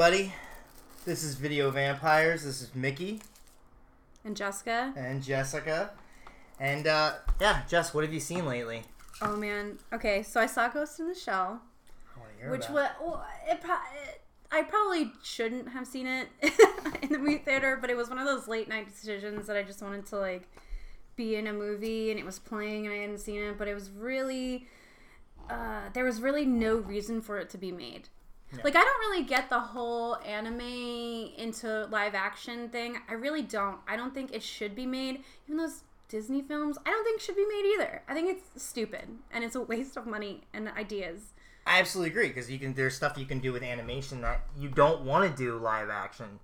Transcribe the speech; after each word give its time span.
everybody. 0.00 0.32
This 1.04 1.24
is 1.24 1.34
Video 1.34 1.72
Vampires. 1.72 2.44
This 2.44 2.62
is 2.62 2.72
Mickey 2.72 3.20
And 4.24 4.36
Jessica. 4.36 4.92
and 4.96 5.20
Jessica. 5.20 5.90
And 6.60 6.86
uh, 6.86 7.14
yeah, 7.40 7.62
Jess, 7.68 7.92
what 7.92 8.04
have 8.04 8.14
you 8.14 8.20
seen 8.20 8.46
lately? 8.46 8.84
Oh 9.20 9.34
man. 9.34 9.76
Okay, 9.92 10.22
so 10.22 10.40
I 10.40 10.46
saw 10.46 10.68
Ghost 10.68 11.00
in 11.00 11.08
the 11.08 11.16
Shell, 11.16 11.60
which 12.48 12.68
was 12.68 12.88
well, 13.00 13.26
it, 13.48 13.60
pro- 13.60 13.74
it, 13.74 14.22
I 14.52 14.62
probably 14.62 15.10
shouldn't 15.24 15.68
have 15.70 15.84
seen 15.84 16.06
it 16.06 16.28
in 17.02 17.10
the 17.10 17.18
movie 17.18 17.38
theater, 17.38 17.76
but 17.80 17.90
it 17.90 17.96
was 17.96 18.08
one 18.08 18.20
of 18.20 18.24
those 18.24 18.46
late 18.46 18.68
night 18.68 18.86
decisions 18.86 19.48
that 19.48 19.56
I 19.56 19.64
just 19.64 19.82
wanted 19.82 20.06
to 20.06 20.18
like 20.18 20.48
be 21.16 21.34
in 21.34 21.48
a 21.48 21.52
movie 21.52 22.12
and 22.12 22.20
it 22.20 22.24
was 22.24 22.38
playing 22.38 22.86
and 22.86 22.94
I 22.94 22.98
hadn't 22.98 23.18
seen 23.18 23.42
it, 23.42 23.58
but 23.58 23.66
it 23.66 23.74
was 23.74 23.90
really 23.90 24.68
uh, 25.50 25.88
there 25.92 26.04
was 26.04 26.20
really 26.20 26.44
no 26.44 26.76
reason 26.76 27.20
for 27.20 27.40
it 27.40 27.50
to 27.50 27.58
be 27.58 27.72
made. 27.72 28.08
Like 28.64 28.76
I 28.76 28.82
don't 28.82 29.00
really 29.00 29.24
get 29.24 29.50
the 29.50 29.60
whole 29.60 30.16
anime 30.24 30.60
into 31.36 31.86
live 31.90 32.14
action 32.14 32.68
thing. 32.70 32.96
I 33.08 33.14
really 33.14 33.42
don't. 33.42 33.78
I 33.86 33.96
don't 33.96 34.14
think 34.14 34.32
it 34.32 34.42
should 34.42 34.74
be 34.74 34.86
made. 34.86 35.22
Even 35.46 35.58
those 35.58 35.82
Disney 36.08 36.40
films, 36.40 36.78
I 36.86 36.90
don't 36.90 37.04
think 37.04 37.20
should 37.20 37.36
be 37.36 37.46
made 37.46 37.74
either. 37.74 38.02
I 38.08 38.14
think 38.14 38.30
it's 38.30 38.62
stupid 38.62 39.06
and 39.30 39.44
it's 39.44 39.54
a 39.54 39.60
waste 39.60 39.96
of 39.96 40.06
money 40.06 40.42
and 40.54 40.68
ideas. 40.68 41.34
I 41.66 41.80
absolutely 41.80 42.10
agree 42.10 42.28
because 42.28 42.50
you 42.50 42.58
can. 42.58 42.72
There's 42.72 42.96
stuff 42.96 43.18
you 43.18 43.26
can 43.26 43.40
do 43.40 43.52
with 43.52 43.62
animation 43.62 44.22
that 44.22 44.40
you 44.58 44.70
don't 44.70 45.02
want 45.02 45.30
to 45.30 45.36
do 45.36 45.58
live 45.58 45.90
action. 45.90 46.40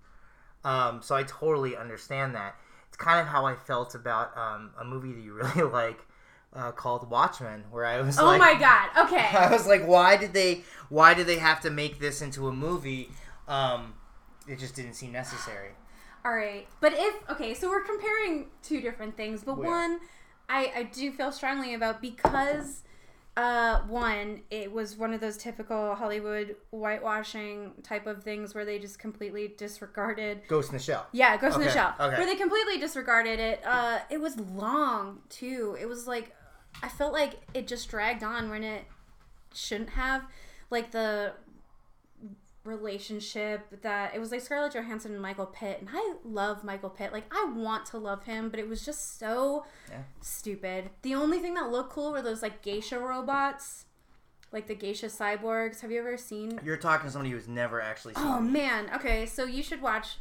Um, 0.64 1.00
so 1.02 1.14
I 1.14 1.22
totally 1.22 1.76
understand 1.76 2.34
that. 2.34 2.56
It's 2.88 2.96
kind 2.96 3.20
of 3.20 3.26
how 3.26 3.46
I 3.46 3.54
felt 3.54 3.94
about 3.94 4.36
um, 4.36 4.70
a 4.78 4.84
movie 4.84 5.12
that 5.12 5.20
you 5.20 5.32
really 5.56 5.70
like 5.70 6.06
uh, 6.54 6.72
called 6.72 7.10
Watchmen, 7.10 7.64
where 7.70 7.84
I 7.84 8.00
was 8.00 8.18
Oh 8.18 8.26
like, 8.26 8.38
my 8.38 8.54
god. 8.54 9.06
Okay. 9.06 9.26
I 9.36 9.50
was 9.50 9.66
like, 9.66 9.86
why 9.86 10.16
did 10.16 10.32
they? 10.32 10.62
Why 10.88 11.14
did 11.14 11.26
they 11.26 11.38
have 11.38 11.60
to 11.62 11.70
make 11.70 11.98
this 11.98 12.22
into 12.22 12.48
a 12.48 12.52
movie? 12.52 13.10
Um, 13.48 13.94
it 14.48 14.58
just 14.58 14.74
didn't 14.76 14.94
seem 14.94 15.12
necessary. 15.12 15.70
All 16.24 16.34
right. 16.34 16.66
But 16.80 16.94
if 16.96 17.14
okay, 17.30 17.54
so 17.54 17.68
we're 17.68 17.82
comparing 17.82 18.46
two 18.62 18.80
different 18.80 19.16
things, 19.16 19.42
but 19.42 19.58
Where? 19.58 19.70
one 19.70 20.00
I 20.48 20.72
I 20.76 20.82
do 20.84 21.10
feel 21.12 21.32
strongly 21.32 21.74
about 21.74 22.00
because 22.00 22.82
uh 23.36 23.80
one 23.88 24.42
it 24.50 24.70
was 24.70 24.96
one 24.96 25.12
of 25.12 25.20
those 25.20 25.36
typical 25.36 25.94
Hollywood 25.96 26.54
whitewashing 26.70 27.72
type 27.82 28.06
of 28.06 28.22
things 28.22 28.54
where 28.54 28.64
they 28.64 28.78
just 28.78 28.98
completely 28.98 29.52
disregarded 29.58 30.42
Ghost 30.48 30.70
in 30.70 30.78
the 30.78 30.82
Shell. 30.82 31.06
Yeah, 31.12 31.36
Ghost 31.36 31.56
in 31.56 31.62
the 31.62 31.70
Shell. 31.70 31.94
okay. 31.98 32.16
Where 32.16 32.26
they 32.26 32.36
completely 32.36 32.78
disregarded 32.78 33.40
it. 33.40 33.60
Uh, 33.66 33.98
it 34.08 34.20
was 34.20 34.38
long 34.38 35.18
too. 35.28 35.76
It 35.80 35.86
was 35.86 36.06
like 36.06 36.32
I 36.82 36.88
felt 36.88 37.12
like 37.12 37.34
it 37.54 37.66
just 37.66 37.88
dragged 37.88 38.22
on 38.22 38.50
when 38.50 38.62
it 38.64 38.84
shouldn't 39.54 39.90
have. 39.90 40.24
Like 40.70 40.90
the 40.90 41.32
relationship 42.64 43.82
that 43.82 44.14
it 44.14 44.18
was 44.20 44.32
like 44.32 44.40
Scarlett 44.40 44.72
Johansson 44.72 45.12
and 45.12 45.20
Michael 45.20 45.46
Pitt, 45.46 45.78
and 45.80 45.88
I 45.92 46.14
love 46.24 46.64
Michael 46.64 46.88
Pitt. 46.90 47.12
Like 47.12 47.24
I 47.30 47.50
want 47.54 47.86
to 47.86 47.98
love 47.98 48.24
him, 48.24 48.48
but 48.48 48.58
it 48.58 48.68
was 48.68 48.84
just 48.84 49.18
so 49.18 49.66
Yeah. 49.90 49.98
stupid. 50.22 50.90
The 51.02 51.14
only 51.14 51.38
thing 51.40 51.54
that 51.54 51.70
looked 51.70 51.90
cool 51.92 52.10
were 52.12 52.22
those 52.22 52.40
like 52.42 52.62
geisha 52.62 52.98
robots, 52.98 53.84
like 54.50 54.66
the 54.66 54.74
geisha 54.74 55.06
cyborgs. 55.06 55.80
Have 55.82 55.90
you 55.90 55.98
ever 56.00 56.16
seen 56.16 56.58
You're 56.64 56.78
talking 56.78 57.06
to 57.06 57.12
somebody 57.12 57.30
who's 57.32 57.48
never 57.48 57.80
actually 57.82 58.14
seen. 58.14 58.24
Oh 58.26 58.38
it. 58.38 58.42
man. 58.42 58.90
Okay, 58.94 59.26
so 59.26 59.44
you 59.44 59.62
should 59.62 59.82
watch 59.82 60.16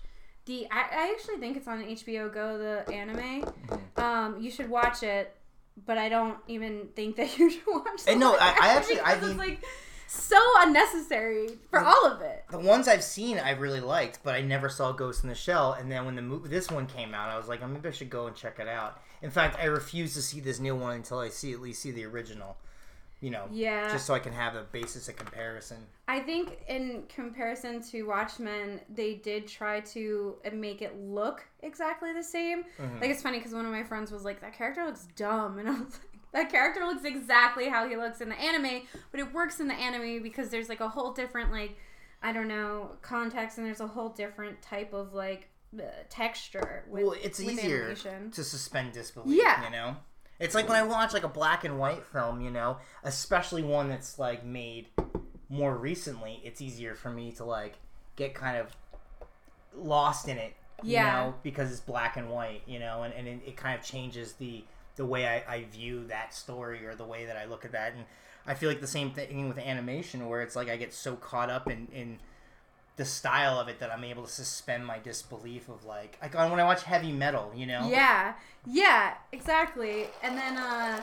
the. 0.45 0.67
I, 0.69 0.81
I 0.91 1.11
actually 1.15 1.37
think 1.37 1.55
it's 1.55 1.67
on 1.69 1.81
HBO 1.81 2.31
Go, 2.33 2.57
the 2.57 2.93
anime. 2.93 3.43
Mm-hmm. 3.43 4.01
Um, 4.01 4.41
you 4.41 4.51
should 4.51 4.69
watch 4.69 5.01
it, 5.01 5.33
but 5.85 5.97
I 5.97 6.09
don't 6.09 6.37
even 6.47 6.89
think 6.95 7.15
that 7.17 7.37
you 7.39 7.49
should 7.49 7.61
watch. 7.67 8.03
the 8.05 8.15
no, 8.15 8.35
I- 8.35 8.57
I 8.61 8.67
actually- 8.69 9.01
I 9.01 9.15
think- 9.15 9.31
it's 9.31 9.37
like 9.39 9.63
so 10.07 10.37
unnecessary 10.59 11.49
for 11.69 11.79
all 11.79 12.05
of 12.05 12.21
it. 12.21 12.43
The 12.51 12.59
ones 12.59 12.87
I've 12.87 13.03
seen, 13.03 13.39
I 13.39 13.51
really 13.51 13.79
liked, 13.79 14.19
but 14.23 14.35
I 14.35 14.41
never 14.41 14.69
saw 14.69 14.91
Ghost 14.91 15.23
in 15.23 15.29
the 15.29 15.35
Shell. 15.35 15.73
And 15.73 15.91
then 15.91 16.05
when 16.05 16.15
the 16.15 16.21
movie, 16.21 16.49
this 16.49 16.69
one 16.69 16.85
came 16.85 17.15
out, 17.15 17.29
I 17.29 17.37
was 17.37 17.47
like, 17.47 17.61
oh, 17.63 17.67
maybe 17.67 17.89
I 17.89 17.91
should 17.91 18.11
go 18.11 18.27
and 18.27 18.35
check 18.35 18.59
it 18.59 18.67
out. 18.67 19.01
In 19.23 19.31
fact, 19.31 19.57
I 19.59 19.65
refuse 19.65 20.13
to 20.13 20.21
see 20.21 20.39
this 20.39 20.59
new 20.59 20.75
one 20.75 20.95
until 20.95 21.17
I 21.19 21.29
see 21.29 21.51
at 21.53 21.61
least 21.61 21.81
see 21.81 21.89
the 21.91 22.05
original. 22.05 22.57
You 23.23 23.29
know, 23.29 23.47
Yeah. 23.51 23.89
just 23.89 24.05
so 24.05 24.13
I 24.13 24.19
can 24.19 24.33
have 24.33 24.53
a 24.55 24.63
basis 24.63 25.07
of 25.07 25.15
comparison. 25.15 25.77
I 26.09 26.19
think 26.19 26.57
in 26.67 27.03
comparison 27.07 27.81
to 27.83 28.03
Watchmen, 28.03 28.81
they 28.93 29.13
did 29.13 29.47
try 29.47 29.79
to 29.79 30.35
make 30.51 30.81
it 30.81 30.99
look 30.99 31.47
exactly 31.61 32.11
the 32.11 32.21
same. 32.21 32.65
Mm-hmm. 32.77 32.99
Like 32.99 33.09
it's 33.11 33.21
funny 33.21 33.37
because 33.37 33.53
one 33.53 33.65
of 33.65 33.71
my 33.71 33.83
friends 33.83 34.11
was 34.11 34.25
like, 34.25 34.41
"That 34.41 34.51
character 34.53 34.85
looks 34.85 35.07
dumb," 35.15 35.57
and 35.59 35.69
I 35.69 35.71
was 35.71 35.93
like, 35.93 36.31
"That 36.33 36.51
character 36.51 36.81
looks 36.85 37.05
exactly 37.05 37.69
how 37.69 37.87
he 37.87 37.95
looks 37.95 38.19
in 38.19 38.27
the 38.27 38.35
anime, 38.35 38.81
but 39.11 39.21
it 39.21 39.33
works 39.33 39.61
in 39.61 39.69
the 39.69 39.73
anime 39.73 40.21
because 40.21 40.49
there's 40.49 40.67
like 40.67 40.81
a 40.81 40.89
whole 40.89 41.13
different 41.13 41.49
like, 41.49 41.77
I 42.21 42.33
don't 42.33 42.49
know, 42.49 42.91
context, 43.01 43.57
and 43.57 43.65
there's 43.65 43.79
a 43.79 43.87
whole 43.87 44.09
different 44.09 44.61
type 44.61 44.91
of 44.91 45.13
like 45.13 45.47
uh, 45.79 45.83
texture. 46.09 46.83
With, 46.89 47.03
well, 47.05 47.15
it's 47.23 47.39
easier 47.39 47.83
animation. 47.83 48.31
to 48.31 48.43
suspend 48.43 48.91
disbelief. 48.91 49.41
Yeah. 49.41 49.63
you 49.63 49.71
know, 49.71 49.95
it's 50.43 50.55
like 50.55 50.67
when 50.67 50.77
I 50.77 50.83
watch 50.83 51.13
like 51.13 51.23
a 51.23 51.29
black 51.29 51.63
and 51.63 51.79
white 51.79 52.03
film. 52.05 52.41
You 52.41 52.51
know, 52.51 52.77
especially 53.03 53.63
one 53.63 53.89
that's 53.89 54.19
like 54.19 54.45
made 54.45 54.87
more 55.49 55.75
recently. 55.75 56.41
It's 56.43 56.61
easier 56.61 56.95
for 56.95 57.09
me 57.09 57.31
to 57.33 57.45
like 57.45 57.75
get 58.15 58.33
kind 58.35 58.57
of 58.57 58.67
lost 59.75 60.27
in 60.27 60.37
it. 60.37 60.53
You 60.83 60.93
Yeah. 60.93 61.11
know, 61.13 61.35
because 61.43 61.71
it's 61.71 61.79
black 61.79 62.17
and 62.17 62.29
white. 62.29 62.61
You 62.67 62.79
know, 62.79 63.03
and 63.03 63.13
and 63.13 63.27
it, 63.27 63.39
it 63.47 63.57
kind 63.57 63.79
of 63.79 63.85
changes 63.85 64.33
the 64.33 64.63
the 64.95 65.05
way 65.05 65.25
I, 65.27 65.55
I 65.55 65.63
view 65.71 66.05
that 66.07 66.33
story 66.35 66.85
or 66.85 66.93
the 66.93 67.05
way 67.05 67.25
that 67.25 67.37
I 67.37 67.45
look 67.45 67.65
at 67.65 67.71
that. 67.71 67.93
And 67.93 68.05
I 68.45 68.53
feel 68.53 68.69
like 68.69 68.81
the 68.81 68.87
same 68.87 69.11
thing 69.11 69.47
with 69.47 69.57
animation, 69.57 70.27
where 70.27 70.41
it's 70.41 70.55
like 70.55 70.69
I 70.69 70.77
get 70.77 70.93
so 70.93 71.15
caught 71.15 71.49
up 71.49 71.69
in 71.69 71.87
in 71.93 72.19
the 72.95 73.05
style 73.05 73.59
of 73.59 73.67
it 73.67 73.79
that 73.79 73.91
I'm 73.91 74.03
able 74.03 74.23
to 74.23 74.31
suspend 74.31 74.85
my 74.85 74.99
disbelief 74.99 75.67
of 75.67 75.83
like 75.85 76.17
like 76.21 76.33
when 76.35 76.59
I 76.59 76.63
watch 76.63 76.83
heavy 76.83 77.11
metal, 77.11 77.51
you 77.55 77.65
know. 77.65 77.87
Yeah, 77.89 78.33
yeah, 78.65 79.15
exactly. 79.31 80.07
And 80.21 80.37
then 80.37 80.57
uh 80.57 81.01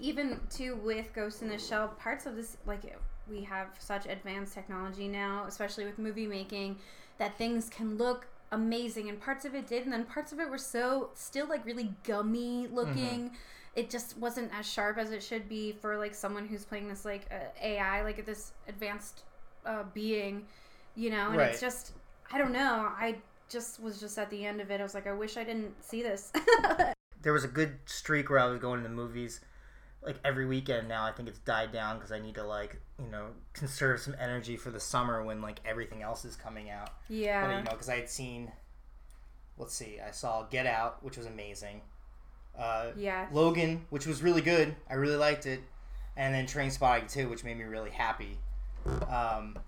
even 0.00 0.40
too 0.50 0.76
with 0.76 1.14
Ghost 1.14 1.42
in 1.42 1.48
the 1.48 1.58
Shell, 1.58 1.88
parts 1.98 2.26
of 2.26 2.36
this 2.36 2.56
like 2.66 2.80
we 3.28 3.42
have 3.44 3.68
such 3.78 4.06
advanced 4.06 4.54
technology 4.54 5.08
now, 5.08 5.44
especially 5.46 5.84
with 5.84 5.98
movie 5.98 6.26
making, 6.26 6.78
that 7.18 7.36
things 7.38 7.68
can 7.68 7.96
look 7.96 8.26
amazing 8.52 9.08
and 9.08 9.20
parts 9.20 9.44
of 9.44 9.54
it 9.54 9.66
did 9.66 9.82
and 9.82 9.92
then 9.92 10.04
parts 10.04 10.32
of 10.32 10.38
it 10.38 10.48
were 10.48 10.58
so 10.58 11.10
still 11.14 11.48
like 11.48 11.64
really 11.64 11.94
gummy 12.04 12.66
looking. 12.68 13.30
It 13.76 13.90
just 13.90 14.16
wasn't 14.16 14.50
as 14.58 14.66
sharp 14.66 14.96
as 14.96 15.10
it 15.12 15.22
should 15.22 15.48
be 15.48 15.72
for 15.72 15.98
like 15.98 16.14
someone 16.14 16.46
who's 16.46 16.64
playing 16.64 16.88
this 16.88 17.04
like 17.04 17.26
uh, 17.30 17.48
AI, 17.62 18.02
like 18.02 18.24
this 18.24 18.52
advanced 18.68 19.22
uh, 19.66 19.82
being, 19.92 20.46
you 20.96 21.10
know. 21.10 21.28
And 21.28 21.36
Right. 21.36 21.50
it's 21.50 21.60
just, 21.60 21.92
I 22.32 22.38
don't 22.38 22.52
know. 22.52 22.90
I 22.98 23.16
just 23.48 23.80
was 23.80 24.00
just 24.00 24.18
at 24.18 24.28
the 24.30 24.44
end 24.44 24.60
of 24.60 24.70
it. 24.70 24.80
I 24.80 24.82
was 24.82 24.94
like, 24.94 25.06
I 25.06 25.12
wish 25.12 25.36
I 25.36 25.44
didn't 25.44 25.82
see 25.84 26.02
this. 26.02 26.32
There 27.22 27.32
was 27.32 27.42
a 27.44 27.48
good 27.48 27.78
streak 27.86 28.30
where 28.30 28.38
I 28.38 28.44
was 28.46 28.60
going 28.60 28.80
to 28.82 28.88
the 28.88 28.94
movies 28.94 29.40
like 30.00 30.14
every 30.24 30.46
weekend. 30.46 30.86
Now 30.86 31.04
I 31.04 31.10
think 31.10 31.28
it's 31.28 31.40
died 31.40 31.72
down 31.72 31.96
because 31.96 32.12
I 32.12 32.20
need 32.20 32.36
to 32.36 32.44
like 32.44 32.78
you 33.00 33.10
know 33.10 33.28
conserve 33.52 33.98
some 34.00 34.14
energy 34.20 34.56
for 34.56 34.70
the 34.70 34.78
summer 34.78 35.24
when 35.24 35.42
like 35.42 35.58
everything 35.64 36.02
else 36.02 36.24
is 36.24 36.36
coming 36.36 36.70
out. 36.70 36.90
But 37.08 37.16
yeah. 37.16 37.58
you 37.58 37.64
know, 37.64 37.70
because 37.72 37.88
I 37.88 37.96
had 37.96 38.08
seen, 38.08 38.52
let's 39.58 39.74
see, 39.74 39.98
I 40.06 40.12
saw 40.12 40.44
Get 40.44 40.66
Out, 40.66 41.02
which 41.02 41.16
was 41.16 41.26
amazing. 41.26 41.80
Uh, 42.56 42.90
Yeah. 42.96 43.26
Logan, 43.32 43.86
which 43.90 44.06
was 44.06 44.22
really 44.22 44.42
good. 44.42 44.76
I 44.88 44.94
really 44.94 45.16
liked 45.16 45.46
it. 45.46 45.60
And 46.16 46.32
then 46.32 46.46
Trainspotting 46.46 47.10
2, 47.10 47.28
which 47.28 47.42
made 47.42 47.56
me 47.58 47.64
really 47.64 47.90
happy. 47.90 48.38
Um, 49.08 49.58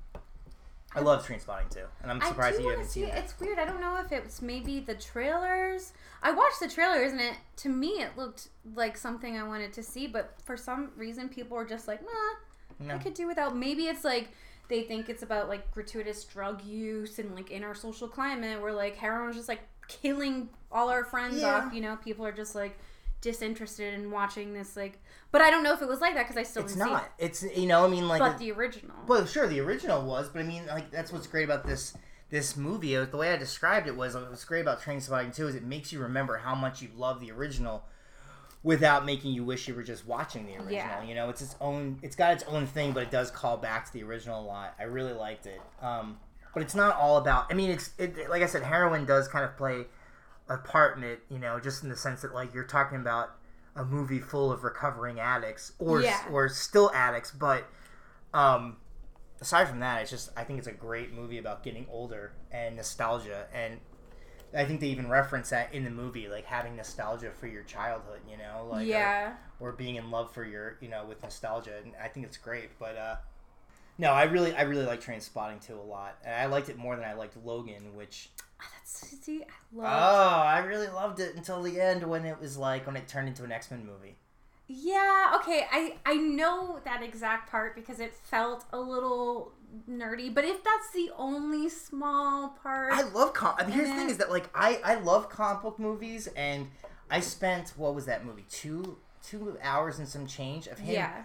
I 0.95 1.01
love 1.01 1.27
Trainspotting 1.27 1.71
too, 1.73 1.85
And 2.03 2.11
I'm 2.11 2.21
surprised 2.23 2.61
you 2.61 2.71
haven't 2.71 2.87
see 2.87 3.01
seen 3.01 3.11
it. 3.11 3.15
it. 3.15 3.19
It's 3.25 3.39
weird. 3.39 3.59
I 3.59 3.67
don't 3.67 3.81
know 3.81 3.97
if 4.05 4.11
it 4.11 4.25
was 4.25 4.41
maybe 4.41 4.81
the 4.81 4.95
trailers. 4.95 5.93
I 6.23 6.31
watched 6.33 6.61
the 6.61 6.69
trailers 6.69 7.13
and 7.13 7.21
it 7.21 7.35
to 7.57 7.69
me 7.69 8.01
it 8.01 8.17
looked 8.17 8.49
like 8.75 8.97
something 8.97 9.37
I 9.39 9.43
wanted 9.43 9.73
to 9.75 9.83
see, 9.83 10.07
but 10.07 10.35
for 10.45 10.57
some 10.57 10.91
reason 10.97 11.29
people 11.29 11.57
were 11.57 11.67
just 11.67 11.87
like, 11.87 12.01
"Nah, 12.03 12.87
No. 12.87 12.95
I 12.95 12.99
could 12.99 13.15
do 13.15 13.27
without." 13.27 13.55
Maybe 13.57 13.87
it's 13.87 14.03
like 14.05 14.31
they 14.69 14.83
think 14.83 15.09
it's 15.09 15.23
about 15.23 15.49
like 15.49 15.71
gratuitous 15.73 16.25
drug 16.25 16.65
use 16.65 17.19
and 17.19 17.35
like 17.35 17.51
in 17.51 17.65
our 17.65 17.75
social 17.75 18.09
climate 18.09 18.61
where 18.61 18.73
like 18.73 18.97
heroin's 18.97 19.37
just 19.37 19.49
like 19.49 19.61
killing 19.89 20.49
all 20.73 20.89
our 20.89 21.05
friends 21.05 21.41
Yeah. 21.43 21.55
off. 21.67 21.73
You 21.75 21.83
know, 21.83 21.97
people 21.97 22.25
are 22.25 22.33
just 22.33 22.55
like 22.55 22.79
disinterested 23.21 23.95
in 23.95 24.11
watching 24.11 24.55
this. 24.55 24.77
Like, 24.77 25.01
but 25.33 25.41
I 25.41 25.51
don't 25.51 25.63
know 25.63 25.73
if 25.73 25.83
it 25.83 25.89
was 25.89 26.01
like 26.01 26.15
that 26.15 26.25
because 26.25 26.37
I 26.37 26.43
still 26.43 26.63
It's 26.65 26.75
didn't 26.75 26.91
not. 26.93 27.05
see 27.19 27.25
It's, 27.25 27.43
you 27.57 27.67
know, 27.67 27.85
I 27.85 27.89
mean, 27.89 28.09
like. 28.09 28.21
But 28.21 28.39
the 28.39 28.53
original. 28.53 28.97
Well, 29.07 29.27
sure, 29.27 29.47
the 29.47 29.61
original 29.61 30.03
was, 30.05 30.29
but 30.29 30.41
I 30.41 30.45
mean, 30.45 30.67
like 30.67 30.91
that's 30.91 31.13
what's 31.13 31.27
great 31.27 31.45
about 31.45 31.67
this 31.67 31.97
this 32.31 32.57
movie. 32.57 32.97
uh, 32.97 33.07
The 33.07 33.17
way 33.17 33.33
I 33.33 33.37
described 33.37 33.87
it 33.87 33.97
was, 33.97 34.15
like, 34.15 34.29
what's 34.29 34.45
great 34.45 34.61
about 34.61 34.83
Trainspotting 34.83 35.35
Two 35.35 35.49
is 35.49 35.55
it 35.55 35.65
makes 35.65 35.93
you 35.93 36.01
remember 36.01 36.37
how 36.39 36.55
much 36.55 36.83
you 36.83 36.89
love 36.97 37.21
the 37.21 37.31
original, 37.33 37.85
without 38.63 39.07
making 39.07 39.33
you 39.33 39.45
wish 39.45 39.67
you 39.69 39.75
were 39.75 39.83
just 39.83 40.07
watching 40.07 40.45
the 40.47 40.53
original. 40.55 40.73
Yeah. 40.73 41.03
You 41.05 41.15
know, 41.15 41.31
it's 41.31 41.41
its 41.43 41.57
own. 41.61 41.99
It's 42.03 42.17
got 42.17 42.33
its 42.35 42.45
own 42.45 42.67
thing, 42.67 42.93
but 42.93 43.03
it 43.03 43.11
does 43.11 43.31
call 43.31 43.57
back 43.57 43.87
to 43.87 43.93
the 43.93 44.03
original 44.03 44.41
a 44.41 44.47
lot. 44.47 44.75
I 44.79 44.83
really 44.85 45.13
liked 45.15 45.47
it. 45.47 45.61
Um, 45.81 46.19
but 46.53 46.63
it's 46.63 46.75
not 46.75 46.97
all 46.97 47.17
about. 47.19 47.47
I 47.51 47.55
mean, 47.55 47.71
it's 47.71 47.91
it, 47.99 48.29
like 48.29 48.43
I 48.43 48.47
said, 48.47 48.63
heroin 48.63 49.05
does 49.07 49.29
kind 49.29 49.45
of 49.45 49.57
play 49.57 49.87
a 50.49 50.59
part 50.59 50.97
in 50.97 51.05
it. 51.05 51.21
You 51.31 51.39
know, 51.39 51.61
just 51.61 51.83
in 51.83 51.89
the 51.89 51.97
sense 51.97 52.23
that 52.23 52.35
like 52.35 52.55
you're 52.55 52.65
talking 52.65 52.99
about 53.01 53.31
a 53.77 53.85
movie 53.85 54.19
full 54.19 54.51
of 54.51 54.65
recovering 54.65 55.21
addicts 55.21 55.73
or 55.79 56.03
Yeah. 56.03 56.21
or 56.31 56.49
still 56.49 56.91
addicts, 56.93 57.31
but 57.31 57.65
um, 58.35 58.77
aside 59.41 59.69
from 59.69 59.81
that, 59.81 60.03
it's 60.03 60.11
just 60.11 60.31
I 60.37 60.45
think 60.45 60.59
it's 60.59 60.69
a 60.69 60.73
great 60.73 61.13
movie 61.13 61.39
about 61.39 61.63
getting 61.63 61.87
older 61.91 62.33
and 62.51 62.77
nostalgia, 62.77 63.47
and 63.55 63.81
I 64.55 64.65
think 64.65 64.81
they 64.81 64.89
even 64.89 65.09
reference 65.09 65.51
that 65.51 65.75
in 65.75 65.85
the 65.85 65.91
movie, 65.91 66.29
like 66.29 66.47
having 66.47 66.77
nostalgia 66.77 67.31
for 67.31 67.47
your 67.47 67.63
childhood, 67.65 68.21
you 68.29 68.37
know, 68.39 68.67
like 68.71 68.87
yeah. 68.87 69.35
or, 69.61 69.73
being 69.73 69.97
in 69.97 70.11
love 70.11 70.33
for 70.33 70.43
your, 70.45 70.79
you 70.81 70.89
know, 70.89 71.05
with 71.07 71.23
nostalgia, 71.23 71.75
and 71.85 71.93
I 72.03 72.09
think 72.09 72.25
it's 72.25 72.39
great. 72.39 72.71
But 72.79 72.97
uh, 72.97 73.17
no, 73.99 74.11
I 74.11 74.25
really, 74.25 74.55
I 74.55 74.63
really 74.63 74.87
like 74.87 75.03
Trainspotting 75.03 75.65
too 75.65 75.79
a 75.79 75.83
lot, 75.83 76.17
and 76.25 76.35
I 76.35 76.47
liked 76.47 76.69
it 76.71 76.79
more 76.79 76.97
than 76.97 77.05
I 77.05 77.13
liked 77.13 77.37
Logan, 77.45 77.95
which 77.95 78.31
Oh, 78.61 78.67
that's 78.75 79.19
see, 79.25 79.43
I 79.43 79.77
love. 79.77 79.87
oh. 79.87 80.43
I 80.43 80.59
really 80.61 80.89
loved 80.89 81.21
it 81.21 81.37
until 81.37 81.63
the 81.63 81.81
end 81.81 82.03
when 82.05 82.25
it 82.25 82.41
was 82.41 82.57
like 82.57 82.87
when 82.87 82.97
it 82.97 83.09
turned 83.09 83.29
into 83.29 83.45
an 83.45 83.53
X 83.53 83.71
Men 83.71 83.87
movie. 83.87 84.17
Yeah, 84.67 85.33
okay. 85.37 85.67
I 85.73 85.97
I 86.05 86.17
know 86.17 86.81
that 86.85 87.03
exact 87.03 87.51
part 87.51 87.75
because 87.75 88.01
it 88.01 88.13
felt 88.15 88.65
a 88.73 88.79
little 88.79 89.53
nerdy, 89.89 90.33
but 90.35 90.45
if 90.45 90.63
that's 90.63 90.91
the 90.93 91.11
only 91.17 91.69
small 91.71 92.51
part, 92.63 92.93
I 92.93 93.03
love 93.03 93.33
com. 93.33 93.55
I 93.59 93.65
mean, 93.65 93.73
here's 93.73 93.89
the 93.89 93.95
thing: 93.95 94.11
is 94.11 94.19
that 94.19 94.31
like 94.31 94.51
I 94.55 94.81
I 94.85 94.95
love 94.97 95.31
comic 95.31 95.63
book 95.63 95.79
movies, 95.79 96.29
and 96.37 96.69
I 97.11 97.21
spent 97.21 97.73
what 97.77 97.95
was 97.95 98.05
that 98.07 98.27
movie 98.27 98.45
two 98.51 98.99
two 99.23 99.57
hours 99.63 99.99
and 99.99 100.07
some 100.07 100.27
change 100.27 100.67
of 100.67 100.79
him 100.79 100.95
yeah. 100.95 101.23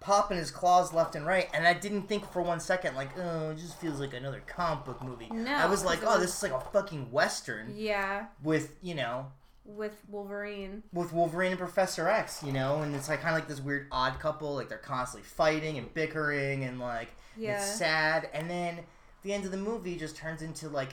Popping 0.00 0.38
his 0.38 0.50
claws 0.50 0.92
left 0.94 1.14
and 1.14 1.26
right, 1.26 1.48
and 1.54 1.66
I 1.66 1.74
didn't 1.74 2.02
think 2.02 2.30
for 2.32 2.40
one 2.42 2.58
second 2.60 2.94
like 2.96 3.10
oh 3.18 3.50
it 3.50 3.58
just 3.58 3.78
feels 3.80 4.00
like 4.00 4.14
another 4.14 4.42
comic 4.46 4.84
book 4.84 5.02
movie. 5.02 5.28
No, 5.30 5.52
I 5.54 5.66
was 5.66 5.84
like, 5.84 6.00
oh 6.04 6.18
this 6.18 6.34
is 6.36 6.42
like 6.42 6.52
a 6.52 6.60
fucking 6.72 7.10
western 7.10 7.72
Yeah, 7.76 8.26
with 8.42 8.74
you 8.82 8.94
know 8.94 9.26
with 9.64 10.02
Wolverine. 10.08 10.82
with 10.92 11.12
Wolverine 11.12 11.52
and 11.52 11.58
Professor 11.60 12.08
X, 12.08 12.42
you 12.42 12.50
know, 12.52 12.82
and 12.82 12.94
it's 12.96 13.08
like 13.08 13.20
kind 13.20 13.34
of 13.36 13.40
like 13.40 13.48
this 13.48 13.60
weird 13.60 13.86
odd 13.92 14.18
couple, 14.18 14.54
like 14.54 14.68
they're 14.68 14.78
constantly 14.78 15.28
fighting 15.28 15.78
and 15.78 15.92
bickering, 15.94 16.64
and 16.64 16.80
like 16.80 17.08
Yeah. 17.36 17.56
it's 17.56 17.76
sad. 17.76 18.28
And 18.32 18.50
then 18.50 18.80
the 19.22 19.32
end 19.32 19.44
of 19.44 19.50
the 19.52 19.58
movie 19.58 19.96
just 19.96 20.16
turns 20.16 20.42
into 20.42 20.68
like 20.68 20.88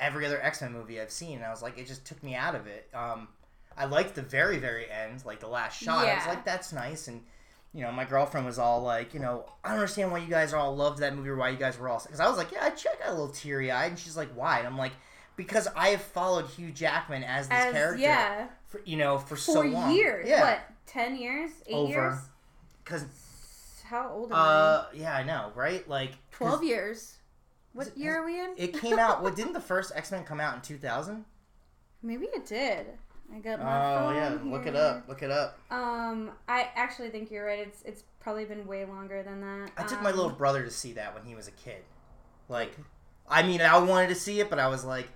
every 0.00 0.26
other 0.26 0.42
X 0.42 0.60
Men 0.62 0.72
movie 0.72 1.00
I've 1.00 1.10
seen. 1.10 1.36
And 1.36 1.44
I 1.44 1.50
was 1.50 1.62
like, 1.62 1.78
it 1.78 1.86
just 1.86 2.04
took 2.04 2.20
me 2.22 2.34
out 2.34 2.54
of 2.56 2.66
it. 2.66 2.88
Um, 2.94 3.28
I 3.76 3.84
liked 3.84 4.14
the 4.16 4.22
very 4.22 4.58
very 4.58 4.90
end, 4.90 5.24
like 5.24 5.38
the 5.40 5.46
last 5.46 5.80
shot. 5.80 6.04
Yeah. 6.06 6.14
I 6.14 6.16
was 6.16 6.26
like, 6.34 6.44
that's 6.44 6.72
nice. 6.72 7.06
And 7.06 7.22
you 7.74 7.82
know, 7.82 7.90
my 7.92 8.04
girlfriend 8.04 8.46
was 8.46 8.58
all 8.58 8.82
like, 8.82 9.12
you 9.12 9.20
know, 9.20 9.44
I 9.64 9.70
don't 9.70 9.78
understand 9.78 10.12
why 10.12 10.18
you 10.18 10.28
guys 10.28 10.52
are 10.52 10.58
all 10.58 10.74
loved 10.76 11.00
that 11.00 11.14
movie 11.14 11.28
or 11.28 11.36
why 11.36 11.48
you 11.50 11.56
guys 11.56 11.76
were 11.78 11.88
all 11.88 12.00
because 12.00 12.20
I 12.20 12.28
was 12.28 12.38
like, 12.38 12.52
yeah, 12.52 12.60
I 12.64 12.70
check 12.70 13.00
got 13.00 13.08
a 13.08 13.12
little 13.12 13.28
teary 13.28 13.70
eyed, 13.70 13.90
and 13.90 13.98
she's 13.98 14.16
like, 14.16 14.30
why? 14.34 14.58
And 14.58 14.66
I'm 14.66 14.78
like. 14.78 14.92
Because 15.36 15.66
I 15.74 15.88
have 15.88 16.00
followed 16.00 16.46
Hugh 16.46 16.70
Jackman 16.70 17.24
as 17.24 17.48
this 17.48 17.58
As 17.58 17.72
character, 17.72 18.00
yeah, 18.00 18.46
for, 18.68 18.80
you 18.84 18.96
know, 18.96 19.18
for, 19.18 19.34
for 19.34 19.36
so 19.36 19.60
long. 19.62 19.92
years. 19.92 20.28
Yeah, 20.28 20.42
What? 20.48 20.60
Ten 20.86 21.16
years? 21.16 21.50
Eight 21.66 21.74
Over. 21.74 21.90
years? 21.90 22.18
because 22.84 23.04
How 23.82 24.10
old 24.10 24.30
am 24.30 24.36
I? 24.36 24.40
uh, 24.40 24.86
yeah, 24.94 25.12
I 25.16 25.24
know, 25.24 25.50
right? 25.56 25.88
Like. 25.88 26.12
Twelve 26.30 26.62
years. 26.62 27.16
What 27.72 27.88
it- 27.88 27.96
year 27.96 28.22
are 28.22 28.24
we 28.24 28.38
in? 28.38 28.54
It 28.56 28.74
came 28.80 28.96
out. 28.96 29.24
What 29.24 29.34
didn't 29.34 29.54
the 29.54 29.60
first 29.60 29.90
X 29.96 30.12
Men 30.12 30.22
come 30.22 30.38
out 30.38 30.54
in 30.54 30.60
two 30.60 30.78
thousand? 30.78 31.24
Maybe 32.04 32.26
it 32.26 32.46
did. 32.46 32.86
I 33.32 33.38
got 33.38 33.60
Oh 33.60 33.64
my 33.64 33.80
phone 33.80 34.12
Oh, 34.12 34.16
yeah, 34.16 34.38
look 34.52 34.66
it 34.66 34.74
here. 34.74 34.82
up. 34.82 35.08
Look 35.08 35.22
it 35.22 35.30
up. 35.30 35.58
Um, 35.70 36.30
I 36.48 36.68
actually 36.74 37.10
think 37.10 37.30
you're 37.30 37.46
right. 37.46 37.60
It's 37.60 37.82
it's 37.82 38.02
probably 38.20 38.44
been 38.44 38.66
way 38.66 38.84
longer 38.84 39.22
than 39.22 39.40
that. 39.40 39.70
I 39.76 39.84
took 39.84 40.02
my 40.02 40.10
Um, 40.10 40.16
little 40.16 40.30
brother 40.32 40.62
to 40.64 40.70
see 40.70 40.92
that 40.94 41.14
when 41.14 41.24
he 41.24 41.34
was 41.34 41.48
a 41.48 41.52
kid. 41.52 41.82
Like, 42.48 42.72
I 43.28 43.42
mean, 43.42 43.60
I 43.60 43.78
wanted 43.78 44.08
to 44.08 44.14
see 44.14 44.40
it, 44.40 44.50
but 44.50 44.58
I 44.58 44.68
was 44.68 44.84
like, 44.84 45.08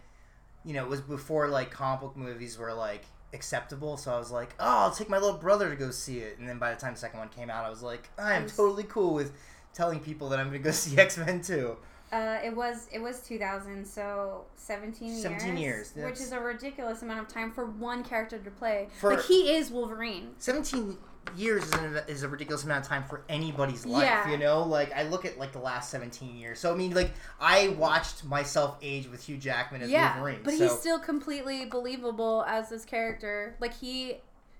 you 0.64 0.72
know, 0.74 0.84
it 0.84 0.88
was 0.88 1.00
before 1.00 1.48
like 1.48 1.70
comic 1.70 2.00
book 2.00 2.16
movies 2.16 2.56
were 2.58 2.72
like 2.72 3.04
acceptable. 3.34 3.96
So 3.96 4.12
I 4.12 4.18
was 4.18 4.30
like, 4.30 4.50
oh, 4.58 4.78
I'll 4.78 4.90
take 4.90 5.08
my 5.08 5.18
little 5.18 5.38
brother 5.38 5.68
to 5.70 5.76
go 5.76 5.90
see 5.90 6.18
it. 6.18 6.38
And 6.38 6.48
then 6.48 6.58
by 6.58 6.72
the 6.74 6.80
time 6.80 6.94
the 6.94 6.98
second 7.00 7.18
one 7.20 7.28
came 7.28 7.50
out, 7.50 7.64
I 7.64 7.70
was 7.70 7.82
like, 7.82 8.08
I 8.18 8.34
am 8.34 8.46
totally 8.46 8.84
cool 8.84 9.14
with 9.14 9.32
telling 9.74 10.00
people 10.00 10.30
that 10.30 10.38
I'm 10.40 10.46
gonna 10.46 10.58
go 10.58 10.70
see 10.72 10.98
X 10.98 11.18
Men 11.18 11.40
too. 11.42 11.76
Uh, 12.10 12.38
it 12.44 12.54
was 12.54 12.88
it 12.92 13.00
was 13.00 13.20
2000, 13.20 13.84
so 13.86 14.44
17 14.56 15.08
years. 15.08 15.22
17 15.22 15.56
years, 15.56 15.92
which 15.94 16.14
is 16.14 16.32
a 16.32 16.40
ridiculous 16.40 17.02
amount 17.02 17.20
of 17.20 17.28
time 17.28 17.50
for 17.52 17.66
one 17.66 18.02
character 18.02 18.38
to 18.38 18.50
play. 18.50 18.88
For- 18.98 19.14
like 19.14 19.24
he 19.24 19.54
is 19.54 19.70
Wolverine. 19.70 20.30
17 20.38 20.96
years 21.36 21.62
is, 21.64 21.72
an, 21.74 22.00
is 22.08 22.22
a 22.22 22.28
ridiculous 22.28 22.64
amount 22.64 22.82
of 22.82 22.88
time 22.88 23.04
for 23.04 23.22
anybody's 23.28 23.84
life 23.84 24.02
Yeah. 24.02 24.30
you 24.30 24.38
know 24.38 24.62
like 24.62 24.90
i 24.96 25.02
look 25.02 25.26
at 25.26 25.36
like 25.38 25.52
the 25.52 25.58
last 25.58 25.90
17 25.90 26.34
years 26.38 26.58
so 26.58 26.72
i 26.72 26.74
mean 26.74 26.94
like 26.94 27.10
i 27.38 27.68
watched 27.78 28.24
myself 28.24 28.78
age 28.80 29.06
with 29.10 29.26
hugh 29.26 29.36
jackman 29.36 29.82
as 29.82 29.90
yeah, 29.90 30.14
wolverine 30.14 30.40
but 30.42 30.54
so 30.54 30.62
he's 30.62 30.78
still 30.78 30.98
completely 30.98 31.66
believable 31.66 32.46
as 32.48 32.70
this 32.70 32.86
character. 32.86 33.56
Like 33.60 33.74
he 33.74 34.16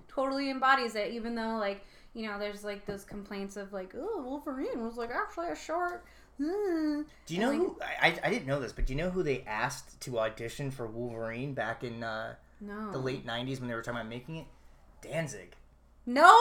totally 0.09 0.51
embodies 0.51 0.95
it, 0.95 1.13
even 1.13 1.35
though 1.35 1.57
like 1.57 1.85
you 2.15 2.27
know 2.27 2.39
there's 2.39 2.65
like 2.65 2.85
those 2.87 3.05
complaints 3.05 3.57
of 3.57 3.73
like 3.73 3.95
oh 3.97 4.23
Wolverine 4.23 4.85
was 4.85 4.97
like 4.97 5.11
actually 5.11 5.49
a 5.49 5.57
short. 5.57 6.05
Mm." 6.41 7.05
do 7.27 7.35
you 7.35 7.41
know 7.41 7.51
like- 7.51 7.59
who 7.59 7.77
I, 8.03 8.19
I 8.25 8.31
didn't 8.31 8.47
know 8.47 8.61
this 8.61 8.73
but 8.73 8.87
do 8.87 8.93
you 8.93 8.99
know 8.99 9.11
who 9.11 9.23
they 9.23 9.43
asked 9.47 10.01
to 10.03 10.19
audition 10.19 10.71
for 10.71 10.87
wolverine 10.87 11.55
back 11.55 11.85
in 11.85 12.03
uh, 12.03 12.35
No, 12.61 12.91
the 12.93 12.99
late 12.99 13.27
90s 13.27 13.61
when 13.61 13.69
they 13.69 13.75
were 13.75 13.83
talking 13.83 14.01
about 14.01 14.11
making 14.11 14.37
it 14.37 14.47
danzig 15.03 15.55
No 16.07 16.35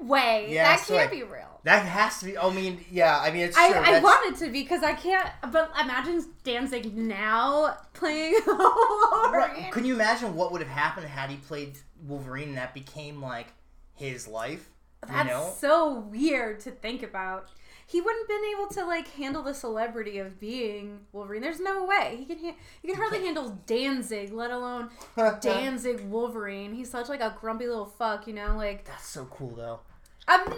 way. 0.00 0.48
Yeah, 0.50 0.76
that 0.76 0.86
can't 0.86 1.10
be 1.10 1.22
real. 1.22 1.60
that 1.64 1.84
has 1.86 2.18
to 2.20 2.26
be 2.26 2.38
i 2.38 2.50
mean 2.52 2.84
yeah 2.90 3.18
i 3.20 3.30
mean 3.30 3.42
it's 3.42 3.56
I, 3.56 3.70
true 3.70 3.80
I 3.80 4.00
it 4.26 4.36
to 4.38 4.46
be 4.50 4.62
because 4.62 4.82
I 4.82 4.94
can't. 4.94 5.28
But 5.50 5.72
imagine 5.80 6.24
Danzig 6.42 6.96
now 6.96 7.76
playing 7.92 8.38
Wolverine. 8.46 9.32
Right. 9.32 9.72
Can 9.72 9.84
you 9.84 9.94
imagine 9.94 10.34
what 10.34 10.52
would 10.52 10.60
have 10.60 10.70
happened 10.70 11.06
had 11.06 11.30
he 11.30 11.36
played 11.36 11.78
Wolverine 12.06 12.50
and 12.50 12.58
that 12.58 12.74
became 12.74 13.22
like 13.22 13.48
his 13.94 14.26
life? 14.26 14.70
That's 15.06 15.28
you 15.28 15.34
know? 15.34 15.52
so 15.58 16.00
weird 16.00 16.60
to 16.60 16.70
think 16.70 17.02
about. 17.02 17.48
He 17.94 18.00
wouldn't 18.00 18.26
been 18.26 18.42
able 18.56 18.66
to 18.70 18.84
like 18.84 19.06
handle 19.12 19.44
the 19.44 19.54
celebrity 19.54 20.18
of 20.18 20.40
being 20.40 21.02
Wolverine. 21.12 21.42
There's 21.42 21.60
no 21.60 21.84
way 21.84 22.16
he 22.18 22.24
can. 22.24 22.44
Ha- 22.44 22.56
he 22.82 22.88
can 22.88 22.96
hardly 22.96 23.20
handle 23.20 23.56
Danzig, 23.66 24.32
let 24.32 24.50
alone 24.50 24.90
Danzig 25.40 26.00
Wolverine. 26.08 26.74
He's 26.74 26.90
such 26.90 27.08
like 27.08 27.20
a 27.20 27.36
grumpy 27.40 27.68
little 27.68 27.86
fuck, 27.86 28.26
you 28.26 28.32
know. 28.32 28.56
Like 28.56 28.84
That's 28.84 29.06
so 29.06 29.26
cool 29.26 29.50
though. 29.50 29.78
imagine 30.26 30.54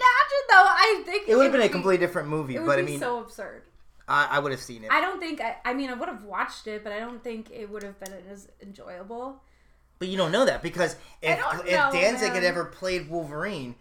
though. 0.49 0.64
I 0.66 1.02
think 1.05 1.28
It 1.28 1.37
would 1.37 1.43
have 1.43 1.52
been 1.52 1.61
a 1.61 1.69
completely 1.69 1.99
different 1.99 2.28
movie, 2.28 2.57
but 2.57 2.78
I 2.78 2.83
mean, 2.83 3.00
so 3.00 3.21
absurd. 3.21 3.64
I, 4.09 4.28
I 4.31 4.38
would 4.38 4.52
have 4.52 4.62
seen 4.62 4.85
it. 4.85 4.90
I 4.90 5.02
don't 5.02 5.21
think. 5.21 5.43
I, 5.43 5.57
I 5.62 5.75
mean, 5.75 5.90
I 5.90 5.93
would 5.93 6.09
have 6.09 6.23
watched 6.23 6.66
it, 6.66 6.83
but 6.83 6.95
I 6.95 7.00
don't 7.00 7.23
think 7.23 7.50
it 7.50 7.69
would 7.69 7.83
have 7.83 8.00
been 8.00 8.14
as 8.33 8.49
enjoyable. 8.62 9.43
But 9.99 10.09
you 10.09 10.16
don't 10.16 10.33
know 10.33 10.47
that 10.47 10.62
because 10.62 10.97
if 11.21 11.38
if 11.66 11.71
know, 11.71 11.90
Danzig 11.93 12.33
had 12.33 12.45
ever 12.45 12.64
played 12.64 13.11
Wolverine, 13.11 13.75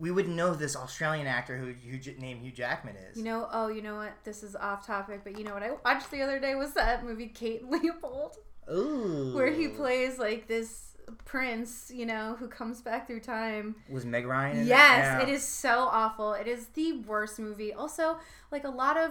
we 0.00 0.10
wouldn't 0.10 0.34
know 0.34 0.54
this 0.54 0.74
Australian 0.74 1.26
actor 1.26 1.56
who 1.58 1.74
J- 1.98 2.16
named 2.18 2.40
Hugh 2.42 2.50
Jackman 2.52 2.96
is. 2.96 3.16
You 3.18 3.24
know, 3.24 3.48
oh, 3.52 3.68
you 3.68 3.82
know 3.82 3.96
what? 3.96 4.12
This 4.24 4.42
is 4.42 4.56
off 4.56 4.86
topic, 4.86 5.20
but 5.22 5.38
you 5.38 5.44
know 5.44 5.52
what 5.54 5.62
I 5.62 5.72
watched 5.84 6.10
the 6.10 6.22
other 6.22 6.40
day 6.40 6.54
was 6.54 6.72
that 6.72 7.04
movie 7.04 7.26
Kate 7.28 7.62
and 7.62 7.70
Leopold, 7.82 8.36
Ooh. 8.72 9.32
where 9.34 9.50
he 9.52 9.68
plays 9.68 10.18
like 10.18 10.48
this 10.48 10.96
prince, 11.24 11.90
you 11.94 12.06
know, 12.06 12.36
who 12.38 12.46
comes 12.48 12.80
back 12.80 13.06
through 13.06 13.20
time. 13.20 13.74
was 13.88 14.04
Meg 14.06 14.26
Ryan. 14.26 14.58
In 14.60 14.66
Yes, 14.66 14.98
Yeah. 15.04 15.22
it 15.22 15.28
is 15.28 15.42
so 15.44 15.80
awful. 15.90 16.32
It 16.34 16.46
is 16.46 16.66
the 16.68 16.98
worst 17.00 17.38
movie. 17.38 17.72
Also, 17.72 18.18
like 18.50 18.64
a 18.64 18.70
lot 18.70 18.96
of 18.96 19.10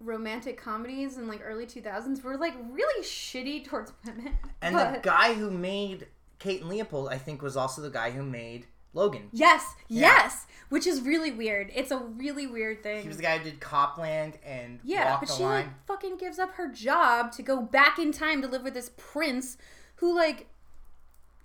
romantic 0.00 0.56
comedies 0.56 1.18
in 1.18 1.26
like 1.26 1.40
early 1.44 1.66
2000s 1.66 2.22
were 2.22 2.36
like 2.36 2.54
really 2.70 3.02
shitty 3.04 3.64
towards 3.64 3.92
women. 4.06 4.38
And 4.62 4.74
but 4.76 4.92
the 4.94 5.00
guy 5.00 5.34
who 5.34 5.50
made 5.50 6.06
Kate 6.38 6.60
and 6.60 6.70
Leopold, 6.70 7.08
I 7.10 7.18
think, 7.18 7.42
was 7.42 7.56
also 7.56 7.82
the 7.82 7.90
guy 7.90 8.10
who 8.12 8.22
made 8.22 8.66
Logan. 8.94 9.28
yes, 9.32 9.74
Yeah. 9.88 10.00
yes, 10.22 10.46
which 10.70 10.86
is 10.86 11.00
really 11.02 11.30
weird. 11.30 11.70
It's 11.74 11.90
a 11.90 11.98
really 11.98 12.46
weird 12.46 12.82
thing. 12.82 13.02
He 13.02 13.08
was 13.08 13.16
the 13.18 13.22
guy 13.22 13.38
who 13.38 13.44
did 13.44 13.60
Cop 13.60 13.98
Land 13.98 14.38
and 14.44 14.80
Yeah, 14.82 15.10
Walk 15.10 15.20
but 15.20 15.28
she 15.30 15.42
Line. 15.42 15.66
like 15.66 15.86
fucking 15.86 16.16
gives 16.16 16.38
up 16.38 16.54
her 16.54 16.68
job 16.72 17.32
to 17.32 17.42
go 17.42 17.60
back 17.62 17.98
in 17.98 18.12
time 18.12 18.42
to 18.42 18.48
live 18.48 18.62
with 18.62 18.74
this 18.74 18.90
prince 18.96 19.56
who 19.96 20.14
like 20.14 20.46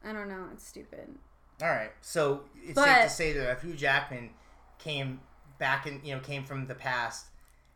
I 0.06 0.12
don't 0.12 0.28
know, 0.30 0.48
it's 0.54 0.68
stupid. 0.68 1.16
All 1.62 1.70
right, 1.70 1.92
so 2.02 2.44
it's 2.64 2.74
But- 2.74 2.86
safe 2.86 3.04
to 3.04 3.10
say 3.10 3.34
that 3.34 3.52
if 3.52 3.62
Hugh 3.62 3.74
Jackman 3.76 4.32
came 4.80 5.22
back 5.60 5.86
and 5.86 6.06
you 6.06 6.14
know 6.16 6.20
came 6.22 6.44
from 6.44 6.68
the 6.68 6.76
past 6.76 7.28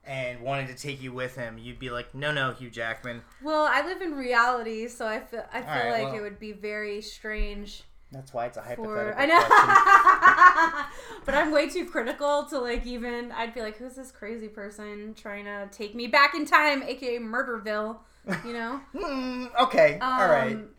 and 0.04 0.42
wanted 0.42 0.68
to 0.68 0.74
take 0.76 1.02
you 1.02 1.12
with 1.14 1.36
him, 1.36 1.58
you'd 1.58 1.80
be 1.80 1.90
like, 1.90 2.14
no, 2.16 2.32
no, 2.32 2.52
Hugh 2.54 2.70
Jackman. 2.70 3.22
Well, 3.42 3.66
I 3.70 3.86
live 3.86 4.02
in 4.02 4.14
reality, 4.16 4.88
so 4.88 5.06
I 5.08 5.20
feel 5.20 5.46
I 5.54 5.62
feel 5.62 5.70
Alright, 5.70 5.92
like 5.92 6.04
well- 6.06 6.16
it 6.16 6.22
would 6.22 6.40
be 6.40 6.52
very 6.54 7.02
strange 7.02 7.84
That's 8.12 8.34
why 8.34 8.46
it's 8.46 8.58
a 8.58 8.62
hypothetical 8.62 9.14
for 9.14 9.16
I 9.18 9.26
know. 9.26 11.20
but 11.26 11.36
I'm 11.36 11.52
way 11.52 11.68
too 11.70 11.86
critical 11.86 12.46
to 12.46 12.60
like 12.60 12.86
even 12.86 13.32
I'd 13.34 13.54
be 13.54 13.62
like, 13.62 13.78
who's 13.78 13.96
this 13.96 14.12
crazy 14.12 14.48
person 14.48 15.14
trying 15.14 15.46
to 15.46 15.68
take 15.72 15.94
me 15.94 16.08
back 16.08 16.34
in 16.34 16.46
time, 16.46 16.84
aka 16.84 17.20
Murderville, 17.20 17.98
you 18.46 18.54
know? 18.54 18.80
Hmm, 18.98 19.46
okay, 19.62 20.00
all 20.02 20.28
right. 20.30 20.56
Um, 20.56 20.70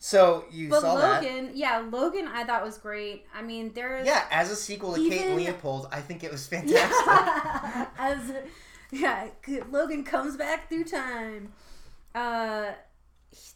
So 0.00 0.44
you 0.50 0.68
But 0.68 0.80
saw 0.80 0.96
that. 0.96 1.22
Logan, 1.22 1.50
yeah, 1.54 1.78
Logan 1.90 2.26
I 2.26 2.42
thought 2.44 2.64
was 2.64 2.76
great. 2.76 3.24
I 3.34 3.40
mean, 3.42 3.72
there's 3.72 4.04
Yeah, 4.06 4.24
as 4.32 4.50
a 4.50 4.56
sequel 4.56 4.94
to 4.94 5.08
Kate 5.08 5.22
Even- 5.26 5.36
Leopold, 5.36 5.88
I 5.92 6.00
think 6.00 6.24
it 6.24 6.32
was 6.32 6.46
fantastic. 6.48 7.06
Yeah, 7.06 7.86
as 7.98 8.32
yeah, 8.90 9.28
Logan 9.70 10.02
comes 10.04 10.36
back 10.36 10.68
through 10.68 10.84
time. 10.84 11.52
Uh, 12.14 12.72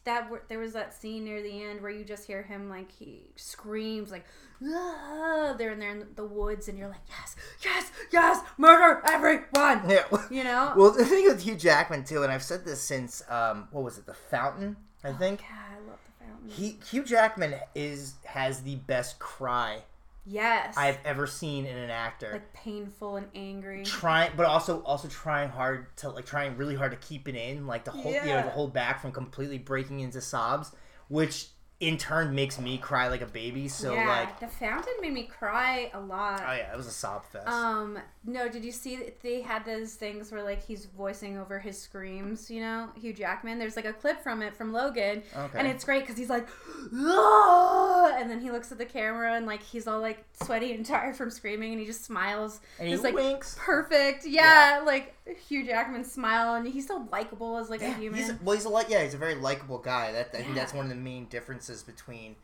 that 0.05 0.31
there 0.49 0.59
was 0.59 0.73
that 0.73 0.95
scene 0.95 1.25
near 1.25 1.43
the 1.43 1.63
end 1.65 1.81
where 1.81 1.91
you 1.91 2.05
just 2.05 2.27
hear 2.27 2.43
him 2.43 2.69
like 2.69 2.91
he 2.91 3.23
screams 3.37 4.11
like 4.11 4.25
ah! 4.65 5.55
they're 5.59 5.73
in 5.73 5.79
there 5.79 5.91
in 5.91 6.07
the 6.17 6.25
woods 6.25 6.69
and 6.69 6.79
you're 6.79 6.89
like 6.89 6.97
yes 7.09 7.37
yes 7.63 7.93
yes 8.13 8.41
murder 8.57 9.01
everyone 9.07 9.83
Yeah. 9.89 10.05
you 10.31 10.45
know 10.45 10.73
Well, 10.77 10.91
the 10.93 11.05
thing 11.05 11.25
with 11.27 11.43
Hugh 11.43 11.55
Jackman 11.57 12.05
too, 12.05 12.23
and 12.23 12.33
I've 12.33 12.43
said 12.43 12.65
this 12.65 12.81
since 12.81 13.23
um, 13.29 13.69
what 13.71 13.85
was 13.85 13.99
it, 13.99 14.07
The 14.07 14.15
Fountain? 14.15 14.77
I 15.05 15.13
think 15.13 15.41
God, 15.41 15.49
I 15.51 15.89
love 15.89 15.99
the 16.05 16.25
fountain 16.25 16.49
he 16.51 16.79
Hugh 16.91 17.05
Jackman 17.05 17.55
is 17.75 18.15
has 18.25 18.63
the 18.63 18.77
best 18.77 19.19
cry 19.19 19.83
yes 20.29 20.75
I've 20.77 20.99
ever 21.05 21.27
seen 21.27 21.65
in 21.67 21.77
an 21.77 21.91
actor. 21.91 22.31
like 22.33 22.53
painful 22.53 23.17
and 23.17 23.27
angry 23.35 23.83
trying, 23.85 24.33
but 24.37 24.47
also 24.47 24.83
also 24.83 25.09
trying 25.09 25.49
hard 25.49 25.97
to 25.99 26.11
like 26.11 26.27
trying 26.27 26.57
really 26.57 26.75
hard 26.75 26.91
to 26.93 26.99
keep 26.99 27.29
it 27.29 27.35
in, 27.35 27.67
like 27.67 27.85
to 27.87 27.91
hold 27.91 28.15
you 28.15 28.21
know 28.21 28.27
Yeah. 28.27 28.43
to 28.43 28.51
hold 28.51 28.73
back 28.73 29.01
from 29.01 29.13
completely 29.13 29.59
breaking 29.59 30.01
into 30.01 30.21
sobs, 30.21 30.73
which 31.09 31.49
in 31.81 31.97
turn 31.97 32.35
makes 32.35 32.59
me 32.61 32.77
cry 32.77 33.07
like 33.07 33.21
a 33.21 33.27
baby. 33.27 33.69
So 33.69 33.95
yeah 33.95 34.09
like, 34.09 34.41
the 34.41 34.49
fountain 34.49 34.95
made 35.01 35.13
me 35.13 35.25
cry 35.25 35.91
a 35.95 36.01
lot 36.01 36.41
oh 36.45 36.53
yeah, 36.53 36.73
it 36.73 36.77
was 36.77 36.89
a 36.89 36.91
sob 36.91 37.25
fest. 37.27 37.47
Um, 37.47 37.99
no, 38.25 38.49
did 38.49 38.65
you 38.65 38.73
see 38.73 38.99
they 39.23 39.43
had 39.43 39.65
those 39.65 39.95
things 39.95 40.33
where 40.33 40.43
like 40.43 40.65
he's 40.65 40.87
voicing 40.87 41.39
over 41.39 41.59
his 41.61 41.81
screams, 41.81 42.51
you 42.51 42.61
know, 42.61 42.89
Hugh 43.01 43.13
Jackman? 43.13 43.59
There's 43.61 43.77
like 43.77 43.85
a 43.85 43.93
clip 43.93 44.23
from 44.23 44.43
it 44.43 44.57
from 44.57 44.73
Logan, 44.73 45.23
Okay. 45.37 45.59
and 45.59 45.69
it's 45.69 45.85
great 45.85 46.01
because 46.03 46.17
he's 46.19 46.29
like, 46.31 46.49
"Ah!" 46.95 48.13
and 48.19 48.31
then 48.31 48.41
he 48.41 48.51
looks 48.51 48.73
at 48.73 48.79
the 48.79 48.85
camera 48.85 49.35
and 49.35 49.47
like 49.47 49.63
he's 49.63 49.87
all 49.87 50.01
like 50.01 50.25
sweaty 50.43 50.73
and 50.73 50.85
tired 50.85 51.17
from 51.17 51.31
screaming, 51.31 51.73
and 51.73 51.81
he 51.81 51.87
just 51.87 52.05
smiles. 52.05 52.61
and 52.79 52.89
he 52.89 52.95
It's 52.95 53.03
like 53.05 53.15
winks. 53.15 53.57
perfect, 53.59 54.27
yeah, 54.27 54.83
like 54.85 55.15
Hugh 55.49 55.65
Jackman 55.65 56.05
smile, 56.05 56.55
and 56.55 56.67
he's 56.67 56.87
so 56.87 57.07
likable 57.13 57.57
as 57.59 57.71
like 57.71 57.83
a 57.83 57.93
human. 57.95 58.19
he's 58.19 58.33
well, 58.43 58.55
he's 58.57 58.65
a 58.65 58.69
like 58.69 58.89
yeah, 58.89 59.03
he's 59.05 59.15
a 59.15 59.19
very 59.19 59.35
likable 59.37 59.79
guy. 59.79 60.13
That 60.13 60.31
I 60.35 60.43
think 60.43 60.55
that's 60.55 60.75
one 60.75 60.85
of 60.87 60.91
the 60.91 60.97
main 60.97 61.27
differences 61.27 61.68
between 61.83 62.37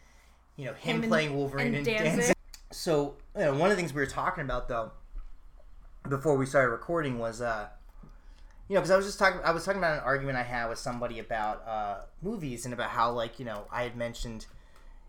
you 0.56 0.66
know 0.66 0.74
him, 0.74 1.02
Him 1.02 1.08
playing 1.08 1.34
Wolverine 1.34 1.68
and 1.68 1.76
and, 1.76 1.86
Danzig. 1.86 2.12
Danzig. 2.12 2.36
So 2.70 3.14
you 3.36 3.44
know, 3.44 3.54
one 3.54 3.70
of 3.70 3.76
the 3.76 3.76
things 3.76 3.92
we 3.92 4.00
were 4.00 4.06
talking 4.06 4.44
about 4.44 4.68
though 4.68 4.92
before 6.08 6.36
we 6.36 6.46
started 6.46 6.70
recording 6.70 7.18
was 7.18 7.40
uh 7.40 7.68
you 8.68 8.74
know 8.74 8.80
because 8.80 8.90
I 8.90 8.96
was 8.96 9.06
just 9.06 9.18
talking 9.18 9.40
I 9.44 9.52
was 9.52 9.64
talking 9.64 9.78
about 9.78 9.98
an 9.98 10.04
argument 10.04 10.36
I 10.36 10.42
had 10.42 10.68
with 10.68 10.78
somebody 10.78 11.18
about 11.18 11.66
uh 11.66 11.96
movies 12.22 12.64
and 12.64 12.74
about 12.74 12.90
how 12.90 13.10
like 13.10 13.38
you 13.38 13.44
know 13.44 13.66
I 13.72 13.82
had 13.82 13.96
mentioned 13.96 14.46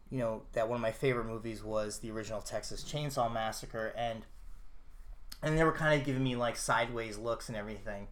you 0.09 0.19
know 0.19 0.43
that 0.53 0.69
one 0.69 0.77
of 0.77 0.81
my 0.81 0.91
favorite 0.91 1.25
movies 1.25 1.63
was 1.63 1.99
the 1.99 2.11
original 2.11 2.41
Texas 2.41 2.83
Chainsaw 2.83 3.31
Massacre 3.31 3.93
and 3.97 4.25
and 5.41 5.57
they 5.57 5.63
were 5.63 5.73
kind 5.73 5.99
of 5.99 6.05
giving 6.05 6.23
me 6.23 6.35
like 6.35 6.55
sideways 6.55 7.17
looks 7.17 7.49
and 7.49 7.57
everything 7.57 8.07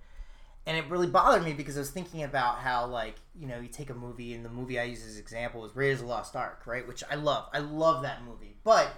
and 0.65 0.77
it 0.77 0.89
really 0.89 1.08
bothered 1.08 1.43
me 1.43 1.53
because 1.53 1.75
I 1.75 1.82
was 1.82 1.89
thinking 1.89 2.24
about 2.24 2.60
how 2.60 2.86
like 2.86 3.15
you 3.36 3.48
know 3.48 3.60
you 3.60 3.67
take 3.67 3.89
a 3.89 3.93
movie 3.93 4.34
and 4.34 4.46
the 4.46 4.50
movie 4.50 4.79
I 4.79 4.84
use 4.84 5.05
as 5.05 5.17
example 5.17 5.65
is 5.65 5.75
Raiders 5.75 6.00
of 6.00 6.05
the 6.05 6.12
Lost 6.12 6.36
Ark, 6.36 6.62
right? 6.65 6.88
Which 6.88 7.03
I 7.10 7.15
love. 7.15 7.50
I 7.53 7.60
love 7.60 8.03
that 8.03 8.24
movie, 8.24 8.55
but 8.63 8.93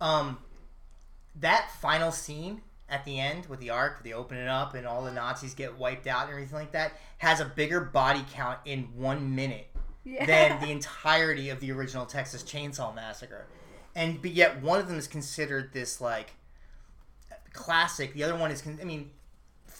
um, 0.00 0.38
that 1.40 1.70
final 1.80 2.10
scene 2.10 2.62
at 2.88 3.04
the 3.04 3.18
end 3.18 3.46
with 3.46 3.60
the 3.60 3.70
Ark, 3.70 4.02
they 4.04 4.12
open 4.12 4.36
it 4.38 4.48
up 4.48 4.74
and 4.74 4.86
all 4.86 5.02
the 5.02 5.12
Nazis 5.12 5.54
get 5.54 5.78
wiped 5.78 6.06
out 6.06 6.24
and 6.24 6.30
everything 6.30 6.58
like 6.58 6.72
that, 6.72 6.92
has 7.18 7.40
a 7.40 7.44
bigger 7.44 7.80
body 7.80 8.24
count 8.32 8.58
in 8.64 8.82
one 8.94 9.34
minute 9.34 9.68
yeah. 10.04 10.26
than 10.26 10.60
the 10.60 10.70
entirety 10.70 11.50
of 11.50 11.60
the 11.60 11.72
original 11.72 12.06
Texas 12.06 12.42
Chainsaw 12.42 12.94
Massacre. 12.94 13.46
And 13.94 14.20
but 14.20 14.32
yet 14.32 14.62
one 14.62 14.80
of 14.80 14.88
them 14.88 14.98
is 14.98 15.06
considered 15.06 15.72
this 15.72 16.00
like 16.00 16.34
classic. 17.52 18.12
The 18.12 18.24
other 18.24 18.36
one 18.36 18.50
is, 18.50 18.60
con- 18.60 18.78
I 18.80 18.84
mean, 18.84 19.10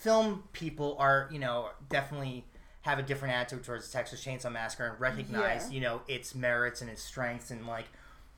film 0.04 0.44
people 0.52 0.96
are 0.98 1.28
you 1.32 1.38
know 1.38 1.70
definitely 1.88 2.44
have 2.82 2.98
a 2.98 3.02
different 3.02 3.32
attitude 3.34 3.64
towards 3.64 3.86
the 3.86 3.92
Texas 3.92 4.22
Chainsaw 4.22 4.52
Massacre 4.52 4.86
and 4.86 5.00
recognize 5.00 5.66
Yeah. 5.68 5.74
you 5.74 5.80
know 5.80 6.02
its 6.06 6.34
merits 6.34 6.82
and 6.82 6.90
its 6.90 7.02
strengths 7.02 7.50
and 7.50 7.66
like 7.66 7.86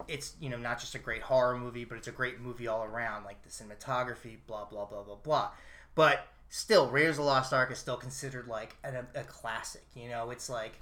it's 0.06 0.35
you 0.40 0.49
know 0.49 0.56
not 0.58 0.78
just 0.78 0.94
a 0.94 0.99
great 0.99 1.23
horror 1.23 1.58
movie 1.58 1.85
but 1.85 1.99
it's 1.99 2.06
a 2.06 2.12
great 2.12 2.40
movie 2.40 2.68
all 2.68 2.85
around 2.85 3.25
like 3.25 3.42
the 3.42 3.49
cinematography 3.49 4.37
blah 4.46 4.64
blah 4.64 4.85
blah 4.85 5.02
blah 5.02 5.16
blah 5.16 5.50
but 5.96 6.28
still 6.49 6.88
Raiders 6.88 7.12
of 7.18 7.25
the 7.25 7.30
Lost 7.30 7.52
Ark 7.52 7.73
is 7.73 7.78
still 7.78 7.96
considered 7.96 8.46
like 8.46 8.76
a, 8.85 9.04
a 9.18 9.25
classic 9.25 9.82
you 9.96 10.08
know 10.08 10.30
it's 10.30 10.49
like 10.49 10.75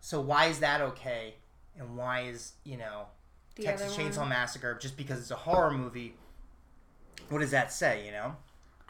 so 0.00 0.20
why 0.20 0.46
is 0.46 0.58
that 0.58 0.80
okay 0.82 1.34
and 1.78 1.96
why 1.96 2.22
is 2.22 2.52
you 2.64 2.76
know 2.76 3.06
The 3.54 3.62
Texas. 3.62 3.96
Chainsaw 3.96 4.28
Massacre 4.28 4.74
just 4.78 4.96
because 4.98 5.18
it's 5.20 5.30
a 5.30 5.36
horror 5.36 5.70
movie 5.70 6.14
what 7.30 7.38
does 7.38 7.52
that 7.52 7.72
say 7.72 8.04
you 8.04 8.12
know 8.12 8.36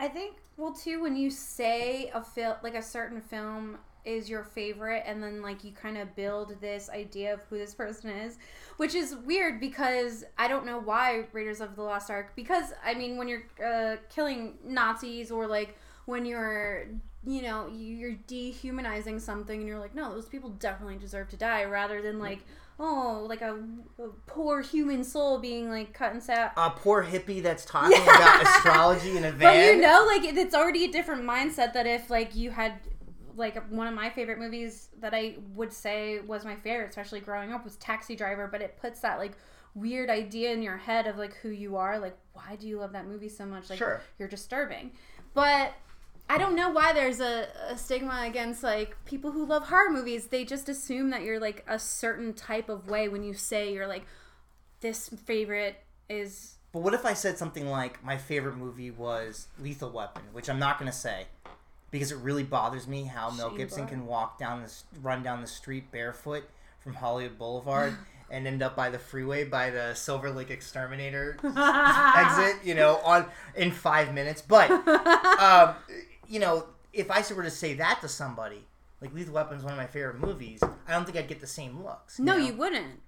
I 0.00 0.08
think 0.08 0.36
well 0.56 0.72
too 0.72 1.02
when 1.02 1.14
you 1.14 1.30
say 1.30 2.10
a 2.14 2.22
film 2.22 2.56
like 2.62 2.74
a 2.74 2.82
certain 2.82 3.20
film 3.20 3.76
is 4.06 4.30
your 4.30 4.42
favorite 4.42 5.02
and 5.06 5.22
then 5.22 5.42
like 5.42 5.62
you 5.62 5.72
kind 5.72 5.98
of 5.98 6.16
build 6.16 6.58
this 6.60 6.88
idea 6.88 7.34
of 7.34 7.42
who 7.50 7.58
this 7.58 7.74
person 7.74 8.08
is 8.08 8.38
which 8.78 8.94
is 8.94 9.14
weird 9.26 9.60
because 9.60 10.24
i 10.38 10.48
don't 10.48 10.64
know 10.64 10.78
why 10.78 11.26
raiders 11.32 11.60
of 11.60 11.76
the 11.76 11.82
lost 11.82 12.10
ark 12.10 12.32
because 12.34 12.72
i 12.82 12.94
mean 12.94 13.18
when 13.18 13.28
you're 13.28 13.44
uh, 13.62 13.96
killing 14.08 14.54
nazis 14.64 15.30
or 15.30 15.46
like 15.46 15.76
when 16.06 16.24
you're 16.24 16.86
you 17.26 17.42
know 17.42 17.68
you're 17.68 18.16
dehumanizing 18.26 19.18
something 19.18 19.60
and 19.60 19.68
you're 19.68 19.78
like 19.78 19.94
no 19.94 20.14
those 20.14 20.28
people 20.28 20.48
definitely 20.48 20.96
deserve 20.96 21.28
to 21.28 21.36
die 21.36 21.64
rather 21.64 22.00
than 22.00 22.18
like 22.18 22.40
oh 22.82 23.26
like 23.28 23.42
a, 23.42 23.54
a 24.02 24.08
poor 24.26 24.62
human 24.62 25.04
soul 25.04 25.38
being 25.38 25.68
like 25.68 25.92
cut 25.92 26.12
and 26.12 26.22
set 26.22 26.52
a 26.56 26.70
poor 26.70 27.04
hippie 27.04 27.42
that's 27.42 27.64
talking 27.66 27.92
Yeah. 27.92 28.16
about 28.16 28.42
astrology 28.42 29.16
in 29.16 29.24
a 29.24 29.30
van. 29.32 29.38
but 29.38 29.56
you 29.58 29.76
know, 29.80 30.04
like 30.08 30.24
it's 30.24 30.54
already 30.54 30.86
a 30.86 30.90
different 30.90 31.22
mindset 31.22 31.74
that 31.74 31.86
if 31.86 32.08
like 32.10 32.34
you 32.34 32.50
had 32.50 32.72
like 33.36 33.62
one 33.70 33.86
of 33.86 33.94
my 33.94 34.10
favorite 34.10 34.38
movies 34.38 34.88
that 35.00 35.14
I 35.14 35.36
would 35.54 35.72
say 35.72 36.18
was 36.26 36.44
my 36.44 36.56
favorite, 36.56 36.88
especially 36.88 37.20
growing 37.20 37.52
up, 37.52 37.64
was 37.64 37.76
Taxi 37.76 38.16
Driver. 38.16 38.48
But 38.50 38.60
it 38.60 38.78
puts 38.80 39.00
that 39.00 39.18
like 39.18 39.32
weird 39.74 40.10
idea 40.10 40.50
in 40.52 40.62
your 40.62 40.76
head 40.76 41.06
of 41.06 41.16
like 41.16 41.34
who 41.36 41.48
you 41.50 41.76
are. 41.76 41.98
Like, 41.98 42.16
why 42.32 42.56
do 42.58 42.66
you 42.66 42.78
love 42.78 42.92
that 42.92 43.06
movie 43.06 43.28
so 43.28 43.46
much? 43.46 43.70
Like, 43.70 43.78
Sure. 43.78 44.00
you're 44.18 44.28
disturbing. 44.28 44.90
But 45.32 45.72
I 46.30 46.38
don't 46.38 46.54
know 46.54 46.70
why 46.70 46.92
there's 46.92 47.18
a, 47.18 47.48
a 47.68 47.76
stigma 47.76 48.22
against 48.24 48.62
like 48.62 48.96
people 49.04 49.32
who 49.32 49.44
love 49.44 49.66
horror 49.66 49.90
movies. 49.90 50.28
They 50.28 50.44
just 50.44 50.68
assume 50.68 51.10
that 51.10 51.22
you're 51.22 51.40
like 51.40 51.64
a 51.66 51.76
certain 51.76 52.34
type 52.34 52.68
of 52.68 52.88
way 52.88 53.08
when 53.08 53.24
you 53.24 53.34
say 53.34 53.74
you're 53.74 53.88
like 53.88 54.06
this 54.80 55.08
favorite 55.08 55.82
is 56.08 56.54
But 56.72 56.82
what 56.82 56.94
if 56.94 57.04
I 57.04 57.14
said 57.14 57.36
something 57.36 57.68
like 57.68 58.04
my 58.04 58.16
favorite 58.16 58.56
movie 58.56 58.92
was 58.92 59.48
Lethal 59.60 59.90
Weapon, 59.90 60.22
which 60.30 60.48
I'm 60.48 60.60
not 60.60 60.78
going 60.78 60.88
to 60.88 60.96
say 60.96 61.26
because 61.90 62.12
it 62.12 62.18
really 62.18 62.44
bothers 62.44 62.86
me 62.86 63.02
how 63.02 63.30
Mel 63.30 63.50
Gibson 63.50 63.88
can 63.88 64.06
walk 64.06 64.38
down 64.38 64.62
this 64.62 64.84
run 65.02 65.24
down 65.24 65.40
the 65.40 65.48
street 65.48 65.90
barefoot 65.90 66.44
from 66.78 66.94
Hollywood 66.94 67.38
Boulevard 67.38 67.96
and 68.30 68.46
end 68.46 68.62
up 68.62 68.76
by 68.76 68.88
the 68.88 69.00
freeway 69.00 69.42
by 69.42 69.70
the 69.70 69.94
Silver 69.94 70.30
Lake 70.30 70.50
Exterminator 70.50 71.36
exit, 72.16 72.64
you 72.64 72.76
know, 72.76 73.00
on 73.04 73.26
in 73.56 73.72
5 73.72 74.14
minutes. 74.14 74.40
But 74.40 74.70
um, 75.40 75.74
you 76.30 76.38
know, 76.38 76.64
if 76.92 77.10
I 77.10 77.22
were 77.34 77.42
to 77.42 77.50
say 77.50 77.74
that 77.74 78.00
to 78.00 78.08
somebody, 78.08 78.64
like 79.00 79.12
Lethal 79.12 79.34
Weapon 79.34 79.58
is 79.58 79.64
one 79.64 79.72
of 79.72 79.78
my 79.78 79.86
favorite 79.86 80.20
movies, 80.20 80.60
I 80.62 80.92
don't 80.92 81.04
think 81.04 81.18
I'd 81.18 81.28
get 81.28 81.40
the 81.40 81.46
same 81.46 81.82
looks. 81.82 82.18
no, 82.18 82.38
know? 82.38 82.44
you 82.44 82.54
wouldn't. 82.54 83.00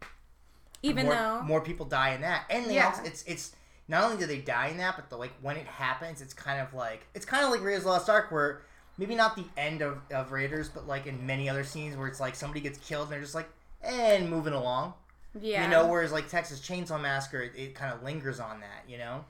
Even 0.82 1.06
more, 1.06 1.14
though 1.14 1.42
more 1.42 1.60
people 1.60 1.86
die 1.86 2.10
in 2.10 2.22
that, 2.22 2.44
and 2.50 2.66
Yeah. 2.70 2.86
also, 2.88 3.04
it's 3.04 3.22
it's 3.22 3.54
not 3.86 4.02
only 4.02 4.16
do 4.16 4.26
they 4.26 4.38
die 4.38 4.66
in 4.68 4.78
that, 4.78 4.96
but 4.96 5.08
the 5.08 5.16
like 5.16 5.32
when 5.40 5.56
it 5.56 5.66
happens, 5.66 6.20
it's 6.20 6.34
kind 6.34 6.60
of 6.60 6.74
like 6.74 7.06
it's 7.14 7.24
kind 7.24 7.44
of 7.44 7.50
like 7.52 7.62
Raiders 7.62 7.78
of 7.78 7.84
the 7.84 7.90
Lost 7.90 8.10
Ark, 8.10 8.32
where 8.32 8.62
maybe 8.98 9.14
not 9.14 9.36
the 9.36 9.44
end 9.56 9.80
of, 9.80 9.98
of 10.10 10.32
Raiders, 10.32 10.68
but 10.68 10.88
like 10.88 11.06
in 11.06 11.24
many 11.24 11.48
other 11.48 11.62
scenes 11.62 11.96
where 11.96 12.08
it's 12.08 12.18
like 12.18 12.34
somebody 12.34 12.60
gets 12.60 12.78
killed 12.78 13.04
and 13.04 13.12
they're 13.12 13.20
just 13.20 13.34
like 13.36 13.48
and 13.80 14.28
moving 14.28 14.54
along, 14.54 14.94
yeah, 15.40 15.62
you 15.62 15.70
know. 15.70 15.86
Whereas 15.86 16.10
like 16.10 16.28
Texas 16.28 16.58
Chainsaw 16.60 17.00
Massacre, 17.00 17.42
it, 17.42 17.52
it 17.54 17.74
kind 17.76 17.94
of 17.94 18.02
lingers 18.02 18.40
on 18.40 18.58
that, 18.60 18.88
you 18.88 18.98
know. 18.98 19.24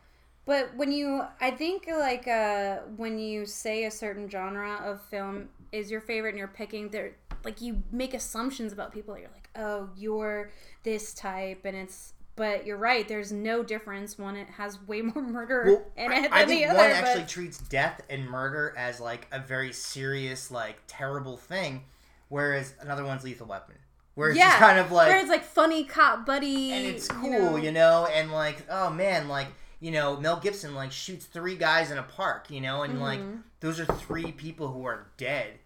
But 0.44 0.74
when 0.76 0.90
you, 0.90 1.22
I 1.40 1.50
think 1.52 1.86
like 1.88 2.26
uh, 2.26 2.78
when 2.96 3.18
you 3.18 3.46
say 3.46 3.84
a 3.84 3.90
certain 3.90 4.28
genre 4.28 4.80
of 4.84 5.00
film 5.02 5.48
is 5.70 5.90
your 5.90 6.00
favorite 6.00 6.30
and 6.30 6.38
you're 6.38 6.48
picking, 6.48 6.88
there 6.88 7.12
like 7.44 7.60
you 7.60 7.82
make 7.92 8.14
assumptions 8.14 8.72
about 8.72 8.92
people. 8.92 9.16
You're 9.16 9.30
like, 9.32 9.48
oh, 9.56 9.90
you're 9.96 10.50
this 10.82 11.14
type, 11.14 11.64
and 11.64 11.76
it's. 11.76 12.14
But 12.34 12.64
you're 12.64 12.78
right. 12.78 13.06
There's 13.06 13.30
no 13.30 13.62
difference. 13.62 14.18
One, 14.18 14.36
it 14.36 14.48
has 14.56 14.80
way 14.88 15.02
more 15.02 15.22
murder 15.22 15.64
Well, 15.66 15.84
in 15.98 16.10
I, 16.10 16.16
it 16.16 16.22
than 16.22 16.32
I 16.32 16.44
the 16.44 16.48
think 16.48 16.70
other. 16.70 16.78
one 16.78 16.88
but- 16.88 16.96
actually 16.96 17.26
treats 17.26 17.58
death 17.58 18.00
and 18.08 18.26
murder 18.28 18.74
as 18.76 19.00
like 19.00 19.28
a 19.32 19.38
very 19.38 19.72
serious, 19.72 20.50
like 20.50 20.78
terrible 20.86 21.36
thing, 21.36 21.84
whereas 22.30 22.74
another 22.80 23.04
one's 23.04 23.22
Lethal 23.22 23.46
Weapon, 23.46 23.74
where 24.14 24.30
it's 24.30 24.38
just 24.38 24.56
kind 24.56 24.78
of 24.78 24.90
like 24.90 25.08
where 25.08 25.20
it's 25.20 25.28
like 25.28 25.44
funny 25.44 25.84
cop 25.84 26.24
buddy, 26.24 26.72
and 26.72 26.86
it's 26.86 27.06
cool, 27.06 27.58
you 27.58 27.66
you 27.66 27.70
know? 27.70 28.04
know? 28.04 28.10
and 28.10 28.32
like, 28.32 28.64
oh 28.70 28.88
man, 28.88 29.28
like, 29.28 29.48
you 29.82 29.90
know, 29.90 30.16
Mel 30.16 30.36
Gibson 30.38 30.74
like 30.74 30.92
shoots 30.92 31.26
three 31.26 31.56
guys 31.56 31.90
in 31.90 31.98
a 31.98 32.02
park, 32.04 32.50
you 32.50 32.60
know, 32.60 32.82
and 32.84 33.00
like 33.00 33.18
Mm-hmm. 33.20 33.38
those 33.60 33.80
are 33.80 33.84
three 33.84 34.30
people 34.32 34.68
who 34.68 34.84
are 34.86 35.08
dead, 35.16 35.58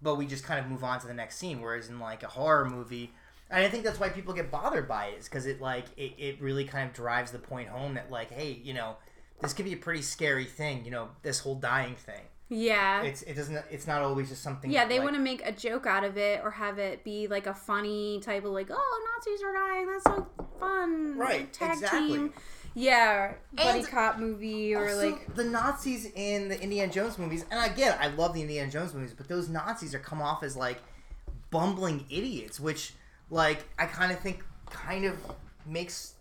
but 0.00 0.14
we 0.14 0.26
just 0.26 0.44
kind 0.44 0.60
of 0.60 0.70
move 0.70 0.84
on 0.84 1.00
to 1.00 1.06
the 1.08 1.12
next 1.14 1.36
scene. 1.38 1.60
Whereas 1.60 1.88
in 1.88 1.98
like 1.98 2.22
a 2.22 2.28
horror 2.28 2.70
movie, 2.70 3.10
and 3.50 3.64
I 3.64 3.68
think 3.68 3.82
that's 3.82 3.98
why 3.98 4.10
people 4.10 4.32
get 4.32 4.50
bothered 4.50 4.86
by 4.86 5.06
it, 5.06 5.18
is 5.18 5.24
because 5.24 5.44
it 5.46 5.60
like 5.60 5.86
it, 5.96 6.12
it 6.18 6.40
really 6.40 6.64
kind 6.64 6.88
of 6.88 6.94
drives 6.94 7.32
the 7.32 7.38
point 7.40 7.68
home 7.68 7.94
that 7.94 8.10
like, 8.10 8.30
hey, 8.30 8.60
you 8.62 8.74
know, 8.74 8.96
this 9.40 9.52
could 9.52 9.64
be 9.64 9.72
a 9.72 9.76
pretty 9.76 10.02
scary 10.02 10.44
thing, 10.44 10.84
you 10.84 10.92
know, 10.92 11.08
this 11.22 11.40
whole 11.40 11.56
dying 11.56 11.96
thing. 11.96 12.22
Yeah. 12.50 13.02
It's 13.02 13.22
it 13.22 13.34
doesn't. 13.34 13.62
It's 13.70 13.86
not 13.86 14.00
always 14.02 14.28
just 14.30 14.42
something. 14.42 14.70
yeah, 14.70 14.86
they 14.86 14.98
like, 14.98 15.04
want 15.04 15.16
to 15.16 15.22
make 15.22 15.44
a 15.44 15.52
joke 15.52 15.86
out 15.86 16.02
of 16.04 16.16
it 16.16 16.40
or 16.42 16.50
have 16.52 16.78
it 16.78 17.04
be 17.04 17.26
like 17.26 17.46
a 17.46 17.52
funny 17.54 18.20
type 18.20 18.44
of 18.44 18.52
like, 18.52 18.68
oh, 18.70 19.14
Nazis 19.16 19.42
are 19.42 19.52
dying. 19.52 19.86
That's 19.86 20.04
so 20.04 20.26
fun. 20.58 21.18
Right, 21.18 21.52
Tag 21.52 21.72
exactly. 21.72 22.08
team. 22.08 22.32
Yeah, 22.78 23.32
buddy 23.54 23.80
And 23.80 23.88
cop 23.88 24.18
movie 24.18 24.72
or 24.72 24.88
Also, 24.88 25.10
like 25.10 25.34
the 25.34 25.42
Nazis 25.42 26.06
in 26.14 26.48
the 26.48 26.62
Indiana 26.62 26.92
Jones 26.92 27.18
movies, 27.18 27.44
and 27.50 27.72
again, 27.72 27.98
I 28.00 28.06
love 28.06 28.34
the 28.34 28.40
Indiana 28.40 28.70
Jones 28.70 28.94
movies, 28.94 29.12
but 29.16 29.26
those 29.26 29.48
Nazis 29.48 29.96
are 29.96 29.98
come 29.98 30.22
off 30.22 30.44
as 30.44 30.56
like 30.56 30.80
bumbling 31.50 32.04
idiots, 32.08 32.60
which 32.60 32.92
like 33.30 33.66
I 33.80 33.86
kind 33.86 34.12
of 34.12 34.20
think 34.20 34.44
kind 34.70 35.04
of 35.04 35.16
makes 35.66 36.14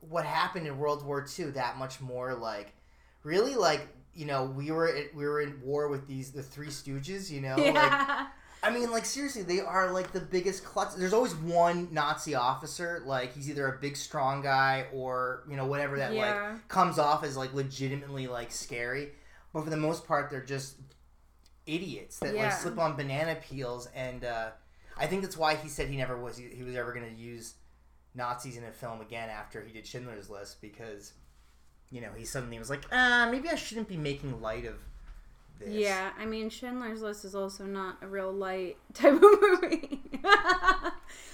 what 0.00 0.24
happened 0.24 0.66
in 0.66 0.78
World 0.78 1.04
War 1.04 1.24
II 1.38 1.52
that 1.52 1.78
much 1.78 2.00
more 2.00 2.34
like 2.34 2.74
really 3.22 3.54
like 3.54 3.86
you 4.14 4.26
know 4.26 4.46
we 4.46 4.72
were 4.72 4.88
at, 4.88 5.14
we 5.14 5.24
were 5.24 5.42
in 5.42 5.60
war 5.62 5.86
with 5.86 6.08
these 6.08 6.32
the 6.32 6.42
Three 6.42 6.68
Stooges, 6.70 7.30
you 7.30 7.40
know, 7.40 7.54
like 7.54 7.74
yeah. 7.74 8.26
I 8.64 8.70
mean, 8.70 8.90
like 8.90 9.04
seriously, 9.04 9.42
they 9.42 9.60
are 9.60 9.92
like 9.92 10.12
the 10.12 10.20
biggest 10.20 10.64
klutz. 10.64 10.94
There's 10.94 11.12
always 11.12 11.34
one 11.34 11.88
Nazi 11.92 12.34
officer, 12.34 13.02
like 13.04 13.34
he's 13.34 13.50
either 13.50 13.66
a 13.68 13.78
big 13.78 13.96
strong 13.96 14.40
guy 14.42 14.86
or 14.92 15.44
you 15.48 15.56
know 15.56 15.66
whatever 15.66 15.98
that 15.98 16.14
Yeah. 16.14 16.52
like 16.52 16.68
comes 16.68 16.98
off 16.98 17.22
as 17.24 17.36
like 17.36 17.52
legitimately 17.52 18.26
like 18.26 18.50
scary. 18.50 19.10
But 19.52 19.64
for 19.64 19.70
the 19.70 19.76
most 19.76 20.06
part, 20.06 20.30
they're 20.30 20.42
just 20.44 20.76
idiots 21.66 22.18
that 22.20 22.34
like 22.34 22.52
slip 22.52 22.78
on 22.78 22.96
banana 22.96 23.36
peels, 23.36 23.88
and 23.94 24.24
uh, 24.24 24.50
I 24.96 25.06
think 25.06 25.22
that's 25.22 25.36
why 25.36 25.56
he 25.56 25.68
said 25.68 25.88
he 25.88 25.96
never 25.96 26.16
was 26.18 26.36
he 26.38 26.62
was 26.62 26.74
ever 26.74 26.92
going 26.92 27.08
to 27.14 27.20
use 27.20 27.54
Nazis 28.14 28.56
in 28.56 28.64
a 28.64 28.72
film 28.72 29.00
again 29.00 29.28
after 29.28 29.62
he 29.62 29.72
did 29.72 29.86
Schindler's 29.86 30.30
List 30.30 30.60
because 30.62 31.12
you 31.90 32.00
know 32.00 32.10
he 32.16 32.24
suddenly 32.24 32.58
was 32.58 32.70
like, 32.70 32.82
ah, 32.92 33.28
maybe 33.30 33.48
I 33.48 33.54
shouldn't 33.56 33.88
be 33.88 33.96
making 33.96 34.40
light 34.40 34.64
of 34.64 34.76
this. 35.58 35.68
Yeah, 35.68 36.10
I 36.18 36.24
mean 36.26 36.50
Schindler's 36.50 37.02
List 37.02 37.24
is 37.24 37.34
also 37.34 37.64
not 37.64 37.98
a 38.02 38.06
real 38.06 38.32
light 38.32 38.76
type 38.94 39.14
of 39.14 39.22
movie. 39.22 40.00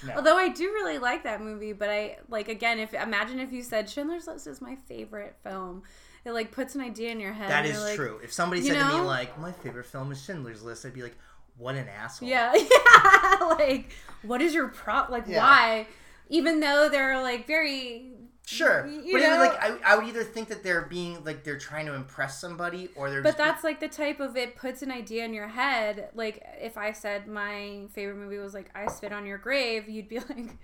No. 0.05 0.15
Although 0.15 0.37
I 0.37 0.49
do 0.49 0.65
really 0.65 0.97
like 0.97 1.23
that 1.23 1.41
movie, 1.41 1.73
but 1.73 1.89
I 1.89 2.17
like 2.29 2.49
again 2.49 2.79
if 2.79 2.93
imagine 2.93 3.39
if 3.39 3.51
you 3.51 3.61
said 3.61 3.89
Schindler's 3.89 4.27
List 4.27 4.47
is 4.47 4.61
my 4.61 4.75
favorite 4.87 5.35
film. 5.43 5.83
It 6.23 6.31
like 6.33 6.51
puts 6.51 6.75
an 6.75 6.81
idea 6.81 7.11
in 7.11 7.19
your 7.19 7.33
head. 7.33 7.49
That 7.49 7.65
is 7.65 7.79
like, 7.81 7.95
true. 7.95 8.19
If 8.23 8.31
somebody 8.31 8.61
said 8.61 8.77
to 8.79 8.85
me 8.95 9.01
like, 9.01 9.39
"My 9.39 9.51
favorite 9.51 9.85
film 9.85 10.11
is 10.11 10.23
Schindler's 10.23 10.61
List," 10.63 10.85
I'd 10.85 10.93
be 10.93 11.01
like, 11.01 11.17
"What 11.57 11.75
an 11.75 11.87
asshole!" 11.87 12.29
Yeah, 12.29 12.53
yeah. 12.55 13.37
like, 13.57 13.91
what 14.21 14.41
is 14.41 14.53
your 14.53 14.67
prop? 14.67 15.09
Like, 15.09 15.23
Yeah. 15.27 15.39
why? 15.39 15.87
Even 16.29 16.59
though 16.59 16.89
they're 16.89 17.21
like 17.21 17.47
very 17.47 18.10
sure. 18.45 18.85
You 18.87 19.01
but 19.13 19.19
even 19.21 19.29
know? 19.31 19.37
like, 19.37 19.61
I, 19.63 19.77
I 19.85 19.95
would 19.97 20.07
either 20.07 20.23
think 20.23 20.49
that 20.49 20.63
they're 20.63 20.83
being 20.83 21.23
like 21.23 21.43
they're 21.43 21.57
trying 21.57 21.85
to 21.85 21.93
impress 21.93 22.39
somebody, 22.41 22.89
or 22.95 23.09
they're. 23.09 23.21
But 23.21 23.37
that's 23.37 23.63
like 23.63 23.79
the 23.79 23.87
type 23.87 24.19
of 24.19 24.35
it 24.37 24.55
puts 24.55 24.81
an 24.81 24.91
idea 24.91 25.25
in 25.25 25.33
your 25.33 25.47
head. 25.47 26.09
Like 26.13 26.43
if 26.59 26.77
I 26.77 26.91
said 26.91 27.27
my 27.27 27.83
favorite 27.93 28.17
movie 28.17 28.37
was 28.37 28.53
like 28.53 28.69
I 28.75 28.87
Spit 28.87 29.13
on 29.13 29.25
Your 29.25 29.37
Grave, 29.37 29.87
you'd 29.89 30.09
be 30.09 30.19
like, 30.29 30.57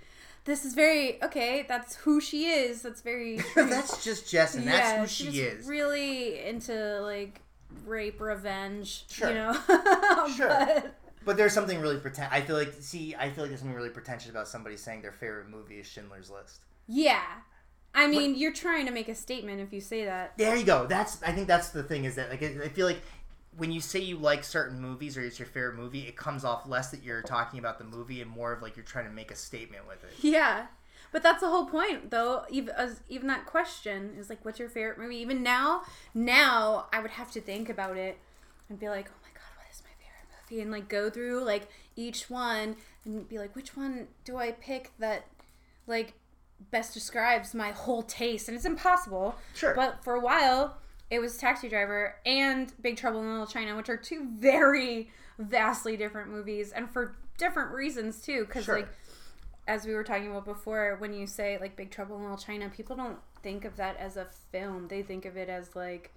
"This 0.46 0.65
is 0.65 0.74
very 0.74 1.22
okay. 1.24 1.65
That's 1.67 1.96
who 1.96 2.19
she 2.19 2.48
is. 2.48 2.81
That's 2.81 3.01
very 3.01 3.39
that's 3.55 4.03
just 4.03 4.29
Jess, 4.29 4.55
and 4.55 4.67
that's 4.67 4.77
Yeah, 4.79 5.01
who 5.01 5.07
she 5.07 5.24
she's 5.25 5.39
is. 5.39 5.67
Really 5.67 6.43
into 6.46 7.00
like 7.01 7.41
rape 7.86 8.19
revenge. 8.22 9.05
Sure. 9.10 9.29
You 9.29 9.36
know. 9.36 9.57
Sure. 10.36 10.48
But- 10.50 10.96
But 11.25 11.36
there's 11.36 11.51
something 11.53 11.81
really 11.81 11.98
pretend. 11.98 12.29
I 12.31 12.39
feel 12.39 12.55
like 12.55 12.74
see, 12.79 13.13
I 13.15 13.29
feel 13.29 13.43
like 13.43 13.50
there's 13.50 13.60
something 13.60 13.75
really 13.75 13.89
pretentious 13.89 14.29
about 14.29 14.48
somebody 14.48 14.77
saying 14.77 15.01
their 15.01 15.12
favorite 15.12 15.50
movie 15.50 15.75
is 15.79 15.86
Schindler's 15.88 16.29
List. 16.29 16.61
yeah. 16.87 17.22
I 17.98 18.07
mean, 18.07 18.36
you're 18.36 18.53
trying 18.53 18.86
to 18.86 18.92
make 18.92 19.10
a 19.10 19.16
statement 19.16 19.60
if 19.60 19.74
you 19.74 19.81
say 19.81 20.05
that. 20.05 20.38
There 20.38 20.55
you 20.55 20.64
go. 20.64 20.86
That's 20.86 21.22
I 21.24 21.31
think 21.31 21.48
that's 21.48 21.70
the 21.70 21.81
thing 21.81 22.05
is 22.05 22.16
that 22.16 22.29
like 22.29 22.44
I 22.44 22.66
I 22.66 22.70
feel 22.70 22.86
like 22.86 23.01
when 23.57 23.72
you 23.72 23.81
say 23.81 24.00
you 24.00 24.18
like 24.18 24.44
certain 24.44 24.79
movies 24.79 25.18
or 25.18 25.22
it's 25.22 25.40
your 25.40 25.48
favorite 25.48 25.75
movie, 25.75 26.01
it 26.01 26.16
comes 26.16 26.46
off 26.46 26.68
less 26.68 26.92
that 26.92 27.03
you're 27.03 27.24
talking 27.24 27.57
about 27.57 27.79
the 27.79 27.83
movie 27.83 28.22
and 28.22 28.29
more 28.29 28.53
of 28.53 28.62
like 28.62 28.75
you're 28.75 28.86
trying 28.86 29.05
to 29.05 29.12
make 29.12 29.31
a 29.31 29.36
statement 29.36 29.88
with 29.88 30.03
it. 30.03 30.12
Yeah. 30.22 30.68
But 31.12 31.24
that's 31.24 31.40
the 31.40 31.48
whole 31.48 31.66
point, 31.66 32.12
though. 32.12 32.44
Even 32.50 32.75
as, 32.75 33.00
even 33.07 33.27
that 33.29 33.46
question 33.46 34.14
is 34.20 34.29
like, 34.29 34.44
"What's 34.44 34.60
your 34.60 34.68
favorite 34.70 35.00
movie?" 35.00 35.16
Even 35.18 35.42
now, 35.42 35.83
now 36.14 36.88
I 36.92 37.00
would 37.00 37.12
have 37.12 37.31
to 37.31 37.42
think 37.42 37.70
about 37.70 37.96
it 37.98 38.18
and 38.70 38.77
be 38.77 38.90
like, 38.90 39.07
"Oh 39.10 39.20
my 39.24 39.29
god, 39.33 39.50
what 39.57 39.74
is 39.74 39.81
my 39.83 39.96
favorite 39.98 40.27
movie?" 40.51 40.62
And 40.62 40.70
like 40.70 40.90
go 40.90 41.10
through 41.10 41.46
like 41.46 41.70
each 41.96 42.29
one 42.29 42.75
and 43.05 43.27
be 43.27 43.40
like, 43.40 43.55
"Which 43.55 43.75
one 43.75 44.10
do 44.25 44.36
I 44.36 44.51
pick 44.51 44.92
that 45.00 45.27
like 45.88 46.14
best 46.72 46.93
describes 46.93 47.53
my 47.53 47.72
whole 47.72 48.03
taste?" 48.03 48.48
And 48.48 48.55
it's 48.55 48.65
impossible. 48.65 49.35
Sure. 49.55 49.74
But 49.74 50.03
for 50.03 50.15
a 50.15 50.20
while, 50.20 50.77
it 51.09 51.20
was 51.20 51.37
Taxi 51.37 51.70
Driver 51.70 52.15
and 52.25 52.74
Big 52.81 52.98
Trouble 52.98 53.22
in 53.22 53.29
Little 53.31 53.48
China, 53.48 53.75
which 53.75 53.89
are 53.89 53.98
two 53.98 54.27
very 54.37 55.09
vastly 55.39 55.96
different 55.98 56.29
movies, 56.31 56.72
and 56.72 56.89
for 56.89 57.15
different 57.37 57.72
reasons 57.72 58.22
too. 58.22 58.46
Because 58.46 58.65
Sure. 58.65 58.77
like 58.77 58.89
as 59.67 59.85
we 59.85 59.93
were 59.93 60.03
talking 60.03 60.31
about 60.31 60.46
before, 60.46 60.96
when 61.00 61.13
you 61.13 61.27
say 61.27 61.57
like 61.59 61.75
Big 61.75 61.91
Trouble 61.91 62.15
in 62.15 62.22
Little 62.24 62.37
China, 62.37 62.70
people 62.70 62.96
don't 62.96 63.20
think 63.43 63.65
of 63.65 63.75
that 63.77 63.98
as 63.98 64.17
a 64.17 64.25
film. 64.51 64.87
They 64.87 65.01
think 65.03 65.25
of 65.25 65.35
it 65.37 65.50
as 65.50 65.75
like 65.75 66.13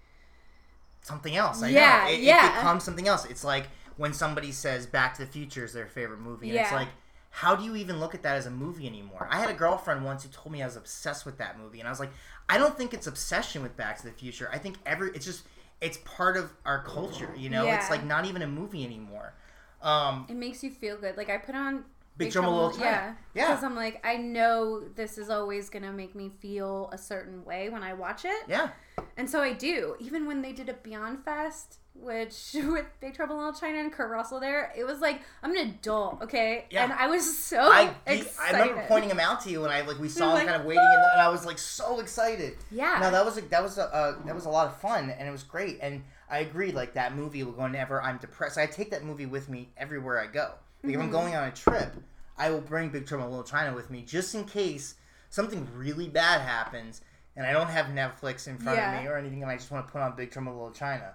something 1.02 1.36
else. 1.36 1.62
I 1.62 1.68
Yeah, 1.70 2.04
know. 2.06 2.12
It, 2.12 2.20
yeah. 2.20 2.52
it 2.52 2.54
becomes 2.56 2.84
something 2.84 3.08
else. 3.08 3.24
It's 3.26 3.44
like 3.44 3.66
when 3.96 4.12
somebody 4.12 4.52
says 4.52 4.86
Back 4.86 5.14
to 5.14 5.24
the 5.24 5.30
Future 5.30 5.64
is 5.64 5.72
their 5.72 5.86
favorite 5.86 6.20
movie, 6.20 6.50
and 6.50 6.58
it's 6.58 6.72
like, 6.72 6.88
how 7.30 7.54
do 7.54 7.64
you 7.64 7.76
even 7.76 8.00
look 8.00 8.14
at 8.14 8.22
that 8.24 8.36
as 8.36 8.46
a 8.46 8.50
movie 8.50 8.86
anymore? 8.86 9.28
I 9.30 9.38
had 9.38 9.48
a 9.50 9.54
girlfriend 9.54 10.04
once 10.04 10.24
who 10.24 10.28
told 10.30 10.52
me 10.52 10.62
I 10.62 10.66
was 10.66 10.76
obsessed 10.76 11.24
with 11.24 11.38
that 11.38 11.58
movie, 11.58 11.78
and 11.80 11.88
I 11.88 11.90
was 11.90 12.00
like, 12.00 12.10
I 12.48 12.58
don't 12.58 12.76
think 12.76 12.92
it's 12.92 13.06
obsession 13.06 13.62
with 13.62 13.76
Back 13.76 13.98
to 13.98 14.04
the 14.04 14.12
Future. 14.12 14.48
I 14.52 14.58
think 14.58 14.76
every 14.84 15.10
it's 15.14 15.24
just 15.24 15.44
it's 15.80 15.98
part 16.04 16.36
of 16.36 16.52
our 16.66 16.82
culture. 16.84 17.32
You 17.36 17.48
know, 17.48 17.66
it's 17.66 17.88
like 17.90 18.04
not 18.04 18.26
even 18.26 18.42
a 18.42 18.46
movie 18.48 18.84
anymore. 18.84 19.32
Um, 19.80 20.26
it 20.28 20.36
makes 20.36 20.62
you 20.62 20.70
feel 20.70 20.96
good. 20.98 21.16
Like 21.16 21.30
I 21.30 21.38
put 21.38 21.54
on 21.54 21.84
Big 22.18 22.32
Trouble 22.32 22.50
in 22.50 22.54
Little 22.56 22.70
China. 22.72 22.84
yeah, 22.84 23.14
Yeah. 23.34 23.48
because 23.48 23.64
I'm 23.64 23.74
like 23.76 24.04
I 24.04 24.16
know 24.16 24.80
this 24.80 25.16
is 25.16 25.30
always 25.30 25.70
gonna 25.70 25.92
make 25.92 26.14
me 26.14 26.28
feel 26.28 26.90
a 26.92 26.98
certain 26.98 27.44
way 27.44 27.70
when 27.70 27.82
I 27.82 27.94
watch 27.94 28.24
it, 28.26 28.42
yeah, 28.48 28.70
and 29.16 29.30
so 29.30 29.40
I 29.40 29.52
do. 29.54 29.96
Even 30.00 30.26
when 30.26 30.42
they 30.42 30.52
did 30.52 30.68
a 30.68 30.74
Beyond 30.74 31.24
Fest, 31.24 31.78
which 31.94 32.50
with 32.54 32.86
Big 33.00 33.14
Trouble 33.14 33.36
in 33.36 33.44
Little 33.44 33.60
China 33.60 33.78
and 33.78 33.92
Kurt 33.92 34.10
Russell 34.10 34.40
there, 34.40 34.72
it 34.76 34.84
was 34.84 35.00
like 35.00 35.20
I'm 35.42 35.50
an 35.52 35.68
adult, 35.68 36.22
okay, 36.22 36.66
Yeah. 36.70 36.84
and 36.84 36.92
I 36.92 37.08
was 37.08 37.38
so 37.38 37.60
I 37.60 37.94
I 38.06 38.24
remember 38.52 38.84
pointing 38.88 39.10
him 39.10 39.20
out 39.20 39.40
to 39.42 39.50
you, 39.50 39.64
and 39.64 39.72
I 39.72 39.82
like 39.82 39.98
we 39.98 40.08
saw 40.08 40.30
him 40.30 40.34
like, 40.34 40.46
kind 40.46 40.60
of 40.60 40.66
waiting, 40.66 40.82
in 40.82 41.00
the, 41.00 41.12
and 41.12 41.22
I 41.22 41.26
ah! 41.26 41.32
was 41.32 41.44
like 41.44 41.58
so 41.58 42.00
excited. 42.00 42.56
Yeah. 42.70 42.98
No, 43.00 43.10
that 43.10 43.24
was 43.24 43.38
a, 43.38 43.42
that 43.42 43.62
was 43.62 43.78
a 43.78 43.94
uh, 43.94 44.16
that 44.24 44.34
was 44.34 44.46
a 44.46 44.50
lot 44.50 44.66
of 44.66 44.76
fun, 44.78 45.10
and 45.10 45.28
it 45.28 45.32
was 45.32 45.42
great. 45.42 45.78
And 45.80 46.02
I 46.30 46.40
agree, 46.40 46.72
like 46.72 46.94
that 46.94 47.14
movie. 47.14 47.42
Will 47.42 47.52
go 47.52 47.62
whenever 47.62 48.02
I'm 48.02 48.18
depressed, 48.18 48.58
I 48.58 48.66
take 48.66 48.90
that 48.90 49.04
movie 49.04 49.26
with 49.26 49.48
me 49.48 49.70
everywhere 49.76 50.20
I 50.20 50.26
go. 50.26 50.52
Like 50.82 50.94
if 50.94 50.98
I'm 50.98 51.06
mm-hmm. 51.06 51.12
going 51.12 51.36
on 51.36 51.48
a 51.48 51.52
trip, 51.52 51.94
I 52.38 52.50
will 52.50 52.60
bring 52.60 52.88
Big 52.88 53.06
Trouble 53.06 53.24
in 53.24 53.30
Little 53.30 53.44
China 53.44 53.74
with 53.74 53.90
me 53.90 54.02
just 54.02 54.34
in 54.34 54.44
case 54.44 54.94
something 55.28 55.66
really 55.74 56.08
bad 56.08 56.40
happens, 56.40 57.02
and 57.36 57.46
I 57.46 57.52
don't 57.52 57.68
have 57.68 57.86
Netflix 57.86 58.48
in 58.48 58.56
front 58.58 58.78
of 58.78 59.02
me 59.02 59.08
or 59.08 59.16
anything, 59.16 59.42
and 59.42 59.50
I 59.50 59.56
just 59.56 59.70
want 59.70 59.86
to 59.86 59.92
put 59.92 60.00
on 60.00 60.16
Big 60.16 60.30
Trouble 60.30 60.52
in 60.52 60.58
Little 60.58 60.72
China. 60.72 61.14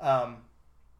Um, 0.00 0.38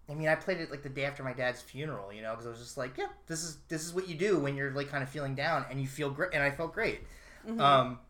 I 0.09 0.14
mean, 0.14 0.28
I 0.28 0.35
played 0.35 0.59
it 0.61 0.70
like 0.70 0.83
the 0.83 0.88
day 0.88 1.04
after 1.04 1.22
my 1.22 1.33
dad's 1.33 1.62
funeral, 1.62 2.12
you 2.12 2.22
know, 2.22 2.33
because 2.33 2.46
I 2.46 2.50
was 2.50 2.59
just 2.59 2.76
like, 2.76 2.98
yeah, 2.98 3.09
this 3.26 3.42
is 3.44 3.59
this 3.68 3.85
is 3.85 3.94
what 3.94 4.09
you 4.09 4.14
do 4.16 4.38
when 4.38 4.57
you're 4.57 4.72
like 4.72 4.88
kind 4.88 5.02
of 5.02 5.09
feeling 5.09 5.35
down, 5.35 5.66
and 5.70 5.80
you 5.80 5.87
feel 5.88 6.11
great, 6.11 6.30
and 6.35 6.42
I 6.42 6.50
felt 6.50 6.74
great. 6.74 7.00
Um, 7.59 8.00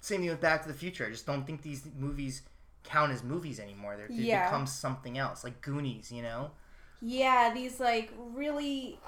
same 0.00 0.20
thing 0.20 0.30
with 0.30 0.40
Back 0.40 0.62
to 0.62 0.68
the 0.68 0.74
Future. 0.74 1.06
I 1.06 1.10
just 1.10 1.26
don't 1.26 1.46
think 1.46 1.62
these 1.62 1.84
movies 1.98 2.42
count 2.84 3.12
as 3.12 3.22
movies 3.24 3.60
anymore. 3.60 3.96
They're, 3.96 4.12
they 4.16 4.24
Yeah. 4.24 4.26
become 4.26 4.66
something 4.66 5.18
else, 5.18 5.44
like 5.44 5.60
Goonies, 5.62 6.12
you 6.12 6.22
know. 6.22 6.52
Yeah, 7.00 7.52
these 7.54 7.78
like 7.80 8.12
really 8.16 9.00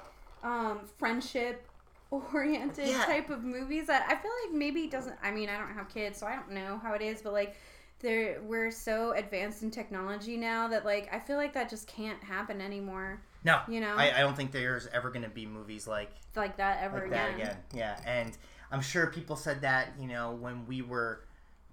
um, 0.43 0.81
friendship 0.97 1.67
oriented 2.11 2.89
Yeah. 2.89 3.05
type 3.05 3.29
of 3.29 3.43
movies 3.43 3.87
that 3.87 4.05
I 4.07 4.15
feel 4.21 4.31
like 4.45 4.53
maybe 4.57 4.87
doesn't. 4.87 5.17
I 5.21 5.31
mean, 5.31 5.49
I 5.49 5.57
don't 5.57 5.73
have 5.73 5.89
kids, 5.89 6.19
so 6.19 6.27
I 6.27 6.35
don't 6.35 6.51
know 6.51 6.79
how 6.81 6.93
it 6.93 7.01
is, 7.01 7.21
but 7.21 7.33
like. 7.33 7.55
They're, 8.01 8.41
we're 8.41 8.71
so 8.71 9.11
advanced 9.11 9.61
in 9.63 9.69
technology 9.71 10.35
now 10.37 10.67
that 10.69 10.85
like 10.85 11.09
I 11.13 11.19
feel 11.19 11.37
like 11.37 11.53
that 11.53 11.69
just 11.69 11.87
can't 11.87 12.21
happen 12.23 12.59
anymore 12.61 13.21
No, 13.43 13.61
You 13.67 13.79
know? 13.79 13.95
I, 13.95 14.17
I 14.17 14.19
don't 14.21 14.35
think 14.35 14.51
there's 14.51 14.87
ever 14.87 15.09
going 15.11 15.23
to 15.23 15.29
be 15.29 15.45
movies 15.45 15.87
like 15.87 16.09
like 16.35 16.57
that 16.57 16.81
ever 16.81 16.97
like 16.99 17.07
again. 17.07 17.37
that 17.37 17.41
again. 17.41 17.57
Yeah, 17.73 17.99
and 18.05 18.37
I'm 18.71 18.81
sure 18.81 19.07
people 19.07 19.35
said 19.35 19.61
that 19.61 19.89
you 19.99 20.07
know 20.07 20.31
when 20.31 20.65
we 20.65 20.81
were 20.81 21.21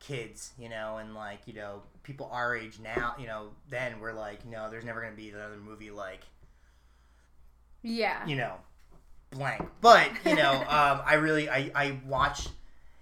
kids, 0.01 0.53
you 0.59 0.69
know, 0.69 0.99
and 0.99 1.15
like 1.15 1.41
you 1.47 1.55
know 1.55 1.83
people 2.03 2.29
our 2.33 2.57
age 2.57 2.79
now, 2.83 3.15
you 3.19 3.27
know, 3.27 3.51
then 3.71 4.01
we're 4.01 4.13
like, 4.13 4.45
no, 4.47 4.71
there's 4.71 4.85
never 4.85 5.01
going 5.01 5.13
to 5.13 5.17
be 5.17 5.31
another 5.31 5.57
movie 5.57 5.91
like 5.91 6.21
Yeah. 7.83 8.27
you 8.27 8.37
know, 8.37 8.55
blank. 9.31 9.63
But 9.81 10.11
you 10.25 10.35
know, 10.35 10.53
um, 10.69 11.01
I 11.05 11.15
really 11.15 11.49
I 11.49 11.71
I 11.75 11.99
watch. 12.07 12.49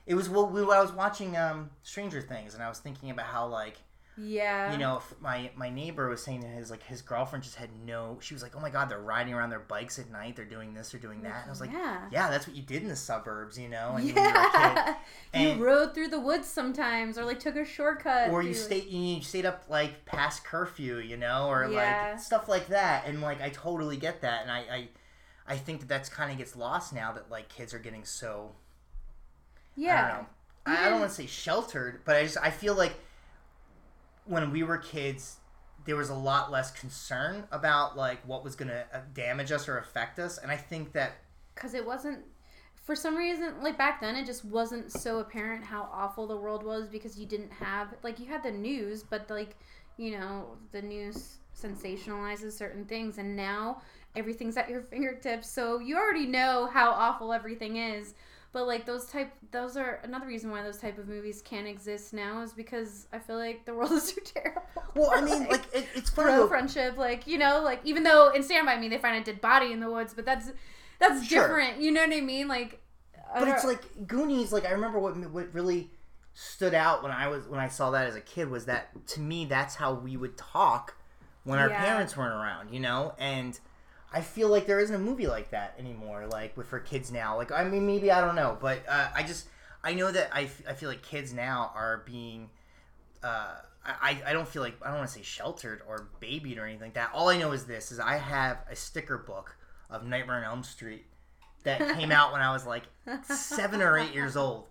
It 0.07 0.14
was 0.14 0.29
what 0.29 0.53
we- 0.53 0.62
I 0.62 0.81
was 0.81 0.92
watching 0.92 1.37
um, 1.37 1.71
Stranger 1.83 2.21
Things, 2.23 2.55
and 2.55 2.62
I 2.62 2.69
was 2.69 2.79
thinking 2.79 3.11
about 3.11 3.27
how 3.27 3.47
like 3.49 3.77
Yeah. 4.19 4.73
You 4.73 4.79
know, 4.79 4.97
if 4.99 5.21
my 5.21 5.51
my 5.57 5.69
neighbor 5.69 6.09
was 6.09 6.23
saying 6.23 6.40
to 6.40 6.47
his 6.47 6.71
like 6.71 6.83
his 6.85 7.03
girlfriend 7.03 7.42
just 7.45 7.57
had 7.57 7.69
no. 7.85 8.16
She 8.23 8.33
was 8.33 8.42
like, 8.42 8.57
"Oh 8.57 8.61
my 8.61 8.71
god, 8.71 8.88
they're 8.88 8.99
riding 8.99 9.35
around 9.35 9.51
their 9.51 9.61
bikes 9.61 9.99
at 9.99 10.11
night. 10.11 10.37
They're 10.37 10.47
doing 10.47 10.73
this. 10.73 10.90
They're 10.90 11.01
doing 11.01 11.21
that." 11.23 11.42
And 11.42 11.47
I 11.47 11.51
was 11.51 11.61
like, 11.61 11.71
yeah. 11.73 12.09
"Yeah, 12.11 12.31
that's 12.31 12.47
what 12.47 12.57
you 12.57 12.62
did 12.62 12.81
in 12.83 12.88
the 12.88 12.97
suburbs, 12.97 13.59
you 13.59 13.69
know." 13.69 13.88
And 13.88 13.95
when 13.97 14.07
you 14.07 14.14
were 14.14 14.21
a 14.23 14.33
kid. 14.33 14.42
Yeah. 14.55 14.95
And- 15.35 15.59
you 15.59 15.64
rode 15.66 15.92
through 15.92 16.09
the 16.09 16.21
woods 16.21 16.47
sometimes, 16.49 17.19
or 17.19 17.25
like 17.27 17.40
took 17.40 17.57
a 17.57 17.64
shortcut. 17.66 18.31
or 18.31 18.42
you 18.42 18.55
stayed 18.55 18.87
you 18.87 19.21
stayed 19.23 19.45
up 19.45 19.64
like 19.69 20.07
past 20.07 20.45
curfew, 20.45 20.97
you 20.97 21.19
know, 21.19 21.49
or 21.51 21.69
Yeah. 21.69 22.11
like 22.12 22.21
stuff 22.21 22.49
like 22.49 22.69
that. 22.69 23.07
And 23.07 23.21
like 23.21 23.42
I 23.42 23.51
totally 23.51 23.99
get 23.99 24.23
that, 24.23 24.40
and 24.42 24.51
I 24.51 24.61
I, 24.79 24.88
I 25.47 25.57
think 25.59 25.81
that 25.81 25.88
that's 25.88 26.09
kind 26.09 26.31
of 26.33 26.38
gets 26.38 26.57
lost 26.57 26.95
now 26.95 27.12
that 27.12 27.31
like 27.31 27.51
kids 27.51 27.75
are 27.75 27.79
getting 27.79 28.05
so 28.07 28.53
Yeah. 29.77 30.05
I 30.05 30.09
don't 30.09 30.19
know. 30.19 30.27
I, 30.67 30.87
I 30.87 30.91
don't 30.91 31.01
want 31.01 31.11
to 31.11 31.17
say 31.17 31.27
sheltered, 31.27 32.01
but 32.05 32.17
I 32.17 32.23
just 32.25 32.39
I 32.39 32.51
feel 32.51 32.75
like 32.75 32.95
when 34.25 34.51
we 34.51 34.62
were 34.62 34.79
kids, 34.79 35.37
there 35.85 35.97
was 35.97 36.09
a 36.09 36.15
lot 36.15 36.51
less 36.51 36.73
concern 36.73 37.45
about 37.53 37.97
like 37.97 38.27
what 38.27 38.43
was 38.43 38.57
gonna 38.57 38.85
uh, 38.93 38.99
damage 39.15 39.53
us 39.53 39.69
or 39.69 39.79
affect 39.79 40.19
us, 40.19 40.39
and 40.39 40.51
I 40.51 40.57
think 40.57 40.93
that 40.93 41.12
because 41.55 41.75
it 41.75 41.87
wasn't 41.87 42.25
for 42.87 42.95
some 42.95 43.17
reason 43.17 43.53
like 43.62 43.77
back 43.77 44.01
then 44.01 44.15
it 44.15 44.25
just 44.25 44.45
wasn't 44.45 44.91
so 44.93 45.19
apparent 45.19 45.65
how 45.65 45.89
awful 45.93 46.27
the 46.27 46.37
world 46.37 46.62
was 46.62 46.87
because 46.87 47.19
you 47.19 47.27
didn't 47.27 47.53
have 47.53 47.89
like 48.05 48.21
you 48.21 48.27
had 48.27 48.43
the 48.45 48.51
news 48.51 49.03
but 49.03 49.29
like 49.29 49.57
you 49.97 50.12
know 50.12 50.57
the 50.71 50.81
news 50.81 51.39
sensationalizes 51.61 52.53
certain 52.53 52.85
things 52.85 53.19
and 53.19 53.35
now 53.35 53.83
everything's 54.15 54.57
at 54.57 54.71
your 54.71 54.81
fingertips 54.93 55.49
so 55.51 55.81
you 55.81 55.97
already 55.97 56.27
know 56.27 56.69
how 56.73 56.91
awful 56.93 57.33
everything 57.33 57.77
is 57.77 58.15
but 58.57 58.66
like 58.66 58.87
those 58.87 59.05
type 59.05 59.31
those 59.51 59.77
are 59.77 60.01
another 60.03 60.27
reason 60.27 60.51
why 60.51 60.62
those 60.62 60.79
type 60.79 60.97
of 60.97 61.07
movies 61.07 61.42
can't 61.42 61.66
exist 61.66 62.14
now 62.14 62.40
is 62.40 62.55
because 62.55 63.07
i 63.12 63.19
feel 63.19 63.37
like 63.37 63.66
the 63.66 63.75
world 63.79 63.92
is 63.92 64.11
too 64.12 64.23
terrible 64.25 64.62
well, 64.95 65.11
I 65.12 65.21
mean, 65.21 65.47
like 65.51 65.64
it, 65.75 65.87
it's 65.95 66.09
funny. 66.09 66.49
friendship 66.49 66.97
like 66.97 67.27
you 67.27 67.37
know 67.37 67.61
like 67.62 67.81
even 67.85 68.03
though 68.03 68.31
in 68.31 68.42
stand 68.42 68.64
by 68.64 68.79
me 68.79 68.88
they 68.88 68.97
find 68.97 69.16
a 69.21 69.25
dead 69.31 69.42
body 69.42 69.73
in 69.73 69.81
the 69.81 69.90
woods 69.90 70.14
but 70.14 70.25
that's 70.25 70.53
that's 70.99 71.27
Sure. 71.27 71.42
different 71.42 71.83
you 71.83 71.90
know 71.90 72.01
what 72.01 72.14
i 72.16 72.21
mean 72.23 72.49
like 72.49 72.81
But 73.38 73.49
it's 73.49 73.64
like 73.64 74.07
Goonies. 74.07 74.53
Like 74.53 74.64
I 74.64 74.71
remember 74.71 74.99
what 74.99 75.14
what 75.31 75.53
really 75.53 75.90
stood 76.33 76.73
out 76.75 77.03
when 77.03 77.12
I 77.12 77.29
was 77.29 77.47
when 77.47 77.61
I 77.61 77.69
saw 77.69 77.90
that 77.90 78.07
as 78.07 78.16
a 78.16 78.21
kid 78.21 78.49
was 78.49 78.64
that 78.66 78.88
to 79.09 79.21
me 79.21 79.45
that's 79.45 79.75
how 79.75 79.92
we 79.92 80.16
would 80.16 80.37
talk 80.38 80.95
when 81.45 81.59
our 81.59 81.69
Yeah. 81.69 81.85
parents 81.85 82.16
weren't 82.16 82.33
around, 82.35 82.73
you 82.73 82.81
know. 82.81 83.14
And 83.19 83.59
I 84.12 84.21
feel 84.21 84.49
like 84.49 84.66
there 84.66 84.81
isn't 84.81 84.95
a 84.95 84.99
movie 84.99 85.27
like 85.27 85.51
that 85.51 85.75
anymore, 85.79 86.27
like 86.27 86.57
with 86.57 86.66
for 86.69 86.79
kids 86.81 87.11
now. 87.12 87.37
Like 87.37 87.53
I 87.53 87.64
mean, 87.64 87.87
maybe 87.87 88.11
I 88.11 88.21
don't 88.21 88.37
know, 88.37 88.57
but 88.61 88.83
uh, 88.88 89.09
I 89.14 89.23
just 89.23 89.49
I 89.83 89.95
know 89.95 90.11
that 90.11 90.31
I, 90.33 90.45
f- 90.45 90.62
I 90.69 90.73
feel 90.75 90.88
like 90.88 91.03
kids 91.03 91.33
now 91.33 91.73
are 91.75 92.03
being. 92.07 92.51
Uh, 93.23 93.57
I, 93.85 94.21
I 94.27 94.33
don't 94.33 94.49
feel 94.49 94.62
like 94.62 94.77
I 94.83 94.88
don't 94.88 94.99
want 94.99 95.09
to 95.09 95.14
say 95.14 95.23
sheltered 95.23 95.81
or 95.87 96.09
babied 96.19 96.59
or 96.59 96.64
anything 96.64 96.88
like 96.88 96.95
that. 96.95 97.11
All 97.14 97.29
I 97.29 97.38
know 97.38 97.53
is 97.53 97.66
this: 97.66 97.92
is 97.92 98.01
I 98.01 98.16
have 98.16 98.59
a 98.71 98.75
sticker 98.75 99.19
book 99.19 99.57
of 99.90 100.05
Nightmare 100.05 100.38
on 100.38 100.45
Elm 100.45 100.62
Street 100.64 101.07
that 101.64 101.79
came 101.97 102.11
out 102.19 102.33
when 102.33 102.40
I 102.40 102.53
was 102.53 102.66
like 102.66 102.85
seven 103.23 103.81
or 103.83 103.99
eight 103.99 104.12
years 104.14 104.37
old. 104.37 104.66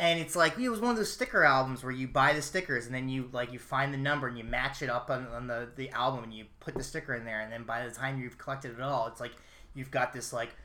And 0.00 0.18
it's 0.18 0.34
like 0.34 0.58
it 0.58 0.68
was 0.70 0.80
one 0.80 0.90
of 0.92 0.96
those 0.96 1.12
sticker 1.12 1.44
albums 1.44 1.84
where 1.84 1.92
you 1.92 2.08
buy 2.08 2.32
the 2.32 2.40
stickers 2.40 2.86
and 2.86 2.94
then 2.94 3.08
you 3.10 3.28
like 3.32 3.52
you 3.52 3.58
find 3.58 3.92
the 3.92 3.98
number 3.98 4.26
and 4.28 4.38
you 4.38 4.44
match 4.44 4.80
it 4.80 4.88
up 4.88 5.10
on, 5.10 5.26
on 5.28 5.46
the, 5.46 5.68
the 5.76 5.90
album 5.90 6.24
and 6.24 6.32
you 6.32 6.46
put 6.58 6.74
the 6.74 6.82
sticker 6.82 7.14
in 7.14 7.24
there 7.26 7.40
and 7.42 7.52
then 7.52 7.64
by 7.64 7.86
the 7.86 7.94
time 7.94 8.18
you've 8.18 8.38
collected 8.38 8.72
it 8.72 8.80
all, 8.80 9.06
it's 9.08 9.20
like 9.20 9.32
you've 9.74 9.90
got 9.90 10.12
this 10.14 10.32
like 10.32 10.56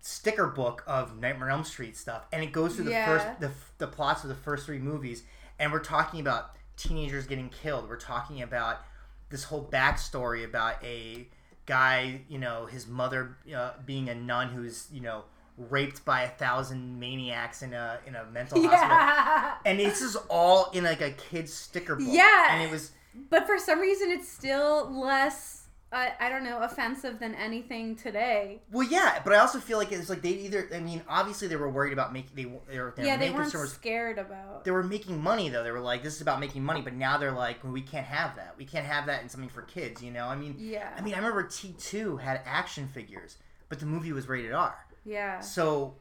sticker 0.00 0.46
book 0.46 0.82
of 0.86 1.18
Nightmare 1.18 1.50
on 1.50 1.58
Elm 1.58 1.64
Street 1.64 1.96
stuff 1.96 2.26
and 2.32 2.42
it 2.42 2.52
goes 2.52 2.76
through 2.76 2.84
the 2.86 2.92
Yeah. 2.92 3.06
first 3.06 3.40
the, 3.40 3.50
the 3.78 3.86
plots 3.86 4.22
of 4.22 4.28
the 4.28 4.36
first 4.36 4.66
three 4.66 4.78
movies 4.78 5.24
and 5.58 5.72
we're 5.72 5.80
talking 5.80 6.20
about 6.20 6.56
teenagers 6.76 7.26
getting 7.26 7.50
killed. 7.50 7.88
We're 7.88 7.96
talking 7.96 8.40
about 8.40 8.78
this 9.30 9.44
whole 9.44 9.64
backstory 9.64 10.44
about 10.44 10.82
a 10.84 11.28
guy, 11.66 12.20
you 12.28 12.38
know, 12.38 12.66
his 12.66 12.86
mother 12.86 13.36
uh, 13.54 13.72
being 13.84 14.08
a 14.08 14.14
nun 14.14 14.48
who's, 14.50 14.86
you 14.92 15.00
know, 15.00 15.24
raped 15.68 16.04
by 16.04 16.22
a 16.22 16.28
thousand 16.28 16.98
maniacs 16.98 17.62
in 17.62 17.74
a 17.74 17.98
in 18.06 18.14
a 18.14 18.24
mental 18.26 18.62
hospital. 18.68 19.58
And 19.64 19.78
this 19.78 20.00
is 20.00 20.16
all 20.28 20.70
in 20.70 20.84
like 20.84 21.00
a 21.00 21.10
kid's 21.10 21.52
sticker 21.52 21.96
book. 21.96 22.06
Yeah. 22.08 22.54
And 22.54 22.62
it 22.62 22.70
was 22.70 22.92
but 23.28 23.46
for 23.46 23.58
some 23.58 23.80
reason 23.80 24.10
it's 24.10 24.28
still 24.28 24.90
less 24.90 25.66
I 25.92 26.12
I 26.20 26.28
don't 26.28 26.44
know 26.44 26.62
offensive 26.62 27.18
than 27.18 27.34
anything 27.34 27.96
today 27.96 28.60
well, 28.70 28.86
yeah, 28.88 29.20
but 29.24 29.32
I 29.32 29.38
also 29.38 29.58
feel 29.58 29.76
like 29.76 29.90
it's 29.90 30.08
like 30.08 30.22
they 30.22 30.30
either. 30.30 30.68
I 30.72 30.78
mean, 30.78 31.02
obviously 31.08 31.48
they 31.48 31.56
were 31.56 31.68
worried 31.68 31.92
about 31.92 32.12
making 32.12 32.30
they 32.36 32.44
they 32.72 32.78
were, 32.78 32.92
their 32.96 33.04
yeah 33.04 33.16
they 33.16 33.30
weren't 33.30 33.50
scared 33.50 34.18
about 34.18 34.64
they 34.64 34.70
were 34.70 34.84
making 34.84 35.20
money 35.20 35.48
though. 35.48 35.64
They 35.64 35.72
were 35.72 35.80
like, 35.80 36.04
this 36.04 36.14
is 36.14 36.20
about 36.20 36.38
making 36.38 36.62
money, 36.62 36.80
but 36.80 36.94
now 36.94 37.18
they're 37.18 37.32
like, 37.32 37.64
well, 37.64 37.72
we 37.72 37.82
can't 37.82 38.06
have 38.06 38.36
that. 38.36 38.54
We 38.56 38.64
can't 38.64 38.86
have 38.86 39.06
that 39.06 39.22
in 39.22 39.28
something 39.28 39.50
for 39.50 39.62
kids. 39.62 40.02
You 40.02 40.12
know? 40.12 40.26
I 40.26 40.36
mean, 40.36 40.54
yeah 40.58 40.90
I 40.96 41.00
mean, 41.00 41.14
I 41.14 41.16
remember 41.16 41.42
T 41.42 41.74
two 41.78 42.18
had 42.18 42.40
action 42.46 42.86
figures, 42.86 43.38
but 43.68 43.80
the 43.80 43.86
movie 43.86 44.12
was 44.12 44.28
rated 44.28 44.52
R. 44.52 44.76
yeah 45.04 45.40
So, 45.40 45.94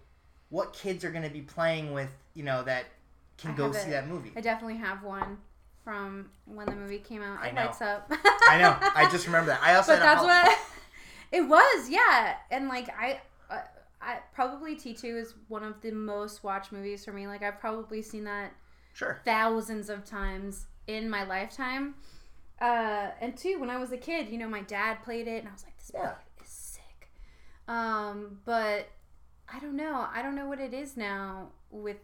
what 0.49 0.73
kids 0.73 1.03
are 1.05 1.11
going 1.11 1.23
to 1.23 1.29
be 1.29 1.41
playing 1.41 1.93
with? 1.93 2.09
You 2.33 2.43
know 2.43 2.63
that 2.63 2.85
can 3.37 3.51
I 3.51 3.55
go 3.55 3.71
see 3.71 3.87
it. 3.87 3.91
that 3.91 4.07
movie. 4.07 4.31
I 4.35 4.41
definitely 4.41 4.77
have 4.77 5.03
one 5.03 5.37
from 5.83 6.29
when 6.45 6.65
the 6.67 6.75
movie 6.75 6.99
came 6.99 7.21
out 7.21 7.39
I 7.41 7.47
it 7.49 7.55
know. 7.55 7.65
lights 7.65 7.81
up 7.81 8.11
I 8.47 8.57
know. 8.59 8.75
I 8.95 9.07
just 9.11 9.25
remember 9.27 9.51
that. 9.51 9.61
I 9.63 9.75
also 9.75 9.93
but 9.93 10.01
had 10.01 10.17
that's 10.17 10.23
what 10.23 10.59
it 11.31 11.41
was 11.47 11.89
yeah 11.89 12.35
and 12.51 12.67
like 12.67 12.89
i 12.97 13.19
uh, 13.49 13.61
I 14.01 14.19
probably 14.33 14.75
T2 14.75 15.03
is 15.21 15.33
one 15.49 15.63
of 15.63 15.81
the 15.81 15.91
most 15.91 16.41
watched 16.43 16.71
movies 16.71 17.03
for 17.03 17.11
me. 17.11 17.27
Like 17.27 17.43
I've 17.43 17.59
probably 17.59 18.01
seen 18.01 18.23
that 18.25 18.53
Sure. 18.93 19.19
thousands 19.25 19.89
of 19.89 20.05
times 20.05 20.67
in 20.87 21.09
my 21.09 21.23
lifetime. 21.25 21.95
Uh, 22.61 23.07
and 23.21 23.35
two, 23.37 23.59
when 23.59 23.69
I 23.69 23.77
was 23.77 23.91
a 23.91 23.97
kid, 23.97 24.29
you 24.29 24.37
know, 24.37 24.47
my 24.49 24.61
dad 24.61 25.03
played 25.03 25.27
it, 25.27 25.39
and 25.39 25.47
I 25.47 25.51
was 25.51 25.63
like, 25.63 25.77
"This 25.77 25.91
Yeah. 25.93 26.13
Movie 27.69 27.81
is 27.81 27.89
sick." 27.89 28.25
Um, 28.29 28.39
but 28.45 28.89
I 29.53 29.59
don't 29.59 29.75
know. 29.75 30.07
I 30.13 30.21
don't 30.21 30.35
know 30.35 30.47
what 30.47 30.59
it 30.59 30.73
is 30.73 30.97
now 30.97 31.49
with 31.71 31.97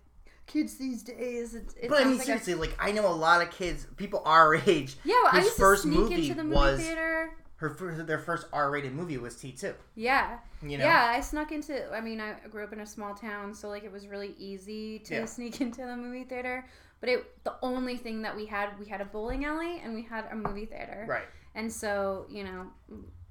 kids 0.48 0.78
these 0.78 1.04
days. 1.04 1.56
It, 1.56 1.74
it 1.82 1.90
But 1.90 2.02
I 2.02 2.06
mean, 2.06 2.14
like 2.18 2.22
a- 2.24 2.26
seriously, 2.26 2.54
like 2.56 2.76
I 2.80 2.92
know 2.92 3.08
a 3.08 3.14
lot 3.14 3.42
of 3.42 3.52
kids, 3.52 3.88
people 3.98 4.22
our 4.26 4.56
age. 4.56 4.96
yeah. 5.04 5.14
Well, 5.24 5.32
I 5.34 5.36
whose 5.38 5.44
used 5.46 5.56
to 5.56 5.62
first 5.62 5.84
sneak 5.84 5.98
movie 6.00 6.16
into 6.16 6.34
the 6.36 6.44
movie 6.44 6.56
was 6.56 6.80
theater. 6.80 7.32
her 7.58 7.70
fir- 7.70 8.04
their 8.04 8.20
first 8.20 8.48
R-rated 8.54 8.94
movie 8.94 9.18
was 9.18 9.36
T 9.36 9.52
two. 9.52 9.74
Yeah. 9.96 10.38
You 10.62 10.78
know. 10.78 10.86
Yeah, 10.86 11.08
I 11.16 11.22
snuck 11.22 11.52
into. 11.52 11.92
I 11.94 12.02
mean, 12.02 12.20
I 12.22 12.36
grew 12.50 12.64
up 12.64 12.74
in 12.74 12.80
a 12.80 12.86
small 12.86 13.14
town, 13.14 13.54
so 13.54 13.70
like 13.70 13.84
it 13.84 13.92
was 13.92 14.08
really 14.08 14.34
easy 14.38 15.00
to 15.00 15.14
Yeah. 15.16 15.26
sneak 15.26 15.62
into 15.66 15.82
the 15.82 15.96
movie 15.96 16.24
theater. 16.24 16.66
But 17.02 17.10
it, 17.10 17.44
the 17.44 17.54
only 17.62 17.98
thing 17.98 18.22
that 18.24 18.36
we 18.36 18.46
had, 18.46 18.70
we 18.80 18.86
had 18.88 19.02
a 19.02 19.06
bowling 19.06 19.46
alley 19.46 19.80
and 19.84 19.94
we 19.94 20.02
had 20.02 20.26
a 20.32 20.36
movie 20.36 20.66
theater. 20.66 21.06
Right. 21.08 21.26
And 21.54 21.72
so, 21.72 22.26
you 22.30 22.44
know, 22.46 22.66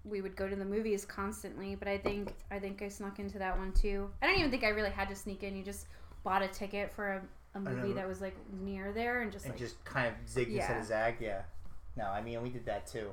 we 0.04 0.20
would 0.20 0.36
go 0.36 0.48
to 0.48 0.56
the 0.56 0.64
movies 0.64 1.04
constantly. 1.04 1.74
But 1.74 1.88
I 1.88 1.98
think, 1.98 2.34
I 2.50 2.58
think 2.58 2.82
I 2.82 2.88
snuck 2.88 3.18
into 3.18 3.38
that 3.38 3.56
one 3.56 3.72
too. 3.72 4.10
I 4.22 4.26
don't 4.26 4.38
even 4.38 4.50
think 4.50 4.64
I 4.64 4.68
really 4.68 4.90
had 4.90 5.08
to 5.08 5.16
sneak 5.16 5.42
in. 5.42 5.56
You 5.56 5.62
just 5.62 5.86
bought 6.22 6.42
a 6.42 6.48
ticket 6.48 6.92
for 6.92 7.12
a, 7.12 7.22
a 7.56 7.60
movie 7.60 7.92
that 7.92 8.08
was 8.08 8.20
like 8.20 8.36
near 8.62 8.92
there 8.92 9.22
and 9.22 9.32
just 9.32 9.44
And 9.44 9.52
like 9.54 9.60
just 9.60 9.82
kind 9.84 10.08
of 10.08 10.14
zig 10.28 10.52
instead 10.52 10.80
of 10.80 10.86
zag. 10.86 11.16
Yeah. 11.20 11.42
No, 11.96 12.04
I 12.04 12.20
mean 12.20 12.42
we 12.42 12.50
did 12.50 12.66
that 12.66 12.86
too. 12.86 13.10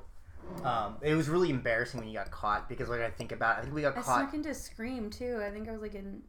Um, 0.63 0.97
it 1.01 1.15
was 1.15 1.29
really 1.29 1.49
embarrassing 1.49 1.99
when 1.99 2.09
you 2.09 2.15
got 2.15 2.31
caught 2.31 2.67
because 2.67 2.89
like 2.89 3.01
I 3.01 3.09
think 3.09 3.31
about, 3.31 3.59
I 3.59 3.61
think 3.61 3.73
we 3.73 3.81
got 3.81 3.97
I 3.97 4.01
caught 4.01 4.19
I 4.19 4.21
snuck 4.23 4.33
into 4.33 4.53
Scream 4.53 5.09
too. 5.09 5.41
I 5.45 5.51
think 5.51 5.69
I 5.69 5.71
was 5.71 5.81
like 5.81 5.95
in. 5.95 6.21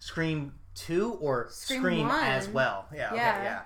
Scream 0.00 0.52
two 0.74 1.18
or 1.20 1.48
Scream 1.50 1.80
Scream, 1.80 2.08
as 2.08 2.48
well. 2.48 2.86
Yeah. 2.94 3.08
Okay, 3.08 3.16
Yeah. 3.16 3.60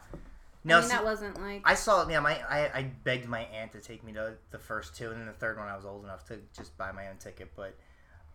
Yeah. 0.64 0.77
I 0.77 0.77
No, 0.77 0.81
mean, 0.81 0.88
see, 0.90 0.96
that 0.96 1.05
wasn't 1.05 1.40
like. 1.40 1.62
I 1.64 1.75
saw 1.75 2.09
yeah 2.09 2.20
my 2.20 2.38
I, 2.48 2.79
I 2.79 2.83
begged 3.05 3.29
my 3.29 3.40
aunt 3.40 3.72
to 3.72 3.81
take 3.81 4.05
me 4.05 4.12
to 4.14 4.35
the 4.51 4.59
first 4.59 4.96
two 4.96 5.11
and 5.11 5.18
then 5.20 5.27
the 5.27 5.33
third 5.33 5.59
one 5.59 5.68
I 5.68 5.77
was 5.77 5.85
old 5.85 6.05
enough 6.05 6.27
to 6.29 6.38
just 6.57 6.77
buy 6.79 6.92
my 6.92 7.09
own 7.09 7.16
ticket 7.18 7.53
but 7.57 7.77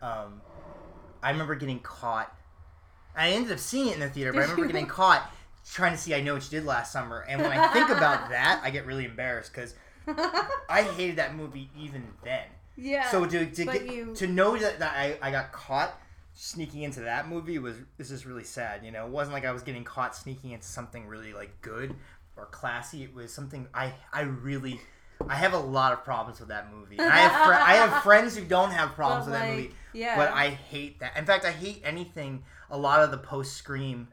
um 0.01 0.41
I 1.23 1.31
remember 1.31 1.55
getting 1.55 1.79
caught 1.79 2.33
I 3.15 3.29
ended 3.29 3.51
up 3.51 3.59
seeing 3.59 3.87
it 3.89 3.93
in 3.95 3.99
the 4.01 4.09
theater 4.09 4.31
but 4.33 4.39
I 4.39 4.41
remember 4.43 4.67
getting 4.67 4.87
caught 5.01 5.31
trying 5.71 5.91
to 5.93 5.97
see 5.97 6.13
I 6.15 6.21
know 6.21 6.33
what 6.35 6.43
you 6.43 6.59
did 6.59 6.65
last 6.65 6.91
summer 6.91 7.25
and 7.27 7.41
when 7.41 7.51
I 7.51 7.67
think 7.73 7.89
about 7.89 8.29
that 8.29 8.61
I 8.63 8.69
get 8.69 8.85
really 8.85 9.05
embarrassed 9.05 9.51
because 9.53 9.75
I 10.69 10.83
hated 10.95 11.15
that 11.17 11.35
movie 11.35 11.69
even 11.77 12.03
then 12.23 12.45
yeah. 12.77 13.09
so 13.09 13.25
to, 13.25 13.45
to 13.45 13.65
get 13.65 13.87
you- 13.91 14.13
to 14.15 14.27
know 14.27 14.55
that, 14.57 14.79
that 14.79 14.93
I, 14.95 15.17
I 15.21 15.31
got 15.31 15.51
caught 15.51 15.99
sneaking 16.39 16.83
into 16.83 16.99
that 16.99 17.27
movie 17.27 17.57
was 17.57 17.75
this 17.97 18.11
is 18.11 18.23
really 18.27 18.43
sad. 18.43 18.85
You 18.85 18.91
know, 18.91 19.07
it 19.07 19.11
wasn't 19.11 19.33
like 19.33 19.43
I 19.43 19.51
was 19.51 19.63
getting 19.63 19.83
caught 19.83 20.15
sneaking 20.15 20.51
into 20.51 20.67
something 20.67 21.07
really 21.07 21.33
like 21.33 21.59
good 21.61 21.95
or 22.37 22.45
classy. 22.45 23.03
It 23.03 23.13
was 23.13 23.33
something 23.33 23.67
I 23.73 23.93
I 24.13 24.21
really 24.21 24.79
I 25.27 25.35
have 25.35 25.53
a 25.53 25.59
lot 25.59 25.93
of 25.93 26.03
problems 26.03 26.39
with 26.39 26.49
that 26.49 26.71
movie. 26.71 26.97
And 26.99 27.09
I 27.11 27.17
have 27.17 27.45
fr- 27.45 27.53
I 27.53 27.73
have 27.75 28.03
friends 28.03 28.37
who 28.37 28.43
don't 28.45 28.71
have 28.71 28.91
problems 28.93 29.25
But, 29.25 29.31
with 29.31 29.41
that 29.41 29.49
movie, 29.55 29.71
yeah. 29.93 30.15
but 30.15 30.31
I 30.31 30.49
hate 30.49 30.99
that. 30.99 31.17
In 31.17 31.25
fact, 31.25 31.45
I 31.45 31.51
hate 31.51 31.81
anything. 31.83 32.43
A 32.69 32.77
lot 32.77 33.01
of 33.01 33.11
the 33.11 33.17
post 33.17 33.53
Scream 33.55 34.09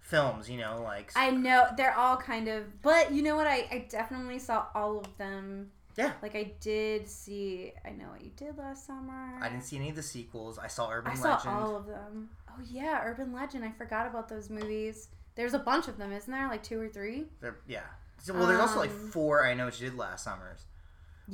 films, 0.00 0.48
you 0.48 0.58
know, 0.58 0.82
like 0.82 1.12
I 1.16 1.30
know 1.30 1.66
they're 1.76 1.96
all 1.96 2.16
kind 2.16 2.48
of, 2.48 2.82
but 2.82 3.12
you 3.12 3.22
know 3.22 3.36
what? 3.36 3.46
I, 3.46 3.66
I 3.70 3.86
definitely 3.88 4.38
saw 4.38 4.66
all 4.74 4.98
of 4.98 5.16
them. 5.18 5.70
Yeah. 5.96 6.12
Like 6.22 6.34
I 6.36 6.52
did 6.60 7.08
see. 7.08 7.72
I 7.84 7.90
know 7.90 8.06
what 8.10 8.22
you 8.22 8.30
did 8.36 8.56
last 8.56 8.86
summer. 8.86 9.38
I 9.42 9.48
didn't 9.48 9.64
see 9.64 9.76
any 9.76 9.90
of 9.90 9.96
the 9.96 10.02
sequels. 10.02 10.58
I 10.58 10.66
saw 10.68 10.90
Urban 10.90 11.12
I 11.12 11.14
saw 11.14 11.34
Legend. 11.34 11.54
all 11.54 11.76
of 11.76 11.86
them. 11.86 12.30
Oh 12.48 12.62
yeah, 12.70 13.00
Urban 13.04 13.32
Legend. 13.32 13.64
I 13.64 13.70
forgot 13.72 14.06
about 14.06 14.28
those 14.28 14.48
movies. 14.48 15.08
There's 15.34 15.54
a 15.54 15.58
bunch 15.58 15.88
of 15.88 15.96
them, 15.98 16.12
isn't 16.12 16.30
there? 16.30 16.48
Like 16.48 16.62
two 16.62 16.80
or 16.80 16.88
three. 16.88 17.24
Yeah, 17.66 17.80
So, 18.18 18.34
well, 18.34 18.46
there's 18.46 18.60
also 18.60 18.78
like 18.78 18.90
Um, 18.90 19.10
four 19.10 19.44
I 19.46 19.54
know 19.54 19.64
what 19.66 19.80
you 19.80 19.88
did 19.88 19.98
last 19.98 20.24
summers, 20.24 20.66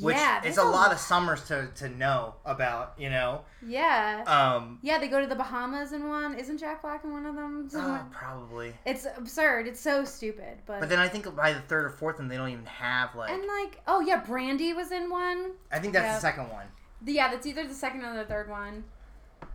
which 0.01 0.15
yeah, 0.17 0.37
it's 0.37 0.45
there's 0.57 0.59
a 0.59 0.71
lot 0.71 0.93
of 0.93 0.99
summers 0.99 1.43
to 1.49 1.69
to 1.77 1.89
know 1.89 2.35
about. 2.45 2.95
You 2.99 3.11
know, 3.11 3.43
Yeah. 3.67 4.23
um, 4.27 4.79
yeah, 4.83 4.99
they 4.99 5.09
go 5.09 5.21
to 5.21 5.27
the 5.27 5.35
Bahamas 5.35 5.93
in 5.93 6.09
one. 6.09 6.35
Isn't 6.39 6.59
Jack 6.59 6.83
Black 6.83 7.03
in 7.05 7.13
one 7.13 7.27
of 7.27 7.35
them? 7.35 7.69
oh, 7.75 8.07
probably. 8.13 8.73
It's 8.87 9.05
absurd. 9.17 9.67
It's 9.67 9.81
so 9.81 10.05
stupid, 10.05 10.59
but, 10.67 10.79
But 10.81 10.89
then 10.89 10.99
I 11.01 11.09
think 11.09 11.35
by 11.35 11.53
the 11.53 11.61
third 11.63 11.85
or 11.87 11.91
fourth 11.91 12.19
one, 12.19 12.29
they 12.29 12.37
don't 12.37 12.51
even 12.51 12.67
have 12.67 13.15
like. 13.17 13.31
and 13.31 13.43
like 13.47 13.81
oh 13.89 14.01
yeah, 14.01 14.21
Brandy 14.25 14.73
was 14.75 14.93
in 14.93 15.11
one. 15.11 15.53
I 15.73 15.81
think 15.81 15.93
that's 15.93 16.05
yeah. 16.05 16.15
the 16.15 16.21
second 16.21 16.51
one. 16.51 16.67
The- 17.03 17.13
Yeah, 17.13 17.31
that's 17.33 17.47
either 17.47 17.67
the 17.67 17.75
second 17.75 18.05
or 18.05 18.15
the 18.15 18.25
third 18.25 18.49
one. 18.49 18.85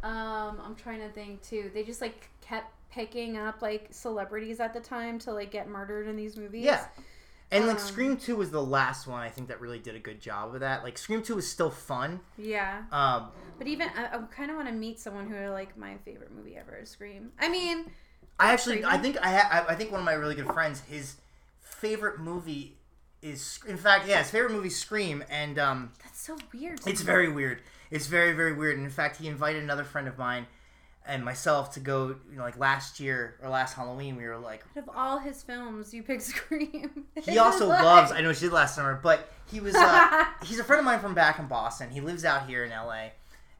Um, 0.02 0.60
I'm 0.64 0.76
trying 0.76 1.00
to 1.00 1.10
think 1.10 1.42
too. 1.42 1.72
They 1.74 1.84
just 1.84 2.02
like 2.02 2.30
kept 2.42 2.72
picking 2.94 3.38
up 3.38 3.62
like 3.62 3.88
celebrities 3.92 4.60
at 4.60 4.74
the 4.74 4.80
time 4.80 5.20
to 5.20 5.32
like 5.34 5.52
get 5.52 5.68
murdered 5.68 6.08
in 6.08 6.16
these 6.16 6.38
movies. 6.38 6.66
Yeah. 6.66 6.86
And 7.52 7.68
like 7.68 7.78
Um, 7.78 7.82
Scream 7.84 8.18
Two 8.18 8.36
was 8.36 8.52
the 8.52 8.64
last 8.64 9.06
one 9.08 9.22
I 9.22 9.30
think 9.30 9.48
that 9.50 9.62
really 9.62 9.80
did 9.80 9.96
a 9.96 10.00
good 10.00 10.20
job 10.20 10.54
of 10.54 10.62
that. 10.62 10.84
Like 10.84 10.98
Scream 10.98 11.22
Two 11.22 11.36
was 11.36 11.48
still 11.50 11.70
fun. 11.70 12.20
Yeah. 12.38 12.84
Um, 12.92 13.28
But 13.58 13.68
even 13.68 13.90
I, 13.96 14.06
I 14.16 14.18
kind 14.36 14.50
of 14.50 14.58
want 14.58 14.68
to 14.70 14.74
meet 14.74 15.00
someone 15.00 15.28
who 15.30 15.50
like 15.50 15.78
my 15.78 15.98
favorite 16.06 16.32
movie 16.36 16.56
ever 16.58 16.78
is 16.78 16.90
Scream. 16.90 17.32
I 17.40 17.50
mean, 17.50 17.92
I 18.40 18.52
actually, 18.54 18.82
Scream? 18.82 18.94
I 18.94 18.98
think 18.98 19.18
I, 19.22 19.38
ha- 19.38 19.66
I 19.68 19.74
I 19.74 19.76
think 19.76 19.92
one 19.92 20.00
of 20.00 20.06
my 20.06 20.14
really 20.14 20.36
good 20.36 20.48
friends, 20.48 20.82
his 20.82 21.16
favorite 21.60 22.20
movie 22.20 22.78
is, 23.22 23.60
in 23.68 23.78
fact, 23.78 24.08
yeah, 24.08 24.20
his 24.20 24.32
favorite 24.32 24.52
movie 24.52 24.68
is 24.68 24.76
Scream, 24.76 25.24
and 25.30 25.58
um, 25.60 25.92
that's 26.04 26.20
so 26.22 26.36
weird. 26.54 26.80
it's 26.88 27.02
very 27.02 27.30
weird. 27.32 27.62
It's 27.92 28.08
very 28.08 28.34
very 28.34 28.54
weird. 28.54 28.78
And 28.78 28.86
in 28.86 28.92
fact, 28.92 29.18
he 29.18 29.28
invited 29.28 29.62
another 29.64 29.84
friend 29.84 30.08
of 30.08 30.18
mine 30.18 30.48
and 31.06 31.24
myself 31.24 31.74
to 31.74 31.80
go. 31.80 32.08
You 32.32 32.38
know, 32.38 32.44
like 32.44 32.58
last 32.58 33.00
year 33.00 33.36
or 33.42 33.50
last 33.50 33.74
Halloween, 33.76 34.16
we 34.16 34.26
were 34.26 34.38
like, 34.38 34.64
Out 34.78 34.84
of 34.84 34.90
all 34.96 35.20
his 35.20 35.44
films, 35.44 35.94
you 35.94 36.04
pick 36.04 36.22
Scream. 36.32 37.06
he 37.24 37.38
also 37.38 37.68
loves. 37.70 38.12
I 38.12 38.22
know 38.22 38.34
she 38.34 38.46
did 38.46 38.54
last 38.54 38.76
summer, 38.76 39.00
but 39.02 39.32
he 39.52 39.60
was. 39.60 39.76
Uh, 39.76 40.26
he's 40.44 40.60
a 40.60 40.64
friend 40.64 40.80
of 40.80 40.86
mine 40.86 41.00
from 41.00 41.14
back 41.14 41.40
in 41.40 41.48
Boston. 41.48 41.90
He 41.90 42.02
lives 42.02 42.26
out 42.26 42.48
here 42.48 42.64
in 42.64 42.72
LA, 42.72 43.10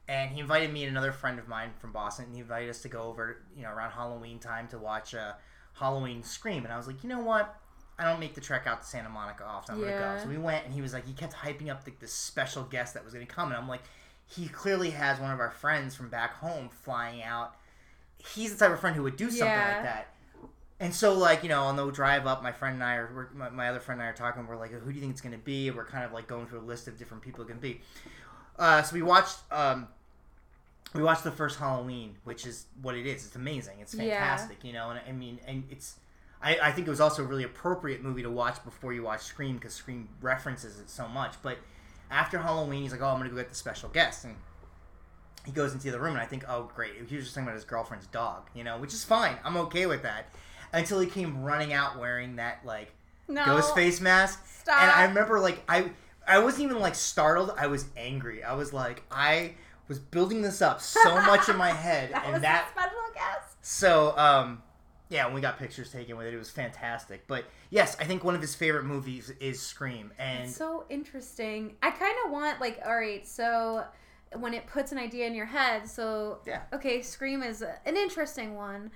and 0.08 0.30
he 0.30 0.40
invited 0.40 0.72
me 0.72 0.82
and 0.84 0.90
another 0.90 1.12
friend 1.12 1.38
of 1.38 1.48
mine 1.48 1.70
from 1.80 1.92
Boston. 1.92 2.26
And 2.26 2.34
he 2.34 2.40
invited 2.40 2.70
us 2.70 2.82
to 2.82 2.88
go 2.88 3.02
over, 3.02 3.38
you 3.56 3.62
know, 3.62 3.70
around 3.70 3.92
Halloween 3.92 4.38
time 4.38 4.68
to 4.68 4.78
watch 4.78 5.14
uh, 5.14 5.32
Halloween 5.74 6.22
Scream. 6.22 6.64
And 6.64 6.72
I 6.72 6.76
was 6.76 6.86
like, 6.86 7.02
you 7.02 7.08
know 7.08 7.20
what? 7.20 7.60
I 7.96 8.04
don't 8.10 8.18
make 8.18 8.34
the 8.34 8.40
trek 8.40 8.66
out 8.66 8.82
to 8.82 8.88
Santa 8.88 9.08
Monica 9.08 9.44
often. 9.44 9.76
I'm 9.76 9.80
gonna 9.80 9.92
Yeah. 9.92 10.16
go. 10.16 10.22
So 10.24 10.28
we 10.28 10.36
went, 10.36 10.64
and 10.64 10.74
he 10.74 10.80
was 10.82 10.92
like, 10.92 11.06
he 11.06 11.12
kept 11.12 11.32
hyping 11.32 11.68
up 11.70 11.84
the, 11.84 11.92
this 12.00 12.12
special 12.12 12.64
guest 12.64 12.94
that 12.94 13.04
was 13.04 13.12
gonna 13.14 13.24
come, 13.26 13.50
and 13.50 13.56
I'm 13.56 13.68
like, 13.68 13.82
he 14.26 14.48
clearly 14.48 14.90
has 14.90 15.20
one 15.20 15.30
of 15.30 15.40
our 15.40 15.50
friends 15.50 15.94
from 15.94 16.08
back 16.08 16.34
home 16.34 16.68
flying 16.70 17.22
out. 17.22 17.56
He's 18.18 18.52
the 18.56 18.64
type 18.64 18.72
of 18.74 18.80
friend 18.80 18.96
who 18.96 19.02
would 19.02 19.16
do 19.16 19.30
something 19.30 19.46
Yeah. 19.46 19.74
like 19.74 19.82
that. 19.82 20.08
And 20.80 20.92
so, 20.92 21.14
like, 21.14 21.42
you 21.42 21.48
know, 21.48 21.62
on 21.64 21.76
the 21.76 21.88
drive 21.90 22.26
up, 22.26 22.42
my 22.42 22.50
friend 22.52 22.74
and 22.74 22.82
I 22.84 22.96
are, 22.96 23.10
we're, 23.14 23.28
my, 23.38 23.48
my 23.50 23.68
other 23.68 23.78
friend 23.80 24.00
and 24.00 24.06
I 24.08 24.10
are 24.10 24.14
talking. 24.14 24.46
We're 24.46 24.56
like, 24.56 24.72
who 24.72 24.88
do 24.88 24.94
you 24.94 25.00
think 25.00 25.12
it's 25.12 25.20
going 25.20 25.32
to 25.32 25.38
be? 25.44 25.70
We're 25.70 25.84
kind 25.86 26.04
of 26.04 26.12
like 26.12 26.26
going 26.26 26.46
through 26.46 26.60
a 26.60 26.62
list 26.62 26.88
of 26.88 26.98
different 26.98 27.22
people 27.22 27.44
it 27.44 27.48
can 27.48 27.58
be. 27.58 27.80
Uh, 28.58 28.82
so 28.82 28.94
we 28.94 29.02
watched, 29.02 29.38
um, 29.52 29.86
we 30.94 31.02
watched 31.02 31.22
the 31.24 31.30
first 31.30 31.58
Halloween, 31.58 32.16
which 32.24 32.44
is 32.46 32.66
what 32.82 32.96
it 32.96 33.06
is. 33.06 33.24
It's 33.26 33.36
amazing. 33.36 33.74
It's 33.80 33.94
Yeah. 33.94 34.18
fantastic, 34.18 34.64
you 34.64 34.72
know. 34.72 34.90
And 34.90 35.00
I 35.08 35.12
mean, 35.12 35.38
and 35.46 35.64
it's, 35.70 35.96
I, 36.42 36.58
I 36.60 36.72
think 36.72 36.86
it 36.86 36.90
was 36.90 37.00
also 37.00 37.22
a 37.22 37.26
really 37.26 37.44
appropriate 37.44 38.02
movie 38.02 38.22
to 38.22 38.30
watch 38.30 38.62
before 38.64 38.92
you 38.92 39.02
watch 39.04 39.22
Scream 39.22 39.56
because 39.56 39.74
Scream 39.74 40.08
references 40.20 40.78
it 40.80 40.90
so 40.90 41.06
much. 41.08 41.34
But 41.42 41.58
after 42.10 42.38
Halloween, 42.38 42.82
he's 42.82 42.92
like, 42.92 43.00
oh, 43.02 43.06
I'm 43.08 43.22
to 43.22 43.28
go 43.28 43.36
get 43.36 43.48
the 43.48 43.54
special 43.54 43.88
guest, 43.88 44.24
and 44.24 44.34
he 45.44 45.52
goes 45.52 45.72
into 45.74 45.90
the 45.90 45.98
room, 46.00 46.12
and 46.12 46.20
I 46.20 46.26
think, 46.26 46.44
oh, 46.48 46.70
great. 46.74 46.92
He 47.08 47.16
was 47.16 47.24
just 47.24 47.34
talking 47.34 47.46
about 47.46 47.54
his 47.56 47.64
girlfriend's 47.64 48.06
dog, 48.08 48.48
you 48.54 48.64
know, 48.64 48.78
which 48.78 48.94
is 48.94 49.04
fine. 49.04 49.36
I'm 49.44 49.56
okay 49.58 49.86
with 49.86 50.02
that. 50.02 50.26
Until 50.72 50.98
he 51.00 51.06
came 51.06 51.42
running 51.44 51.72
out 51.72 52.00
wearing 52.00 52.36
that 52.36 52.58
like 52.64 52.92
no, 53.28 53.44
ghost 53.44 53.74
face 53.76 54.00
mask, 54.00 54.44
Stop. 54.44 54.82
and 54.82 54.90
I 54.90 55.04
remember 55.04 55.38
like 55.38 55.62
I 55.68 55.90
I 56.26 56.40
wasn't 56.40 56.64
even 56.64 56.80
like 56.80 56.96
startled. 56.96 57.52
I 57.56 57.68
was 57.68 57.86
angry. 57.96 58.42
I 58.42 58.54
was 58.54 58.72
like 58.72 59.04
I 59.08 59.52
was 59.86 60.00
building 60.00 60.42
this 60.42 60.60
up 60.60 60.80
so 60.80 61.14
much 61.26 61.48
in 61.48 61.56
my 61.56 61.70
head, 61.70 62.12
that 62.12 62.24
and 62.26 62.42
that 62.42 62.68
a 62.70 62.80
special 62.80 62.98
guest. 63.14 63.56
so 63.62 64.18
um 64.18 64.62
yeah, 65.08 65.26
when 65.26 65.34
we 65.34 65.40
got 65.40 65.58
pictures 65.58 65.92
taken 65.92 66.16
with 66.16 66.26
it, 66.26 66.34
it 66.34 66.38
was 66.38 66.50
fantastic. 66.50 67.26
But 67.26 67.44
yes, 67.70 67.96
I 68.00 68.04
think 68.04 68.24
one 68.24 68.34
of 68.34 68.40
his 68.40 68.54
favorite 68.54 68.84
movies 68.84 69.30
is 69.40 69.60
Scream, 69.60 70.12
and 70.18 70.44
It's 70.44 70.56
so 70.56 70.84
interesting. 70.88 71.76
I 71.82 71.90
kind 71.90 72.14
of 72.24 72.30
want 72.32 72.60
like, 72.60 72.80
all 72.84 72.96
right, 72.96 73.26
so 73.26 73.84
when 74.36 74.54
it 74.54 74.66
puts 74.66 74.92
an 74.92 74.98
idea 74.98 75.26
in 75.26 75.34
your 75.34 75.46
head, 75.46 75.88
so 75.88 76.38
Yeah. 76.46 76.62
okay, 76.72 77.02
Scream 77.02 77.42
is 77.42 77.62
an 77.62 77.96
interesting 77.96 78.54
one. 78.54 78.90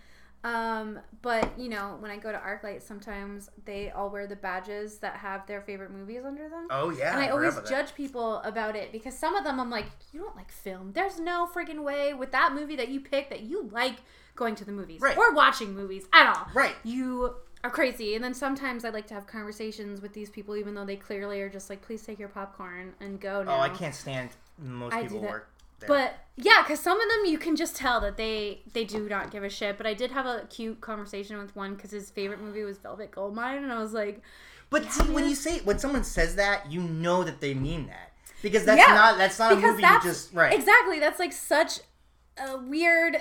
Um, 0.44 1.00
but 1.20 1.58
you 1.58 1.68
know, 1.68 1.96
when 1.98 2.10
I 2.10 2.16
go 2.16 2.30
to 2.30 2.38
ArcLight, 2.38 2.82
sometimes 2.82 3.50
they 3.64 3.90
all 3.90 4.08
wear 4.08 4.26
the 4.26 4.36
badges 4.36 4.98
that 4.98 5.16
have 5.16 5.46
their 5.46 5.60
favorite 5.60 5.90
movies 5.90 6.22
under 6.24 6.48
them. 6.48 6.68
oh 6.70 6.90
yeah, 6.90 7.12
and 7.14 7.20
I 7.20 7.28
forgot 7.28 7.54
always 7.56 7.68
judge 7.68 7.94
people 7.94 8.36
about 8.38 8.76
it 8.76 8.92
because 8.92 9.18
some 9.18 9.34
of 9.34 9.42
them 9.44 9.58
I'm 9.58 9.70
like, 9.70 9.86
you 10.12 10.20
don't 10.20 10.36
like 10.36 10.52
film. 10.52 10.92
There's 10.92 11.18
no 11.18 11.48
friggin' 11.52 11.82
way 11.82 12.14
with 12.14 12.30
that 12.32 12.52
movie 12.54 12.76
that 12.76 12.88
you 12.88 13.00
pick 13.00 13.30
that 13.30 13.40
you 13.42 13.68
like 13.72 13.96
going 14.36 14.54
to 14.54 14.64
the 14.64 14.70
movies 14.72 15.00
Right. 15.00 15.18
or 15.18 15.34
watching 15.34 15.74
movies 15.74 16.06
at 16.12 16.28
all. 16.36 16.46
Right. 16.54 16.76
You 16.84 17.34
are 17.64 17.70
crazy. 17.70 18.14
And 18.14 18.22
then 18.22 18.32
sometimes 18.34 18.84
I 18.84 18.90
like 18.90 19.08
to 19.08 19.14
have 19.14 19.26
conversations 19.26 20.00
with 20.00 20.12
these 20.12 20.30
people, 20.30 20.54
even 20.54 20.74
though 20.74 20.84
they 20.84 20.94
clearly 20.94 21.40
are 21.40 21.48
just 21.48 21.68
like, 21.68 21.82
please 21.82 22.04
take 22.06 22.20
your 22.20 22.28
popcorn 22.28 22.94
and 23.00 23.20
go 23.20 23.42
now. 23.42 23.56
Oh, 23.56 23.60
I 23.60 23.68
can't 23.70 23.94
stand 23.94 24.30
most 24.56 24.94
I 24.94 25.02
people 25.02 25.18
work. 25.18 25.50
There. 25.80 25.88
But 25.88 26.14
yeah, 26.36 26.62
because 26.62 26.80
some 26.80 27.00
of 27.00 27.08
them 27.08 27.26
you 27.26 27.38
can 27.38 27.56
just 27.56 27.76
tell 27.76 28.00
that 28.00 28.16
they 28.16 28.62
they 28.72 28.84
do 28.84 29.08
not 29.08 29.30
give 29.30 29.44
a 29.44 29.50
shit. 29.50 29.76
But 29.76 29.86
I 29.86 29.94
did 29.94 30.10
have 30.10 30.26
a 30.26 30.46
cute 30.50 30.80
conversation 30.80 31.38
with 31.38 31.54
one 31.56 31.74
because 31.74 31.90
his 31.90 32.10
favorite 32.10 32.40
movie 32.40 32.62
was 32.64 32.78
Velvet 32.78 33.10
Goldmine, 33.10 33.62
and 33.62 33.72
I 33.72 33.78
was 33.80 33.92
like, 33.92 34.22
But 34.70 34.90
see, 34.92 35.04
when 35.10 35.28
you 35.28 35.34
say 35.34 35.60
when 35.60 35.78
someone 35.78 36.04
says 36.04 36.36
that, 36.36 36.70
you 36.70 36.80
know 36.80 37.24
that 37.24 37.40
they 37.40 37.54
mean 37.54 37.86
that 37.86 38.12
because 38.42 38.64
that's 38.64 38.78
Yeah, 38.78 38.94
not 38.94 39.18
that's 39.18 39.38
not 39.38 39.52
a 39.52 39.56
movie 39.56 39.82
you 39.82 40.02
just 40.02 40.32
right. 40.32 40.52
exactly 40.52 40.98
that's 41.00 41.18
like 41.18 41.32
such 41.32 41.80
a 42.36 42.56
weird 42.56 43.16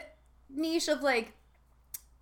niche 0.49 0.87
of 0.87 1.01
like 1.01 1.33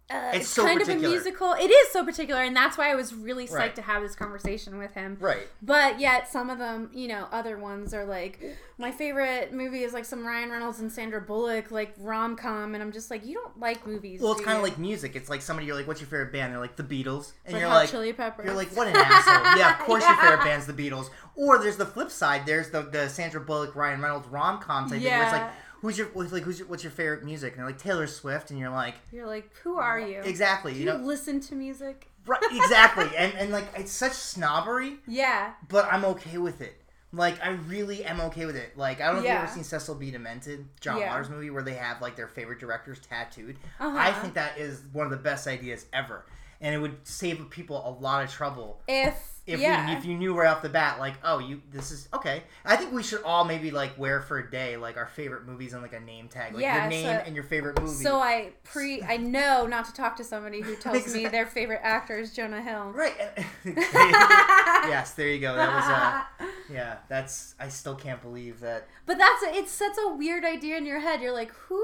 uh, 0.10 0.30
It's 0.34 0.42
it's, 0.42 0.50
so 0.50 0.64
kind 0.66 0.80
of 0.82 0.88
a 0.90 0.96
musical 0.96 1.54
it 1.54 1.72
is 1.72 1.92
so 1.92 2.06
particular 2.06 2.42
and 2.44 2.56
that's 2.56 2.78
why 2.78 2.92
i 2.92 2.96
was 2.96 3.14
really 3.14 3.48
psyched 3.48 3.52
Right. 3.58 3.76
to 3.76 3.82
have 3.82 4.04
this 4.04 4.16
conversation 4.16 4.78
with 4.78 4.94
him 4.94 5.18
Right. 5.20 5.48
but 5.64 6.00
yet 6.00 6.28
some 6.32 6.50
of 6.52 6.60
them 6.60 6.92
you 6.94 7.08
know 7.08 7.28
other 7.32 7.58
ones 7.58 7.92
are 7.94 8.06
like 8.06 8.40
my 8.78 8.92
favorite 8.92 9.52
movie 9.52 9.84
is 9.84 9.94
like 9.94 10.06
some 10.06 10.26
ryan 10.26 10.52
reynolds 10.52 10.80
and 10.80 10.92
sandra 10.92 11.22
bullock 11.22 11.72
like 11.72 11.94
rom-com 11.98 12.76
and 12.76 12.84
i'm 12.84 12.92
just 12.92 13.10
like 13.10 13.26
you 13.26 13.34
don't 13.34 13.60
like 13.60 13.88
movies 13.88 14.22
Well, 14.22 14.34
it's 14.34 14.42
kind 14.42 14.58
of 14.58 14.64
like 14.64 14.78
music. 14.78 15.16
It's 15.16 15.30
like 15.30 15.42
somebody 15.42 15.66
you're 15.68 15.76
like, 15.76 15.88
"What's 15.88 16.02
your 16.02 16.08
favorite 16.08 16.32
band?" 16.32 16.54
They're 16.54 16.60
like 16.60 16.76
the 16.76 16.84
Beatles, 16.84 17.32
and 17.46 17.54
like 17.54 17.62
you're 17.62 17.70
like, 17.70 17.90
chili 17.90 18.14
peppers 18.14 18.46
"You're 18.46 18.54
like, 18.56 18.70
what 18.76 18.88
an 18.88 18.96
asshole." 18.96 19.56
Yeah, 19.58 19.74
of 19.74 19.80
course 19.86 20.04
your 20.06 20.16
favorite 20.18 20.44
band's 20.44 20.66
the 20.68 20.74
Beatles. 20.74 21.10
Or 21.36 21.58
there's 21.58 21.78
the 21.78 21.86
flip 21.86 22.12
side. 22.12 22.46
There's 22.46 22.70
the 22.70 22.82
the 22.84 23.08
Sandra 23.10 23.42
Bullock, 23.42 23.76
Ryan 23.76 24.02
Reynolds 24.02 24.28
rom 24.28 24.60
com 24.60 24.84
type 24.90 25.00
thing 25.02 25.04
where 25.12 25.24
it's 25.24 25.32
like, 25.32 25.42
Yeah. 25.42 25.52
"Who's 25.86 25.98
your 25.98 26.10
like 26.16 26.44
who's 26.44 26.60
your, 26.60 26.68
what's 26.68 26.84
your 26.84 26.92
favorite 26.92 27.24
music?" 27.24 27.54
And 27.54 27.60
they're 27.60 27.68
like 27.68 27.78
Taylor 27.78 28.08
Swift, 28.08 28.50
and 28.52 28.60
you're 28.60 28.70
like, 28.70 28.96
you're 29.12 29.28
like 29.28 29.56
who 29.64 29.78
are 29.78 30.00
you 30.00 30.22
"Exactly." 30.22 30.74
do 30.74 30.80
You 30.80 30.86
you 30.86 30.92
know, 30.92 30.98
listen 31.06 31.40
to 31.42 31.56
music 31.56 32.10
right? 32.26 32.42
Exactly. 32.52 33.06
And 33.16 33.34
and 33.36 33.52
like 33.52 33.66
it's 33.78 33.92
such 33.92 34.14
snobbery, 34.14 34.98
yeah 35.08 35.54
but 35.70 35.86
I'm 35.92 36.06
okay 36.06 36.38
with 36.38 36.62
it. 36.62 36.82
Like 37.14 37.42
I 37.44 37.52
really 37.52 38.04
am 38.04 38.20
okay 38.22 38.46
with 38.46 38.56
it. 38.56 38.78
Like 38.78 39.00
I 39.00 39.06
don't 39.06 39.16
know 39.16 39.20
if 39.22 39.26
you've 39.28 39.38
ever 39.38 39.48
seen 39.48 39.64
Cecil 39.64 39.96
B. 39.96 40.12
Demented, 40.12 40.66
John 40.82 41.00
Yeah. 41.00 41.12
Waters 41.12 41.30
movie, 41.30 41.50
where 41.50 41.64
they 41.64 41.76
have 41.76 42.02
like 42.02 42.16
their 42.16 42.28
favorite 42.28 42.60
directors 42.60 43.00
tattooed. 43.00 43.58
Uh-huh. 43.80 43.96
I 43.98 44.12
think 44.12 44.34
that 44.34 44.58
is 44.58 44.82
one 44.92 45.06
of 45.06 45.12
the 45.12 45.18
best 45.18 45.48
ideas 45.48 45.86
ever, 45.94 46.26
and 46.62 46.76
it 46.76 46.80
would 46.80 46.98
save 47.08 47.48
people 47.50 47.88
a 47.88 47.92
lot 48.02 48.24
of 48.24 48.32
trouble 48.32 48.82
if, 48.88 49.35
if 49.48 49.60
yeah 49.60 49.88
we, 49.90 49.96
if 49.96 50.06
you 50.06 50.16
knew 50.18 50.34
right 50.34 50.48
off 50.48 50.62
the 50.62 50.70
bat, 50.70 51.00
like, 51.00 51.16
oh, 51.24 51.40
you 51.40 51.62
this 51.72 51.92
is 51.92 52.10
okay. 52.14 52.44
I 52.64 52.76
think 52.76 52.92
we 52.92 53.04
should 53.04 53.22
all 53.24 53.46
maybe 53.46 53.70
like 53.72 53.98
wear 53.98 54.22
for 54.22 54.40
a 54.40 54.50
day 54.50 54.76
like 54.78 54.98
our 54.98 55.06
favorite 55.08 55.46
movies 55.46 55.74
on 55.74 55.82
like 55.82 55.94
a 55.94 56.00
name 56.00 56.28
tag, 56.28 56.54
like 56.54 56.64
Yeah, 56.64 56.82
your 56.82 56.90
name 56.90 57.06
so- 57.06 57.24
and 57.26 57.36
your 57.36 57.44
favorite 57.44 57.80
movie. 57.80 58.04
So 58.04 58.20
I 58.20 58.54
pre 58.64 59.04
I 59.04 59.18
know 59.18 59.68
not 59.68 59.86
to 59.86 59.94
talk 59.94 60.16
to 60.18 60.24
somebody 60.24 60.62
who 60.62 60.76
tells 60.76 61.14
me 61.14 61.28
their 61.28 61.46
favorite 61.46 61.82
actor 61.84 62.18
is 62.18 62.34
Jonah 62.34 62.62
Hill. 62.62 62.92
right. 62.94 63.14
yes, 63.66 65.14
there 65.14 65.30
you 65.30 65.40
go. 65.40 65.56
That 65.56 65.74
was 65.74 65.86
uh, 65.86 66.48
yeah. 66.72 66.98
That's 67.10 67.56
I 67.60 67.68
still 67.70 67.96
can't 67.96 68.22
believe 68.22 68.60
that. 68.62 68.88
But 69.06 69.18
that's 69.18 69.44
it. 69.44 69.68
Sets 69.70 70.00
a 70.04 70.14
weird 70.16 70.46
idea 70.46 70.78
in 70.78 70.86
your 70.86 71.00
head. 71.00 71.22
You're 71.22 71.34
like, 71.34 71.52
who 71.52 71.84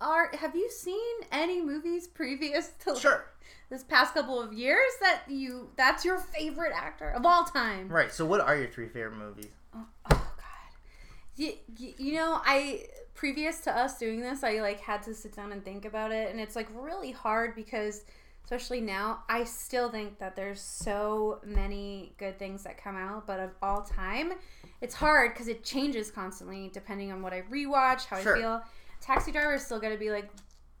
are 0.00 0.30
have 0.36 0.54
you 0.56 0.70
seen 0.70 1.14
any 1.30 1.60
movies 1.60 2.06
previous 2.06 2.68
to 2.84 2.96
Sure. 2.96 3.26
This 3.70 3.84
past 3.84 4.14
couple 4.14 4.42
of 4.42 4.52
years 4.52 4.90
that 5.00 5.22
you 5.28 5.70
that's 5.76 6.04
your 6.04 6.18
favorite 6.18 6.72
actor 6.74 7.08
of 7.10 7.24
all 7.24 7.44
time? 7.44 7.88
Right. 7.88 8.12
So 8.12 8.26
what 8.26 8.40
are 8.40 8.56
your 8.56 8.68
three 8.68 8.88
favorite 8.88 9.16
movies? 9.16 9.50
Oh, 9.74 9.86
oh 10.10 10.32
god. 10.36 11.36
You, 11.36 11.52
you 11.76 12.14
know, 12.14 12.40
I 12.44 12.86
previous 13.14 13.60
to 13.60 13.76
us 13.76 13.98
doing 13.98 14.20
this, 14.20 14.42
I 14.42 14.60
like 14.60 14.80
had 14.80 15.02
to 15.04 15.14
sit 15.14 15.34
down 15.34 15.52
and 15.52 15.64
think 15.64 15.84
about 15.84 16.10
it 16.10 16.30
and 16.30 16.40
it's 16.40 16.56
like 16.56 16.68
really 16.74 17.12
hard 17.12 17.54
because 17.54 18.04
especially 18.44 18.80
now, 18.80 19.22
I 19.28 19.44
still 19.44 19.90
think 19.90 20.18
that 20.18 20.34
there's 20.34 20.60
so 20.60 21.40
many 21.44 22.14
good 22.18 22.36
things 22.36 22.64
that 22.64 22.82
come 22.82 22.96
out, 22.96 23.24
but 23.24 23.38
of 23.38 23.50
all 23.62 23.82
time, 23.82 24.32
it's 24.80 24.94
hard 24.94 25.36
cuz 25.36 25.46
it 25.46 25.62
changes 25.62 26.10
constantly 26.10 26.68
depending 26.72 27.12
on 27.12 27.22
what 27.22 27.32
I 27.32 27.42
rewatch, 27.42 28.06
how 28.06 28.20
Sure. 28.20 28.36
I 28.36 28.40
feel. 28.40 28.62
Taxi 29.00 29.30
Driver 29.30 29.54
is 29.54 29.64
still 29.64 29.78
going 29.78 29.92
to 29.92 29.98
be 29.98 30.10
like 30.10 30.28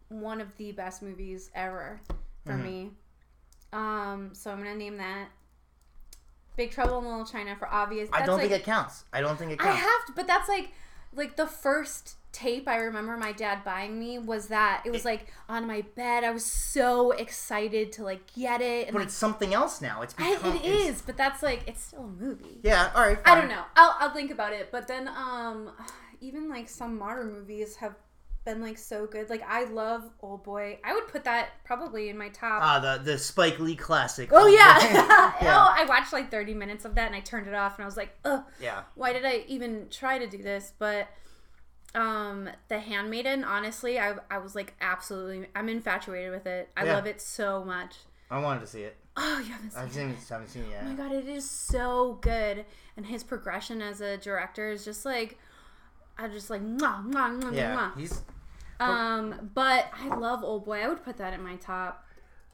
one 0.08 0.40
of 0.40 0.48
the 0.56 0.72
best 0.72 1.02
movies 1.02 1.50
ever 1.54 2.00
for 2.46 2.52
Mhm. 2.52 2.62
me. 2.64 2.90
Um, 3.72 4.30
so 4.34 4.50
I'm 4.50 4.58
going 4.62 4.72
to 4.72 4.78
name 4.78 4.96
that. 4.98 5.28
Big 6.56 6.70
Trouble 6.72 6.98
in 6.98 7.04
Little 7.04 7.24
China 7.24 7.56
for 7.56 7.68
obvious. 7.68 8.08
I 8.12 8.26
don't 8.26 8.36
like, 8.38 8.48
think 8.50 8.60
it 8.62 8.64
counts. 8.64 9.04
I 9.12 9.20
don't 9.20 9.38
think 9.38 9.52
it 9.52 9.58
counts. 9.58 9.76
I 9.76 9.80
have 9.80 10.06
to, 10.06 10.12
but 10.14 10.26
that's 10.26 10.48
like 10.48 10.72
like 11.12 11.36
the 11.36 11.46
first 11.46 12.16
tape 12.32 12.68
I 12.68 12.76
remember 12.76 13.16
my 13.16 13.32
dad 13.32 13.64
buying 13.64 13.98
me 13.98 14.18
was 14.18 14.48
that 14.48 14.82
it 14.84 14.90
was 14.92 15.04
like 15.04 15.32
on 15.48 15.66
my 15.66 15.80
bed. 15.96 16.22
I 16.22 16.30
was 16.30 16.44
so 16.44 17.12
excited 17.12 17.92
to 17.92 18.04
like 18.04 18.32
get 18.34 18.60
it, 18.60 18.88
and 18.88 18.92
but 18.92 18.98
like, 19.00 19.06
it's 19.06 19.14
something 19.16 19.54
else 19.54 19.80
now. 19.80 20.02
It's 20.02 20.14
I, 20.18 20.32
it 20.34 20.44
it's- 20.56 20.64
is. 20.96 21.02
But 21.02 21.16
that's 21.16 21.42
like 21.42 21.62
it's 21.66 21.82
still 21.82 22.04
a 22.04 22.08
movie. 22.08 22.60
Yeah. 22.62 22.90
All 22.94 23.06
right. 23.06 23.18
I 23.24 23.34
don't 23.40 23.48
know. 23.48 23.62
I'll 23.76 23.96
I'll 23.98 24.10
think 24.12 24.30
about 24.30 24.52
it. 24.52 24.70
But 24.70 24.86
then 24.86 25.08
um, 25.08 25.70
even 26.20 26.48
like 26.50 26.68
some 26.68 26.98
modern 26.98 27.32
movies 27.32 27.76
have 27.76 27.94
been 28.44 28.60
like 28.60 28.78
so 28.78 29.06
good. 29.06 29.28
Like 29.30 29.42
I 29.46 29.64
love 29.64 30.10
Old 30.20 30.42
Boy. 30.42 30.78
I 30.84 30.94
would 30.94 31.08
put 31.08 31.24
that 31.24 31.50
probably 31.64 32.08
in 32.08 32.16
my 32.18 32.28
top. 32.30 32.60
Ah, 32.62 32.78
the 32.78 33.02
the 33.02 33.18
Spike 33.18 33.58
Lee 33.58 33.76
classic. 33.76 34.30
Oh 34.32 34.46
Um, 34.46 34.54
yeah. 34.54 34.78
yeah. 34.80 35.32
oh, 35.42 35.74
I 35.76 35.84
watched 35.88 36.12
like 36.12 36.30
30 36.30 36.54
minutes 36.54 36.84
of 36.84 36.94
that 36.94 37.06
and 37.06 37.14
I 37.14 37.20
turned 37.20 37.46
it 37.46 37.54
off 37.54 37.76
and 37.76 37.84
I 37.84 37.86
was 37.86 37.96
like, 37.96 38.16
ugh, 38.24 38.42
Yeah. 38.60 38.82
why 38.94 39.12
did 39.12 39.24
I 39.24 39.44
even 39.48 39.88
try 39.90 40.18
to 40.18 40.26
do 40.26 40.38
this? 40.42 40.72
But 40.78 41.08
um 41.94 42.48
The 42.68 42.78
Handmaiden, 42.80 43.44
honestly, 43.44 43.98
I 43.98 44.14
I 44.30 44.38
was 44.38 44.54
like 44.54 44.74
absolutely 44.80 45.48
I'm 45.54 45.68
infatuated 45.68 46.30
with 46.30 46.46
it. 46.46 46.70
I 46.76 46.84
Yeah. 46.84 46.94
love 46.94 47.06
it 47.06 47.20
so 47.20 47.64
much. 47.64 47.96
I 48.30 48.38
wanted 48.40 48.60
to 48.60 48.66
see 48.66 48.82
it. 48.82 48.96
Oh, 49.16 49.38
you 49.44 49.52
haven't 49.52 49.72
seen 49.72 49.82
it. 49.84 49.92
seen 49.92 50.10
it. 50.10 50.18
Haven't 50.28 50.48
seen 50.48 50.62
it 50.62 50.68
Oh 50.80 50.88
my 50.88 50.94
god, 50.94 51.12
it 51.12 51.28
is 51.28 51.48
so 51.50 52.18
good. 52.22 52.64
And 52.96 53.06
his 53.06 53.24
progression 53.24 53.82
as 53.82 54.00
a 54.00 54.16
director 54.16 54.70
is 54.70 54.84
just 54.84 55.04
like 55.04 55.36
I 56.22 56.28
just 56.28 56.50
like 56.50 56.62
mwah, 56.62 57.04
mwah, 57.06 57.40
mwah, 57.42 57.54
Yeah. 57.54 57.76
mwah. 57.76 57.96
He's 57.98 58.22
Um, 58.78 59.50
but 59.54 59.86
I 59.98 60.14
love 60.14 60.42
Old 60.42 60.64
Boy. 60.64 60.82
I 60.82 60.88
would 60.88 61.04
put 61.04 61.16
that 61.18 61.32
in 61.34 61.42
my 61.42 61.56
top. 61.56 62.04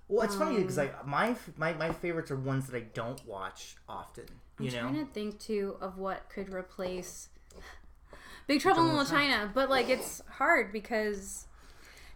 well. 0.09 0.25
It's 0.25 0.35
funny 0.37 0.57
Um, 0.57 0.63
because 0.63 0.77
like 0.77 1.07
my 1.07 1.37
my 1.57 1.73
my 1.75 1.93
favorites 1.93 2.31
are 2.31 2.37
ones 2.37 2.67
that 2.69 2.77
I 2.77 2.81
don't 2.95 3.25
watch 3.27 3.77
often. 3.89 4.27
You 4.59 4.69
I'm 4.69 4.75
know. 4.75 4.81
trying 4.83 5.07
to 5.07 5.13
think 5.13 5.39
too 5.41 5.77
of 5.81 5.99
what 5.99 6.29
could 6.29 6.53
replace 6.53 7.29
Big 8.47 8.61
Trouble 8.61 8.83
in 8.83 8.89
Little 8.97 9.05
China, 9.05 9.51
but 9.53 9.69
like 9.71 9.89
it's 9.89 10.23
hard 10.39 10.73
because 10.73 11.47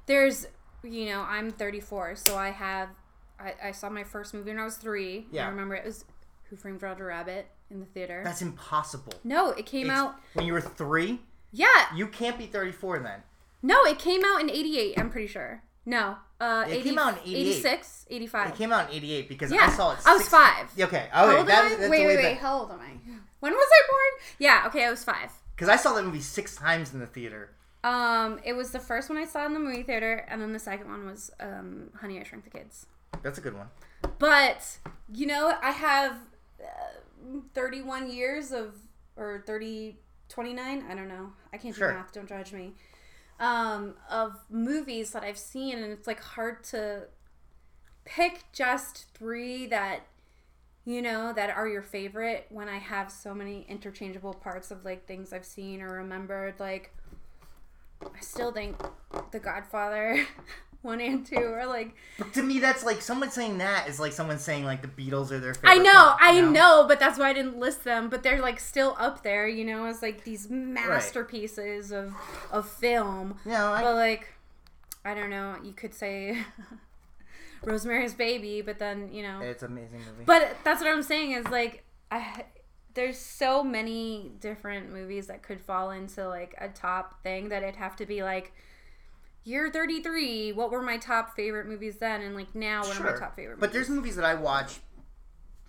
there's 0.07 0.47
you 0.83 1.07
know 1.07 1.21
I'm 1.23 1.51
34, 1.51 2.17
so 2.17 2.37
I 2.37 2.51
have 2.51 2.89
I, 3.39 3.55
I 3.65 3.71
saw 3.73 3.89
my 3.91 4.05
first 4.05 4.35
movie 4.35 4.51
when 4.51 4.59
I 4.61 4.65
was 4.65 4.77
three. 4.77 5.27
Yeah. 5.31 5.47
I 5.47 5.51
remember 5.51 5.75
it 5.75 5.85
was 5.85 6.05
Who 6.51 6.57
Framed 6.57 6.83
Roger 6.83 7.07
Rabbit 7.07 7.49
in 7.71 7.81
the 7.81 7.87
theater. 7.87 8.23
That's 8.25 8.43
impossible. 8.43 9.13
no, 9.25 9.51
it 9.51 9.67
came 9.67 9.87
It's- 9.87 9.99
out. 9.99 10.15
when 10.35 10.47
you 10.47 10.53
were 10.53 10.61
three. 10.61 11.23
Yeah, 11.53 11.95
You 11.95 12.07
can't 12.07 12.39
be 12.39 12.47
34 12.47 13.01
then. 13.01 13.23
no, 13.63 13.85
it 13.85 13.99
came 13.99 14.23
out 14.25 14.41
in 14.41 14.49
'88. 14.51 14.99
I'm 14.99 15.11
pretty 15.11 15.27
sure. 15.27 15.63
No, 15.87 16.17
uh, 16.41 16.65
It 16.69 16.73
80, 16.75 16.83
came 16.91 16.99
out 16.99 17.15
in 17.15 17.19
88. 17.23 17.37
86, 17.41 18.07
85. 18.11 18.49
It 18.51 18.55
came 18.57 18.73
out 18.73 18.91
in 18.91 18.97
88 18.97 19.29
because 19.29 19.51
Yeah, 19.53 19.67
I 19.67 19.71
saw 19.71 19.93
it. 19.93 19.99
I 20.07 20.13
was 20.13 20.23
six- 20.23 20.29
five. 20.31 20.71
Okay. 20.79 21.09
How 21.11 21.25
old 21.37 21.47
that, 21.49 21.69
that's 21.79 21.91
wait, 21.91 22.07
wait, 22.07 22.17
wait. 22.17 22.39
How 22.39 22.59
old 22.61 22.71
am 22.71 22.81
I? 22.81 22.93
When 23.41 23.53
was 23.53 23.69
I 23.73 23.89
born? 23.91 24.29
Yeah, 24.39 24.65
okay, 24.67 24.85
I 24.85 24.91
was 24.91 25.03
five. 25.03 25.33
Because 25.57 25.69
I 25.69 25.77
saw 25.77 25.95
that 25.95 26.05
movie 26.05 26.21
six 26.21 26.55
times 26.57 26.93
in 26.93 27.01
the 27.01 27.07
theater. 27.07 27.51
Um, 27.83 28.39
it 28.45 28.53
was 28.53 28.71
the 28.73 28.79
first 28.79 29.09
one 29.09 29.17
I 29.19 29.25
saw 29.25 29.47
in 29.47 29.55
the 29.55 29.59
movie 29.59 29.83
theater, 29.83 30.27
and 30.29 30.41
then 30.43 30.53
the 30.53 30.59
second 30.59 30.89
one 30.91 31.07
was 31.07 31.31
um, 31.41 31.89
Honey, 32.01 32.21
I 32.21 32.25
Shrunk 32.25 32.45
the 32.45 32.51
Kids. 32.51 32.87
That's 33.23 33.39
a 33.39 33.41
good 33.41 33.55
one. 33.57 33.69
But 34.19 34.79
you 35.13 35.27
know, 35.27 35.55
I 35.63 35.71
have 35.71 36.13
uh, 36.63 37.39
31 37.55 38.11
years 38.11 38.53
of 38.53 38.75
or 39.17 39.43
30, 39.47 39.97
29. 40.31 40.85
I 40.89 40.95
don't 40.95 41.09
know. 41.09 41.33
I 41.53 41.59
can't 41.59 41.75
Sure. 41.75 41.91
do 41.93 41.99
math. 41.99 42.13
Don't 42.13 42.29
judge 42.29 42.53
me. 42.53 42.75
Um, 43.39 43.97
of 44.09 44.39
movies 44.51 45.11
that 45.13 45.23
I've 45.25 45.39
seen, 45.39 45.79
and 45.79 45.93
it's 45.93 46.07
like 46.07 46.21
hard 46.21 46.63
to 46.65 47.09
pick 48.05 48.45
just 48.53 49.13
three 49.15 49.67
that 49.67 50.01
you 50.85 51.03
know 51.03 51.33
that 51.33 51.51
are 51.51 51.69
your 51.69 51.83
favorite 51.83 52.47
when 52.51 52.69
I 52.69 52.79
have 52.79 53.11
so 53.13 53.35
many 53.35 53.67
interchangeable 53.69 54.35
parts 54.35 54.71
of 54.71 54.85
like 54.85 55.07
things 55.07 55.33
I've 55.33 55.45
seen 55.45 55.81
or 55.83 55.93
remembered. 55.95 56.59
Like, 56.59 56.95
I 58.03 58.21
still 58.21 58.53
think 58.53 58.77
The 59.31 59.39
Godfather. 59.41 60.27
One 60.83 61.01
and 61.01 61.27
two 61.27 61.37
are 61.37 61.67
like 61.67 61.95
But 62.19 62.33
to 62.35 62.43
me, 62.43 62.59
that's 62.59 62.83
like 62.85 63.03
someone 63.03 63.31
saying 63.31 63.59
that 63.59 63.87
is 63.87 64.01
like 64.01 64.13
someone 64.13 64.39
saying 64.39 64.65
like 64.65 64.81
the 64.81 64.89
Beatles 64.89 65.31
are 65.31 65.39
their 65.39 65.53
favorite. 65.53 65.71
I 65.71 65.77
know, 65.77 65.83
thing, 65.83 66.17
I 66.21 66.31
you 66.37 66.51
know, 66.51 66.87
but 66.89 66.99
that's 66.99 67.19
why 67.19 67.29
I 67.29 67.33
didn't 67.35 67.59
list 67.59 67.85
them. 67.85 68.09
But 68.09 68.23
they're 68.23 68.41
like 68.41 68.59
still 68.59 68.97
up 68.99 69.23
there, 69.23 69.47
you 69.47 69.65
know, 69.65 69.85
as 69.85 70.01
like 70.01 70.25
these 70.25 70.49
masterpieces 70.49 71.93
of 71.93 72.15
of 72.51 72.67
film. 72.69 73.39
Know, 73.45 73.73
I, 73.73 73.83
But 73.83 73.95
like, 73.95 74.29
I 75.05 75.13
don't 75.15 75.29
know. 75.29 75.57
You 75.63 75.73
could 75.73 75.93
say 75.93 76.39
Rosemary's 77.63 78.15
Baby, 78.15 78.63
but 78.63 78.79
then 78.79 79.13
you 79.13 79.23
know. 79.23 79.41
it's 79.43 79.63
amazing 79.63 79.99
movie. 79.99 80.25
But 80.25 80.57
that's 80.65 80.81
what 80.81 80.91
I'm 80.91 81.03
saying 81.03 81.33
is 81.33 81.47
like 81.49 81.85
I. 82.11 82.45
There's 82.95 83.19
so 83.19 83.63
many 83.63 84.33
different 84.41 84.93
movies 84.93 85.29
that 85.29 85.43
could 85.45 85.61
fall 85.61 85.93
into 85.93 86.27
like 86.27 86.55
a 86.59 86.69
top 86.69 87.23
thing 87.23 87.51
that 87.51 87.63
it'd 87.63 87.77
have 87.77 87.95
to 87.97 88.07
be 88.07 88.25
like 88.25 88.53
year 89.45 89.71
33 89.71 90.53
what 90.53 90.71
were 90.71 90.83
my 90.83 90.99
top 90.99 91.35
favorite 91.35 91.67
movies 91.67 91.97
then 91.97 92.21
and 92.21 92.35
like 92.35 92.55
now 92.55 92.83
what 92.83 92.99
are 93.01 93.13
my 93.13 93.19
top 93.19 93.37
favorite 93.37 93.57
movies? 93.57 93.61
But 93.61 93.73
there's 93.73 93.89
movies 93.89 94.17
that 94.17 94.25
I 94.25 94.35
watch. 94.35 94.81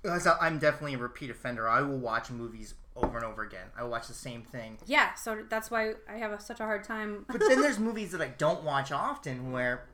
I'm 0.03 0.57
definitely 0.57 0.95
a 0.95 0.97
repeat 0.97 1.29
offender. 1.29 1.69
I 1.69 1.81
will 1.81 1.99
watch 1.99 2.31
movies 2.31 2.73
over 2.95 3.17
and 3.17 3.25
over 3.25 3.43
again. 3.43 3.67
I 3.77 3.83
will 3.83 3.91
watch 3.91 4.07
the 4.07 4.13
same 4.13 4.41
thing. 4.41 4.77
Yeah, 4.85 5.13
so 5.13 5.43
that's 5.49 5.69
why 5.69 5.93
I 6.09 6.17
have 6.17 6.31
a, 6.31 6.39
such 6.39 6.59
a 6.59 6.63
hard 6.63 6.83
time. 6.83 7.25
But 7.27 7.39
then 7.39 7.61
there's 7.61 7.79
movies 7.79 8.11
that 8.11 8.21
I 8.21 8.29
don't 8.29 8.63
watch 8.63 8.91
often 8.91 9.51
where 9.51 9.85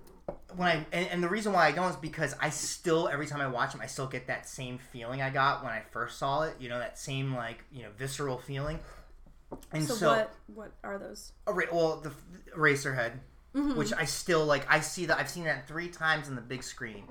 when 0.55 0.67
I 0.67 0.85
and, 0.91 1.07
and 1.07 1.23
the 1.23 1.29
reason 1.29 1.53
why 1.53 1.67
I 1.67 1.71
don't 1.71 1.89
is 1.89 1.95
because 1.95 2.35
I 2.41 2.49
still 2.49 3.07
every 3.07 3.27
time 3.27 3.41
I 3.41 3.47
watch 3.47 3.71
them 3.71 3.81
I 3.81 3.87
still 3.87 4.07
get 4.07 4.27
that 4.27 4.47
same 4.47 4.77
feeling 4.77 5.21
I 5.21 5.29
got 5.29 5.63
when 5.63 5.71
I 5.71 5.83
first 5.91 6.17
saw 6.17 6.43
it. 6.43 6.55
You 6.59 6.69
know 6.69 6.79
that 6.79 6.97
same 6.97 7.35
like 7.35 7.63
you 7.71 7.83
know 7.83 7.89
visceral 7.97 8.37
feeling. 8.37 8.79
And 9.71 9.85
so, 9.85 9.93
so, 9.93 10.09
what 10.09 10.33
what 10.53 10.71
are 10.83 10.97
those? 10.97 11.31
a 11.45 11.53
ra- 11.53 11.65
well 11.71 11.97
the 12.01 12.11
Eraserhead, 12.57 13.13
Mm-hmm. 13.57 13.75
which 13.77 13.91
I 13.93 14.05
still 14.05 14.45
like. 14.45 14.71
I 14.71 14.81
see 14.81 15.07
that 15.07 15.17
I've 15.17 15.29
seen 15.29 15.45
that 15.45 15.67
three 15.67 15.87
times 15.89 16.29
on 16.29 16.35
the 16.35 16.41
big 16.41 16.61
screen, 16.61 17.03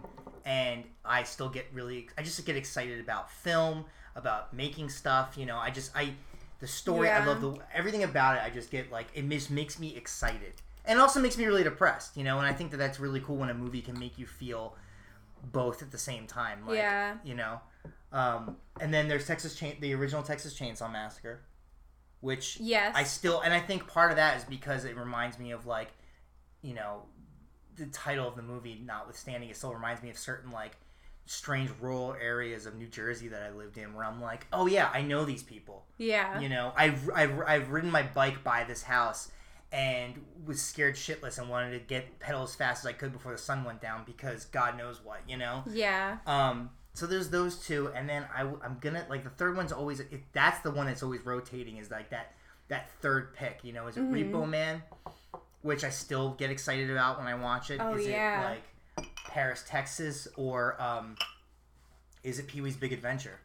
and 0.45 0.85
I 1.05 1.25
still 1.25 1.49
get 1.49 1.67
really. 1.73 2.09
I 2.17 2.23
just 2.23 2.45
get 2.47 2.55
excited 2.57 3.01
about 3.01 3.31
film, 3.31 3.85
about 4.15 4.55
making 4.55 4.91
stuff. 4.91 5.37
You 5.37 5.47
know, 5.47 5.57
I 5.57 5.71
just 5.71 5.91
I 5.97 6.13
the 6.61 6.69
story. 6.69 7.11
I 7.11 7.25
love 7.25 7.41
the 7.41 7.57
everything 7.75 8.05
about 8.05 8.37
it. 8.37 8.43
I 8.45 8.51
just 8.51 8.71
get 8.71 8.93
like 8.93 9.09
it 9.13 9.29
just 9.29 9.51
makes 9.51 9.81
me 9.81 9.97
excited, 9.97 10.53
and 10.85 10.99
it 10.99 11.03
also 11.03 11.19
makes 11.21 11.37
me 11.37 11.47
really 11.47 11.65
depressed. 11.65 12.17
You 12.17 12.23
know, 12.23 12.39
and 12.39 12.47
I 12.47 12.53
think 12.53 12.71
that 12.71 12.77
that's 12.77 13.01
really 13.01 13.21
cool 13.21 13.37
when 13.37 13.51
a 13.51 13.55
movie 13.55 13.83
can 13.83 13.99
make 13.99 14.17
you 14.17 14.27
feel 14.27 14.77
both 15.53 15.83
at 15.83 15.91
the 15.91 15.99
same 15.99 16.27
time. 16.27 16.67
Like, 16.67 16.77
Yeah. 16.77 17.17
You 17.25 17.35
know, 17.35 17.61
um, 18.13 18.57
and 18.81 18.93
then 18.95 19.09
there's 19.09 19.27
Texas 19.27 19.55
Chain, 19.57 19.77
the 19.81 19.95
original 19.95 20.23
Texas 20.23 20.59
Chainsaw 20.59 20.91
Massacre, 20.91 21.41
which 22.21 22.59
Yes. 22.61 22.95
I 22.97 23.03
still, 23.05 23.41
and 23.41 23.53
I 23.53 23.61
think 23.61 23.87
part 23.87 24.11
of 24.11 24.17
that 24.17 24.37
is 24.39 24.45
because 24.45 24.85
it 24.85 24.97
reminds 24.97 25.39
me 25.39 25.51
of 25.53 25.67
like, 25.67 25.89
you 26.67 26.75
know, 26.75 27.03
the 27.77 27.87
title 27.87 28.27
of 28.27 28.37
the 28.37 28.43
movie, 28.43 28.83
notwithstanding, 28.85 29.49
it 29.51 29.57
still 29.57 29.73
reminds 29.75 30.03
me 30.03 30.11
of 30.11 30.19
certain 30.19 30.51
like 30.51 30.73
strange 31.27 31.71
rural 31.81 32.15
areas 32.21 32.67
of 32.67 32.77
New 32.77 32.87
Jersey 32.87 33.29
that 33.29 33.43
I 33.43 33.51
lived 33.51 33.79
in, 33.79 33.95
where 33.95 34.05
I'm 34.05 34.21
like, 34.21 34.47
oh 34.53 34.67
yeah, 34.67 34.91
I 34.93 35.03
know 35.03 35.25
these 35.25 35.43
people. 35.43 35.85
yeah. 35.99 36.41
You 36.41 36.49
know, 36.49 36.73
I've 36.77 37.09
I've, 37.15 37.41
I've 37.47 37.71
ridden 37.71 37.91
my 37.91 38.03
bike 38.03 38.43
by 38.43 38.65
this 38.65 38.83
house 38.83 39.31
and 39.73 40.15
was 40.47 40.63
scared 40.63 40.95
shitless 40.95 41.39
and 41.39 41.49
wanted 41.49 41.73
to 41.73 41.81
get 41.81 42.19
pedal 42.21 42.43
as 42.45 42.55
fast 42.55 42.85
as 42.85 42.89
I 42.89 42.93
could 42.93 43.13
before 43.13 43.33
the 43.33 43.39
sun 43.39 43.65
went 43.65 43.81
down 43.81 44.05
because 44.07 44.45
God 44.47 44.79
knows 44.79 45.01
what, 45.05 45.21
you 45.29 45.37
know. 45.37 45.65
Yeah. 45.71 46.19
Um, 46.27 46.71
so 46.95 47.07
there's 47.07 47.29
those 47.31 47.57
two, 47.59 47.91
and 47.95 48.09
then 48.09 48.25
I, 48.35 48.43
I'm 48.43 48.79
gonna 48.81 49.05
like 49.11 49.25
the 49.25 49.31
third 49.31 49.57
one's 49.57 49.73
always 49.73 50.01
it, 50.01 50.23
that's 50.33 50.61
the 50.61 50.71
one 50.71 50.87
that's 50.87 51.03
always 51.03 51.21
rotating 51.27 51.77
is 51.77 51.91
like 51.91 52.11
that 52.11 52.33
that 52.69 52.91
third 53.03 53.35
pick. 53.35 53.61
You 53.65 53.73
know, 53.73 53.87
is 53.89 53.97
it 53.97 54.01
Mm-hmm. 54.01 54.35
Repo 54.35 54.49
Man, 54.49 54.83
which 55.67 55.85
I 55.85 55.91
still 55.91 56.31
get 56.31 56.51
excited 56.51 56.91
about 56.91 57.19
when 57.19 57.27
I 57.27 57.35
watch 57.35 57.71
it. 57.71 57.81
Oh, 57.83 57.97
Is 57.97 58.07
yeah. 58.07 58.53
it 58.53 58.61
like 58.97 59.09
Paris, 59.27 59.65
Texas, 59.67 60.29
or 60.37 60.81
um, 60.81 61.17
is 62.23 62.39
it 62.39 62.47
Pee 62.47 62.61
Wee's 62.61 62.77
Big 62.77 62.93
Adventure? 62.93 63.39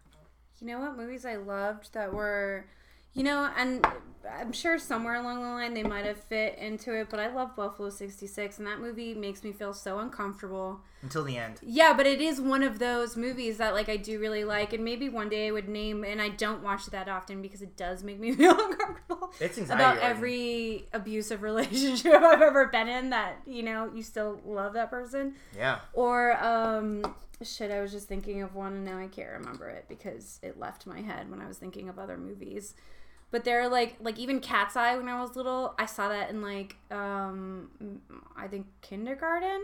You 0.60 0.68
know 0.68 0.80
what 0.80 0.96
movies 0.96 1.26
I 1.26 1.38
loved 1.38 1.92
that 1.94 2.14
were, 2.14 2.66
you 3.14 3.24
know, 3.24 3.50
and 3.58 3.86
I'm 4.32 4.54
sure 4.54 4.78
somewhere 4.80 5.16
along 5.16 5.42
the 5.42 5.50
line 5.50 5.74
they 5.74 5.84
might 5.84 6.06
have 6.06 6.18
fit 6.18 6.58
into 6.58 6.94
it, 6.98 7.10
but 7.10 7.20
I 7.20 7.28
love 7.34 7.56
Buffalo 7.56 7.90
66, 7.90 8.58
and 8.60 8.68
that 8.68 8.80
movie 8.80 9.14
makes 9.14 9.44
me 9.44 9.52
feel 9.52 9.74
so 9.74 10.00
uncomfortable. 10.00 10.80
Until 11.02 11.24
the 11.24 11.36
end. 11.38 11.60
Yeah, 11.64 11.94
but 11.98 12.06
it 12.06 12.22
is 12.22 12.40
one 12.40 12.62
of 12.64 12.78
those 12.80 13.18
movies 13.18 13.58
that 13.58 13.74
like 13.74 13.90
I 13.90 13.98
do 13.98 14.20
really 14.20 14.44
like, 14.44 14.72
and 14.74 14.86
maybe 14.86 15.10
one 15.10 15.28
day 15.28 15.48
I 15.48 15.52
would 15.52 15.68
name. 15.68 16.04
And 16.04 16.22
I 16.22 16.30
don't 16.30 16.62
watch 16.64 16.88
it 16.88 16.92
that 16.92 17.10
often 17.10 17.42
because 17.42 17.62
it 17.62 17.76
does 17.76 18.04
make 18.04 18.20
me 18.20 18.32
feel 18.36 18.52
uncomfortable 18.52 19.34
It's 19.40 19.58
anxiety 19.58 19.82
about 19.84 19.98
every 19.98 20.88
abusive 20.94 21.42
relationship 21.44 22.14
I've 22.14 22.42
ever 22.42 22.68
been 22.68 22.88
in. 22.88 23.10
That 23.10 23.38
you 23.48 23.64
know 23.64 23.90
you 23.94 24.04
still 24.04 24.40
love 24.46 24.74
that 24.74 24.90
person, 24.92 25.34
Yeah. 25.58 25.80
or 25.94 26.38
um, 26.44 27.16
shit. 27.42 27.72
I 27.72 27.82
was 27.82 27.92
just 27.92 28.08
thinking 28.08 28.44
of 28.44 28.54
one, 28.54 28.74
and 28.74 28.86
now 28.86 29.00
I 29.00 29.08
can't 29.08 29.32
remember 29.32 29.68
it 29.70 29.86
because 29.90 30.40
it 30.44 30.60
left 30.60 30.86
my 30.86 31.02
head 31.02 31.30
when 31.32 31.42
I 31.42 31.48
was 31.48 31.58
thinking 31.58 31.90
of 31.90 31.98
other 31.98 32.18
movies. 32.18 32.76
But 33.32 33.46
they're 33.46 33.70
like 33.70 33.96
like 34.02 34.20
even 34.20 34.40
Cat's 34.40 34.76
Eye 34.76 34.98
when 34.98 35.08
I 35.08 35.22
was 35.22 35.36
little. 35.36 35.74
I 35.80 35.86
saw 35.86 36.10
that 36.10 36.30
in 36.30 36.42
like 36.42 36.76
um 36.92 38.02
I 38.36 38.48
think 38.48 38.68
kindergarten, 38.82 39.64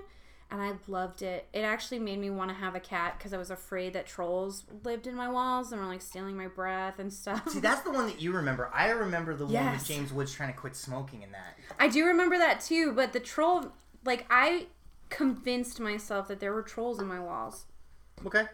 and 0.50 0.62
I 0.62 0.74
loved 0.88 1.22
it. 1.22 1.48
It 1.52 1.62
actually 1.62 2.00
made 2.00 2.20
me 2.20 2.30
want 2.30 2.50
to 2.50 2.56
have 2.56 2.76
a 2.76 2.80
cat 2.80 3.16
because 3.18 3.34
I 3.34 3.38
was 3.38 3.52
afraid 3.52 3.92
that 3.94 4.06
trolls 4.08 4.64
lived 4.86 5.06
in 5.06 5.16
my 5.16 5.30
walls 5.30 5.74
and 5.74 5.82
were 5.82 5.88
like 5.88 6.02
stealing 6.02 6.38
my 6.38 6.48
breath 6.48 6.98
and 7.00 7.12
stuff. 7.12 7.50
See, 7.50 7.60
that's 7.60 7.82
the 7.82 7.92
one 7.92 8.08
that 8.08 8.22
you 8.22 8.32
remember. 8.32 8.72
I 8.74 8.90
remember 8.92 9.36
the 9.36 9.46
one 9.46 9.72
with 9.74 9.86
James 9.86 10.14
Woods 10.14 10.34
trying 10.34 10.54
to 10.54 10.58
quit 10.58 10.76
smoking 10.76 11.22
in 11.22 11.32
that. 11.34 11.58
I 11.78 11.90
do 11.90 12.06
remember 12.06 12.38
that 12.38 12.62
too, 12.62 12.94
but 12.94 13.12
the 13.12 13.20
troll, 13.20 13.74
like, 14.06 14.26
I 14.30 14.68
convinced 15.10 15.80
myself 15.80 16.30
that 16.30 16.40
there 16.40 16.54
were 16.54 16.62
trolls 16.62 17.00
in 17.02 17.08
my 17.08 17.20
walls. 17.20 17.66
Okay. 18.26 18.46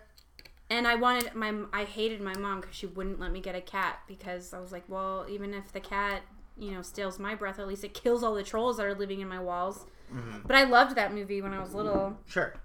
And 0.70 0.88
I 0.88 0.96
wanted 0.96 1.36
my, 1.36 1.54
I 1.72 1.84
hated 1.84 2.22
my 2.22 2.36
mom 2.38 2.62
because 2.62 2.76
she 2.76 2.86
wouldn't 2.88 3.20
let 3.20 3.32
me 3.32 3.42
get 3.42 3.54
a 3.56 3.62
cat 3.62 4.00
because 4.08 4.54
I 4.54 4.60
was 4.60 4.72
like, 4.72 4.84
well, 4.88 5.26
even 5.30 5.54
if 5.54 5.72
the 5.72 5.80
cat, 5.80 6.22
you 6.58 6.72
know, 6.72 6.82
steals 6.82 7.20
my 7.20 7.36
breath, 7.36 7.60
at 7.60 7.68
least 7.68 7.84
it 7.84 7.94
kills 7.94 8.24
all 8.24 8.34
the 8.34 8.44
trolls 8.44 8.78
that 8.78 8.86
are 8.86 8.96
living 8.96 9.22
in 9.22 9.28
my 9.28 9.40
walls. 9.40 9.86
Mm-hmm. 10.14 10.40
But 10.46 10.56
I 10.56 10.64
loved 10.64 10.96
that 10.96 11.14
movie 11.14 11.42
when 11.42 11.54
I 11.54 11.60
was 11.60 11.74
little. 11.74 12.18
Sure. 12.26 12.56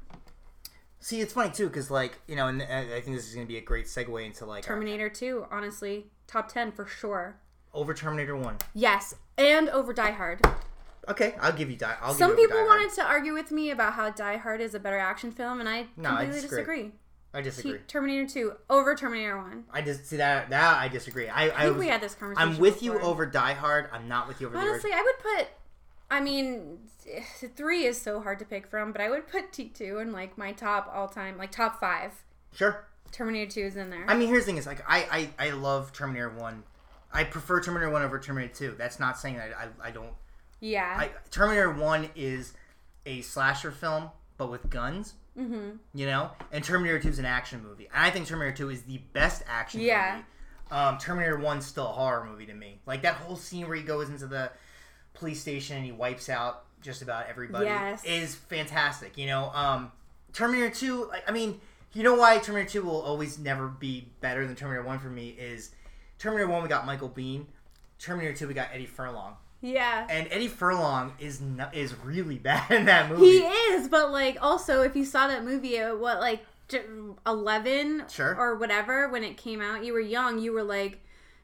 See, 1.01 1.21
it's 1.21 1.33
funny 1.33 1.51
too, 1.51 1.69
because 1.69 1.91
like 1.91 2.19
you 2.27 2.35
know, 2.37 2.49
and 2.49 2.63
I 2.63 3.01
think 3.01 3.17
this 3.17 3.29
is 3.29 3.35
going 3.35 3.47
to 3.47 3.49
be 3.49 3.57
a 3.59 3.63
great 3.63 3.87
segue 3.87 4.25
into 4.25 4.45
like 4.47 4.65
our- 4.69 4.75
Terminator 4.75 5.09
2, 5.09 5.47
honestly, 5.51 6.07
top 6.27 6.49
10 6.53 6.73
for 6.73 6.87
sure. 6.87 7.37
over 7.73 7.95
Terminator 7.95 8.37
One. 8.37 8.57
Yes, 8.75 9.15
and 9.37 9.69
over 9.69 9.93
Die 9.93 10.11
Hard. 10.11 10.41
Okay, 11.09 11.35
I'll 11.41 11.53
give 11.53 11.71
you 11.71 11.77
die. 11.77 11.95
I'll 12.03 12.13
Some 12.15 12.33
give 12.33 12.41
you 12.41 12.49
people 12.49 12.61
Die 12.63 12.67
Hard. 12.67 12.81
wanted 12.81 12.95
to 12.97 13.05
argue 13.05 13.33
with 13.33 13.51
me 13.53 13.71
about 13.71 13.95
how 13.95 14.11
Die 14.11 14.37
Hard 14.39 14.61
is 14.61 14.75
a 14.75 14.81
better 14.81 14.99
action 14.99 15.31
film, 15.31 15.61
and 15.61 15.69
I 15.69 15.87
No, 15.97 16.11
I 16.11 16.25
completely 16.25 16.49
disagree. 16.49 16.93
I 17.39 17.43
disagree. 17.43 17.79
T- 17.79 17.85
Terminator 17.87 18.27
2 18.27 18.53
over 18.69 18.97
Terminator 18.97 19.37
1. 19.37 19.65
I 19.73 19.81
just 19.81 20.07
see 20.07 20.17
that 20.17 20.51
that 20.51 20.79
I 20.79 20.89
disagree. 20.89 21.29
I 21.29 21.45
I 21.45 21.45
I, 21.45 21.49
think 21.63 21.77
was, 21.77 21.79
we 21.79 21.89
had 21.89 22.01
this 22.01 22.17
conversation. 22.17 22.49
I'm 22.49 22.59
with 22.59 22.83
you 22.83 22.99
over 22.99 23.27
Die 23.27 23.53
Hard. 23.53 23.89
I'm 23.93 24.09
not 24.09 24.27
with 24.27 24.41
you 24.41 24.49
over 24.49 24.59
Honestly, 24.59 24.91
I 24.93 25.03
would 25.03 25.19
put. 25.19 25.49
I 26.11 26.21
mean, 26.21 26.79
three 27.55 27.85
is 27.85 28.01
so 28.01 28.21
hard 28.21 28.41
to 28.41 28.45
pick 28.45 28.67
from, 28.67 28.91
but 28.91 29.01
I 29.01 29.09
would 29.09 29.29
put 29.29 29.53
T 29.53 29.69
two 29.69 29.99
in 29.99 30.11
like 30.11 30.37
my 30.37 30.51
top 30.53 30.91
all 30.93 31.07
time, 31.07 31.39
like 31.39 31.53
top 31.53 31.79
five. 31.79 32.13
Sure. 32.53 32.89
Terminator 33.13 33.53
two 33.53 33.61
is 33.61 33.77
in 33.77 33.91
there. 33.91 34.05
I 34.09 34.17
mean, 34.17 34.29
here's 34.29 34.43
the 34.43 34.47
thing: 34.47 34.57
is 34.57 34.67
like 34.67 34.83
I, 34.89 35.31
I 35.39 35.47
I 35.47 35.51
love 35.51 35.93
Terminator 35.93 36.31
One. 36.31 36.65
I 37.13 37.23
prefer 37.23 37.61
Terminator 37.61 37.91
One 37.93 38.03
over 38.03 38.19
Terminator 38.19 38.53
Two. 38.53 38.75
That's 38.77 38.99
not 38.99 39.17
saying 39.17 39.37
that 39.37 39.53
I 39.57 39.89
I 39.89 39.91
don't. 39.93 40.13
yeah, 40.59 40.97
I, 40.99 41.11
Terminator 41.31 41.71
One 41.71 42.11
is 42.17 42.55
a 43.07 43.21
slasher 43.23 43.71
film, 43.71 44.11
but 44.39 44.51
with 44.51 44.69
guns. 44.71 45.15
Mm-hmm. 45.39 45.71
You 45.95 46.07
know, 46.07 46.31
and 46.53 46.65
Terminator 46.65 46.99
Two 46.99 47.09
is 47.11 47.19
an 47.19 47.25
action 47.25 47.63
movie. 47.63 47.89
And 47.95 48.05
I 48.05 48.11
think 48.11 48.27
Terminator 48.27 48.57
Two 48.57 48.71
is 48.71 48.83
the 48.83 48.99
best 49.13 49.43
action 49.49 49.81
Yeah. 49.81 50.17
movie. 50.17 50.25
Um, 50.71 50.99
Terminator 50.99 51.39
One's 51.39 51.65
still 51.65 51.87
a 51.87 51.93
horror 51.93 52.25
movie 52.25 52.47
to 52.47 52.55
me. 52.55 52.81
Like 52.87 53.03
that 53.03 53.15
whole 53.15 53.37
scene 53.37 53.67
where 53.69 53.77
he 53.77 53.83
goes 53.83 54.09
into 54.11 54.27
the 54.27 54.51
police 55.15 55.41
station 55.41 55.77
and 55.77 55.85
he 55.87 55.93
wipes 55.93 56.29
out 56.29 56.65
just 56.83 57.03
about 57.03 57.27
everybody 57.29 57.67
Yes. 57.67 58.05
is 58.05 58.35
fantastic. 58.35 59.17
You 59.17 59.27
know, 59.27 59.51
um, 59.55 59.93
Terminator 60.33 60.71
Two. 60.75 61.07
Like, 61.07 61.23
I 61.29 61.33
mean, 61.33 61.61
you 61.93 62.03
know 62.03 62.15
why 62.15 62.39
Terminator 62.39 62.71
Two 62.71 62.83
will 62.83 63.01
always 63.01 63.39
never 63.39 63.69
be 63.69 64.09
better 64.21 64.47
than 64.47 64.57
Terminator 64.57 64.87
One 64.87 64.99
for 64.99 65.09
me 65.09 65.31
is 65.31 65.71
Terminator 66.19 66.49
One 66.49 66.63
we 66.63 66.69
got 66.69 66.85
Michael 66.85 67.09
Biehn. 67.11 67.47
Terminator 67.99 68.35
Two 68.37 68.49
we 68.49 68.55
got 68.55 68.69
Eddie 68.73 68.87
Furlong, 68.87 69.37
yeah. 69.61 70.07
and 70.09 70.29
Eddie 70.31 70.49
Furlong 70.49 71.13
is 71.19 71.41
is 71.73 71.95
really 72.05 72.37
bad 72.49 72.71
in 72.71 72.85
that 72.87 73.11
movie. 73.11 73.27
He 73.27 73.39
is, 73.39 73.89
but 73.89 74.11
like 74.13 74.39
also 74.41 74.83
if 74.83 74.95
you 74.97 75.05
saw 75.05 75.29
that 75.29 75.45
movie 75.45 75.79
at 75.79 75.99
what 75.99 76.21
like 76.21 76.45
eleven 77.27 78.05
Sure. 78.11 78.35
or 78.37 78.57
whatever 78.57 79.09
when 79.09 79.25
it 79.25 79.37
came 79.37 79.61
out, 79.61 79.85
you 79.85 79.93
were 79.93 80.01
young, 80.01 80.39
you 80.39 80.53
were 80.53 80.63
like. 80.65 81.01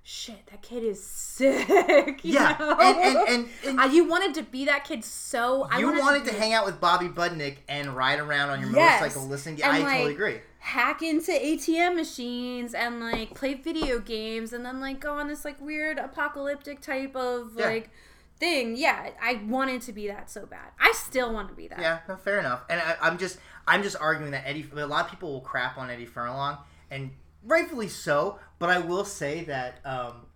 Shit, 0.06 0.44
that 0.50 0.60
kid 0.60 0.82
is 0.84 1.02
sick. 1.02 1.66
you 2.22 2.34
Yeah, 2.34 2.54
know? 2.60 2.76
and- 2.78 2.98
and- 2.98 3.16
and- 3.26 3.48
and- 3.64 3.80
Uh, 3.80 3.84
you 3.84 4.06
wanted 4.06 4.34
to 4.34 4.42
be 4.42 4.66
that 4.66 4.84
kid 4.84 5.02
so. 5.02 5.66
I 5.70 5.78
you 5.78 5.98
wanted 5.98 6.26
to 6.26 6.32
be- 6.32 6.36
hang 6.38 6.52
out 6.52 6.66
with 6.66 6.78
Bobby 6.78 7.08
Budnick 7.08 7.56
and 7.70 7.96
ride 7.96 8.18
around 8.18 8.50
on 8.50 8.60
your 8.60 8.68
Yes. 8.72 9.00
motorcycle 9.00 9.26
listening. 9.28 9.62
And, 9.62 9.72
I 9.72 9.78
like, 9.78 9.88
totally 9.92 10.12
agree. 10.12 10.40
Hack 10.64 11.02
into 11.02 11.30
ATM 11.30 11.94
machines 11.94 12.72
and 12.72 12.98
like 12.98 13.34
play 13.34 13.52
video 13.52 13.98
games 13.98 14.54
and 14.54 14.64
then 14.64 14.80
like 14.80 14.98
go 14.98 15.12
on 15.18 15.28
this 15.28 15.44
like 15.44 15.60
weird 15.60 15.98
apocalyptic 15.98 16.80
type 16.80 17.14
of 17.14 17.52
Yeah. 17.54 17.66
like 17.66 17.90
thing. 18.38 18.74
Yeah, 18.74 19.10
I 19.22 19.42
wanted 19.46 19.82
to 19.82 19.92
be 19.92 20.08
that 20.08 20.30
so 20.30 20.46
bad. 20.46 20.70
I 20.80 20.92
still 20.92 21.34
want 21.34 21.48
to 21.50 21.54
be 21.54 21.68
that. 21.68 21.80
Yeah, 21.80 21.98
no, 22.08 22.16
fair 22.16 22.40
enough. 22.40 22.62
And 22.70 22.80
I, 22.80 22.96
I'm 23.02 23.18
just, 23.18 23.38
I'm 23.66 23.82
just 23.82 23.96
arguing 24.00 24.30
that 24.32 24.44
Eddie. 24.46 24.66
A 24.74 24.86
lot 24.86 25.04
of 25.04 25.10
people 25.10 25.34
will 25.34 25.42
crap 25.42 25.76
on 25.76 25.90
Eddie 25.90 26.06
Furlong, 26.06 26.56
and 26.90 27.10
rightfully 27.44 27.88
so. 27.88 28.38
But 28.58 28.70
I 28.70 28.78
will 28.78 29.04
say 29.04 29.44
that 29.44 29.80
um, 29.84 30.26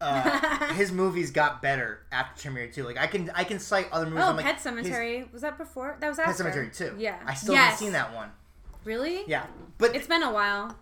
uh, 0.00 0.72
his 0.74 0.90
movies 0.90 1.30
got 1.30 1.62
better 1.62 2.00
after 2.10 2.42
Terminator 2.42 2.72
2. 2.72 2.82
Like 2.84 2.98
I 2.98 3.06
can, 3.06 3.30
I 3.32 3.44
can 3.44 3.60
cite 3.60 3.86
other 3.92 4.06
movies. 4.06 4.24
Oh, 4.24 4.30
I'm 4.30 4.36
like, 4.36 4.44
Pet 4.44 4.54
his- 4.56 4.64
Cemetery 4.64 5.28
was 5.32 5.42
that 5.42 5.56
before? 5.56 5.96
That 6.00 6.08
was 6.08 6.18
Pet. 6.18 6.34
Cemetery 6.34 6.70
2. 6.74 6.96
Yeah, 6.98 7.20
I 7.24 7.34
still 7.34 7.54
yes. 7.54 7.62
haven't 7.64 7.78
seen 7.78 7.92
that 7.92 8.12
one. 8.12 8.30
Really? 8.84 9.22
Yeah, 9.26 9.46
but 9.78 9.94
It's 9.94 10.06
been 10.06 10.22
a 10.22 10.32
while. 10.32 10.76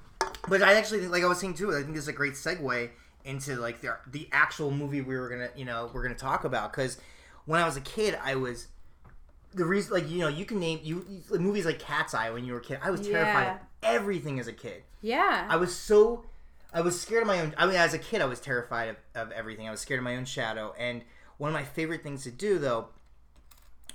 But 0.49 0.63
I 0.63 0.75
actually 0.75 1.01
think, 1.01 1.13
like 1.13 1.23
I 1.23 1.27
was 1.27 1.39
saying 1.41 1.55
too, 1.55 1.71
I 1.75 1.83
think 1.83 1.95
this 1.95 2.03
is 2.05 2.09
a 2.09 2.13
great 2.13 2.35
segue 2.35 2.91
into 3.25 3.57
like 3.57 3.81
the 3.81 3.97
the 4.11 4.29
actual 4.33 4.71
movie 4.71 5.01
we 5.03 5.17
were 5.17 5.29
gonna, 5.29 5.51
you 5.55 5.65
know, 5.65 5.91
we're 5.93 6.03
gonna 6.03 6.15
talk 6.15 6.45
about 6.45 6.73
because 6.73 6.99
when 7.47 7.61
I 7.61 7.65
was 7.67 7.77
a 7.77 7.81
kid, 7.81 8.19
I 8.23 8.35
was 8.37 8.69
the 9.55 9.65
reason, 9.65 9.93
like 9.93 10.09
you 10.11 10.19
know, 10.19 10.29
you 10.29 10.45
can 10.45 10.59
name 10.61 10.81
you 10.83 11.05
you- 11.09 11.39
movies 11.39 11.65
like 11.67 11.79
Cat's 11.79 12.15
Eye 12.15 12.31
when 12.31 12.45
you 12.45 12.53
were 12.53 12.59
a 12.61 12.63
kid. 12.63 12.79
I 12.83 12.91
was 12.91 13.01
terrified 13.01 13.45
Yeah. 13.45 13.55
of 13.55 13.61
everything 13.83 14.39
as 14.41 14.47
a 14.49 14.53
kid. 14.53 14.83
Yeah. 15.03 15.47
I 15.49 15.57
was 15.57 15.75
so, 15.75 16.25
I 16.73 16.81
was 16.83 17.01
scared 17.01 17.23
of 17.23 17.27
my 17.27 17.41
own. 17.41 17.55
I 17.59 17.67
mean, 17.67 17.77
as 17.77 17.93
a 17.95 17.99
kid, 17.99 18.21
I 18.23 18.27
was 18.27 18.41
terrified 18.41 18.89
of, 18.91 18.97
of 19.15 19.33
everything. 19.33 19.67
I 19.69 19.71
was 19.71 19.81
scared 19.81 19.99
of 19.99 20.05
my 20.05 20.17
own 20.17 20.25
shadow. 20.25 20.75
And 20.79 21.03
one 21.39 21.49
of 21.49 21.55
my 21.55 21.65
favorite 21.65 22.03
things 22.03 22.23
to 22.25 22.31
do 22.31 22.59
though 22.59 22.89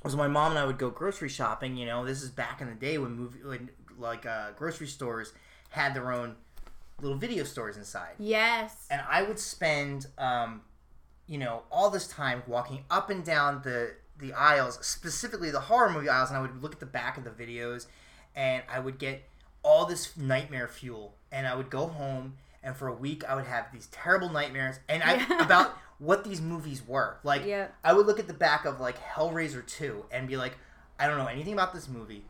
was 0.03 0.16
my 0.16 0.28
mom 0.28 0.51
and 0.51 0.60
I 0.60 0.66
would 0.66 0.78
go 0.78 0.89
grocery 0.89 1.30
shopping. 1.30 1.78
You 1.78 1.86
know, 1.86 2.06
this 2.06 2.22
is 2.22 2.30
back 2.30 2.62
in 2.62 2.68
the 2.68 2.76
day 2.76 2.97
when 2.97 3.12
movie, 3.14 3.39
when 3.43 3.70
like 4.00 4.26
uh, 4.26 4.52
grocery 4.56 4.88
stores 4.88 5.34
had 5.70 5.93
their 5.93 6.12
own 6.12 6.36
little 7.02 7.18
video 7.18 7.43
stores 7.43 7.76
inside. 7.78 8.14
yes. 8.18 8.88
And 8.89 9.02
I 9.10 9.24
would 9.24 9.38
spend, 9.39 10.08
um, 10.18 10.62
you 11.28 11.38
know, 11.38 11.64
all 11.72 11.89
this 11.89 12.08
time 12.08 12.43
walking 12.48 12.84
up 12.89 13.10
and 13.10 13.24
down 13.24 13.62
the 13.64 13.96
the 14.18 14.32
aisles, 14.32 14.80
specifically 14.86 15.52
the 15.52 15.60
horror 15.60 15.89
movie 15.91 16.08
aisles, 16.08 16.30
and 16.30 16.38
I 16.38 16.41
would 16.41 16.62
look 16.64 16.72
at 16.74 16.80
the 16.80 16.86
back 16.86 17.18
of 17.18 17.26
the 17.26 17.32
videos, 17.32 17.88
and 18.34 18.64
I 18.72 18.80
would 18.80 18.98
get 18.98 19.24
all 19.62 19.86
this 19.86 20.16
nightmare 20.16 20.70
fuel, 20.70 21.16
and 21.34 21.46
I 21.46 21.54
would 21.54 21.70
go 21.70 21.88
home, 21.88 22.36
and 22.64 22.78
for 22.78 22.88
a 22.88 22.93
week 22.93 23.26
I 23.26 23.36
would 23.36 23.43
have 23.46 23.66
these 23.74 23.88
terrible 23.88 24.30
nightmares, 24.30 24.80
and 24.88 25.04
I 25.04 25.16
Yeah. 25.16 25.43
about 25.43 25.78
what 26.00 26.24
these 26.24 26.39
movies 26.39 26.82
were. 26.88 27.18
Like, 27.24 27.43
Yeah. 27.46 27.68
I 27.84 27.91
would 27.91 28.06
look 28.06 28.20
at 28.22 28.28
the 28.28 28.34
back 28.34 28.64
of 28.64 28.80
like 28.80 28.98
Hellraiser 29.04 29.66
two 29.66 30.06
and 30.12 30.30
be 30.30 30.38
like, 30.38 30.58
I 30.98 31.08
don't 31.08 31.18
know 31.18 31.28
anything 31.28 31.52
about 31.54 31.74
this 31.74 31.89
movie, 31.89 32.24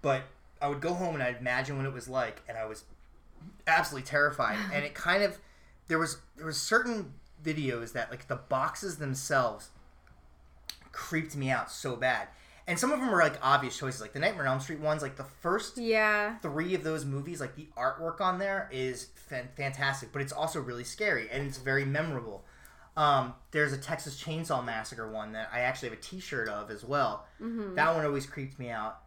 but 0.00 0.22
I 0.62 0.68
would 0.68 0.80
go 0.80 0.94
home 0.94 1.14
and 1.14 1.22
I'd 1.22 1.36
imagine 1.38 1.76
what 1.76 1.84
it 1.86 1.92
was 1.92 2.08
like, 2.08 2.42
and 2.48 2.56
I 2.56 2.64
was 2.64 2.84
absolutely 3.66 4.06
terrified. 4.08 4.56
and 4.72 4.84
it 4.84 4.94
kind 4.94 5.22
of 5.22 5.38
there 5.88 5.98
was 5.98 6.18
there 6.36 6.46
was 6.46 6.56
certain 6.60 7.12
videos 7.44 7.92
that 7.92 8.10
like 8.10 8.28
the 8.28 8.36
boxes 8.36 8.96
themselves 8.98 9.70
creeped 10.92 11.36
me 11.36 11.50
out 11.50 11.70
so 11.70 11.96
bad. 11.96 12.28
And 12.68 12.78
some 12.78 12.92
of 12.92 13.00
them 13.00 13.10
were 13.10 13.18
like 13.18 13.34
obvious 13.42 13.76
choices, 13.76 14.00
like 14.00 14.12
the 14.12 14.20
Nightmare 14.20 14.46
on 14.46 14.52
Elm 14.52 14.60
Street 14.60 14.78
ones. 14.78 15.02
Like 15.02 15.16
the 15.16 15.24
first 15.24 15.76
Yeah. 15.78 16.38
three 16.38 16.74
of 16.76 16.84
those 16.84 17.04
movies, 17.04 17.40
like 17.40 17.56
the 17.56 17.66
artwork 17.76 18.20
on 18.20 18.38
there 18.38 18.68
is 18.70 19.06
fan- 19.16 19.48
fantastic, 19.56 20.12
but 20.12 20.22
it's 20.22 20.32
also 20.32 20.60
really 20.60 20.84
scary 20.84 21.28
and 21.30 21.44
it's 21.46 21.58
very 21.58 21.84
memorable. 21.84 22.44
Um, 22.96 23.34
there's 23.50 23.72
a 23.72 23.78
Texas 23.78 24.22
Chainsaw 24.22 24.64
Massacre 24.64 25.10
one 25.10 25.32
that 25.32 25.48
I 25.52 25.60
actually 25.60 25.88
have 25.88 25.98
a 25.98 26.02
T-shirt 26.02 26.48
of 26.48 26.70
as 26.70 26.84
well. 26.84 27.26
That 27.40 27.94
one 27.96 28.04
always 28.04 28.26
creeped 28.26 28.58
me 28.60 28.70
out. 28.70 28.98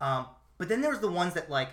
Um, 0.00 0.26
but 0.58 0.68
then 0.68 0.80
there 0.80 0.90
was 0.90 1.00
the 1.00 1.10
ones 1.10 1.34
that 1.34 1.48
like 1.50 1.68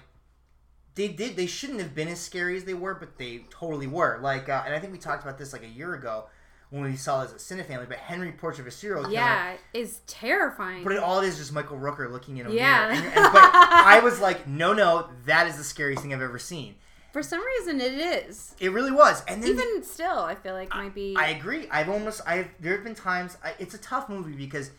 they 0.95 1.09
did 1.09 1.35
they 1.35 1.47
shouldn't 1.47 1.81
have 1.81 1.93
been 1.93 2.07
as 2.07 2.19
scary 2.21 2.55
as 2.55 2.63
they 2.63 2.73
were, 2.73 2.95
but 2.95 3.17
they 3.17 3.45
totally 3.49 3.87
were. 3.87 4.19
Like, 4.21 4.47
uh, 4.47 4.63
and 4.65 4.73
I 4.73 4.79
think 4.79 4.93
we 4.93 4.99
talked 4.99 5.23
about 5.23 5.37
this 5.37 5.51
like 5.51 5.63
a 5.63 5.67
year 5.67 5.93
ago 5.93 6.25
when 6.69 6.83
we 6.83 6.95
saw 6.95 7.23
this 7.23 7.33
as 7.33 7.51
a 7.51 7.55
Cinefamily. 7.63 7.87
But 7.89 7.97
Henry 7.97 8.31
Portrait 8.31 8.61
of 8.61 8.67
a 8.67 8.71
Serial 8.71 9.01
Killer. 9.03 9.13
Yeah. 9.13 9.57
Is 9.73 9.99
terrifying. 10.07 10.83
But 10.83 10.93
it, 10.93 10.99
all 10.99 11.19
it 11.21 11.27
is 11.27 11.37
just 11.37 11.51
Michael 11.51 11.77
Rooker 11.77 12.09
looking 12.09 12.37
in 12.37 12.47
a 12.47 12.51
Yeah. 12.51 12.87
mirror. 12.91 12.91
And, 12.93 13.05
and- 13.07 13.33
but 13.33 13.51
I 13.53 13.99
was 14.03 14.19
like, 14.21 14.47
no, 14.47 14.71
no, 14.73 15.09
that 15.25 15.47
is 15.47 15.57
the 15.57 15.63
scariest 15.65 16.01
thing 16.01 16.13
I've 16.13 16.21
ever 16.21 16.39
seen. 16.39 16.75
For 17.11 17.21
some 17.23 17.45
reason, 17.45 17.79
it 17.79 17.93
is. 17.93 18.55
It 18.59 18.71
really 18.71 18.91
was. 18.91 19.23
And 19.27 19.41
then 19.43 19.51
Even 19.51 19.83
still, 19.83 20.19
I 20.19 20.35
feel 20.35 20.53
like 20.53 20.69
might 20.71 20.93
be. 20.93 21.15
I 21.17 21.27
agree. 21.29 21.67
I've 21.71 21.87
almost 21.89 22.21
I've 22.27 22.49
there 22.59 22.73
have 22.75 22.83
been 22.83 22.95
times 22.95 23.37
I, 23.43 23.53
it's 23.57 23.73
a 23.73 23.77
tough 23.77 24.09
movie 24.09 24.35
because 24.35 24.71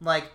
like 0.00 0.32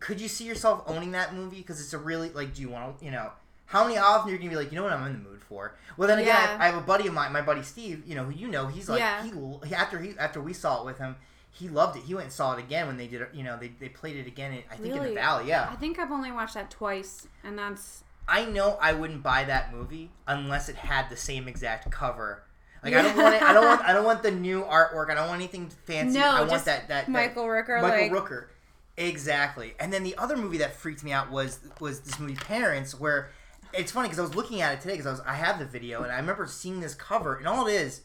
could 0.00 0.20
you 0.20 0.28
see 0.28 0.44
yourself 0.44 0.82
owning 0.86 1.12
that 1.12 1.34
movie 1.34 1.56
because 1.58 1.80
it's 1.80 1.92
a 1.92 1.98
really 1.98 2.30
like 2.30 2.54
do 2.54 2.62
you 2.62 2.68
want 2.68 2.98
to 2.98 3.04
you 3.04 3.10
know 3.10 3.30
how 3.66 3.84
many 3.84 3.98
often 3.98 4.30
you're 4.30 4.38
gonna 4.38 4.50
be 4.50 4.56
like 4.56 4.70
you 4.70 4.76
know 4.76 4.84
what 4.84 4.92
I'm 4.92 5.06
in 5.06 5.12
the 5.22 5.28
mood 5.28 5.42
for 5.42 5.74
well 5.96 6.08
then 6.08 6.18
again 6.18 6.34
Yeah. 6.34 6.56
I, 6.60 6.64
I 6.64 6.66
have 6.70 6.76
a 6.76 6.86
buddy 6.86 7.06
of 7.08 7.14
mine 7.14 7.32
my 7.32 7.42
buddy 7.42 7.62
Steve 7.62 8.02
you 8.06 8.14
know 8.14 8.24
who 8.24 8.32
you 8.32 8.48
know 8.48 8.66
he's 8.68 8.88
like 8.88 9.00
Yeah. 9.00 9.22
he 9.24 9.74
after 9.74 9.98
he 9.98 10.14
after 10.18 10.40
we 10.40 10.52
saw 10.52 10.80
it 10.82 10.86
with 10.86 10.98
him 10.98 11.16
he 11.50 11.68
loved 11.68 11.96
it 11.96 12.04
he 12.04 12.14
went 12.14 12.24
and 12.24 12.32
saw 12.32 12.54
it 12.54 12.58
again 12.60 12.86
when 12.86 12.96
they 12.96 13.06
did 13.08 13.20
it 13.22 13.30
you 13.34 13.42
know 13.42 13.56
they, 13.58 13.68
they 13.80 13.88
played 13.88 14.16
it 14.16 14.26
again 14.26 14.52
in, 14.52 14.62
I 14.70 14.76
think 14.76 14.94
in 14.94 15.02
the 15.02 15.14
Valley 15.14 15.48
yeah 15.48 15.68
I 15.70 15.76
think 15.76 15.98
I've 15.98 16.12
only 16.12 16.30
watched 16.30 16.54
that 16.54 16.70
twice, 16.70 17.26
and 17.42 17.58
that's 17.58 18.04
I 18.28 18.44
know 18.44 18.78
I 18.80 18.92
wouldn't 18.92 19.22
buy 19.22 19.44
that 19.44 19.72
movie 19.74 20.10
unless 20.26 20.68
it 20.68 20.76
had 20.76 21.08
the 21.08 21.16
same 21.16 21.48
exact 21.48 21.90
cover. 21.90 22.42
Like 22.84 22.92
I 22.94 23.00
don't 23.00 23.16
want 23.16 23.34
it. 23.34 23.42
I 23.42 23.52
don't 23.54 23.64
want. 23.64 23.80
I 23.80 23.92
don't 23.94 24.04
want 24.10 24.22
the 24.22 24.30
new 24.30 24.62
artwork. 24.64 25.10
I 25.10 25.14
don't 25.14 25.28
want 25.28 25.40
anything 25.40 25.70
fancy. 25.86 26.18
No, 26.18 26.28
I 26.28 26.38
want 26.40 26.50
just 26.50 26.66
that 26.66 26.88
that, 26.88 27.06
that 27.06 27.10
Michael 27.10 27.44
Rooker, 27.46 27.80
Michael 27.80 27.98
like- 28.02 28.12
Rooker. 28.12 28.44
Exactly. 28.98 29.74
And 29.78 29.92
then 29.92 30.02
the 30.02 30.16
other 30.16 30.36
movie 30.36 30.58
that 30.58 30.74
freaked 30.74 31.04
me 31.04 31.12
out 31.12 31.30
was 31.30 31.60
was 31.80 32.00
this 32.00 32.18
movie 32.18 32.34
Parents, 32.34 32.98
where 32.98 33.30
it's 33.72 33.92
funny 33.92 34.08
because 34.08 34.18
I 34.18 34.22
was 34.22 34.34
looking 34.34 34.60
at 34.60 34.74
it 34.74 34.80
today 34.80 34.94
because 34.94 35.06
I 35.06 35.10
was 35.10 35.20
I 35.20 35.34
have 35.34 35.58
the 35.58 35.64
video 35.64 36.02
and 36.02 36.10
I 36.10 36.16
remember 36.16 36.46
seeing 36.46 36.80
this 36.80 36.94
cover 36.94 37.36
and 37.36 37.46
all 37.46 37.66
it 37.68 37.72
is 37.72 38.02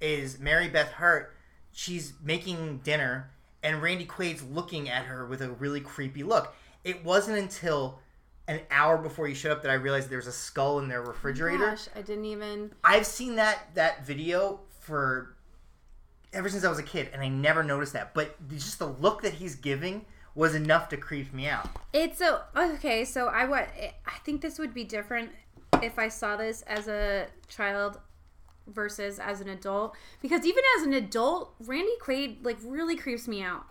is 0.00 0.38
Mary 0.38 0.68
Beth 0.68 0.92
Hurt. 0.92 1.34
She's 1.72 2.14
making 2.22 2.78
dinner 2.78 3.30
and 3.62 3.82
Randy 3.82 4.06
Quaid's 4.06 4.44
looking 4.44 4.88
at 4.88 5.06
her 5.06 5.26
with 5.26 5.42
a 5.42 5.50
really 5.50 5.80
creepy 5.80 6.22
look. 6.22 6.54
It 6.84 7.04
wasn't 7.04 7.38
until 7.38 7.98
an 8.46 8.60
hour 8.70 8.96
before 8.96 9.26
you 9.26 9.34
showed 9.34 9.50
up 9.50 9.62
that 9.62 9.70
I 9.70 9.74
realized 9.74 10.08
there 10.08 10.18
was 10.18 10.28
a 10.28 10.32
skull 10.32 10.78
in 10.78 10.88
their 10.88 11.02
refrigerator. 11.02 11.70
Gosh, 11.70 11.88
I 11.96 12.02
didn't 12.02 12.26
even. 12.26 12.72
I've 12.84 13.06
seen 13.06 13.34
that 13.36 13.74
that 13.74 14.06
video 14.06 14.60
for 14.78 15.34
ever 16.32 16.48
since 16.48 16.64
I 16.64 16.68
was 16.68 16.78
a 16.78 16.84
kid, 16.84 17.10
and 17.12 17.20
I 17.20 17.28
never 17.28 17.64
noticed 17.64 17.94
that. 17.94 18.14
But 18.14 18.36
just 18.48 18.78
the 18.78 18.86
look 18.86 19.22
that 19.22 19.34
he's 19.34 19.56
giving 19.56 20.04
was 20.36 20.54
enough 20.54 20.88
to 20.90 20.96
creep 20.96 21.32
me 21.34 21.48
out. 21.48 21.68
It's 21.92 22.20
a 22.20 22.44
okay. 22.56 23.04
So 23.04 23.26
I 23.26 23.46
what 23.46 23.68
I 24.06 24.18
think 24.24 24.42
this 24.42 24.58
would 24.58 24.72
be 24.72 24.84
different 24.84 25.30
if 25.82 25.98
I 25.98 26.08
saw 26.08 26.36
this 26.36 26.62
as 26.62 26.86
a 26.86 27.26
child 27.48 27.98
versus 28.68 29.18
as 29.18 29.40
an 29.40 29.48
adult 29.48 29.96
because 30.20 30.44
even 30.44 30.62
as 30.78 30.86
an 30.86 30.92
adult, 30.92 31.54
Randy 31.60 31.94
Quaid 32.00 32.44
like 32.44 32.58
really 32.64 32.96
creeps 32.96 33.26
me 33.26 33.42
out. 33.42 33.64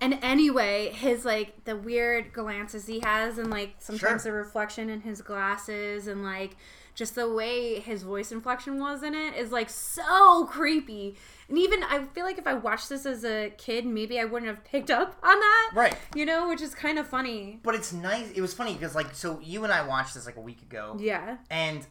And 0.00 0.18
anyway, 0.22 0.90
his 0.90 1.24
like 1.24 1.64
the 1.64 1.76
weird 1.76 2.32
glances 2.32 2.86
he 2.86 3.00
has, 3.00 3.38
and 3.38 3.50
like 3.50 3.76
sometimes 3.78 4.22
Sure. 4.22 4.32
the 4.32 4.38
reflection 4.38 4.90
in 4.90 5.02
his 5.02 5.22
glasses, 5.22 6.06
and 6.06 6.22
like 6.22 6.56
just 6.96 7.14
the 7.14 7.30
way 7.30 7.78
his 7.78 8.02
voice 8.02 8.32
inflection 8.32 8.80
was 8.80 9.02
in 9.04 9.14
it 9.14 9.34
is 9.36 9.52
like 9.52 9.70
so 9.70 10.46
creepy. 10.46 11.14
And 11.48 11.56
even 11.58 11.84
I 11.84 12.02
feel 12.06 12.24
like 12.24 12.38
if 12.38 12.46
I 12.46 12.54
watched 12.54 12.88
this 12.88 13.06
as 13.06 13.24
a 13.24 13.50
kid, 13.58 13.86
maybe 13.86 14.18
I 14.18 14.24
wouldn't 14.24 14.48
have 14.50 14.64
picked 14.64 14.90
up 14.90 15.16
on 15.22 15.38
that. 15.38 15.70
Right. 15.74 15.96
You 16.16 16.24
know, 16.26 16.48
which 16.48 16.60
is 16.62 16.74
kind 16.74 16.98
of 16.98 17.06
funny. 17.06 17.60
But 17.62 17.74
it's 17.76 17.92
nice. 17.92 18.32
It 18.32 18.40
was 18.40 18.52
funny 18.54 18.72
because 18.72 18.94
like 18.96 19.14
so 19.14 19.38
you 19.40 19.62
and 19.62 19.72
I 19.72 19.86
watched 19.86 20.14
this 20.14 20.26
like 20.26 20.36
a 20.36 20.40
week 20.40 20.62
ago, 20.62 20.96
Yeah. 20.98 21.36
and 21.50 21.86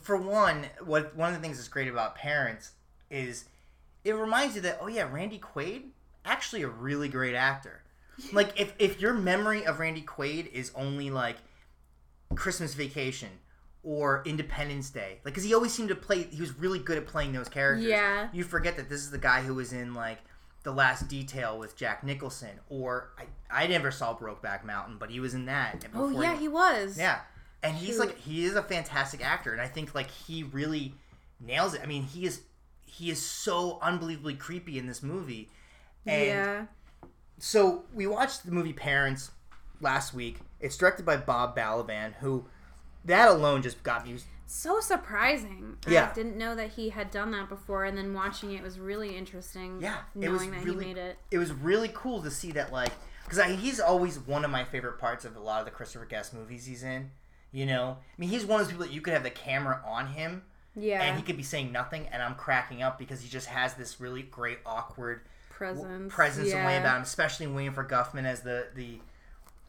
for 0.00 0.16
one, 0.16 0.64
what 0.84 1.14
one 1.14 1.28
of 1.28 1.34
the 1.34 1.42
things 1.42 1.58
that's 1.58 1.68
great 1.68 1.88
about 1.88 2.14
Parents 2.16 2.72
is 3.10 3.44
it 4.04 4.14
reminds 4.14 4.56
you 4.56 4.62
that 4.62 4.78
oh 4.80 4.88
yeah, 4.88 5.08
Randy 5.08 5.38
Quaid 5.38 5.90
actually 6.24 6.62
a 6.62 6.68
really 6.68 7.08
great 7.08 7.34
actor. 7.34 7.82
Like 8.32 8.58
if 8.60 8.72
if 8.78 9.00
your 9.00 9.12
memory 9.14 9.64
of 9.66 9.78
Randy 9.78 10.02
Quaid 10.02 10.50
is 10.52 10.70
only 10.74 11.10
like 11.10 11.36
Christmas 12.34 12.74
Vacation 12.74 13.28
or 13.84 14.22
Independence 14.24 14.90
Day, 14.90 15.18
like 15.24 15.34
because 15.34 15.44
he 15.44 15.54
always 15.54 15.72
seemed 15.72 15.88
to 15.88 15.96
play, 15.96 16.24
he 16.24 16.40
was 16.40 16.56
really 16.58 16.78
good 16.78 16.98
at 16.98 17.06
playing 17.06 17.32
those 17.32 17.48
characters. 17.48 17.86
Yeah. 17.86 18.28
You 18.32 18.44
forget 18.44 18.76
that 18.76 18.88
this 18.88 19.00
is 19.00 19.10
the 19.10 19.18
guy 19.18 19.42
who 19.42 19.54
was 19.54 19.72
in 19.72 19.94
like 19.94 20.18
The 20.62 20.72
Last 20.72 21.08
Detail 21.08 21.58
with 21.58 21.76
Jack 21.76 22.04
Nicholson, 22.04 22.60
or 22.68 23.12
I 23.18 23.64
I 23.64 23.66
never 23.66 23.90
saw 23.90 24.16
Brokeback 24.16 24.64
Mountain, 24.64 24.96
but 24.98 25.10
he 25.10 25.20
was 25.20 25.34
in 25.34 25.46
that. 25.46 25.84
Oh 25.94 26.08
yeah, 26.10 26.36
he 26.36 26.48
was. 26.48 26.96
yeah, 26.96 27.20
and 27.62 27.76
he's 27.76 27.96
Shoot. 27.96 28.00
like 28.00 28.18
he 28.18 28.44
is 28.44 28.54
a 28.54 28.62
fantastic 28.62 29.24
actor, 29.24 29.52
and 29.52 29.60
I 29.60 29.66
think 29.66 29.94
like 29.94 30.10
he 30.10 30.44
really 30.44 30.94
nails 31.40 31.74
it. 31.74 31.80
I 31.82 31.86
mean, 31.86 32.04
he 32.04 32.24
is 32.24 32.42
he 32.92 33.10
is 33.10 33.20
so 33.20 33.78
unbelievably 33.80 34.34
creepy 34.34 34.78
in 34.78 34.86
this 34.86 35.02
movie. 35.02 35.50
And 36.06 36.26
yeah. 36.26 36.66
so 37.38 37.84
we 37.94 38.06
watched 38.06 38.44
the 38.44 38.52
movie 38.52 38.72
Parents 38.72 39.30
last 39.80 40.12
week. 40.12 40.38
It's 40.60 40.76
directed 40.76 41.06
by 41.06 41.16
Bob 41.16 41.56
Balaban, 41.56 42.14
who 42.14 42.46
that 43.04 43.28
alone 43.28 43.62
just 43.62 43.82
got 43.82 44.06
me. 44.06 44.16
So 44.46 44.80
surprising. 44.80 45.76
Yeah. 45.88 46.10
I 46.10 46.14
didn't 46.14 46.36
know 46.36 46.54
that 46.54 46.72
he 46.72 46.90
had 46.90 47.10
done 47.10 47.30
that 47.30 47.48
before, 47.48 47.84
and 47.84 47.96
then 47.96 48.12
watching 48.12 48.52
it 48.52 48.62
was 48.62 48.78
really 48.78 49.16
interesting. 49.16 49.80
Yeah, 49.80 49.96
knowing 50.14 50.50
that 50.50 50.64
really- 50.64 50.84
he 50.84 50.94
made 50.94 50.98
it. 50.98 51.18
It 51.30 51.38
was 51.38 51.52
really 51.52 51.90
cool 51.94 52.22
to 52.22 52.30
see 52.30 52.52
that 52.52 52.72
like 52.72 52.92
because 53.24 53.58
he's 53.60 53.80
always 53.80 54.18
one 54.18 54.44
of 54.44 54.50
my 54.50 54.64
favorite 54.64 54.98
parts 54.98 55.24
of 55.24 55.36
a 55.36 55.40
lot 55.40 55.60
of 55.60 55.64
the 55.64 55.70
Christopher 55.70 56.04
Guest 56.04 56.34
movies 56.34 56.66
he's 56.66 56.82
in. 56.82 57.10
You 57.50 57.66
know, 57.66 57.98
I 58.00 58.14
mean, 58.20 58.30
he's 58.30 58.44
one 58.46 58.60
of 58.60 58.66
those 58.66 58.72
people 58.72 58.86
that 58.86 58.94
you 58.94 59.00
could 59.02 59.12
have 59.12 59.22
the 59.22 59.30
camera 59.30 59.82
on 59.86 60.06
him 60.08 60.42
Yeah. 60.74 61.02
and 61.02 61.16
he 61.18 61.22
could 61.22 61.36
be 61.36 61.42
saying 61.42 61.70
nothing, 61.70 62.08
and 62.10 62.22
I'm 62.22 62.34
cracking 62.34 62.82
up 62.82 62.98
because 62.98 63.20
he 63.20 63.28
just 63.28 63.46
has 63.48 63.74
this 63.74 64.00
really 64.00 64.22
great 64.22 64.58
awkward 64.64 65.20
presence. 65.50 66.12
presence 66.12 66.48
yeah. 66.48 66.56
and 66.56 66.66
way 66.66 66.78
about 66.78 66.96
him, 66.96 67.02
especially 67.02 67.46
Waiting 67.46 67.72
for 67.72 67.84
Guffman 67.84 68.24
as 68.24 68.40
the 68.42 68.68
the 68.74 69.00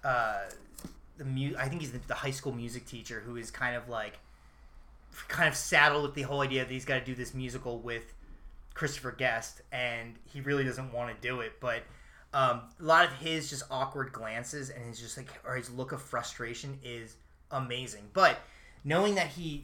uh, 0.04 0.44
the 1.24 1.30
mu- 1.30 1.56
I 1.58 1.68
think 1.68 1.82
he's 1.82 1.92
the, 1.92 2.00
the 2.08 2.14
high 2.14 2.32
school 2.32 2.54
music 2.54 2.86
teacher 2.86 3.22
who 3.26 3.36
is 3.36 3.52
kind 3.52 3.76
of 3.76 3.90
like 3.90 4.20
kind 5.28 5.48
of 5.48 5.56
saddled 5.56 6.04
with 6.04 6.16
the 6.16 6.24
whole 6.24 6.42
idea 6.42 6.64
that 6.64 6.72
he's 6.72 6.86
got 6.86 7.00
to 7.00 7.06
do 7.06 7.16
this 7.16 7.34
musical 7.34 7.80
with 7.80 8.14
Christopher 8.74 9.12
Guest, 9.12 9.62
and 9.72 10.16
he 10.32 10.42
really 10.42 10.64
doesn't 10.64 10.92
want 10.94 11.16
to 11.16 11.28
do 11.28 11.42
it, 11.42 11.54
but. 11.60 11.84
Um, 12.36 12.62
a 12.80 12.84
lot 12.84 13.06
of 13.06 13.14
his 13.14 13.48
just 13.48 13.62
awkward 13.70 14.12
glances 14.12 14.72
and 14.72 14.84
his 14.84 15.00
just 15.00 15.18
like 15.18 15.28
or 15.46 15.56
his 15.56 15.70
look 15.70 15.92
of 15.92 16.02
frustration 16.02 16.80
is 16.84 17.16
amazing. 17.52 18.10
But 18.12 18.40
knowing 18.84 19.14
that 19.14 19.28
he 19.28 19.64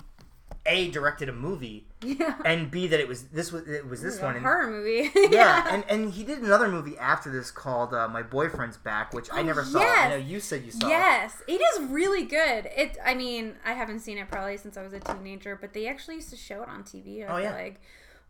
a 0.66 0.90
directed 0.92 1.30
a 1.30 1.34
movie 1.34 1.88
Yeah. 2.04 2.36
and 2.46 2.70
b 2.70 2.86
that 2.88 3.00
it 3.00 3.08
was 3.08 3.24
this 3.30 3.52
was 3.52 3.68
it 3.68 3.88
was 3.88 4.02
this 4.02 4.20
a 4.20 4.24
one 4.24 4.36
and- 4.36 4.46
horror 4.46 4.68
movie. 4.70 5.10
yeah, 5.32 5.68
and, 5.74 5.84
and 5.90 6.14
he 6.14 6.24
did 6.24 6.40
another 6.40 6.68
movie 6.68 6.98
after 6.98 7.32
this 7.32 7.50
called 7.52 7.94
uh, 7.94 8.08
My 8.08 8.22
Boyfriend's 8.24 8.78
Back, 8.78 9.14
which 9.14 9.30
I 9.32 9.40
Oh, 9.40 9.44
never 9.44 9.64
saw. 9.64 9.80
I 9.80 10.10
know 10.10 10.16
you 10.16 10.40
said 10.40 10.64
you 10.64 10.72
saw. 10.72 10.86
it. 10.86 10.90
Yes, 10.90 11.42
it 11.48 11.62
is 11.62 11.90
really 11.90 12.24
good. 12.26 12.70
It. 12.76 12.98
I 13.04 13.14
mean, 13.16 13.56
I 13.66 13.74
haven't 13.74 14.00
seen 14.00 14.18
it 14.18 14.28
probably 14.30 14.58
since 14.58 14.78
I 14.78 14.84
was 14.84 14.94
a 14.94 15.00
teenager, 15.00 15.56
but 15.60 15.74
they 15.74 15.88
actually 15.88 16.16
used 16.16 16.30
to 16.32 16.36
show 16.38 16.62
it 16.64 16.70
on 16.70 16.84
TV. 16.84 17.24
I 17.24 17.28
Oh, 17.32 17.36
feel 17.36 17.44
yeah. 17.46 17.56
like, 17.56 17.82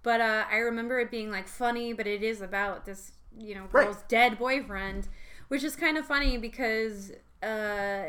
but 0.04 0.22
uh, 0.22 0.46
I 0.52 0.58
remember 0.58 1.00
it 1.00 1.12
being 1.12 1.30
like 1.32 1.48
funny, 1.48 1.94
but 1.94 2.08
it 2.08 2.24
is 2.24 2.42
about 2.42 2.86
this, 2.86 3.12
you 3.38 3.56
know, 3.56 3.66
Right. 3.72 3.86
girl's 3.86 4.04
dead 4.08 4.38
boyfriend, 4.40 5.08
which 5.50 5.64
is 5.64 5.76
kind 5.76 5.98
of 5.98 6.06
funny 6.06 6.38
because 6.38 7.12
uh, 7.44 8.04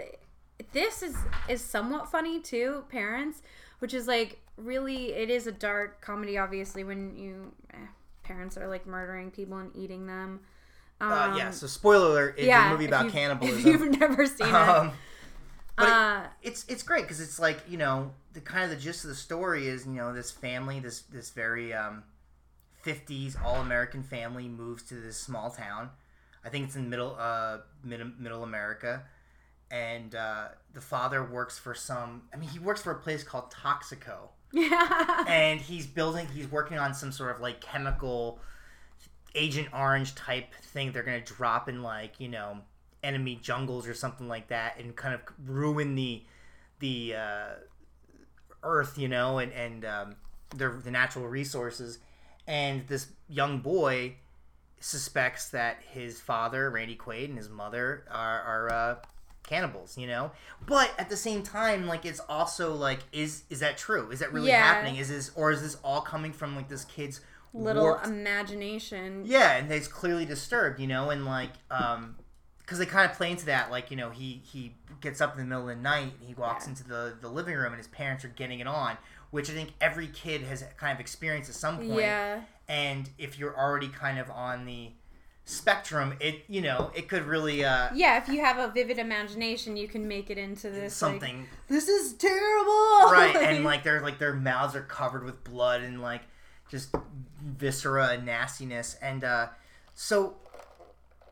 this 0.72 1.02
is 1.02 1.16
is 1.48 1.60
somewhat 1.62 2.10
funny 2.10 2.38
too. 2.40 2.84
Parents, 2.88 3.42
which 3.80 3.92
is 3.92 4.06
like 4.06 4.38
really, 4.56 5.12
it 5.12 5.28
is 5.30 5.46
a 5.46 5.52
dark 5.52 6.00
comedy. 6.00 6.38
Obviously, 6.38 6.84
when 6.84 7.16
you 7.16 7.52
eh, 7.74 7.76
parents 8.22 8.56
are 8.56 8.68
like 8.68 8.86
murdering 8.86 9.30
people 9.30 9.58
and 9.58 9.74
eating 9.76 10.06
them. 10.06 10.40
Um, 11.00 11.12
Uh, 11.12 11.36
yeah. 11.36 11.50
So 11.50 11.66
spoiler 11.66 12.06
alert: 12.10 12.34
it's 12.38 12.46
a 12.68 12.70
movie 12.70 12.86
about 12.86 13.10
cannibalism. 13.12 13.58
If 13.74 13.80
you've 13.80 13.98
never 13.98 14.26
seen 14.26 14.46
it, 14.46 14.54
um, 14.54 14.92
but 15.76 15.88
it- 15.88 15.92
uh, 15.94 16.22
it's 16.42 16.64
it's 16.68 16.82
great 16.82 17.02
because 17.02 17.20
it's 17.20 17.38
like 17.38 17.58
you 17.68 17.78
know 17.78 18.12
the 18.34 18.40
kind 18.40 18.64
of 18.64 18.70
the 18.70 18.76
gist 18.76 19.02
of 19.04 19.10
the 19.10 19.16
story 19.16 19.66
is 19.66 19.86
you 19.86 19.92
know 19.92 20.12
this 20.12 20.30
family 20.30 20.78
this 20.78 21.00
this 21.02 21.30
very 21.30 21.72
um, 21.72 22.04
50s 22.84 23.36
all 23.44 23.56
American 23.56 24.02
family 24.02 24.46
moves 24.48 24.82
to 24.84 24.94
this 24.94 25.16
small 25.16 25.50
town. 25.50 25.90
I 26.44 26.48
think 26.48 26.66
it's 26.66 26.76
in 26.76 26.88
middle 26.88 27.16
uh 27.18 27.58
mid, 27.84 28.00
middle 28.20 28.42
America, 28.42 29.02
and 29.70 30.14
uh, 30.14 30.48
the 30.74 30.80
father 30.80 31.24
works 31.24 31.58
for 31.58 31.74
some. 31.74 32.22
I 32.32 32.36
mean, 32.36 32.48
he 32.48 32.58
works 32.58 32.82
for 32.82 32.92
a 32.92 32.98
place 32.98 33.22
called 33.22 33.50
Toxico. 33.50 34.30
yeah, 34.52 35.24
and 35.28 35.60
he's 35.60 35.86
building 35.86 36.26
he's 36.34 36.50
working 36.50 36.78
on 36.78 36.94
some 36.94 37.12
sort 37.12 37.34
of 37.34 37.40
like 37.40 37.60
chemical 37.60 38.40
agent 39.34 39.68
orange 39.72 40.14
type 40.14 40.52
thing 40.54 40.90
they're 40.92 41.02
going 41.02 41.22
to 41.22 41.34
drop 41.34 41.68
in 41.68 41.82
like 41.82 42.18
you 42.18 42.28
know 42.28 42.58
enemy 43.02 43.38
jungles 43.40 43.86
or 43.86 43.94
something 43.94 44.28
like 44.28 44.48
that 44.48 44.78
and 44.78 44.96
kind 44.96 45.14
of 45.14 45.20
ruin 45.46 45.94
the 45.94 46.22
the 46.80 47.14
uh, 47.14 47.50
earth 48.62 48.98
you 48.98 49.08
know 49.08 49.38
and 49.38 49.52
and 49.52 49.84
um, 49.84 50.16
the, 50.56 50.68
the 50.68 50.90
natural 50.90 51.26
resources 51.26 51.98
and 52.46 52.86
this 52.88 53.08
young 53.28 53.60
boy 53.60 54.14
suspects 54.80 55.50
that 55.50 55.78
his 55.92 56.20
father 56.20 56.70
randy 56.70 56.96
quaid 56.96 57.28
and 57.28 57.38
his 57.38 57.48
mother 57.48 58.04
are, 58.10 58.40
are 58.40 58.72
uh, 58.72 58.96
cannibals 59.50 59.98
you 59.98 60.06
know 60.06 60.30
but 60.66 60.88
at 60.98 61.08
the 61.10 61.16
same 61.16 61.42
time 61.42 61.86
like 61.86 62.04
it's 62.06 62.20
also 62.28 62.72
like 62.72 63.00
is 63.12 63.42
is 63.50 63.58
that 63.60 63.76
true 63.76 64.10
is 64.10 64.20
that 64.20 64.32
really 64.32 64.48
Yeah. 64.50 64.62
happening 64.62 64.96
is 64.96 65.08
this 65.08 65.30
or 65.34 65.50
is 65.50 65.60
this 65.60 65.76
all 65.84 66.00
coming 66.00 66.32
from 66.32 66.54
like 66.56 66.68
this 66.68 66.84
kid's 66.84 67.20
little 67.52 67.82
warped 67.82 68.06
imagination. 68.06 69.24
yeah, 69.26 69.56
and 69.56 69.70
it's 69.72 69.88
clearly 69.88 70.24
disturbed, 70.24 70.78
you 70.78 70.86
know, 70.86 71.10
and 71.10 71.24
like, 71.26 71.50
um, 71.70 72.14
because 72.60 72.78
they 72.78 72.86
kind 72.86 73.10
of 73.10 73.16
play 73.16 73.28
into 73.32 73.46
that, 73.46 73.72
like, 73.72 73.90
you 73.90 73.96
know, 73.96 74.10
he 74.10 74.40
he 74.44 74.72
gets 75.00 75.20
up 75.20 75.32
in 75.34 75.40
the 75.40 75.44
middle 75.44 75.68
of 75.68 75.76
the 75.76 75.82
night, 75.82 76.12
and 76.20 76.28
he 76.28 76.34
walks 76.34 76.64
Yeah. 76.66 76.70
into 76.70 76.84
the 76.84 77.16
the 77.20 77.28
living 77.28 77.56
room, 77.56 77.72
and 77.72 77.76
his 77.78 77.88
parents 77.88 78.24
are 78.24 78.28
getting 78.28 78.60
it 78.60 78.68
on, 78.68 78.96
which 79.32 79.50
I 79.50 79.52
think 79.54 79.70
every 79.80 80.06
kid 80.06 80.42
has 80.42 80.64
kind 80.76 80.92
of 80.94 81.00
experienced 81.00 81.50
at 81.50 81.56
some 81.56 81.78
point. 81.78 81.98
Yeah, 81.98 82.42
And 82.68 83.10
if 83.18 83.36
you're 83.36 83.56
already 83.58 83.88
kind 83.88 84.20
of 84.20 84.30
on 84.30 84.64
the 84.64 84.92
spectrum, 85.50 86.14
it 86.20 86.44
you 86.48 86.60
know 86.60 86.90
it 86.94 87.08
could 87.08 87.24
really 87.24 87.64
uh 87.64 87.88
yeah. 87.94 88.18
If 88.18 88.28
you 88.28 88.40
have 88.40 88.58
a 88.58 88.72
vivid 88.72 88.98
imagination, 88.98 89.76
you 89.76 89.88
can 89.88 90.06
make 90.06 90.30
it 90.30 90.38
into 90.38 90.70
this 90.70 91.00
like, 91.02 91.12
something 91.12 91.46
this 91.68 91.88
is 91.88 92.14
terrible. 92.14 93.12
right, 93.12 93.36
and 93.36 93.64
like 93.70 93.84
their 93.84 94.00
like 94.00 94.18
their 94.18 94.34
mouths 94.34 94.74
are 94.74 94.82
covered 94.82 95.24
with 95.24 95.42
blood 95.44 95.82
and 95.82 96.00
like 96.00 96.22
just 96.70 96.94
viscera 97.42 98.08
and 98.08 98.24
nastiness, 98.24 98.96
and 99.02 99.24
uh, 99.24 99.48
so 99.94 100.36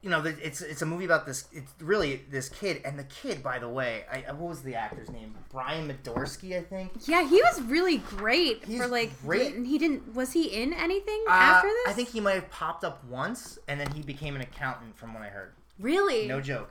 you 0.03 0.11
know, 0.11 0.23
it's 0.25 0.61
it's 0.61 0.83
a 0.83 0.87
movie 0.87 1.05
about 1.05 1.27
this. 1.27 1.47
It's 1.53 1.73
really 1.81 2.23
this 2.31 2.49
kid, 2.49 2.83
and 2.85 2.99
the 2.99 3.05
kid, 3.05 3.43
by 3.43 3.59
the 3.59 3.69
way, 3.69 4.05
I 4.11 4.33
what 4.33 4.49
was 4.51 4.63
the 4.63 4.75
actor's 4.75 5.11
name? 5.11 5.35
Bryan 5.51 5.89
Madorsky, 5.89 6.57
I 6.57 6.63
think. 6.63 6.93
Yeah, 7.09 7.27
he 7.29 7.37
was 7.43 7.61
really 7.63 7.99
great 7.99 8.65
He's 8.65 8.81
for 8.81 8.87
like. 8.87 9.11
great. 9.23 9.55
And 9.55 9.67
he 9.67 9.77
didn't. 9.79 10.15
Was 10.15 10.33
he 10.33 10.45
in 10.63 10.73
anything 10.73 11.25
Uh, 11.29 11.33
after 11.33 11.69
this? 11.69 11.89
I 11.89 11.93
think 11.95 12.11
he 12.11 12.21
might 12.21 12.35
have 12.35 12.51
popped 12.51 12.85
up 12.85 13.05
once, 13.05 13.59
and 13.69 13.81
then 13.81 13.91
he 13.93 14.03
became 14.03 14.37
an 14.37 14.41
accountant, 14.43 14.97
from 14.97 15.15
what 15.15 15.23
I 15.23 15.29
heard. 15.29 15.53
Really? 15.81 16.27
No 16.27 16.41
joke. 16.41 16.71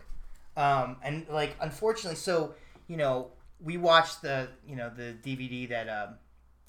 Um, 0.55 0.97
and 1.03 1.27
like, 1.29 1.55
unfortunately, 1.59 2.15
so 2.17 2.53
you 2.87 2.97
know, 2.97 3.31
we 3.61 3.77
watched 3.77 4.21
the 4.21 4.47
you 4.65 4.75
know 4.75 4.89
the 4.89 5.15
DVD 5.23 5.67
that 5.69 5.89
um, 5.89 6.15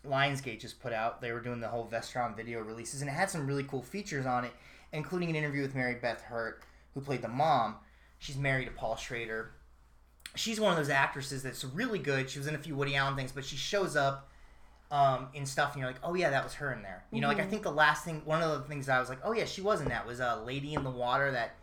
Lionsgate 0.07 0.61
just 0.61 0.81
put 0.81 0.93
out. 0.93 1.21
They 1.21 1.33
were 1.33 1.41
doing 1.41 1.61
the 1.61 1.69
whole 1.69 1.87
Vestron 1.87 2.37
video 2.37 2.61
releases, 2.61 3.01
and 3.01 3.09
it 3.11 3.15
had 3.15 3.31
some 3.31 3.47
really 3.47 3.65
cool 3.65 3.83
features 3.83 4.27
on 4.27 4.45
it, 4.45 4.53
including 4.93 5.31
an 5.31 5.37
interview 5.37 5.63
with 5.63 5.75
Mary 5.75 5.95
Beth 5.95 6.21
Hurt, 6.23 6.63
who 6.95 7.01
played 7.01 7.23
the 7.23 7.29
mom. 7.29 7.77
She's 8.19 8.37
married 8.37 8.67
to 8.67 8.71
Paul 8.73 8.97
Schrader. 8.97 9.53
She's 10.35 10.61
one 10.61 10.71
of 10.71 10.77
those 10.77 10.91
actresses 10.91 11.43
that's 11.43 11.65
really 11.65 11.99
good. 11.99 12.29
She 12.29 12.39
was 12.39 12.49
in 12.49 12.55
a 12.55 12.59
few 12.59 12.75
Woody 12.75 12.97
Allen 12.97 13.17
things, 13.17 13.33
but 13.33 13.45
she 13.45 13.57
shows 13.57 13.97
up 13.97 14.31
um, 14.91 15.29
in 15.35 15.47
stuff, 15.47 15.73
and 15.73 15.81
you're 15.81 15.91
like, 15.91 16.01
oh 16.03 16.15
yeah, 16.15 16.31
that 16.31 16.45
was 16.45 16.55
her 16.55 16.73
in 16.73 16.83
there. 16.83 17.05
You 17.13 17.21
know, 17.21 17.29
like 17.29 17.41
I 17.41 17.45
think 17.45 17.63
the 17.63 17.71
last 17.71 18.05
thing, 18.05 18.23
one 18.25 18.43
of 18.43 18.51
the 18.51 18.69
things 18.69 18.89
I 18.89 19.01
was 19.01 19.09
like, 19.09 19.21
oh 19.25 19.33
yeah, 19.33 19.45
she 19.45 19.61
was 19.61 19.81
in 19.81 19.89
that 19.89 20.07
was 20.07 20.21
uh, 20.21 20.43
Lady 20.45 20.75
in 20.75 20.85
the 20.85 20.91
Water, 20.91 21.31
that 21.33 21.55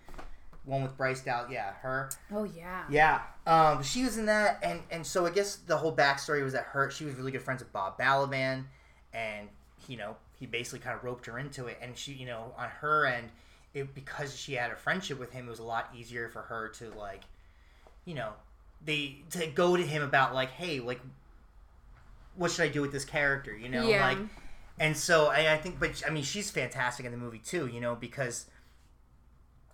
one 0.66 0.84
with 0.84 0.98
Bryce 0.98 1.22
Dallas. 1.22 1.50
Yeah, 1.52 1.74
her. 1.82 2.10
Oh 2.32 2.44
yeah. 2.44 2.84
Yeah, 2.90 3.22
um, 3.48 3.84
she 3.84 4.04
was 4.04 4.18
in 4.18 4.26
that, 4.28 4.60
and 4.64 4.82
and 4.92 5.06
so 5.06 5.26
I 5.26 5.32
guess 5.32 5.58
the 5.58 5.78
whole 5.78 5.96
backstory 5.96 6.44
was 6.44 6.54
that 6.54 6.64
her 6.66 6.90
she 6.92 7.06
was 7.06 7.16
really 7.16 7.32
good 7.32 7.42
friends 7.42 7.62
with 7.62 7.72
Bob 7.74 7.98
Balaban, 8.00 8.66
and 9.14 9.50
you 9.88 9.98
know 9.98 10.16
he 10.46 10.52
basically 10.52 10.80
kind 10.80 10.96
of 10.96 11.04
roped 11.04 11.26
her 11.26 11.40
into 11.40 11.66
it, 11.68 11.78
and 11.82 11.98
she 11.98 12.14
you 12.14 12.26
know 12.26 12.54
on 12.58 12.70
her 12.70 13.06
end, 13.06 13.30
it 13.74 13.94
because 13.96 14.36
she 14.38 14.54
had 14.54 14.72
a 14.72 14.76
friendship 14.76 15.20
with 15.20 15.32
him, 15.32 15.48
it 15.48 15.50
was 15.50 15.60
a 15.60 15.64
lot 15.64 15.90
easier 15.98 16.30
for 16.30 16.44
her 16.44 16.70
to 16.70 16.90
like, 16.92 17.22
you 18.06 18.14
know, 18.14 18.34
they 18.84 19.18
to 19.32 19.48
go 19.48 19.76
to 19.76 19.84
him 19.84 20.02
about 20.04 20.34
like, 20.34 20.52
hey, 20.52 20.80
like, 20.80 21.02
what 22.36 22.52
should 22.52 22.64
I 22.64 22.70
do 22.70 22.82
with 22.82 22.92
this 22.92 23.06
character, 23.06 23.56
you 23.56 23.70
know, 23.70 23.88
Yeah. 23.88 24.06
like, 24.08 24.18
and 24.80 24.96
so 24.96 25.28
I, 25.28 25.54
I 25.54 25.58
think, 25.58 25.80
but 25.80 26.04
I 26.06 26.10
mean, 26.12 26.24
she's 26.24 26.52
fantastic 26.52 27.06
in 27.06 27.12
the 27.12 27.18
movie 27.18 27.40
too, 27.40 27.68
you 27.68 27.80
know, 27.82 27.96
because 27.96 28.46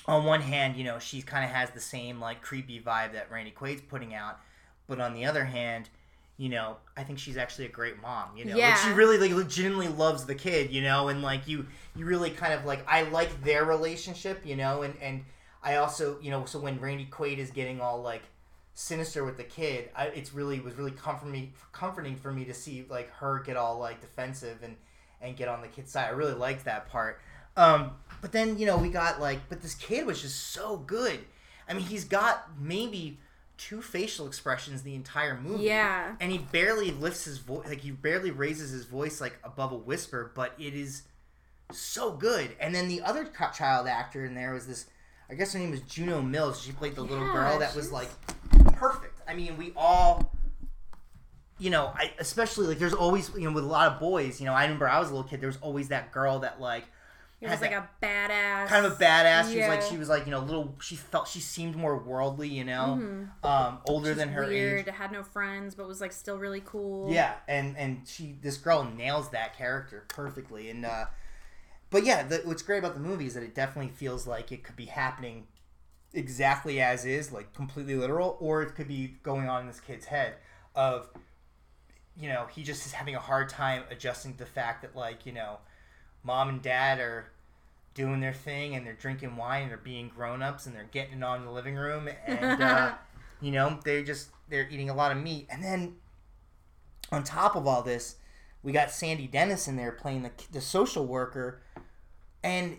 on 0.07 0.26
one 0.26 0.41
hand, 0.41 0.76
you 0.78 0.84
know, 0.84 0.99
she 0.99 1.22
kind 1.22 1.43
of 1.45 1.51
has 1.51 1.72
the 1.72 1.80
same 1.80 2.19
like 2.19 2.41
creepy 2.41 2.80
vibe 2.80 3.13
that 3.13 3.30
Randy 3.32 3.51
Quaid's 3.51 3.82
putting 3.82 4.13
out, 4.13 4.39
but 4.88 4.99
on 4.99 5.13
the 5.13 5.26
other 5.26 5.45
hand, 5.45 5.89
you 6.38 6.50
know, 6.50 6.78
I 6.98 7.04
think 7.04 7.20
she's 7.20 7.38
actually 7.38 7.66
a 7.66 7.70
great 7.70 8.02
mom. 8.02 8.36
You 8.36 8.46
know, 8.46 8.58
like 8.70 8.78
she 8.78 8.92
really 8.92 9.18
like 9.18 9.32
legitimately 9.32 9.90
loves 9.90 10.26
the 10.26 10.36
kid. 10.36 10.72
You 10.72 10.82
know, 10.82 11.10
and 11.10 11.22
like 11.22 11.48
you, 11.48 11.68
you 11.96 12.06
really 12.06 12.32
kind 12.32 12.54
of 12.54 12.66
like 12.66 12.86
I 12.88 13.04
like 13.04 13.44
their 13.44 13.66
relationship. 13.66 14.46
You 14.46 14.56
know, 14.56 14.82
and 14.82 14.96
and 15.02 15.24
I 15.64 15.76
also 15.76 16.18
you 16.22 16.32
know 16.32 16.46
so 16.46 16.60
when 16.60 16.80
Randy 16.80 17.08
Quaid 17.10 17.38
is 17.38 17.52
getting 17.52 17.82
all 17.82 18.02
like 18.02 18.24
sinister 18.74 19.24
with 19.24 19.38
the 19.38 19.44
kid, 19.44 19.90
I, 19.96 20.08
it's 20.08 20.34
really 20.34 20.60
was 20.60 20.76
really 20.76 20.92
comforting 20.92 21.54
comforting 21.72 22.16
for 22.16 22.32
me 22.32 22.46
to 22.46 22.54
see 22.54 22.86
like 22.90 23.12
her 23.14 23.40
get 23.40 23.58
all 23.58 23.78
like 23.78 24.02
defensive 24.02 24.60
and 24.64 24.76
and 25.22 25.38
get 25.38 25.48
on 25.48 25.62
the 25.62 25.68
kid's 25.68 25.92
side. 25.92 26.08
I 26.08 26.12
really 26.12 26.34
liked 26.34 26.66
that 26.66 26.90
part. 26.90 27.22
Um, 27.56 27.92
but 28.22 28.32
then 28.32 28.58
you 28.58 28.66
know 28.66 28.78
we 28.78 28.90
got 28.90 29.20
like, 29.20 29.48
but 29.50 29.62
this 29.62 29.76
kid 29.76 30.06
was 30.06 30.22
just 30.22 30.52
so 30.52 30.78
good. 30.78 31.20
I 31.68 31.74
mean, 31.74 31.84
he's 31.84 32.06
got 32.06 32.50
maybe 32.60 33.20
two 33.62 33.82
facial 33.82 34.26
expressions 34.26 34.82
the 34.82 34.95
entire 34.95 35.39
movie. 35.39 35.66
Yeah. 35.66 36.16
and 36.20 36.32
he 36.32 36.39
barely 36.39 36.91
lifts 36.91 37.26
his 37.26 37.38
voice, 37.38 37.68
like 37.68 37.82
he 37.82 37.91
barely 37.91 38.32
raises 38.32 38.72
his 38.72 38.86
voice 38.86 39.22
like 39.22 39.38
above 39.43 39.72
a 39.72 39.78
whisper, 39.78 40.32
but 40.36 40.53
it 40.57 40.74
is 40.74 41.03
so 41.72 42.12
good. 42.12 42.55
And 42.59 42.74
then 42.74 42.88
the 42.88 43.01
other 43.01 43.30
child 43.53 43.88
actor 43.88 44.26
in 44.26 44.34
there 44.34 44.53
was 44.53 44.66
this. 44.66 44.88
I 45.30 45.36
guess 45.36 45.53
her 45.53 45.59
name 45.59 45.72
was 45.72 45.80
Juno 45.82 46.22
Mills. 46.22 46.62
She 46.62 46.74
played 46.74 46.95
the 46.95 47.03
little 47.03 47.32
girl 47.32 47.59
that 47.59 47.76
was 47.76 47.91
like 47.91 48.09
perfect. 48.74 49.22
I 49.28 49.36
mean, 49.36 49.55
we 49.57 49.72
all 49.78 50.34
you 51.59 51.70
know, 51.70 51.91
I 51.95 52.12
especially 52.18 52.66
like 52.66 52.80
there's 52.80 52.95
always 52.95 53.30
you 53.36 53.47
know 53.47 53.51
with 53.51 53.64
a 53.64 53.68
lot 53.68 53.91
of 53.91 53.99
boys, 53.99 54.39
you 54.39 54.47
know, 54.47 54.53
I 54.53 54.64
remember 54.64 54.89
I 54.89 54.99
was 54.99 55.09
a 55.09 55.14
little 55.14 55.30
kid, 55.30 55.39
there 55.39 55.47
was 55.47 55.59
always 55.62 55.89
that 55.89 56.12
girl 56.12 56.39
that 56.39 56.59
like 56.59 56.86
It 57.42 57.50
was 57.50 57.60
like 57.60 57.72
a 57.72 57.89
badass. 58.04 58.68
kind 58.68 58.86
of 58.86 58.94
a 58.94 58.96
badass. 59.04 59.52
She 59.52 59.58
was 59.58 59.68
like 59.68 59.82
she 59.82 59.98
was 59.98 60.10
like, 60.10 60.26
you 60.26 60.32
know, 60.32 60.39
little 60.42 60.76
she 60.80 60.96
felt 60.96 61.28
she 61.28 61.39
seemed 61.39 61.76
more 61.76 61.98
worldly, 61.98 62.48
you 62.48 62.64
know. 62.64 63.28
Um 63.44 63.80
older 63.88 64.10
She's 64.10 64.18
than 64.18 64.30
her 64.30 64.46
weird, 64.46 64.88
age. 64.88 64.94
had 64.94 65.12
no 65.12 65.24
friends, 65.24 65.74
but 65.74 65.88
was 65.88 66.02
like 66.02 66.12
still 66.12 66.38
really 66.38 66.62
cool. 66.64 67.12
Yeah, 67.12 67.34
and 67.48 67.76
and 67.78 68.08
she 68.08 68.36
this 68.42 68.58
girl 68.58 68.84
nails 68.84 69.30
that 69.32 69.58
character 69.58 70.06
perfectly 70.08 70.70
and 70.70 70.86
uh 70.86 71.06
but 71.89 72.06
yeah, 72.06 72.24
the, 72.24 72.38
what's 72.46 72.62
great 72.62 72.78
about 72.78 72.94
the 72.94 73.02
movie 73.02 73.26
is 73.26 73.34
that 73.34 73.44
it 73.44 73.54
definitely 73.54 73.92
feels 73.92 74.26
like 74.26 74.52
it 74.54 74.64
could 74.64 74.78
be 74.78 74.86
happening 74.86 75.48
exactly 76.14 76.80
as 76.80 77.06
is, 77.06 77.32
like 77.34 77.54
completely 77.54 77.96
literal, 77.96 78.38
or 78.39 78.62
it 78.62 78.76
could 78.76 78.88
be 78.88 79.16
going 79.24 79.50
on 79.50 79.62
in 79.62 79.68
this 79.68 79.80
kid's 79.82 80.06
head 80.06 80.36
of, 80.74 81.10
you 82.18 82.30
know, 82.30 82.46
he 82.50 82.64
just 82.64 82.86
is 82.86 82.94
having 82.94 83.16
a 83.16 83.20
hard 83.20 83.50
time 83.50 83.84
adjusting 83.89 84.34
to 84.34 84.38
the 84.39 84.46
fact 84.46 84.84
that 84.84 84.96
like 84.96 85.26
you 85.26 85.34
know, 85.34 85.58
mom 86.24 86.49
and 86.49 86.61
dad 86.61 86.99
are 86.99 87.32
doing 87.93 88.19
their 88.22 88.34
thing 88.34 88.76
and 88.76 88.86
they're 88.86 88.93
drinking 88.93 89.36
wine 89.36 89.63
and 89.63 89.72
they're 89.72 89.78
being 89.78 90.09
grown 90.09 90.41
ups 90.41 90.65
and 90.65 90.76
they're 90.76 90.88
getting 90.91 91.22
on 91.24 91.39
in 91.39 91.45
the 91.45 91.51
living 91.51 91.76
room 91.76 92.07
and 92.26 92.61
uh, 92.61 92.93
you 93.41 93.51
know 93.51 93.80
they 93.84 94.01
just 94.03 94.30
they're 94.49 94.67
eating 94.69 94.89
a 94.89 94.93
lot 94.93 95.11
of 95.11 95.17
meat 95.17 95.47
and 95.49 95.63
then 95.63 95.95
on 97.11 97.24
top 97.24 97.55
of 97.55 97.67
all 97.67 97.82
this, 97.82 98.15
we 98.63 98.72
got 98.72 98.91
Sandy 98.91 99.28
Dennis 99.28 99.67
in 99.67 99.76
there 99.76 99.91
playing 99.91 100.24
the 100.24 100.32
the 100.51 100.61
social 100.61 101.05
worker, 101.05 101.61
and 102.43 102.78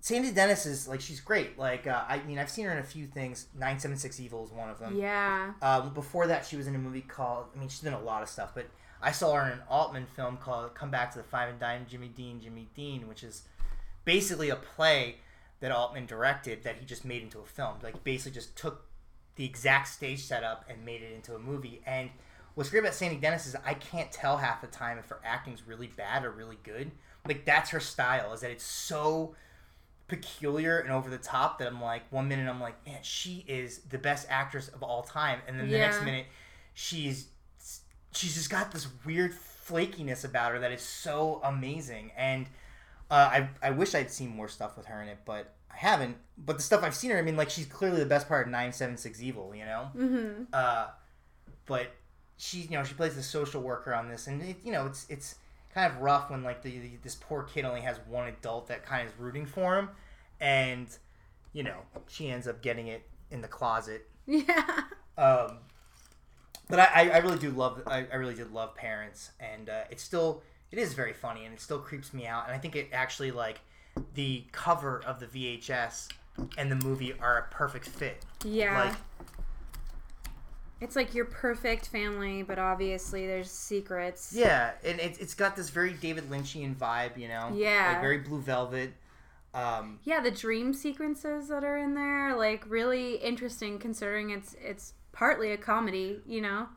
Sandy 0.00 0.30
Dennis 0.30 0.66
is 0.66 0.86
like 0.86 1.00
she's 1.00 1.20
great. 1.20 1.58
Like 1.58 1.86
uh, 1.86 2.04
I 2.08 2.22
mean, 2.22 2.38
I've 2.38 2.50
seen 2.50 2.66
her 2.66 2.72
in 2.72 2.78
a 2.78 2.84
few 2.84 3.06
things. 3.06 3.46
Nine 3.58 3.78
Seven 3.78 3.96
Six 3.96 4.20
Evil 4.20 4.44
is 4.44 4.52
one 4.52 4.68
of 4.68 4.78
them. 4.78 4.96
Yeah. 4.96 5.52
Um, 5.62 5.92
before 5.94 6.26
that, 6.28 6.46
she 6.46 6.56
was 6.56 6.66
in 6.66 6.74
a 6.74 6.78
movie 6.78 7.00
called. 7.00 7.46
I 7.54 7.58
mean, 7.58 7.68
she's 7.68 7.80
done 7.80 7.94
a 7.94 8.00
lot 8.00 8.22
of 8.22 8.28
stuff, 8.28 8.52
but 8.54 8.66
I 9.06 9.12
saw 9.12 9.34
her 9.34 9.46
in 9.46 9.52
an 9.52 9.62
Altman 9.70 10.04
film 10.04 10.36
called 10.36 10.74
"Come 10.74 10.90
Back 10.90 11.12
to 11.12 11.18
the 11.18 11.24
Five 11.24 11.48
and 11.48 11.60
Dime." 11.60 11.86
Jimmy 11.88 12.08
Dean, 12.08 12.40
Jimmy 12.40 12.66
Dean, 12.74 13.06
which 13.06 13.22
is 13.22 13.44
basically 14.04 14.50
a 14.50 14.56
play 14.56 15.18
that 15.60 15.70
Altman 15.70 16.06
directed 16.06 16.64
that 16.64 16.74
he 16.76 16.84
just 16.84 17.04
made 17.04 17.22
into 17.22 17.38
a 17.38 17.44
film. 17.44 17.76
Like 17.84 18.02
basically 18.02 18.32
just 18.32 18.56
took 18.56 18.84
the 19.36 19.44
exact 19.44 19.86
stage 19.86 20.24
setup 20.24 20.64
and 20.68 20.84
made 20.84 21.02
it 21.02 21.12
into 21.14 21.36
a 21.36 21.38
movie. 21.38 21.82
And 21.86 22.10
what's 22.56 22.68
great 22.68 22.80
about 22.80 22.94
Sandy 22.94 23.16
Dennis 23.16 23.46
is 23.46 23.54
I 23.64 23.74
can't 23.74 24.10
tell 24.10 24.38
half 24.38 24.60
the 24.60 24.66
time 24.66 24.98
if 24.98 25.08
her 25.10 25.20
acting's 25.24 25.62
really 25.64 25.86
bad 25.86 26.24
or 26.24 26.32
really 26.32 26.58
good. 26.64 26.90
Like 27.28 27.44
that's 27.44 27.70
her 27.70 27.80
style. 27.80 28.32
Is 28.32 28.40
that 28.40 28.50
it's 28.50 28.64
so 28.64 29.36
peculiar 30.08 30.80
and 30.80 30.90
over 30.90 31.08
the 31.10 31.18
top 31.18 31.60
that 31.60 31.68
I'm 31.68 31.80
like 31.80 32.02
one 32.10 32.26
minute 32.26 32.48
I'm 32.48 32.60
like 32.60 32.74
man 32.86 32.98
she 33.02 33.44
is 33.48 33.78
the 33.90 33.98
best 33.98 34.26
actress 34.30 34.68
of 34.68 34.84
all 34.84 35.02
time 35.02 35.40
and 35.48 35.58
then 35.58 35.68
the 35.68 35.78
next 35.78 36.00
minute 36.04 36.26
she's 36.74 37.26
she's 38.16 38.34
just 38.34 38.50
got 38.50 38.72
this 38.72 38.86
weird 39.04 39.34
flakiness 39.68 40.24
about 40.24 40.52
her 40.52 40.58
that 40.60 40.72
is 40.72 40.82
so 40.82 41.40
amazing 41.44 42.12
and 42.16 42.46
uh, 43.10 43.14
I, 43.14 43.48
I 43.62 43.70
wish 43.70 43.94
I'd 43.94 44.10
seen 44.10 44.30
more 44.34 44.48
stuff 44.48 44.76
with 44.76 44.86
her 44.86 45.00
in 45.02 45.08
it 45.08 45.18
but 45.24 45.54
I 45.72 45.76
haven't 45.76 46.16
but 46.38 46.56
the 46.56 46.62
stuff 46.62 46.82
I've 46.82 46.94
seen 46.94 47.10
her 47.10 47.18
I 47.18 47.22
mean 47.22 47.36
like 47.36 47.50
she's 47.50 47.66
clearly 47.66 47.98
the 47.98 48.06
best 48.06 48.28
part 48.28 48.46
of 48.46 48.50
976 48.52 49.22
Evil 49.22 49.54
you 49.54 49.64
know 49.64 49.88
Mm-hmm. 49.96 50.42
uh, 50.52 50.86
but 51.66 51.88
she 52.36 52.58
you 52.58 52.70
know 52.70 52.84
she 52.84 52.94
plays 52.94 53.14
the 53.16 53.22
social 53.22 53.60
worker 53.62 53.94
on 53.94 54.08
this 54.08 54.26
and 54.26 54.42
it, 54.42 54.56
you 54.64 54.70
know 54.72 54.86
it's 54.86 55.06
it's 55.08 55.36
kind 55.74 55.92
of 55.92 56.00
rough 56.00 56.30
when 56.30 56.42
like 56.42 56.62
the, 56.62 56.70
the 56.78 56.90
this 57.02 57.14
poor 57.14 57.42
kid 57.42 57.64
only 57.64 57.80
has 57.80 57.98
one 58.08 58.28
adult 58.28 58.68
that 58.68 58.84
kind 58.86 59.06
of 59.06 59.12
is 59.14 59.18
rooting 59.20 59.46
for 59.46 59.76
him 59.78 59.88
and 60.40 60.86
you 61.52 61.62
know 61.62 61.76
she 62.08 62.28
ends 62.28 62.46
up 62.46 62.62
getting 62.62 62.86
it 62.88 63.02
in 63.30 63.40
the 63.40 63.48
closet 63.48 64.06
Yeah. 64.26 64.80
um, 65.18 65.58
but 66.68 66.78
I, 66.80 67.10
I- 67.10 67.18
really 67.18 67.38
do 67.38 67.50
love 67.50 67.82
I, 67.86 68.06
I 68.12 68.16
really 68.16 68.34
did 68.34 68.52
love 68.52 68.74
parents 68.74 69.30
and 69.40 69.68
uh, 69.68 69.82
it's 69.90 70.02
still 70.02 70.42
it 70.72 70.78
is 70.78 70.94
very 70.94 71.12
funny 71.12 71.44
and 71.44 71.54
it 71.54 71.60
still 71.60 71.78
creeps 71.78 72.12
me 72.12 72.26
out 72.26 72.46
and 72.46 72.54
I 72.54 72.58
think 72.58 72.74
it 72.76 72.88
actually 72.92 73.30
like 73.30 73.60
the 74.14 74.44
cover 74.52 75.02
of 75.06 75.20
the 75.20 75.26
VHS 75.26 76.08
and 76.58 76.70
the 76.70 76.76
movie 76.76 77.14
are 77.20 77.38
a 77.38 77.54
perfect 77.54 77.86
fit 77.88 78.24
Yeah. 78.44 78.84
like 78.86 78.94
it's 80.80 80.94
like 80.94 81.14
your 81.14 81.24
perfect 81.24 81.88
family, 81.88 82.42
but 82.42 82.58
obviously 82.58 83.26
there's 83.26 83.50
secrets. 83.50 84.34
Yeah, 84.36 84.72
and 84.84 85.00
it's 85.00 85.18
it's 85.18 85.32
got 85.32 85.56
this 85.56 85.70
very 85.70 85.94
David 85.94 86.28
Lynchian 86.28 86.76
vibe, 86.76 87.16
you 87.16 87.28
know. 87.28 87.50
Yeah. 87.54 87.92
Like 87.92 88.02
very 88.02 88.18
Blue 88.18 88.42
Velvet. 88.42 88.92
Um, 89.54 90.00
Yeah, 90.04 90.20
the 90.20 90.30
dream 90.30 90.74
sequences 90.74 91.48
that 91.48 91.64
are 91.64 91.78
in 91.78 91.94
there, 91.94 92.36
like 92.36 92.62
really 92.68 93.14
interesting 93.14 93.78
considering 93.78 94.28
it's 94.30 94.54
it's 94.62 94.92
partly 95.16 95.50
a 95.52 95.56
comedy, 95.56 96.20
you 96.26 96.40
know? 96.40 96.68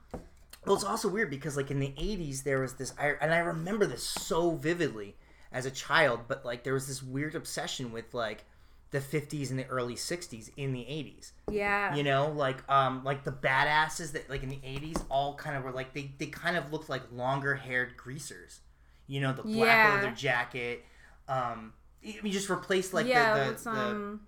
well, 0.65 0.75
it's 0.75 0.83
also 0.83 1.07
weird 1.09 1.29
because 1.29 1.55
like 1.57 1.71
in 1.71 1.79
the 1.79 1.93
'80s 1.97 2.43
there 2.43 2.59
was 2.61 2.73
this, 2.75 2.93
I, 2.99 3.13
and 3.21 3.33
I 3.33 3.39
remember 3.39 3.85
this 3.85 4.03
so 4.03 4.51
vividly 4.51 5.15
as 5.51 5.65
a 5.65 5.71
child, 5.71 6.21
but 6.27 6.45
like 6.45 6.63
there 6.63 6.73
was 6.73 6.87
this 6.87 7.03
weird 7.03 7.35
obsession 7.35 7.91
with 7.91 8.13
like 8.13 8.45
the 8.91 8.99
50s 8.99 9.51
and 9.51 9.59
the 9.59 9.65
early 9.67 9.93
60s 9.95 10.49
in 10.57 10.73
the 10.73 10.79
80s. 10.81 11.31
Yeah. 11.51 11.95
You 11.95 12.03
know, 12.03 12.31
like 12.31 12.67
um 12.69 13.03
like 13.03 13.23
the 13.23 13.31
badasses 13.31 14.13
that 14.13 14.29
like 14.29 14.41
in 14.43 14.49
the 14.49 14.57
80s 14.57 15.03
all 15.09 15.35
kind 15.35 15.55
of 15.55 15.63
were 15.63 15.71
like 15.71 15.93
they 15.93 16.11
they 16.17 16.25
kind 16.27 16.57
of 16.57 16.71
looked 16.73 16.89
like 16.89 17.03
longer 17.11 17.55
haired 17.55 17.95
greasers. 17.97 18.61
You 19.07 19.21
know, 19.21 19.31
the 19.33 19.43
black 19.43 19.55
Yeah. 19.85 19.93
leather 19.95 20.11
jacket. 20.15 20.85
Um, 21.27 21.73
you 22.01 22.31
just 22.31 22.49
replace 22.49 22.93
like 22.93 23.05
yeah, 23.07 23.49
the, 23.49 23.53
the, 23.53 23.63
the 23.63 23.69
um 23.69 24.21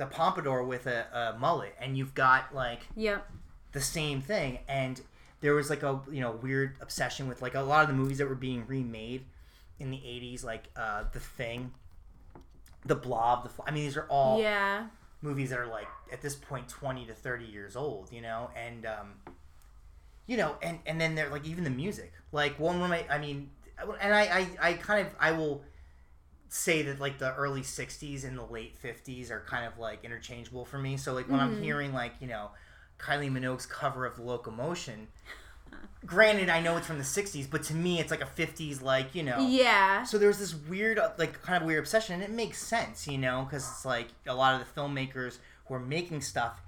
the 0.00 0.06
pompadour 0.06 0.64
with 0.64 0.86
a, 0.86 1.06
a 1.34 1.38
mullet 1.38 1.74
and 1.78 1.96
you've 1.98 2.14
got 2.14 2.54
like 2.54 2.80
Yep. 2.96 3.30
the 3.72 3.80
same 3.82 4.22
thing 4.22 4.58
and 4.66 5.02
there 5.42 5.54
was 5.54 5.68
like 5.68 5.82
a 5.82 6.00
you 6.10 6.20
know 6.22 6.30
weird 6.32 6.76
obsession 6.80 7.28
with 7.28 7.42
like 7.42 7.54
a 7.54 7.60
lot 7.60 7.82
of 7.82 7.88
the 7.88 7.94
movies 7.94 8.16
that 8.16 8.26
were 8.26 8.34
being 8.34 8.64
remade 8.66 9.26
in 9.78 9.90
the 9.90 9.98
80s 9.98 10.42
like 10.42 10.64
uh 10.74 11.04
the 11.12 11.20
thing 11.20 11.72
the 12.86 12.94
blob 12.94 13.44
the 13.44 13.50
i 13.66 13.70
mean 13.70 13.84
these 13.84 13.96
are 13.98 14.06
all 14.08 14.40
Yeah. 14.40 14.86
movies 15.20 15.50
that 15.50 15.58
are 15.58 15.66
like 15.66 15.88
at 16.10 16.22
this 16.22 16.34
point 16.34 16.66
20 16.68 17.04
to 17.04 17.12
30 17.12 17.44
years 17.44 17.76
old 17.76 18.10
you 18.10 18.22
know 18.22 18.50
and 18.56 18.86
um 18.86 19.12
you 20.26 20.38
know 20.38 20.56
and 20.62 20.78
and 20.86 20.98
then 20.98 21.14
they're 21.14 21.28
like 21.28 21.44
even 21.46 21.64
the 21.64 21.70
music 21.70 22.12
like 22.32 22.58
one 22.58 22.80
of 22.80 22.88
my 22.88 23.04
i 23.10 23.18
mean 23.18 23.50
and 24.00 24.14
i 24.14 24.22
i, 24.22 24.68
I 24.68 24.72
kind 24.74 25.06
of 25.06 25.12
i 25.20 25.32
will 25.32 25.62
say 26.52 26.82
that 26.82 26.98
like 27.00 27.18
the 27.18 27.32
early 27.36 27.62
60s 27.62 28.24
and 28.24 28.36
the 28.36 28.44
late 28.44 28.74
50s 28.82 29.30
are 29.30 29.40
kind 29.46 29.64
of 29.64 29.78
like 29.78 30.04
interchangeable 30.04 30.64
for 30.64 30.78
me 30.78 30.96
so 30.96 31.12
like 31.14 31.28
when 31.28 31.38
i'm 31.40 31.62
hearing 31.62 31.92
like 31.92 32.12
you 32.20 32.26
know 32.26 32.50
kylie 32.98 33.30
minogue's 33.30 33.66
cover 33.66 34.04
of 34.04 34.18
locomotion 34.18 35.06
granted 36.04 36.48
i 36.48 36.60
know 36.60 36.76
it's 36.76 36.86
from 36.86 36.98
the 36.98 37.04
60s 37.04 37.48
but 37.48 37.62
to 37.62 37.74
me 37.74 38.00
it's 38.00 38.10
like 38.10 38.20
a 38.22 38.26
50s 38.26 38.82
like 38.82 39.14
you 39.14 39.22
know 39.22 39.38
Yeah. 39.48 40.02
so 40.02 40.18
there's 40.18 40.38
this 40.38 40.54
weird, 40.54 40.98
uh, 40.98 41.10
like, 41.18 41.40
kind 41.42 41.60
of 41.62 41.66
weird 41.66 41.78
obsession, 41.78 42.14
and 42.14 42.22
it 42.24 42.30
makes 42.30 42.58
sense, 42.58 43.06
you 43.06 43.18
know, 43.18 43.44
because 43.48 43.68
it's 43.68 43.84
like 43.84 44.08
a 44.26 44.34
lot 44.34 44.60
of 44.60 44.66
the 44.66 44.80
filmmakers 44.80 45.38
who 45.66 45.74
are 45.74 45.80
making 45.80 46.20
stuff 46.22 46.60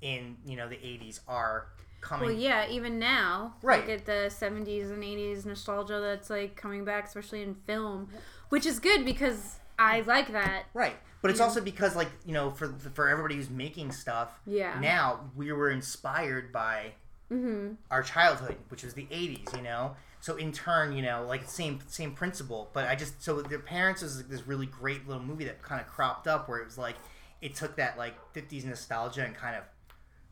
in, 0.00 0.36
you 0.44 0.56
know, 0.56 0.68
the 0.68 0.76
80s 0.76 1.20
are 1.28 1.66
coming. 2.00 2.28
Well, 2.30 2.36
yeah, 2.36 2.68
even 2.68 2.98
now, 2.98 3.54
Right. 3.62 3.86
Look 3.86 3.98
at 4.00 4.06
the 4.06 4.30
'70s 4.30 4.90
and 4.90 5.02
'80s 5.02 5.44
nostalgia 5.46 6.00
that's 6.00 6.30
like 6.30 6.56
coming 6.56 6.84
back, 6.84 7.06
especially 7.06 7.42
in 7.42 7.54
film, 7.66 8.08
which 8.48 8.66
is 8.66 8.78
good 8.78 9.04
because 9.04 9.56
I 9.78 10.00
like 10.02 10.32
that. 10.32 10.64
Right. 10.74 10.96
But 11.20 11.30
it's 11.32 11.40
also 11.40 11.60
because, 11.60 11.96
like, 11.96 12.10
you 12.24 12.32
know, 12.32 12.50
for 12.50 12.68
for 12.94 13.08
everybody 13.08 13.34
who's 13.36 13.50
making 13.50 13.90
stuff 13.92 14.38
Yeah. 14.46 14.78
now, 14.80 15.30
we 15.36 15.52
were 15.52 15.70
inspired 15.70 16.52
by 16.52 16.92
Mm-hmm. 17.30 17.74
our 17.90 18.02
childhood, 18.02 18.56
which 18.70 18.82
was 18.82 18.94
the 18.94 19.04
80s, 19.04 19.54
you 19.54 19.60
know? 19.62 19.94
So 20.20 20.36
in 20.36 20.50
turn, 20.50 20.94
you 20.96 21.02
know, 21.02 21.26
like 21.28 21.46
same 21.46 21.78
same 21.86 22.12
principle, 22.12 22.70
but 22.72 22.88
I 22.88 22.94
just 22.94 23.22
so 23.22 23.42
their 23.42 23.58
parents 23.58 24.02
is 24.02 24.16
like 24.16 24.28
this 24.30 24.46
really 24.46 24.64
great 24.64 25.06
little 25.06 25.22
movie 25.22 25.44
that 25.44 25.60
kind 25.60 25.78
of 25.78 25.86
cropped 25.86 26.26
up 26.26 26.48
where 26.48 26.58
it 26.60 26.64
was 26.64 26.78
like 26.78 26.96
it 27.42 27.54
took 27.54 27.76
that 27.76 27.98
like 27.98 28.14
50s 28.32 28.64
nostalgia 28.64 29.24
and 29.26 29.34
kind 29.34 29.56
of 29.56 29.62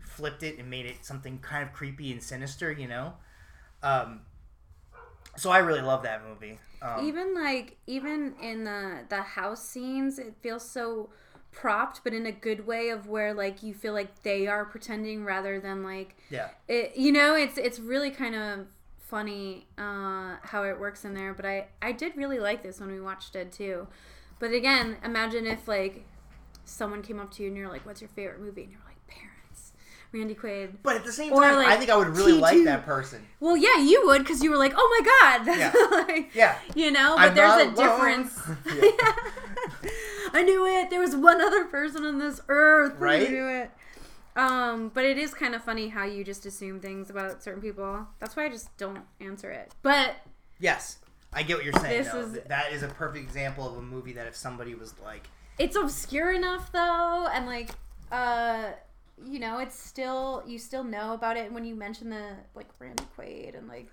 flipped 0.00 0.42
it 0.42 0.58
and 0.58 0.70
made 0.70 0.86
it 0.86 1.04
something 1.04 1.38
kind 1.40 1.62
of 1.62 1.72
creepy 1.74 2.10
and 2.12 2.22
sinister, 2.22 2.72
you 2.72 2.88
know? 2.88 3.12
Um 3.82 4.20
so 5.36 5.50
I 5.50 5.58
really 5.58 5.82
love 5.82 6.02
that 6.02 6.22
movie. 6.26 6.58
Um, 6.82 7.06
Even 7.06 7.34
like 7.34 7.76
even 7.86 8.34
in 8.42 8.64
the 8.64 9.04
the 9.08 9.22
house 9.22 9.66
scenes, 9.66 10.18
it 10.18 10.34
feels 10.42 10.68
so 10.68 11.10
propped, 11.52 12.02
but 12.04 12.12
in 12.12 12.26
a 12.26 12.32
good 12.32 12.66
way 12.66 12.90
of 12.90 13.06
where 13.08 13.32
like 13.32 13.62
you 13.62 13.74
feel 13.74 13.92
like 13.92 14.22
they 14.22 14.46
are 14.46 14.64
pretending 14.64 15.24
rather 15.24 15.58
than 15.60 15.82
like 15.82 16.16
yeah. 16.30 16.48
it. 16.68 16.96
You 16.96 17.12
know, 17.12 17.34
it's 17.34 17.58
it's 17.58 17.78
really 17.78 18.10
kind 18.10 18.34
of 18.34 18.66
funny 18.98 19.66
uh, 19.78 20.36
how 20.42 20.64
it 20.64 20.78
works 20.78 21.04
in 21.04 21.14
there. 21.14 21.32
But 21.32 21.46
I 21.46 21.68
I 21.80 21.92
did 21.92 22.16
really 22.16 22.38
like 22.38 22.62
this 22.62 22.80
when 22.80 22.90
we 22.90 23.00
watched 23.00 23.36
it 23.36 23.52
too. 23.52 23.88
But 24.38 24.52
again, 24.52 24.98
imagine 25.02 25.46
if 25.46 25.66
like 25.66 26.04
someone 26.64 27.02
came 27.02 27.18
up 27.18 27.30
to 27.32 27.42
you 27.42 27.48
and 27.48 27.56
you're 27.56 27.70
like, 27.70 27.86
"What's 27.86 28.00
your 28.00 28.10
favorite 28.10 28.40
movie?" 28.40 28.64
and 28.64 28.72
you're. 28.72 28.85
Randy 30.12 30.34
Quaid. 30.34 30.76
But 30.82 30.96
at 30.96 31.04
the 31.04 31.12
same 31.12 31.32
Or, 31.32 31.42
time, 31.42 31.56
like, 31.56 31.68
I 31.68 31.76
think 31.76 31.90
I 31.90 31.96
would 31.96 32.08
really 32.08 32.32
like 32.32 32.56
T2. 32.58 32.64
that 32.66 32.84
person. 32.86 33.24
Well, 33.40 33.56
yeah, 33.56 33.78
you 33.78 34.02
would 34.06 34.22
because 34.22 34.42
you 34.42 34.50
were 34.50 34.56
like, 34.56 34.72
"Oh 34.76 34.88
my 34.98 35.44
god!" 35.44 35.46
Yeah. 35.58 35.72
like, 36.06 36.34
Yeah. 36.34 36.58
You 36.74 36.90
know, 36.90 37.16
but 37.16 37.28
I'm 37.30 37.34
there's 37.34 37.52
a 37.52 37.64
alone. 37.70 37.74
difference. 37.74 38.40
I 40.32 40.42
knew 40.42 40.66
it. 40.66 40.90
There 40.90 41.00
was 41.00 41.14
one 41.16 41.40
other 41.40 41.64
person 41.64 42.04
on 42.04 42.18
this 42.18 42.40
earth 42.48 42.94
Right? 42.98 43.26
who 43.28 43.34
knew 43.34 43.48
it. 43.48 43.70
Um, 44.34 44.90
but 44.92 45.04
it 45.04 45.16
is 45.16 45.32
kind 45.32 45.54
of 45.54 45.62
funny 45.64 45.88
how 45.88 46.04
you 46.04 46.22
just 46.22 46.44
assume 46.44 46.78
things 46.80 47.08
about 47.08 47.42
certain 47.42 47.62
people. 47.62 48.06
That's 48.18 48.36
why 48.36 48.44
I 48.46 48.48
just 48.50 48.76
don't 48.76 49.00
answer 49.20 49.50
it. 49.50 49.72
But 49.82 50.16
Yes. 50.58 50.98
I 51.32 51.42
get 51.42 51.56
what 51.56 51.64
you're 51.64 51.74
saying. 51.74 52.02
This 52.02 52.12
though. 52.12 52.20
is- 52.20 52.38
that 52.48 52.72
is 52.72 52.82
a 52.82 52.88
perfect 52.88 53.24
example 53.24 53.68
of 53.68 53.76
a 53.78 53.82
movie 53.82 54.12
that 54.12 54.26
if 54.26 54.36
somebody 54.36 54.74
was 54.74 54.94
like, 55.02 55.24
it's 55.58 55.74
obscure 55.76 56.32
enough 56.32 56.70
though, 56.72 57.28
and 57.32 57.46
like, 57.46 57.70
uh, 58.12 58.72
you 59.24 59.38
know, 59.38 59.58
it's 59.58 59.78
still 59.78 60.42
you 60.46 60.58
still 60.58 60.84
know 60.84 61.14
about 61.14 61.36
it 61.36 61.52
when 61.52 61.64
you 61.64 61.74
mention 61.74 62.10
the 62.10 62.32
like 62.54 62.68
Randy 62.78 63.04
Quaid 63.16 63.56
and 63.56 63.68
like 63.68 63.88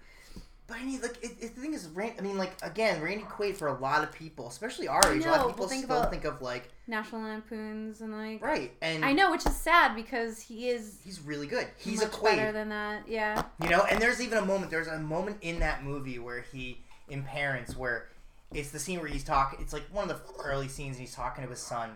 But 0.67 0.77
I 0.77 0.85
mean, 0.85 1.01
like, 1.01 1.17
it, 1.21 1.31
it, 1.39 1.55
the 1.55 1.61
thing 1.61 1.73
is, 1.73 1.87
Rand, 1.89 2.13
I 2.17 2.21
mean, 2.21 2.37
like, 2.37 2.53
again, 2.61 3.01
Randy 3.01 3.25
Quaid 3.25 3.55
for 3.55 3.67
a 3.67 3.79
lot 3.79 4.03
of 4.03 4.11
people, 4.13 4.47
especially 4.47 4.87
our 4.87 5.13
age, 5.13 5.25
a 5.25 5.29
lot 5.29 5.41
of 5.41 5.47
people 5.47 5.59
well, 5.61 5.69
think 5.69 5.83
still 5.85 6.03
think 6.05 6.23
of 6.25 6.41
like, 6.41 6.69
National 6.87 7.21
Lampoons 7.21 8.01
and 8.01 8.11
like. 8.11 8.41
right, 8.41 8.71
and 8.81 9.03
I 9.03 9.13
know, 9.13 9.31
which 9.31 9.45
is 9.45 9.55
sad 9.55 9.95
because 9.95 10.39
he 10.39 10.69
is 10.69 10.99
he's 11.03 11.21
really 11.21 11.47
good. 11.47 11.67
He's 11.77 11.99
much 12.01 12.17
a 12.17 12.23
better 12.23 12.41
Quaid, 12.51 12.53
than 12.53 12.69
that. 12.69 13.07
Yeah. 13.07 13.43
you 13.61 13.69
know. 13.69 13.85
And 13.89 14.01
there's 14.01 14.21
even 14.21 14.37
a 14.37 14.45
moment. 14.45 14.71
There's 14.71 14.87
a 14.87 14.99
moment 14.99 15.37
in 15.41 15.59
that 15.59 15.83
movie 15.83 16.19
where 16.19 16.41
he, 16.41 16.81
in 17.09 17.23
Parents, 17.23 17.75
where 17.75 18.07
it's 18.53 18.71
the 18.71 18.79
scene 18.79 18.99
where 18.99 19.09
he's 19.09 19.23
talking. 19.23 19.59
It's 19.61 19.73
like 19.73 19.83
one 19.91 20.09
of 20.09 20.17
the 20.17 20.43
early 20.43 20.67
scenes. 20.67 20.97
And 20.97 21.05
he's 21.05 21.15
talking 21.15 21.43
to 21.43 21.49
his 21.49 21.59
son, 21.59 21.91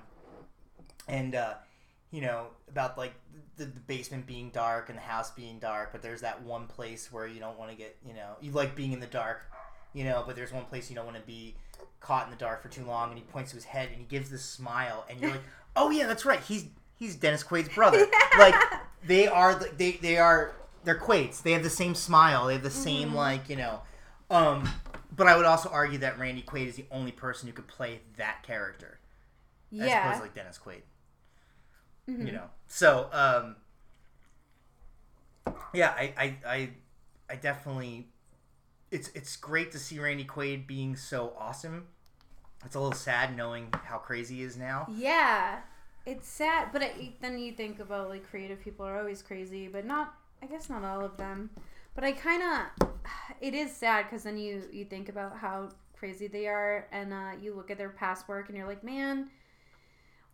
and 1.08 1.36
uh, 1.36 1.54
you 2.12 2.22
know 2.22 2.48
about 2.70 2.98
like 2.98 3.14
the, 3.58 3.66
the 3.66 3.80
basement 3.82 4.26
being 4.26 4.50
dark 4.52 4.90
and 4.90 4.98
the 4.98 5.02
house 5.02 5.32
being 5.32 5.60
dark. 5.60 5.92
But 5.92 6.02
there's 6.02 6.22
that 6.22 6.42
one 6.44 6.68
place 6.68 7.12
where 7.12 7.28
you 7.28 7.40
don't 7.40 7.58
want 7.58 7.72
to 7.72 7.78
get, 7.78 7.98
you 8.06 8.14
know, 8.14 8.36
you 8.42 8.52
like 8.52 8.76
being 8.76 8.92
in 8.94 9.00
the 9.00 9.08
dark, 9.08 9.46
you 9.94 10.04
know. 10.04 10.24
But 10.26 10.36
there's 10.36 10.52
one 10.54 10.66
place 10.66 10.90
you 10.90 10.96
don't 10.96 11.06
want 11.06 11.18
to 11.18 11.24
be 11.24 11.56
caught 12.00 12.26
in 12.26 12.32
the 12.32 12.38
dark 12.38 12.62
for 12.62 12.70
too 12.70 12.84
long. 12.86 13.10
And 13.10 13.18
he 13.18 13.24
points 13.26 13.52
to 13.52 13.56
his 13.58 13.66
head 13.66 13.90
and 13.90 13.98
he 13.98 14.06
gives 14.06 14.30
this 14.30 14.44
smile, 14.44 15.06
and 15.10 15.20
you're 15.20 15.32
like, 15.32 15.42
oh 15.76 15.90
yeah, 15.90 16.08
that's 16.08 16.26
right. 16.26 16.40
He's 16.40 16.66
he's 16.96 17.16
Dennis 17.16 17.44
Quaid's 17.44 17.70
brother. 17.74 18.06
Like 18.38 18.56
they 19.06 19.28
are 19.28 19.56
the- 19.56 19.72
they 19.76 19.94
they 19.94 20.18
are 20.18 20.54
they're 20.84 20.96
Quaids. 20.96 21.42
They 21.42 21.52
have 21.54 21.64
the 21.64 21.70
same 21.70 21.96
smile. 21.96 22.46
They 22.48 22.54
have 22.54 22.64
the 22.64 22.70
same 22.70 23.14
like 23.16 23.50
you 23.50 23.56
know. 23.56 23.82
Um, 24.30 24.70
but 25.16 25.26
I 25.28 25.36
would 25.36 25.46
also 25.46 25.70
argue 25.70 25.98
that 26.00 26.20
Randy 26.20 26.44
Quaid 26.44 26.68
is 26.68 26.76
the 26.76 26.86
only 26.92 27.12
person 27.12 27.48
who 27.48 27.54
could 27.54 27.68
play 27.68 28.02
that 28.18 28.44
character 28.44 29.00
as 29.74 29.78
opposed 29.80 29.90
Yeah. 29.90 30.14
to 30.14 30.20
like 30.22 30.36
Dennis 30.36 30.60
Quaid. 30.64 30.82
You 32.08 32.32
know, 32.32 32.46
so 32.68 33.10
um, 33.12 33.56
yeah, 35.74 35.94
I, 35.98 36.14
I 36.18 36.36
I 36.48 36.70
I 37.30 37.36
definitely 37.36 38.08
it's 38.92 39.10
it's 39.10 39.36
great 39.36 39.72
to 39.74 39.80
see 39.80 40.00
Randy 40.00 40.24
Quaid 40.24 40.68
being 40.68 40.96
so 40.96 41.34
awesome. 41.38 41.88
It's 42.66 42.76
a 42.76 42.80
little 42.80 42.98
sad 42.98 43.36
knowing 43.36 43.74
how 43.86 43.98
crazy 43.98 44.38
he 44.38 44.44
is 44.44 44.58
now. 44.58 44.88
Yeah, 44.90 45.60
it's 46.06 46.28
sad, 46.28 46.70
but 46.72 46.82
it, 46.82 47.22
then 47.22 47.38
you 47.38 47.52
think 47.52 47.80
about 47.80 48.10
like 48.10 48.30
creative 48.30 48.62
people 48.62 48.86
are 48.86 48.98
always 48.98 49.22
crazy, 49.22 49.68
but 49.68 49.86
not. 49.86 50.14
I 50.42 50.46
guess 50.46 50.70
not 50.70 50.84
all 50.84 51.04
of 51.04 51.18
them. 51.18 51.50
But 51.96 52.04
I 52.04 52.12
kind 52.12 52.44
of, 52.44 52.90
it 53.42 53.54
is 53.54 53.76
sad 53.76 54.06
because 54.06 54.24
then 54.24 54.38
you 54.38 54.64
you 54.72 54.86
think 54.86 55.10
about 55.10 55.38
how 55.38 55.70
crazy 55.98 56.28
they 56.28 56.48
are, 56.48 56.88
and 56.92 57.14
uh, 57.14 57.32
you 57.42 57.54
look 57.54 57.70
at 57.70 57.78
their 57.78 57.90
past 57.90 58.28
work, 58.28 58.48
and 58.48 58.58
you're 58.58 58.68
like, 58.68 58.84
man, 58.84 59.30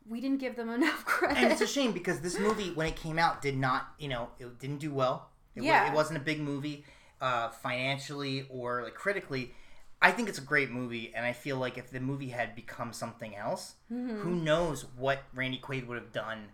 we 0.09 0.19
didn't 0.21 0.39
give 0.39 0.55
them 0.55 0.69
enough 0.79 1.05
credit. 1.05 1.37
and 1.37 1.51
it's 1.51 1.61
a 1.61 1.67
shame 1.67 1.91
because 1.91 2.19
this 2.21 2.37
movie 2.39 2.71
when 2.73 2.87
it 2.87 2.95
came 2.95 3.17
out 3.19 3.41
did 3.41 3.57
not 3.57 3.87
you 3.99 4.07
know 4.09 4.29
it 4.39 4.59
didn't 4.59 4.79
do 4.79 4.91
well 4.91 5.29
it, 5.55 5.63
Yeah. 5.63 5.87
it 5.89 5.93
wasn't 5.95 6.17
a 6.17 6.21
big 6.21 6.39
movie 6.39 6.83
uh, 7.21 7.49
financially 7.49 8.45
or 8.49 8.83
like 8.83 8.95
critically 8.95 9.53
i 10.01 10.11
think 10.11 10.27
it's 10.27 10.37
a 10.39 10.41
great 10.41 10.69
movie 10.71 11.13
and 11.15 11.25
i 11.25 11.31
feel 11.31 11.55
like 11.57 11.77
if 11.77 11.89
the 11.89 11.99
movie 12.01 12.29
had 12.29 12.55
become 12.55 12.91
something 12.93 13.35
else 13.35 13.75
Mm-hmm. 13.91 14.17
who 14.21 14.31
knows 14.35 14.85
what 14.97 15.23
randy 15.33 15.57
quaid 15.59 15.87
would 15.87 15.97
have 15.97 16.11
done 16.11 16.49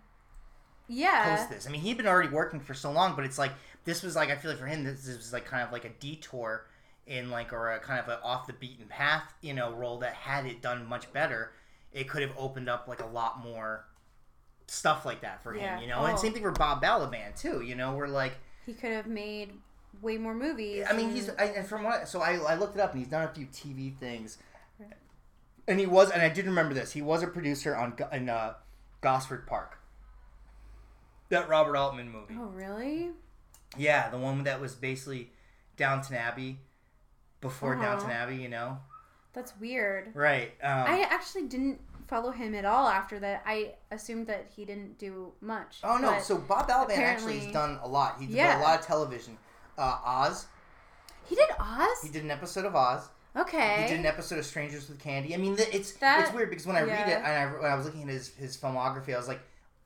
yeah, 0.91 1.35
post 1.37 1.49
this 1.51 1.67
i 1.67 1.69
mean 1.71 1.81
he'd 1.81 1.97
been 1.97 2.07
already 2.07 2.29
working 2.29 2.59
for 2.59 2.73
so 2.73 2.91
long 2.91 3.15
but 3.15 3.23
it's 3.23 3.37
like 3.37 3.51
this 3.85 4.01
was 4.03 4.15
like 4.15 4.29
i 4.29 4.35
feel 4.35 4.51
like 4.51 4.59
for 4.59 4.65
him 4.65 4.83
this 4.83 5.05
was 5.07 5.31
like 5.33 5.45
kind 5.45 5.63
of 5.63 5.71
like 5.71 5.85
a 5.85 5.89
detour 5.99 6.65
in 7.05 7.29
like 7.29 7.53
or 7.53 7.71
a 7.71 7.79
kind 7.79 7.99
of 7.99 8.07
an 8.07 8.17
off 8.23 8.47
the 8.47 8.53
beaten 8.53 8.85
path 8.87 9.33
you 9.41 9.53
know 9.53 9.71
role 9.73 9.99
that 9.99 10.13
had 10.13 10.45
it 10.45 10.61
done 10.61 10.85
much 10.87 11.11
better 11.13 11.51
it 11.93 12.07
could 12.07 12.21
have 12.21 12.33
opened 12.37 12.69
up 12.69 12.87
like 12.87 13.01
a 13.01 13.05
lot 13.07 13.43
more 13.43 13.85
stuff 14.67 15.05
like 15.05 15.21
that 15.21 15.41
for 15.43 15.55
Yeah. 15.55 15.75
him 15.75 15.81
you 15.83 15.87
know 15.89 16.05
and 16.05 16.13
Oh. 16.17 16.21
same 16.21 16.33
thing 16.33 16.43
for 16.43 16.51
bob 16.51 16.81
balaban 16.83 17.39
too 17.39 17.61
you 17.61 17.75
know 17.75 17.95
we're 17.95 18.07
like 18.07 18.33
he 18.65 18.73
could 18.73 18.91
have 18.91 19.07
made 19.07 19.51
way 20.01 20.17
more 20.17 20.35
movies. 20.35 20.85
i 20.89 20.93
mean 20.93 21.07
and- 21.07 21.15
he's 21.15 21.29
I, 21.29 21.45
and 21.45 21.65
from 21.67 21.83
what 21.83 22.07
so 22.07 22.21
I, 22.21 22.35
I 22.35 22.55
looked 22.55 22.75
it 22.75 22.79
up 22.81 22.91
and 22.93 22.99
he's 22.99 23.09
done 23.09 23.23
a 23.23 23.33
few 23.33 23.47
tv 23.47 23.97
things 23.97 24.37
and 25.67 25.79
he 25.79 25.85
was 25.87 26.11
and 26.11 26.21
i 26.21 26.29
did 26.29 26.45
remember 26.45 26.73
this 26.75 26.91
he 26.93 27.01
was 27.01 27.23
a 27.23 27.27
producer 27.27 27.75
on 27.75 27.95
in 28.11 28.29
uh, 28.29 28.53
gosford 29.01 29.47
park 29.47 29.79
that 31.29 31.49
robert 31.49 31.75
altman 31.75 32.09
movie 32.11 32.35
Oh 32.39 32.45
really? 32.45 33.09
Yeah, 33.77 34.09
the 34.09 34.17
one 34.17 34.43
that 34.45 34.59
was 34.59 34.73
basically 34.73 35.31
Downton 35.77 36.15
Abbey 36.15 36.57
before 37.39 37.75
Uh-huh. 37.75 37.83
Downton 37.83 38.09
Abbey, 38.09 38.37
you 38.37 38.49
know? 38.49 38.79
That's 39.33 39.53
weird. 39.59 40.11
Right. 40.15 40.51
Um, 40.63 40.85
I 40.87 41.01
actually 41.09 41.43
didn't 41.47 41.79
follow 42.07 42.31
him 42.31 42.55
at 42.55 42.65
all 42.65 42.87
after 42.87 43.19
that. 43.19 43.43
I 43.45 43.73
assumed 43.91 44.27
that 44.27 44.47
he 44.55 44.65
didn't 44.65 44.97
do 44.97 45.31
much. 45.41 45.79
oh, 45.83 45.97
no. 45.97 46.19
So 46.19 46.37
Bob 46.37 46.67
Balaban 46.67 46.97
actually 46.97 47.39
has 47.39 47.53
done 47.53 47.79
a 47.83 47.87
lot. 47.87 48.17
He's 48.19 48.29
Yeah. 48.29 48.53
done 48.53 48.61
a 48.61 48.63
lot 48.63 48.79
of 48.79 48.85
television. 48.85 49.37
Uh, 49.77 49.99
Oz. 50.03 50.47
He 51.25 51.35
did 51.35 51.49
Oz. 51.59 52.01
He 52.01 52.09
did 52.09 52.23
an 52.23 52.31
episode 52.31 52.65
of 52.65 52.75
Oz. 52.75 53.07
okay. 53.35 53.83
He 53.83 53.87
did 53.89 53.99
an 53.99 54.05
episode 54.07 54.39
of 54.39 54.45
Strangers 54.45 54.89
with 54.89 54.97
Candy. 54.99 55.35
I 55.35 55.37
mean, 55.37 55.55
it's 55.59 55.91
That- 55.93 56.23
it's 56.25 56.33
weird 56.33 56.49
because 56.49 56.65
when 56.65 56.75
I 56.75 56.81
read 56.81 57.07
it 57.07 57.17
and 57.17 57.25
I, 57.27 57.45
when 57.45 57.71
I 57.71 57.75
was 57.75 57.85
looking 57.85 58.01
at 58.03 58.09
his, 58.09 58.29
his 58.29 58.57
filmography, 58.57 59.13
I 59.13 59.17
was 59.17 59.27
like, 59.27 59.41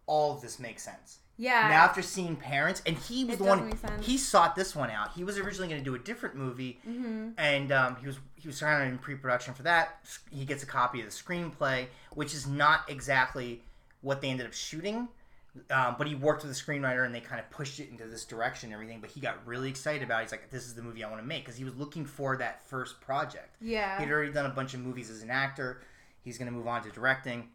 all 0.06 0.34
of 0.34 0.42
this 0.42 0.58
makes 0.60 0.84
sense. 0.84 1.20
Yeah. 1.38 1.68
now 1.70 1.84
after 1.84 2.02
seeing 2.02 2.36
Parents, 2.36 2.82
and 2.86 2.98
he 2.98 3.26
was 3.26 3.36
It 3.36 3.40
the 3.40 3.44
one 3.46 3.74
he 4.02 4.18
sought 4.18 4.56
this 4.56 4.76
one 4.76 4.90
out. 4.90 5.12
He 5.14 5.24
was 5.24 5.38
originally 5.38 5.70
going 5.70 5.82
to 5.82 5.86
do 5.86 5.96
a 5.96 6.00
different 6.00 6.36
movie, 6.36 6.80
hmm 6.84 7.30
and 7.38 7.72
um, 7.72 7.96
he 7.98 8.08
was 8.08 8.18
he 8.36 8.48
was 8.48 8.58
starting 8.58 8.90
in 8.90 8.98
pre-production 8.98 9.54
for 9.54 9.64
that. 9.64 10.00
He 10.32 10.46
gets 10.46 10.64
a 10.64 10.68
copy 10.68 11.00
of 11.00 11.06
the 11.06 11.12
screenplay, 11.12 11.88
which 12.14 12.34
is 12.34 12.48
not 12.48 12.82
exactly 12.90 13.62
what 14.02 14.22
they 14.22 14.30
ended 14.30 14.46
up 14.46 14.54
shooting. 14.54 15.08
Um, 15.70 15.96
but 16.00 16.08
he 16.08 16.16
worked 16.16 16.44
with 16.44 16.52
a 16.52 16.56
screenwriter 16.56 17.06
and 17.06 17.14
they 17.14 17.20
kind 17.20 17.40
of 17.40 17.48
pushed 17.52 17.80
it 17.80 17.90
into 17.92 18.06
this 18.08 18.26
direction 18.26 18.68
and 18.68 18.74
everything. 18.74 19.00
But 19.00 19.12
he 19.12 19.20
got 19.20 19.46
really 19.46 19.70
excited 19.70 20.02
about 20.02 20.22
it. 20.22 20.24
He's 20.24 20.32
like, 20.32 20.50
this 20.50 20.66
is 20.66 20.74
the 20.74 20.82
movie 20.82 21.04
I 21.04 21.10
want 21.10 21.22
to 21.22 21.28
make 21.28 21.46
because 21.46 21.56
he 21.56 21.64
was 21.64 21.76
looking 21.76 22.06
for 22.06 22.36
that 22.38 22.68
first 22.68 23.00
project. 23.02 23.56
Yeah. 23.62 24.00
He'd 24.00 24.10
already 24.10 24.32
done 24.32 24.48
a 24.48 24.50
bunch 24.50 24.74
of 24.74 24.80
movies 24.80 25.12
as 25.12 25.22
an 25.22 25.30
actor. 25.30 25.82
He's 26.24 26.40
going 26.40 26.48
to 26.48 26.52
move 26.52 26.68
on 26.68 26.82
to 26.84 26.90
directing. 26.90 27.50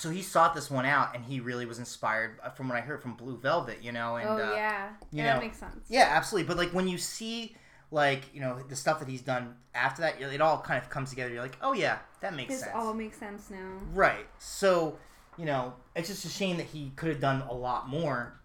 So 0.00 0.08
he 0.10 0.22
sought 0.22 0.54
this 0.54 0.70
one 0.70 0.86
out 0.86 1.14
and 1.14 1.24
he 1.24 1.40
really 1.40 1.66
was 1.66 1.78
inspired 1.78 2.38
uh, 2.42 2.50
from 2.50 2.68
what 2.68 2.78
I 2.78 2.80
heard 2.80 3.02
from 3.02 3.14
Blue 3.14 3.36
Velvet, 3.36 3.82
you 3.82 3.92
know. 3.92 4.16
And, 4.16 4.28
oh 4.28 4.32
uh, 4.32 4.52
yeah. 4.54 4.88
you 5.12 5.18
yeah, 5.18 5.24
know, 5.24 5.32
that 5.34 5.42
makes 5.42 5.58
sense. 5.58 5.86
yeah, 5.88 6.08
absolutely. 6.10 6.48
But 6.48 6.56
like 6.56 6.70
when 6.70 6.88
you 6.88 6.96
see 6.96 7.54
like 7.90 8.22
you 8.32 8.40
know 8.40 8.58
the 8.68 8.76
stuff 8.76 8.98
that 9.00 9.08
he's 9.08 9.20
done 9.20 9.56
after 9.74 10.02
that, 10.02 10.20
it 10.20 10.40
all 10.40 10.60
kind 10.60 10.82
of 10.82 10.88
comes 10.88 11.10
together. 11.10 11.32
You're 11.32 11.42
like, 11.42 11.58
oh 11.60 11.72
yeah, 11.74 11.98
that 12.20 12.34
makes 12.34 12.54
This 12.54 12.60
sense. 12.60 12.72
all 12.74 12.94
makes 12.94 13.18
sense 13.18 13.50
now. 13.50 13.78
Right. 13.92 14.26
So 14.38 14.96
you 15.36 15.44
know, 15.44 15.74
it's 15.94 16.08
just 16.08 16.24
a 16.24 16.28
shame 16.28 16.56
that 16.56 16.66
he 16.66 16.92
could 16.96 17.08
have 17.10 17.20
done 17.20 17.42
a 17.48 17.54
lot 17.54 17.88
more. 17.88 18.40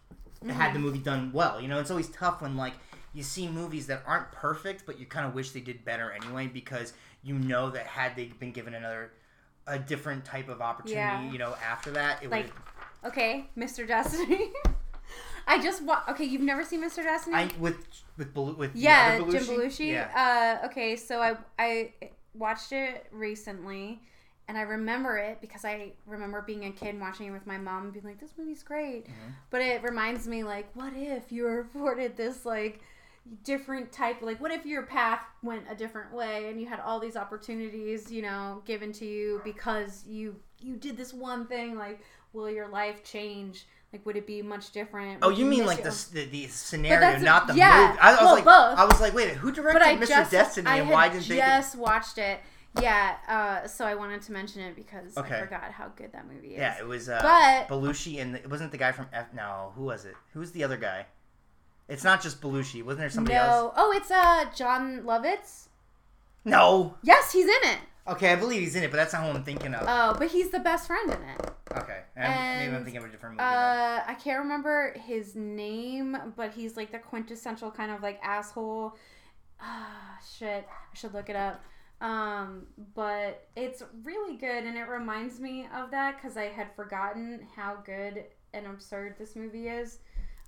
Had 0.47 0.75
the 0.75 0.79
movie 0.79 0.99
done 0.99 1.31
well, 1.33 1.59
you 1.59 1.67
know, 1.67 1.79
it's 1.79 1.89
always 1.89 2.09
tough 2.09 2.41
when 2.41 2.55
like 2.55 2.73
you 3.13 3.23
see 3.23 3.47
movies 3.47 3.87
that 3.87 4.03
aren't 4.05 4.31
perfect, 4.31 4.85
but 4.85 4.99
you 4.99 5.05
kind 5.05 5.25
of 5.25 5.33
wish 5.33 5.51
they 5.51 5.61
did 5.61 5.83
better 5.83 6.11
anyway 6.11 6.45
because 6.45 6.93
you 7.23 7.33
know 7.33 7.71
that 7.71 7.87
had 7.87 8.15
they 8.15 8.25
been 8.25 8.51
given 8.51 8.75
another 8.75 9.11
a 9.67 9.79
different 9.79 10.23
type 10.25 10.47
of 10.49 10.61
opportunity, 10.61 10.95
Yeah. 10.99 11.31
you 11.31 11.37
know, 11.37 11.55
after 11.67 11.91
that, 11.91 12.21
it 12.23 12.29
Like, 12.29 12.45
would. 13.03 13.11
okay, 13.11 13.49
Mr. 13.57 13.87
Destiny. 13.87 14.51
I 15.47 15.61
just 15.61 15.83
wa- 15.83 16.01
okay. 16.09 16.23
You've 16.25 16.41
never 16.41 16.63
seen 16.63 16.81
Mr. 16.83 17.03
Destiny? 17.03 17.35
I 17.35 17.49
with 17.59 17.77
with 18.17 18.33
Belu- 18.33 18.57
with 18.57 18.73
the 18.73 18.79
yeah, 18.79 19.19
other 19.21 19.31
Jim 19.31 19.43
Belushi? 19.43 19.57
Belushi. 19.57 19.91
Yeah. 19.91 20.59
Uh, 20.63 20.65
okay, 20.67 20.95
so 20.95 21.21
I 21.21 21.37
I 21.59 21.91
watched 22.33 22.71
it 22.71 23.05
recently, 23.11 24.01
and 24.47 24.57
I 24.57 24.61
remember 24.61 25.17
it 25.17 25.41
because 25.41 25.63
I 25.63 25.91
remember 26.07 26.41
being 26.41 26.65
a 26.65 26.71
kid 26.71 26.89
and 26.89 26.99
watching 27.01 27.27
it 27.27 27.31
with 27.31 27.45
my 27.45 27.59
mom 27.59 27.83
and 27.83 27.93
being 27.93 28.05
like, 28.05 28.19
"This 28.19 28.33
movie's 28.39 28.63
great," 28.63 29.05
Mm-hmm. 29.05 29.31
but 29.51 29.61
it 29.61 29.83
reminds 29.83 30.27
me 30.27 30.43
like, 30.43 30.67
what 30.75 30.93
if 30.95 31.31
you 31.31 31.43
were 31.43 31.59
afforded 31.59 32.17
this 32.17 32.43
like 32.45 32.81
different 33.43 33.91
type 33.91 34.21
like 34.21 34.39
what 34.39 34.51
if 34.51 34.65
your 34.65 34.83
path 34.83 35.23
went 35.41 35.63
a 35.69 35.73
different 35.75 36.13
way 36.13 36.47
and 36.49 36.61
you 36.61 36.67
had 36.67 36.79
all 36.79 36.99
these 36.99 37.15
opportunities 37.17 38.11
you 38.11 38.21
know 38.21 38.61
given 38.65 38.91
to 38.91 39.05
you 39.05 39.41
because 39.43 40.03
you 40.05 40.35
you 40.61 40.75
did 40.75 40.95
this 40.95 41.11
one 41.11 41.47
thing 41.47 41.75
like 41.75 42.01
will 42.33 42.49
your 42.49 42.67
life 42.67 43.03
change 43.03 43.65
like 43.91 44.05
would 44.05 44.15
it 44.15 44.27
be 44.27 44.43
much 44.43 44.71
different 44.71 45.19
Oh, 45.23 45.29
you 45.29 45.45
mean 45.45 45.65
like 45.65 45.81
the, 45.81 46.07
the 46.13 46.25
the 46.25 46.47
scenario, 46.47 47.17
not 47.19 47.47
the 47.47 47.55
yeah, 47.55 47.87
movie? 47.89 47.99
I, 47.99 48.09
I 48.09 48.11
was 48.11 48.19
well, 48.21 48.33
like, 48.35 48.43
both. 48.43 48.79
I 48.79 48.85
was 48.85 48.99
like, 48.99 49.13
wait, 49.13 49.29
who 49.37 49.51
directed 49.53 49.81
Mr. 50.01 50.07
just 50.07 50.31
Destiny, 50.31 50.67
I 50.67 50.77
and 50.79 50.89
why 50.89 51.07
didn't 51.07 51.27
they? 51.29 51.37
just 51.37 51.77
watched 51.77 52.17
it. 52.17 52.41
Yeah, 52.81 53.15
uh, 53.29 53.67
so 53.67 53.85
I 53.85 53.95
wanted 53.95 54.21
to 54.23 54.33
mention 54.33 54.61
it 54.63 54.75
because 54.75 55.15
Okay. 55.17 55.37
I 55.37 55.39
forgot 55.39 55.71
how 55.71 55.87
good 55.95 56.11
that 56.11 56.27
movie 56.27 56.49
is. 56.49 56.57
Yeah, 56.57 56.77
it 56.77 56.85
was 56.85 57.07
uh, 57.07 57.19
But- 57.21 57.73
Belushi, 57.73 58.21
and 58.21 58.35
it 58.35 58.49
wasn't 58.49 58.71
the 58.73 58.77
guy 58.77 58.91
from 58.91 59.07
F. 59.13 59.33
No, 59.33 59.71
who 59.75 59.83
was 59.83 60.03
it? 60.03 60.15
Who's 60.33 60.51
the 60.51 60.65
other 60.65 60.75
guy? 60.75 61.05
It's 61.87 62.03
not 62.03 62.21
just 62.21 62.41
Belushi. 62.41 62.83
Wasn't 62.83 62.99
there 62.99 63.09
somebody 63.09 63.35
no, 63.35 63.41
else? 63.41 63.73
oh, 63.77 63.91
it's 63.95 64.11
uh 64.11 64.45
Jon 64.55 65.01
Lovitz. 65.03 65.67
No. 66.43 66.95
Yes, 67.03 67.31
he's 67.31 67.45
in 67.45 67.69
it. 67.69 67.79
Okay, 68.07 68.31
I 68.31 68.35
believe 68.35 68.61
he's 68.61 68.75
in 68.75 68.83
it, 68.83 68.91
but 68.91 68.97
that's 68.97 69.13
not 69.13 69.23
who 69.23 69.29
I'm 69.29 69.43
thinking 69.43 69.73
of. 69.73 69.83
Oh, 69.87 70.15
but 70.17 70.27
he's 70.27 70.49
the 70.49 70.59
best 70.59 70.85
friend 70.85 71.09
in 71.09 71.17
it. 71.17 71.51
okay, 71.75 72.01
I'm, 72.15 72.59
maybe 72.59 72.75
I'm 72.75 72.83
thinking 72.83 73.01
of 73.01 73.09
a 73.09 73.11
different 73.11 73.35
movie. 73.35 73.45
Uh, 73.45 74.01
I 74.05 74.15
can't 74.23 74.39
remember 74.39 74.95
his 75.05 75.35
name, 75.35 76.15
but 76.35 76.51
he's 76.51 76.77
like 76.77 76.91
the 76.91 76.99
quintessential 76.99 77.71
kind 77.71 77.91
of 77.91 78.03
like 78.03 78.19
asshole. 78.21 78.95
Ah, 79.59 80.19
shit. 80.37 80.67
I 80.69 80.95
should 80.95 81.15
look 81.15 81.29
it 81.29 81.35
up. 81.35 81.63
Um, 81.99 82.67
but 82.93 83.47
it's 83.55 83.81
really 84.03 84.35
good, 84.35 84.65
and 84.65 84.77
it 84.77 84.87
reminds 84.87 85.39
me 85.39 85.67
of 85.73 85.89
that 85.89 86.17
because 86.17 86.37
I 86.37 86.45
had 86.45 86.75
forgotten 86.75 87.47
how 87.55 87.77
good 87.83 88.25
and 88.53 88.67
absurd 88.67 89.15
this 89.17 89.35
movie 89.35 89.67
is. 89.67 89.99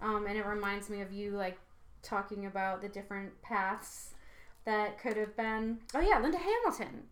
Um, 0.01 0.25
and 0.27 0.37
it 0.37 0.45
reminds 0.45 0.89
me 0.89 1.01
of 1.01 1.11
you 1.11 1.31
like 1.31 1.57
talking 2.03 2.45
about 2.45 2.81
the 2.81 2.89
different 2.89 3.41
paths 3.41 4.13
that 4.65 4.99
could 5.01 5.17
have 5.17 5.35
been. 5.35 5.79
Oh 5.95 5.99
yeah, 5.99 6.19
Linda 6.19 6.37
Hamilton. 6.37 7.03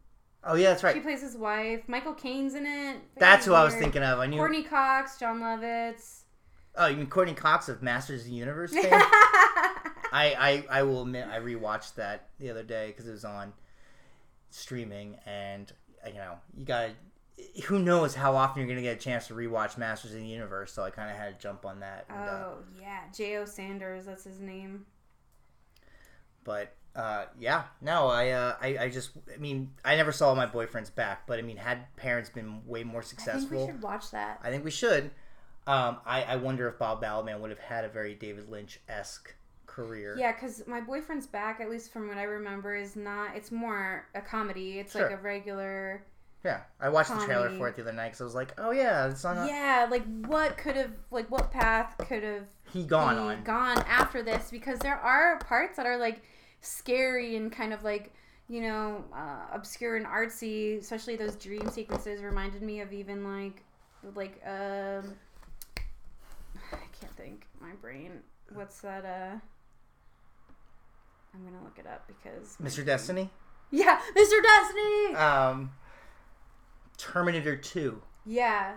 oh 0.44 0.56
yeah, 0.56 0.70
that's 0.70 0.84
right. 0.84 0.94
She 0.96 1.02
plays 1.02 1.22
his 1.22 1.36
wife. 1.36 1.82
Michael 1.88 2.14
Caine's 2.14 2.54
in 2.56 2.66
it. 2.66 2.98
That's 3.18 3.46
who 3.46 3.54
I 3.54 3.64
was 3.64 3.74
thinking 3.76 4.04
of. 4.04 4.20
I 4.20 4.28
knew. 4.28 4.38
Courteney 4.38 4.64
Cox, 4.64 5.18
Jon 5.20 5.40
Lovitz. 5.40 6.22
Oh, 6.76 6.88
you 6.88 6.98
mean 6.98 7.08
Courteney 7.08 7.36
Cox 7.36 7.70
of 7.70 7.82
Masters 7.82 8.22
of 8.22 8.28
the 8.28 8.34
Universe? 8.34 8.74
I, 8.76 10.36
I 10.38 10.66
I 10.80 10.84
will 10.84 11.02
admit 11.04 11.28
I 11.28 11.40
rewatched 11.40 11.96
that 11.96 12.28
the 12.40 12.50
other 12.50 12.64
day 12.64 12.88
because 12.88 13.08
it 13.08 13.12
was 13.12 13.26
on 13.26 13.54
streaming, 14.50 15.18
and 15.26 15.72
you 16.06 16.14
know 16.16 16.36
you 16.56 16.66
got 16.66 16.90
who 17.66 17.80
knows 17.80 18.16
how 18.16 18.36
often 18.36 18.62
you're 18.62 18.70
gonna 18.70 18.82
get 18.82 18.98
a 18.98 19.00
chance 19.00 19.28
to 19.28 19.34
rewatch 19.34 19.78
Masters 19.78 20.12
of 20.14 20.20
the 20.20 20.26
Universe. 20.26 20.72
So 20.74 20.84
I 20.84 20.90
kind 20.90 21.10
of 21.12 21.18
had 21.18 21.38
to 21.38 21.42
jump 21.44 21.66
on 21.66 21.80
that. 21.82 22.06
And, 22.10 22.18
uh, 22.18 22.22
Oh 22.32 22.58
yeah, 22.80 23.02
Jay 23.16 23.38
O. 23.38 23.46
Sanders. 23.46 24.06
That's 24.06 24.24
his 24.24 24.40
name. 24.40 24.86
but 26.44 26.74
uh, 26.96 27.26
yeah, 27.38 27.64
no, 27.82 28.08
I, 28.08 28.30
uh, 28.30 28.56
I 28.62 28.78
I 28.86 28.90
just 28.90 29.12
I 29.34 29.38
mean 29.38 29.72
I 29.84 29.96
never 29.98 30.12
saw 30.14 30.34
my 30.34 30.46
boyfriend's 30.46 30.90
back, 30.90 31.28
but 31.28 31.40
I 31.40 31.42
mean 31.42 31.58
had 31.58 31.94
parents 31.98 32.30
been 32.30 32.66
way 32.66 32.84
more 32.84 33.02
I 33.02 33.04
think 33.04 33.20
successful, 33.20 33.66
we 33.68 33.72
should 33.74 33.82
watch 33.82 34.12
that. 34.12 34.40
I 34.44 34.50
think 34.50 34.64
we 34.64 34.72
should. 34.72 35.12
Um, 35.68 35.98
I, 36.06 36.22
I 36.24 36.36
wonder 36.36 36.68
if 36.70 36.78
Bob 36.78 37.04
Balaban 37.04 37.40
would 37.40 37.50
have 37.50 37.60
had 37.60 37.86
a 37.86 37.90
very 37.90 38.14
David 38.14 38.50
Lynch 38.50 38.80
esque 38.88 39.34
career. 39.66 40.16
Yeah, 40.18 40.32
because 40.32 40.62
my 40.68 40.80
boyfriend's 40.80 41.26
back, 41.26 41.60
at 41.60 41.72
least 41.72 41.92
from 41.92 42.08
what 42.08 42.18
I 42.20 42.24
remember, 42.24 42.76
is 42.76 42.96
not. 42.96 43.36
It's 43.36 43.52
more 43.52 44.08
a 44.14 44.22
comedy. 44.22 44.78
It's 44.80 44.92
Sure. 44.94 45.10
like 45.10 45.20
a 45.20 45.22
regular. 45.22 46.04
Yeah, 46.46 46.60
I 46.80 46.90
watched 46.90 47.10
the 47.10 47.26
trailer 47.26 47.50
for 47.50 47.68
it 47.68 47.76
the 47.76 47.82
other 47.82 47.92
night 47.92 48.10
because 48.10 48.22
I 48.22 48.24
was 48.26 48.36
like, 48.36 48.54
oh 48.60 48.70
yeah, 48.70 49.08
it's 49.08 49.26
on. 49.26 49.48
Yeah, 49.48 49.88
like 49.90 50.04
what 50.28 50.56
could 50.58 50.76
have, 50.76 50.92
like 51.10 51.30
what 51.32 51.50
path 51.52 51.96
could 52.08 52.22
have 52.22 52.44
he 52.72 52.84
gone 52.84 53.16
he 53.16 53.20
on. 53.20 53.44
gone 53.44 53.80
after 53.88 54.22
this? 54.22 54.52
Because 54.52 54.78
there 54.78 54.96
are 54.96 55.40
parts 55.40 55.76
that 55.78 55.88
are 55.88 55.98
like 55.98 56.22
scary 56.62 57.36
and 57.36 57.52
kind 57.52 57.74
of 57.74 57.84
like 57.84 58.14
you 58.48 58.62
know 58.62 59.04
uh, 59.12 59.48
obscure 59.54 59.96
and 59.96 60.06
artsy. 60.06 60.80
Especially 60.80 61.16
those 61.16 61.36
dream 61.36 61.68
sequences 61.72 62.22
reminded 62.22 62.62
me 62.62 62.80
of 62.80 62.94
even 62.94 63.24
like 63.24 63.64
like 64.14 64.40
um 64.46 65.16
I 66.72 66.86
can't 67.00 67.16
think. 67.18 67.48
My 67.60 67.72
brain. 67.82 68.20
What's 68.54 68.82
that? 68.82 69.04
Uh, 69.04 69.40
I'm 71.34 71.44
gonna 71.44 71.64
look 71.64 71.80
it 71.80 71.88
up 71.88 72.08
because 72.08 72.56
Mr. 72.62 72.86
Destiny. 72.86 73.32
Yeah, 73.72 74.00
Mr. 74.16 74.44
Destiny. 74.44 75.16
Um, 75.16 75.72
Terminator 76.98 77.56
2, 77.56 78.02
yeah, 78.26 78.74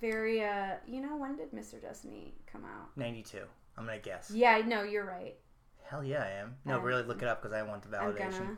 very. 0.00 0.42
Uh, 0.44 0.74
you 0.86 1.00
know 1.00 1.16
when 1.16 1.36
did 1.36 1.52
Mr. 1.52 1.80
Destiny 1.80 2.34
come 2.50 2.64
out? 2.64 2.96
92. 2.96 3.38
I'm 3.76 3.86
gonna 3.86 3.98
guess. 3.98 4.30
Yeah, 4.32 4.62
no, 4.66 4.82
you're 4.82 5.04
right. 5.04 5.34
Hell 5.84 6.04
yeah, 6.04 6.22
I 6.22 6.40
am. 6.40 6.56
No, 6.64 6.76
Um, 6.78 6.82
really 6.82 7.02
look 7.02 7.22
it 7.22 7.28
up 7.28 7.42
because 7.42 7.54
I 7.54 7.62
want 7.62 7.82
the 7.82 7.88
validation. 7.88 8.56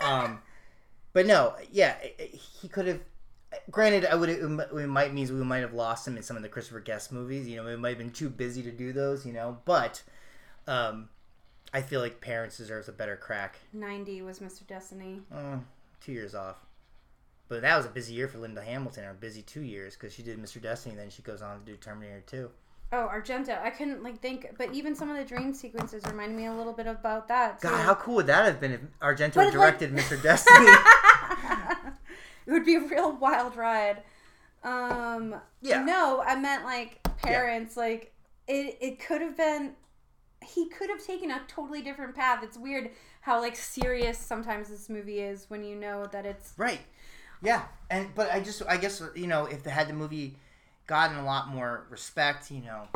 Um, 0.00 0.40
but 1.12 1.26
no, 1.26 1.54
yeah, 1.70 1.96
he 2.60 2.68
could 2.68 2.86
have. 2.86 3.00
Granted, 3.70 4.04
I 4.06 4.14
would. 4.14 4.28
It 4.28 4.86
might 4.86 5.12
means 5.12 5.32
we 5.32 5.42
might 5.42 5.58
have 5.58 5.74
lost 5.74 6.06
him 6.06 6.16
in 6.16 6.22
some 6.22 6.36
of 6.36 6.42
the 6.42 6.48
Christopher 6.48 6.80
Guest 6.80 7.10
movies. 7.10 7.48
You 7.48 7.56
know, 7.56 7.64
we 7.64 7.76
might 7.76 7.90
have 7.90 7.98
been 7.98 8.12
too 8.12 8.28
busy 8.30 8.62
to 8.62 8.70
do 8.70 8.92
those. 8.92 9.26
You 9.26 9.32
know, 9.32 9.58
but 9.64 10.02
um, 10.68 11.08
I 11.74 11.82
feel 11.82 12.00
like 12.00 12.20
Parents 12.20 12.56
deserves 12.56 12.88
a 12.88 12.92
better 12.92 13.16
crack. 13.16 13.56
90 13.72 14.22
was 14.22 14.38
Mr. 14.38 14.66
Destiny. 14.66 15.20
Uh, 15.34 15.56
two 16.00 16.12
years 16.12 16.34
off. 16.34 16.56
But 17.50 17.62
that 17.62 17.76
was 17.76 17.84
a 17.84 17.88
busy 17.88 18.14
year 18.14 18.28
for 18.28 18.38
Linda 18.38 18.62
Hamilton, 18.62 19.04
or 19.04 19.12
busy 19.12 19.42
two 19.42 19.62
years, 19.62 19.96
because 19.96 20.14
she 20.14 20.22
did 20.22 20.38
Mr. 20.38 20.62
Destiny, 20.62 20.94
then 20.94 21.10
she 21.10 21.20
goes 21.20 21.42
on 21.42 21.58
to 21.58 21.64
do 21.66 21.74
Terminator 21.76 22.22
2. 22.28 22.48
Oh, 22.92 23.10
Argento. 23.12 23.60
I 23.60 23.70
couldn't 23.70 24.04
like 24.04 24.20
think, 24.20 24.46
but 24.56 24.72
even 24.72 24.94
some 24.94 25.10
of 25.10 25.16
the 25.16 25.24
dream 25.24 25.52
sequences 25.52 26.04
remind 26.06 26.36
me 26.36 26.46
a 26.46 26.54
little 26.54 26.72
bit 26.72 26.86
about 26.86 27.26
that. 27.26 27.60
Too. 27.60 27.66
God, 27.68 27.80
how 27.84 27.94
cool 27.96 28.14
would 28.16 28.28
that 28.28 28.44
have 28.44 28.60
been 28.60 28.72
if 28.72 28.80
Argento 29.00 29.34
But, 29.34 29.44
like- 29.46 29.52
directed 29.52 29.92
Mr. 29.92 30.20
Destiny? 30.22 30.66
it 32.46 32.52
would 32.52 32.64
be 32.64 32.76
a 32.76 32.80
real 32.80 33.12
wild 33.16 33.56
ride. 33.56 34.04
Um, 34.62 35.34
Yeah. 35.60 35.82
No, 35.82 36.22
I 36.24 36.36
meant 36.36 36.64
like 36.64 37.02
parents. 37.18 37.76
Like 37.76 38.12
it. 38.46 38.78
It 38.80 39.00
could 39.00 39.22
have 39.22 39.36
been. 39.36 39.72
He 40.44 40.68
could 40.68 40.88
have 40.90 41.04
taken 41.04 41.30
a 41.32 41.40
totally 41.48 41.82
different 41.82 42.14
path. 42.14 42.42
It's 42.44 42.56
weird 42.58 42.90
how 43.22 43.40
like 43.40 43.56
serious 43.56 44.18
sometimes 44.18 44.68
this 44.68 44.88
movie 44.88 45.20
is 45.20 45.46
when 45.48 45.64
you 45.64 45.74
know 45.76 46.06
that 46.12 46.26
it's. 46.26 46.54
right. 46.56 46.80
Yeah. 47.42 47.62
And 47.90 48.08
but 48.14 48.30
I 48.32 48.40
just 48.40 48.62
I 48.68 48.76
guess 48.76 49.02
you 49.14 49.26
know 49.26 49.46
if 49.46 49.62
they 49.62 49.70
had 49.70 49.88
the 49.88 49.92
movie 49.94 50.36
gotten 50.86 51.16
a 51.16 51.24
lot 51.24 51.48
more 51.48 51.86
respect, 51.90 52.50
you 52.50 52.62
know, 52.62 52.86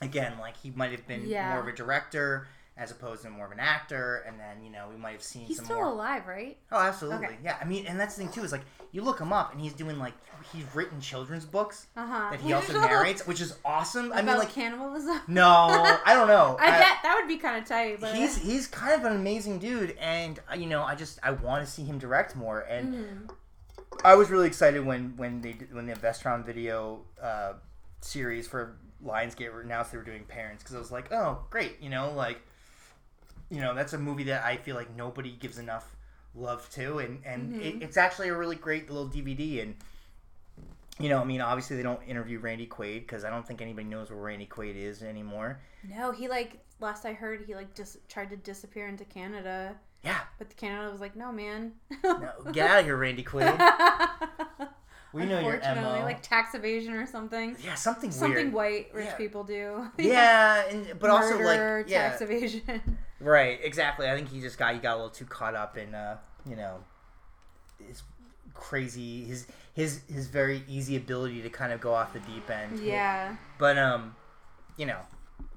again 0.00 0.34
like 0.40 0.56
he 0.56 0.70
might 0.70 0.92
have 0.92 1.06
been 1.06 1.28
Yeah. 1.28 1.50
more 1.50 1.60
of 1.60 1.68
a 1.68 1.72
director 1.72 2.46
as 2.76 2.90
opposed 2.90 3.22
to 3.22 3.30
more 3.30 3.46
of 3.46 3.52
an 3.52 3.60
actor, 3.60 4.24
and 4.26 4.38
then 4.38 4.60
you 4.62 4.68
know 4.70 4.88
we 4.90 4.96
might 4.96 5.12
have 5.12 5.22
seen 5.22 5.46
He's 5.46 5.56
some 5.58 5.66
still 5.66 5.76
more. 5.76 5.86
alive, 5.86 6.26
right? 6.26 6.56
Oh, 6.72 6.78
absolutely. 6.78 7.26
Okay. 7.26 7.38
Yeah, 7.44 7.56
I 7.60 7.64
mean, 7.64 7.86
and 7.86 7.98
that's 8.00 8.16
the 8.16 8.24
thing 8.24 8.32
too 8.32 8.42
is 8.42 8.50
like 8.50 8.62
you 8.90 9.02
look 9.02 9.20
him 9.20 9.32
up, 9.32 9.52
and 9.52 9.60
he's 9.60 9.72
doing 9.74 9.98
like 10.00 10.14
he's 10.52 10.64
written 10.74 11.00
children's 11.00 11.44
books 11.44 11.86
Uh 11.96 12.04
huh. 12.06 12.30
that 12.30 12.40
he 12.40 12.52
also 12.52 12.72
narrates, 12.80 13.26
which 13.28 13.40
is 13.40 13.54
awesome. 13.64 14.12
I 14.12 14.22
mean, 14.22 14.36
like 14.38 14.52
cannibalism. 14.52 15.20
no, 15.28 15.98
I 16.04 16.14
don't 16.14 16.26
know. 16.26 16.56
I 16.60 16.70
bet 16.70 16.96
that 17.04 17.16
would 17.16 17.28
be 17.28 17.36
kind 17.36 17.62
of 17.62 17.68
tight. 17.68 18.00
But 18.00 18.14
he's 18.16 18.36
he's 18.36 18.66
kind 18.66 19.00
of 19.00 19.04
an 19.10 19.16
amazing 19.16 19.60
dude, 19.60 19.96
and 20.00 20.40
uh, 20.50 20.56
you 20.56 20.66
know, 20.66 20.82
I 20.82 20.96
just 20.96 21.20
I 21.22 21.30
want 21.30 21.64
to 21.64 21.70
see 21.70 21.84
him 21.84 21.98
direct 21.98 22.34
more, 22.34 22.60
and 22.62 22.88
Mhm. 22.94 23.30
I 24.04 24.14
was 24.14 24.30
really 24.30 24.46
excited 24.46 24.84
when 24.84 25.16
when 25.16 25.40
they 25.40 25.52
did, 25.52 25.74
when 25.74 25.86
the 25.86 25.94
Vestron 25.94 26.44
video 26.44 27.02
uh, 27.22 27.54
series 28.00 28.46
for 28.46 28.76
Lionsgate 29.04 29.62
announced 29.62 29.92
they 29.92 29.98
were 29.98 30.04
doing 30.04 30.24
Parents 30.24 30.62
because 30.62 30.76
I 30.76 30.78
was 30.78 30.90
like, 30.90 31.12
oh, 31.12 31.44
great, 31.50 31.80
you 31.80 31.90
know, 31.90 32.12
like, 32.12 32.40
you 33.50 33.60
know, 33.60 33.74
that's 33.74 33.92
a 33.92 33.98
movie 33.98 34.24
that 34.24 34.44
I 34.44 34.56
feel 34.56 34.76
like 34.76 34.94
nobody 34.96 35.32
gives 35.32 35.58
enough 35.58 35.94
love 36.34 36.68
to, 36.70 36.98
and 36.98 37.20
and 37.24 37.60
it, 37.60 37.82
it's 37.82 37.96
actually 37.96 38.28
a 38.28 38.36
really 38.36 38.56
great 38.56 38.90
little 38.90 39.08
DVD, 39.08 39.62
and 39.62 39.76
you 40.98 41.08
know, 41.08 41.18
I 41.18 41.24
mean, 41.24 41.40
obviously 41.40 41.76
they 41.76 41.82
don't 41.82 42.02
interview 42.06 42.38
Randy 42.38 42.66
Quaid 42.66 43.00
because 43.00 43.24
I 43.24 43.30
don't 43.30 43.46
think 43.46 43.60
anybody 43.60 43.86
knows 43.88 44.10
where 44.10 44.18
Randy 44.18 44.46
Quaid 44.46 44.76
is 44.76 45.02
anymore. 45.02 45.60
No, 45.88 46.12
he 46.12 46.28
like 46.28 46.58
last 46.80 47.04
I 47.04 47.12
heard 47.12 47.44
he 47.46 47.54
like 47.54 47.74
just 47.74 48.08
tried 48.08 48.30
to 48.30 48.36
disappear 48.36 48.86
into 48.88 49.04
Canada, 49.04 49.74
Yeah, 50.04 50.18
but 50.38 50.48
the 50.50 50.54
Canada 50.54 50.90
was 50.92 51.00
like, 51.00 51.16
no, 51.16 51.32
man. 51.32 51.72
no, 52.04 52.30
get 52.52 52.70
out 52.70 52.80
of 52.80 52.84
here, 52.84 52.96
Randy 52.96 53.24
Quaid. 53.24 53.58
We 55.12 55.26
know 55.26 55.38
your 55.38 55.52
Unfortunately, 55.54 56.00
MO. 56.00 56.04
like 56.04 56.22
tax 56.22 56.56
evasion 56.56 56.92
or 56.94 57.06
something. 57.06 57.56
yeah, 57.64 57.76
something 57.76 58.10
Something 58.10 58.46
weird. 58.46 58.52
white 58.52 58.90
rich 58.92 59.06
Yeah. 59.06 59.14
people 59.16 59.44
do. 59.44 59.86
Yeah, 59.96 60.64
and 60.68 60.98
but 60.98 61.08
also 61.08 61.38
like 61.38 61.88
yeah, 61.88 62.08
tax 62.08 62.20
evasion. 62.20 62.62
Right, 63.20 63.60
exactly. 63.62 64.10
I 64.10 64.16
think 64.16 64.28
he 64.28 64.40
just 64.40 64.58
got 64.58 64.74
he 64.74 64.80
got 64.80 64.94
a 64.94 64.96
little 64.96 65.10
too 65.10 65.24
caught 65.24 65.54
up 65.54 65.78
in 65.78 65.94
uh, 65.94 66.16
you 66.50 66.56
know, 66.56 66.78
his 67.86 68.02
crazy 68.54 69.24
his 69.24 69.46
his 69.72 70.00
his 70.12 70.26
very 70.26 70.64
easy 70.68 70.96
ability 70.96 71.42
to 71.42 71.48
kind 71.48 71.72
of 71.72 71.80
go 71.80 71.94
off 71.94 72.12
the 72.12 72.18
deep 72.20 72.50
end. 72.50 72.80
yeah. 72.80 73.36
But 73.56 73.78
um, 73.78 74.16
you 74.76 74.84
know, 74.86 74.98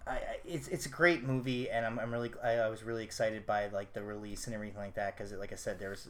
I, 0.09 0.19
it's 0.45 0.67
it's 0.67 0.85
a 0.85 0.89
great 0.89 1.23
movie, 1.23 1.69
and 1.69 1.85
I'm 1.85 1.99
I'm 1.99 2.11
really 2.11 2.31
I, 2.43 2.53
I 2.53 2.69
was 2.69 2.83
really 2.83 3.03
excited 3.03 3.45
by 3.45 3.67
like 3.67 3.93
the 3.93 4.03
release 4.03 4.45
and 4.47 4.53
everything 4.55 4.77
like 4.77 4.95
that 4.95 5.17
because 5.17 5.31
like 5.33 5.51
I 5.51 5.55
said, 5.55 5.79
there's 5.79 6.07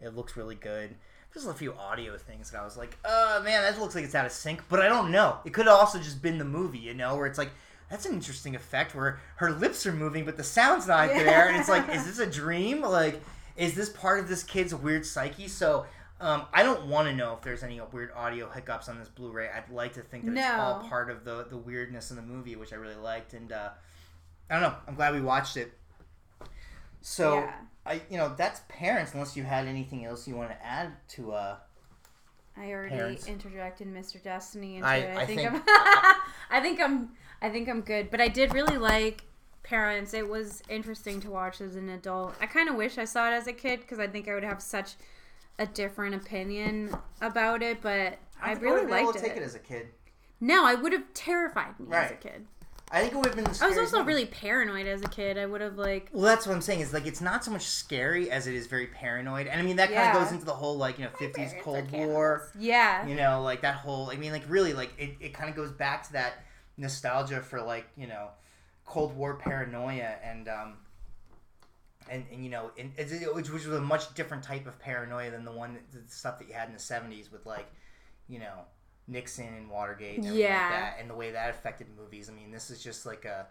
it 0.00 0.14
looks 0.16 0.36
really 0.36 0.54
good. 0.54 0.94
There's 1.32 1.46
a 1.46 1.54
few 1.54 1.74
audio 1.74 2.16
things 2.18 2.50
that 2.50 2.60
I 2.60 2.64
was 2.64 2.76
like, 2.76 2.98
oh 3.04 3.42
man, 3.44 3.62
that 3.62 3.80
looks 3.80 3.94
like 3.94 4.04
it's 4.04 4.14
out 4.14 4.26
of 4.26 4.32
sync, 4.32 4.62
but 4.68 4.80
I 4.80 4.88
don't 4.88 5.10
know. 5.12 5.38
It 5.44 5.52
could 5.52 5.66
have 5.66 5.76
also 5.78 5.98
just 5.98 6.20
been 6.22 6.38
the 6.38 6.44
movie, 6.44 6.78
you 6.78 6.94
know, 6.94 7.16
where 7.16 7.26
it's 7.26 7.38
like. 7.38 7.50
That's 7.88 8.06
an 8.06 8.12
interesting 8.14 8.54
effect 8.54 8.94
where 8.94 9.18
her 9.38 9.50
lips 9.50 9.84
are 9.84 9.92
moving, 9.92 10.24
but 10.24 10.36
the 10.36 10.44
sound's 10.44 10.86
not 10.86 11.08
Yeah. 11.08 11.24
there, 11.24 11.48
and 11.48 11.56
it's 11.56 11.68
like, 11.68 11.88
is 11.92 12.04
this 12.06 12.20
a 12.20 12.26
dream? 12.30 12.82
Like, 12.82 13.20
is 13.56 13.74
this 13.74 13.88
part 13.88 14.20
of 14.20 14.28
this 14.28 14.44
kid's 14.44 14.72
weird 14.72 15.04
psyche? 15.04 15.48
So, 15.48 15.86
um, 16.20 16.44
I 16.52 16.62
don't 16.62 16.86
want 16.86 17.08
to 17.08 17.14
know 17.14 17.34
if 17.34 17.42
there's 17.42 17.62
any 17.62 17.80
weird 17.92 18.12
audio 18.14 18.48
hiccups 18.50 18.88
on 18.88 18.98
this 18.98 19.08
Blu-ray. 19.08 19.48
I'd 19.48 19.70
like 19.70 19.94
to 19.94 20.02
think 20.02 20.26
that 20.26 20.36
it's 20.36 20.46
all 20.58 20.80
part 20.88 21.10
of 21.10 21.24
the 21.24 21.46
the 21.48 21.56
weirdness 21.56 22.10
in 22.10 22.16
the 22.16 22.22
movie, 22.22 22.56
which 22.56 22.72
I 22.72 22.76
really 22.76 22.94
liked, 22.96 23.32
and 23.34 23.50
uh, 23.52 23.70
I 24.50 24.54
don't 24.54 24.62
know. 24.62 24.74
I'm 24.86 24.94
glad 24.94 25.14
we 25.14 25.20
watched 25.22 25.56
it. 25.56 25.72
So, 27.00 27.34
Yeah. 27.40 27.52
I 27.86 27.94
you 28.10 28.18
know 28.18 28.34
that's 28.36 28.60
parents. 28.68 29.14
Unless 29.14 29.36
you 29.36 29.42
had 29.42 29.66
anything 29.66 30.04
else 30.04 30.28
you 30.28 30.36
want 30.36 30.50
to 30.50 30.66
add 30.66 30.92
to 31.10 31.32
uh, 31.32 31.56
I 32.56 32.70
already 32.72 32.94
Parents. 32.94 33.26
interjected 33.26 33.88
Mr. 33.88 34.22
Destiny 34.22 34.76
into 34.76 34.86
I- 34.86 34.96
it. 34.96 35.16
I, 35.16 35.20
I 35.22 35.26
think, 35.26 35.40
think- 35.40 35.52
I'm 35.54 35.62
I 36.50 36.60
think 36.60 36.80
I'm 36.80 37.10
I 37.40 37.48
think 37.48 37.68
I'm 37.68 37.80
good. 37.80 38.10
But 38.10 38.20
I 38.20 38.28
did 38.28 38.52
really 38.52 38.76
like 38.76 39.22
Parents. 39.62 40.12
It 40.14 40.28
was 40.28 40.62
interesting 40.68 41.20
to 41.20 41.30
watch 41.30 41.60
as 41.62 41.76
an 41.76 41.88
adult. 41.88 42.34
I 42.40 42.46
kind 42.46 42.68
of 42.68 42.74
wish 42.74 42.98
I 42.98 43.04
saw 43.06 43.28
it 43.30 43.32
as 43.34 43.46
a 43.46 43.52
kid 43.52 43.80
because 43.80 43.98
I 43.98 44.06
think 44.06 44.28
I 44.28 44.34
would 44.34 44.44
have 44.44 44.60
such 44.60 44.92
a 45.58 45.66
different 45.66 46.14
opinion 46.14 46.94
about 47.20 47.62
it. 47.62 47.80
But 47.80 48.18
I, 48.40 48.54
think 48.54 48.62
really 48.62 48.84
been 48.86 48.94
able 48.94 49.06
liked 49.06 49.18
to 49.18 49.24
take 49.24 49.36
it. 49.36 49.42
it 49.42 49.44
as 49.44 49.54
a 49.54 49.58
kid. 49.58 49.88
no, 50.40 50.64
I 50.64 50.74
would 50.74 50.92
have 50.92 51.12
terrified 51.14 51.78
me 51.78 51.94
as 51.94 52.10
a 52.10 52.14
kid. 52.14 52.46
I 52.92 53.02
think 53.02 53.12
it 53.12 53.16
would 53.16 53.26
have 53.26 53.36
been. 53.36 53.44
The 53.44 53.58
I 53.62 53.68
was 53.68 53.78
also 53.78 54.02
really 54.02 54.26
paranoid 54.26 54.86
as 54.88 55.00
a 55.02 55.08
kid. 55.08 55.38
I 55.38 55.46
would 55.46 55.60
have 55.60 55.78
like 55.78 56.08
Well, 56.12 56.24
that's 56.24 56.44
what 56.44 56.54
I'm 56.54 56.60
saying. 56.60 56.80
Is 56.80 56.92
like 56.92 57.06
it's 57.06 57.20
not 57.20 57.44
so 57.44 57.52
much 57.52 57.62
scary 57.66 58.30
as 58.32 58.48
it 58.48 58.54
is 58.54 58.66
very 58.66 58.88
paranoid, 58.88 59.46
and 59.46 59.60
I 59.60 59.64
mean 59.64 59.76
that 59.76 59.92
kind 59.92 60.08
of 60.08 60.22
goes 60.22 60.32
into 60.32 60.44
the 60.44 60.52
whole 60.52 60.76
like 60.76 60.98
you 60.98 61.04
know 61.04 61.10
50s 61.10 61.60
Cold. 61.62 61.90
War. 61.92 62.50
yeah. 62.58 63.06
You 63.06 63.14
know, 63.14 63.42
like 63.42 63.62
that 63.62 63.76
whole. 63.76 64.10
I 64.10 64.16
mean, 64.16 64.32
like 64.32 64.42
really, 64.48 64.72
like 64.72 64.92
it, 64.98 65.16
it 65.20 65.34
kind 65.34 65.48
of 65.48 65.54
goes 65.54 65.70
back 65.70 66.02
to 66.08 66.12
that 66.14 66.44
nostalgia 66.76 67.40
for 67.42 67.62
like 67.62 67.86
you 67.96 68.08
know 68.08 68.28
Cold 68.86 69.16
War 69.16 69.34
paranoia 69.34 70.16
and 70.24 70.48
um 70.48 70.78
and, 72.08 72.24
and 72.32 72.42
you 72.44 72.50
know 72.50 72.70
and 72.78 72.92
which 73.34 73.50
was 73.50 73.66
a 73.66 73.80
much 73.80 74.14
different 74.14 74.42
type 74.42 74.66
of 74.66 74.78
paranoia 74.78 75.30
than 75.30 75.44
the 75.44 75.52
one 75.52 75.74
that, 75.74 75.92
the 75.92 76.12
stuff 76.12 76.38
that 76.38 76.48
you 76.48 76.54
had 76.54 76.68
in 76.68 76.72
the 76.74 76.80
70s 76.80 77.30
with 77.30 77.44
like 77.46 77.70
you 78.28 78.38
know 78.38 78.64
Nixon 79.08 79.48
and 79.54 79.68
Watergate 79.70 80.18
and 80.18 80.34
Yeah. 80.36 80.60
like 80.60 80.70
that 80.70 80.96
and 81.00 81.10
the 81.10 81.14
way 81.14 81.32
that 81.32 81.50
affected 81.50 81.88
movies. 81.96 82.30
I 82.30 82.32
mean, 82.32 82.50
this 82.52 82.70
is 82.70 82.82
just 82.82 83.04
like 83.06 83.24
a 83.24 83.46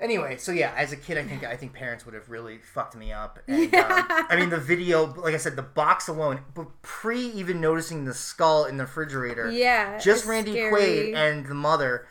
Anyway, 0.00 0.38
so 0.38 0.50
yeah, 0.50 0.72
as 0.78 0.92
a 0.92 0.96
kid, 0.96 1.18
I 1.18 1.24
think 1.24 1.44
I 1.44 1.56
think 1.56 1.74
parents 1.74 2.06
would 2.06 2.14
have 2.14 2.30
really 2.30 2.56
fucked 2.58 2.96
me 2.96 3.12
up. 3.12 3.38
And, 3.48 3.74
um, 3.74 4.04
I 4.08 4.36
mean, 4.36 4.48
the 4.48 4.56
video, 4.56 5.12
like 5.14 5.34
I 5.34 5.36
said, 5.36 5.56
the 5.56 5.62
box 5.62 6.08
alone, 6.08 6.40
but 6.54 6.68
pre 6.80 7.20
even 7.32 7.60
noticing 7.60 8.06
the 8.06 8.14
skull 8.14 8.64
in 8.64 8.78
the 8.78 8.84
refrigerator, 8.84 9.50
Yeah. 9.50 9.98
just 9.98 10.24
Randy 10.24 10.52
scary. 10.52 10.72
Quaid 11.12 11.14
and 11.16 11.44
the 11.46 11.54
mother 11.54 12.06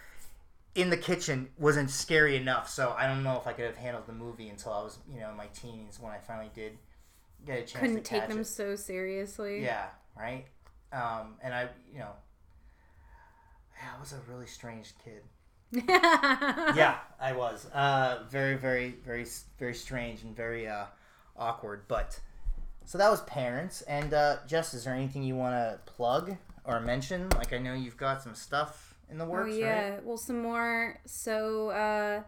in 0.81 0.89
the 0.89 0.97
kitchen 0.97 1.49
wasn't 1.57 1.89
scary 1.89 2.35
enough. 2.35 2.69
So 2.69 2.93
I 2.97 3.07
don't 3.07 3.23
know 3.23 3.37
if 3.37 3.47
I 3.47 3.53
could 3.53 3.65
have 3.65 3.77
handled 3.77 4.07
the 4.07 4.13
movie 4.13 4.49
until 4.49 4.71
I 4.73 4.83
was, 4.83 4.99
you 5.11 5.19
know, 5.19 5.29
in 5.29 5.37
my 5.37 5.47
teens 5.47 5.99
when 5.99 6.11
I 6.11 6.17
finally 6.17 6.51
did 6.53 6.77
get 7.45 7.59
a 7.59 7.61
chance 7.61 7.79
couldn't 7.79 7.95
to 7.97 8.01
take 8.01 8.27
them 8.27 8.39
it. 8.39 8.47
so 8.47 8.75
seriously. 8.75 9.63
Yeah, 9.63 9.85
right. 10.17 10.45
Um, 10.91 11.35
and 11.41 11.53
I, 11.53 11.69
you 11.91 11.99
know, 11.99 12.11
I 13.81 13.99
was 13.99 14.13
a 14.13 14.31
really 14.31 14.47
strange 14.47 14.93
kid. 15.03 15.21
yeah, 15.87 16.97
I 17.19 17.33
was. 17.33 17.67
Uh, 17.73 18.23
very, 18.29 18.55
very, 18.55 18.95
very, 19.05 19.25
very 19.59 19.73
strange 19.73 20.23
and 20.23 20.35
very 20.35 20.67
uh, 20.67 20.85
awkward. 21.37 21.83
But 21.87 22.19
so 22.85 22.97
that 22.97 23.09
was 23.11 23.21
parents. 23.21 23.81
And 23.83 24.13
uh, 24.13 24.37
Jess, 24.47 24.73
is 24.73 24.85
there 24.85 24.93
anything 24.93 25.23
you 25.23 25.35
want 25.35 25.53
to 25.53 25.79
plug 25.85 26.35
or 26.65 26.79
mention? 26.79 27.29
Like 27.29 27.53
I 27.53 27.59
know 27.59 27.73
you've 27.73 27.97
got 27.97 28.23
some 28.23 28.33
stuff 28.33 28.88
in 29.11 29.17
the 29.17 29.25
Oh 29.25 29.45
yeah. 29.45 29.89
right? 29.95 30.05
Well, 30.05 30.17
some 30.17 30.41
more. 30.41 30.99
So 31.05 31.69
uh, 31.69 32.23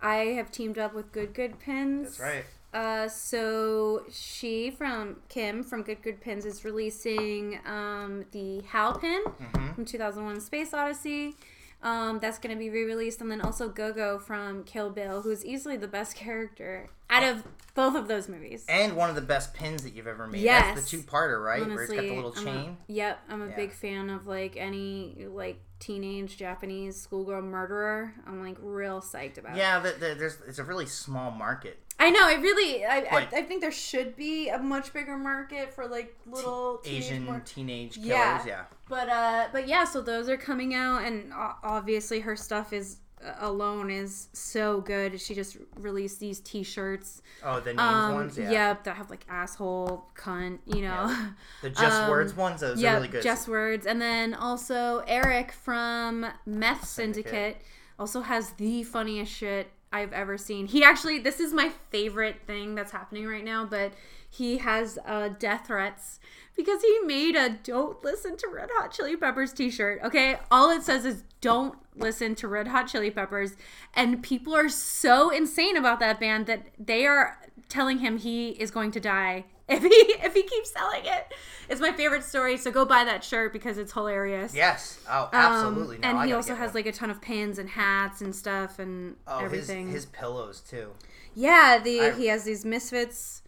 I 0.00 0.16
have 0.36 0.50
teamed 0.50 0.78
up 0.78 0.94
with 0.94 1.12
Good 1.12 1.34
Good 1.34 1.58
Pins. 1.58 2.18
That's 2.18 2.20
right. 2.20 2.44
Uh, 2.72 3.08
so 3.08 4.02
she 4.10 4.70
from 4.70 5.16
Kim 5.28 5.62
from 5.62 5.82
Good 5.82 6.02
Good 6.02 6.20
Pins 6.20 6.44
is 6.44 6.64
releasing 6.64 7.60
um, 7.66 8.24
the 8.32 8.62
Hal 8.68 8.98
pin 8.98 9.22
Mm-hmm. 9.24 9.72
from 9.74 9.84
2001: 9.84 10.40
Space 10.40 10.74
Odyssey. 10.74 11.34
Um, 11.82 12.18
that's 12.18 12.38
going 12.38 12.54
to 12.54 12.58
be 12.58 12.70
re-released, 12.70 13.20
and 13.20 13.30
then 13.30 13.42
also 13.42 13.68
Gogo 13.68 14.18
from 14.18 14.64
Kill 14.64 14.88
Bill, 14.88 15.20
who's 15.20 15.44
easily 15.44 15.76
the 15.76 15.86
best 15.86 16.16
character 16.24 16.88
out 17.10 17.22
of 17.22 17.44
both 17.74 17.96
of 17.96 18.06
those 18.08 18.28
movies. 18.28 18.64
And 18.68 18.96
one 18.96 19.08
of 19.10 19.16
the 19.16 19.20
best 19.20 19.52
pins 19.52 19.82
that 19.82 19.94
you've 19.94 20.06
ever 20.06 20.26
made. 20.28 20.42
Yes. 20.42 20.74
That's 20.76 20.90
the 20.90 20.96
two-parter, 20.98 21.44
right? 21.44 21.66
Where 21.66 21.82
it's 21.82 21.92
got 21.92 22.00
the 22.02 22.08
Honestly, 22.10 22.16
little 22.16 22.32
I'm 22.36 22.46
a- 22.46 22.62
chain. 22.64 22.76
yep, 22.86 23.20
I'm 23.28 23.42
a 23.42 23.48
Yeah. 23.48 23.56
big 23.56 23.72
fan 23.72 24.10
of 24.10 24.26
like 24.28 24.56
any 24.56 25.26
like 25.28 25.60
teenage 25.80 26.36
Japanese 26.36 27.00
schoolgirl 27.00 27.42
murderer. 27.42 28.14
I'm 28.26 28.42
like 28.42 28.56
real 28.60 29.00
psyched 29.00 29.38
about. 29.38 29.56
It. 29.56 29.58
Yeah, 29.58 29.80
the, 29.80 29.90
the, 29.90 30.14
there's 30.14 30.38
it's 30.46 30.58
a 30.60 30.64
really 30.64 30.86
small 30.86 31.30
market. 31.32 31.78
I 31.98 32.10
know. 32.10 32.28
It 32.28 32.40
really. 32.40 32.84
I, 32.84 32.98
I, 33.10 33.28
I 33.38 33.42
think 33.42 33.60
there 33.60 33.70
should 33.72 34.16
be 34.16 34.48
a 34.48 34.58
much 34.58 34.92
bigger 34.92 35.16
market 35.16 35.72
for 35.74 35.86
like 35.86 36.16
little 36.26 36.78
teenage 36.78 37.04
Asian 37.04 37.24
mur- 37.26 37.42
teenage 37.44 37.94
killers. 37.94 38.08
Yeah. 38.08 38.44
yeah. 38.46 38.64
But 38.88 39.08
uh, 39.08 39.48
but 39.52 39.66
yeah. 39.68 39.84
So 39.84 40.00
those 40.00 40.28
are 40.28 40.36
coming 40.36 40.74
out, 40.74 41.04
and 41.04 41.32
obviously 41.62 42.20
her 42.20 42.36
stuff 42.36 42.72
is 42.72 42.98
alone 43.38 43.90
is 43.90 44.28
so 44.32 44.80
good. 44.80 45.20
She 45.20 45.34
just 45.34 45.56
released 45.78 46.20
these 46.20 46.40
T-shirts. 46.40 47.22
Oh, 47.42 47.60
the 47.60 47.70
names 47.74 47.80
Um, 47.80 48.14
ones. 48.14 48.38
Yeah. 48.38 48.50
Yep, 48.50 48.84
that 48.84 48.96
have 48.96 49.10
like 49.10 49.24
asshole, 49.28 50.06
cunt. 50.16 50.58
You 50.66 50.82
know. 50.82 51.28
The 51.62 51.70
just 51.70 52.02
Um, 52.02 52.10
words 52.10 52.34
ones. 52.34 52.60
Those 52.60 52.80
yeah, 52.80 52.92
are 52.92 52.96
really 52.96 53.08
good. 53.08 53.22
just 53.22 53.48
words, 53.48 53.86
and 53.86 54.00
then 54.00 54.34
also 54.34 55.02
Eric 55.06 55.52
from 55.52 56.26
Meth 56.46 56.86
Syndicate. 56.86 57.24
Syndicate 57.24 57.62
also 57.98 58.22
has 58.22 58.50
the 58.52 58.82
funniest 58.82 59.32
shit 59.32 59.70
I've 59.92 60.12
ever 60.12 60.36
seen. 60.36 60.66
He 60.66 60.82
actually, 60.82 61.20
this 61.20 61.38
is 61.38 61.52
my 61.52 61.70
favorite 61.90 62.40
thing 62.46 62.74
that's 62.74 62.90
happening 62.90 63.26
right 63.28 63.44
now, 63.44 63.64
but 63.64 63.92
he 64.28 64.58
has 64.58 64.98
uh, 65.06 65.28
death 65.28 65.68
threats 65.68 66.18
because 66.56 66.82
he 66.82 66.98
made 67.06 67.36
a 67.36 67.50
"Don't 67.50 68.02
listen 68.02 68.36
to 68.38 68.48
Red 68.52 68.68
Hot 68.74 68.90
Chili 68.90 69.16
Peppers" 69.16 69.52
T-shirt. 69.52 70.00
Okay, 70.02 70.38
all 70.50 70.70
it 70.70 70.82
says 70.82 71.04
is 71.04 71.22
"Don't 71.44 71.78
listen 71.96 72.34
to 72.36 72.48
Red 72.48 72.68
Hot 72.68 72.86
Chili 72.88 73.10
Peppers," 73.10 73.52
and 73.94 74.22
people 74.22 74.54
are 74.56 74.68
so 74.68 75.30
insane 75.30 75.76
about 75.76 76.00
that 76.00 76.18
band 76.18 76.46
that 76.46 76.66
they 76.78 77.06
are 77.06 77.38
telling 77.68 77.98
him 77.98 78.18
he 78.18 78.50
is 78.50 78.70
going 78.70 78.90
to 78.92 79.00
die 79.00 79.44
if 79.68 79.82
he 79.82 79.88
if 80.26 80.34
he 80.34 80.42
keeps 80.42 80.70
selling 80.72 81.02
it. 81.04 81.32
It's 81.68 81.80
my 81.80 81.92
favorite 81.92 82.24
story, 82.24 82.56
so 82.58 82.70
go 82.70 82.84
buy 82.84 83.04
that 83.04 83.24
shirt 83.24 83.52
because 83.52 83.78
it's 83.78 83.92
hilarious. 83.94 84.54
Yes. 84.54 85.00
Oh, 85.08 85.24
Um, 85.24 85.28
absolutely. 85.32 85.98
No, 85.98 86.08
and 86.08 86.18
I 86.18 86.26
he 86.26 86.32
also 86.34 86.54
has 86.54 86.68
one. 86.68 86.74
like 86.74 86.86
a 86.86 86.92
ton 86.92 87.10
of 87.10 87.20
pins 87.22 87.58
and 87.58 87.70
hats 87.70 88.20
and 88.20 88.34
stuff 88.36 88.78
and 88.78 89.16
oh, 89.26 89.38
his, 89.38 89.44
everything. 89.44 89.88
his 89.88 90.04
pillows 90.06 90.60
too. 90.60 90.90
yeah, 91.34 91.78
the 91.82 92.00
I- 92.00 92.10
he 92.12 92.26
has 92.26 92.44
these 92.44 92.64
misfits 92.66 93.40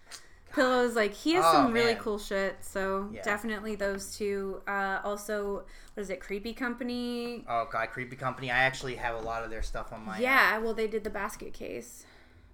pillows. 0.57 0.97
Like 0.97 1.15
he 1.15 1.35
has 1.35 1.45
Oh, 1.47 1.53
some 1.53 1.73
really 1.73 1.95
man. 1.95 2.03
cool 2.03 2.19
shit. 2.19 2.57
So 2.63 3.09
Yeah. 3.13 3.23
definitely 3.23 3.77
those 3.77 4.17
two. 4.17 4.61
Uh, 4.67 5.01
also, 5.05 5.65
what 5.95 6.01
is 6.03 6.11
it? 6.11 6.21
Creepy 6.21 6.53
Company. 6.53 7.45
Oh 7.49 7.69
God, 7.71 7.91
Creepy 7.91 8.17
Company. 8.17 8.51
I 8.51 8.59
actually 8.59 8.97
have 8.97 9.15
a 9.15 9.21
lot 9.21 9.45
of 9.45 9.51
their 9.51 9.63
stuff 9.63 9.93
on 9.93 10.05
my. 10.05 10.17
uh, 10.17 10.21
Yeah, 10.21 10.59
well 10.59 10.75
they 10.75 10.89
did 10.89 11.05
the 11.05 11.11
basket 11.11 11.53
case 11.53 12.05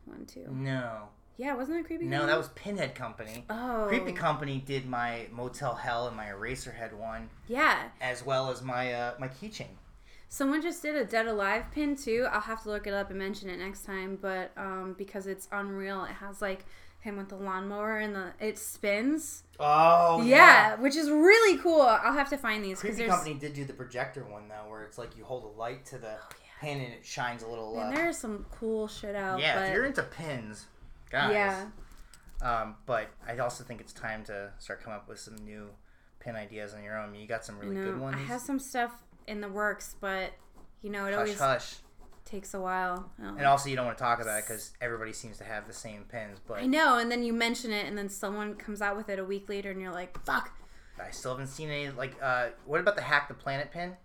one 0.04 0.26
too. 0.26 0.46
no. 0.50 1.08
Yeah, 1.38 1.54
wasn't 1.54 1.78
that 1.78 1.86
creepy? 1.86 2.04
No, 2.04 2.18
Company? 2.18 2.32
that 2.32 2.38
was 2.38 2.48
Pinhead 2.50 2.94
Company. 2.94 3.44
Oh. 3.48 3.86
Creepy 3.88 4.12
Company 4.12 4.62
did 4.64 4.86
my 4.86 5.26
Motel 5.32 5.74
Hell 5.74 6.06
and 6.06 6.14
my 6.16 6.26
Eraserhead 6.26 6.92
one, 6.92 7.30
Yeah. 7.48 7.84
as 8.02 8.24
well 8.24 8.50
as 8.50 8.60
my 8.62 8.92
uh, 8.92 9.14
my 9.18 9.28
keychain. 9.28 9.74
Someone 10.28 10.60
just 10.62 10.82
did 10.82 10.94
a 10.94 11.04
Dead 11.04 11.26
Alive 11.26 11.64
pin 11.72 11.96
too. 11.96 12.26
I'll 12.30 12.42
have 12.42 12.62
to 12.64 12.68
look 12.70 12.86
it 12.86 12.92
up 12.94 13.08
and 13.10 13.18
mention 13.18 13.48
it 13.48 13.58
next 13.58 13.84
time, 13.86 14.18
but 14.20 14.52
um, 14.58 14.94
because 14.98 15.26
it's 15.26 15.48
unreal, 15.50 16.04
it 16.04 16.12
has 16.12 16.42
like 16.42 16.64
him 17.02 17.16
with 17.16 17.28
the 17.28 17.36
lawnmower 17.36 17.98
and 17.98 18.14
the 18.14 18.32
it 18.40 18.56
spins. 18.58 19.42
Oh 19.60 20.22
yeah, 20.22 20.76
which 20.76 20.96
is 20.96 21.10
really 21.10 21.58
cool. 21.58 21.82
I'll 21.82 22.12
have 22.12 22.30
to 22.30 22.38
find 22.38 22.64
these 22.64 22.80
because 22.80 22.96
Creepy 22.96 23.10
Company 23.10 23.34
did 23.34 23.54
do 23.54 23.64
the 23.64 23.72
projector 23.72 24.24
one 24.24 24.48
though, 24.48 24.68
where 24.70 24.82
it's 24.84 24.98
like 24.98 25.16
you 25.16 25.24
hold 25.24 25.44
a 25.44 25.58
light 25.58 25.84
to 25.86 25.98
the 25.98 26.14
pin 26.60 26.80
and 26.80 26.92
it 26.92 27.04
shines 27.04 27.42
a 27.42 27.48
little. 27.48 27.78
and 27.80 27.92
Uh, 27.92 27.96
there's 27.96 28.16
some 28.18 28.46
cool 28.52 28.86
shit 28.88 29.16
out. 29.16 29.40
yeah, 29.40 29.56
but 29.58 29.68
if 29.68 29.74
you're 29.74 29.84
into 29.86 30.02
pins, 30.04 30.66
guys. 31.10 31.32
yeah, 31.32 31.66
Um, 32.40 32.76
but 32.86 33.08
I 33.26 33.36
also 33.38 33.64
think 33.64 33.80
it's 33.80 33.92
time 33.92 34.24
to 34.24 34.52
start 34.58 34.82
coming 34.82 34.96
up 34.96 35.08
with 35.08 35.18
some 35.18 35.36
new 35.44 35.70
pin 36.20 36.36
ideas 36.36 36.72
on 36.74 36.84
your 36.84 36.98
own. 36.98 37.14
You 37.16 37.26
got 37.26 37.44
some 37.44 37.58
really 37.58 37.76
you 37.76 37.82
good 37.82 37.96
know, 37.96 38.02
ones. 38.02 38.16
I 38.16 38.20
have 38.24 38.40
some 38.40 38.60
stuff 38.60 38.92
in 39.26 39.40
the 39.40 39.48
works, 39.48 39.96
but 40.00 40.30
you 40.82 40.90
know, 40.90 41.06
it 41.06 41.10
hush, 41.14 41.18
always 41.18 41.38
hush. 41.38 41.74
Takes 42.32 42.54
a 42.54 42.60
while. 42.60 43.10
Oh. 43.22 43.36
And 43.36 43.44
also, 43.44 43.68
you 43.68 43.76
don't 43.76 43.84
want 43.86 43.98
to 43.98 44.02
talk 44.02 44.20
about 44.20 44.38
it 44.38 44.44
because 44.46 44.72
everybody 44.80 45.12
seems 45.12 45.36
to 45.38 45.44
have 45.44 45.66
the 45.66 45.72
same 45.72 46.04
pins. 46.10 46.38
But 46.46 46.58
I 46.60 46.66
know, 46.66 46.98
and 46.98 47.10
then 47.10 47.22
you 47.22 47.32
mention 47.32 47.70
it, 47.70 47.86
and 47.86 47.96
then 47.96 48.08
someone 48.08 48.54
comes 48.54 48.80
out 48.80 48.96
with 48.96 49.08
it 49.08 49.18
a 49.18 49.24
week 49.24 49.48
later, 49.48 49.70
and 49.70 49.80
you're 49.80 49.92
like, 49.92 50.18
"Fuck!" 50.24 50.50
I 51.00 51.10
still 51.10 51.32
haven't 51.32 51.48
seen 51.48 51.68
any. 51.68 51.90
Like, 51.90 52.16
uh, 52.22 52.48
what 52.64 52.80
about 52.80 52.96
the 52.96 53.02
hack 53.02 53.28
the 53.28 53.34
planet 53.34 53.70
pin? 53.70 53.96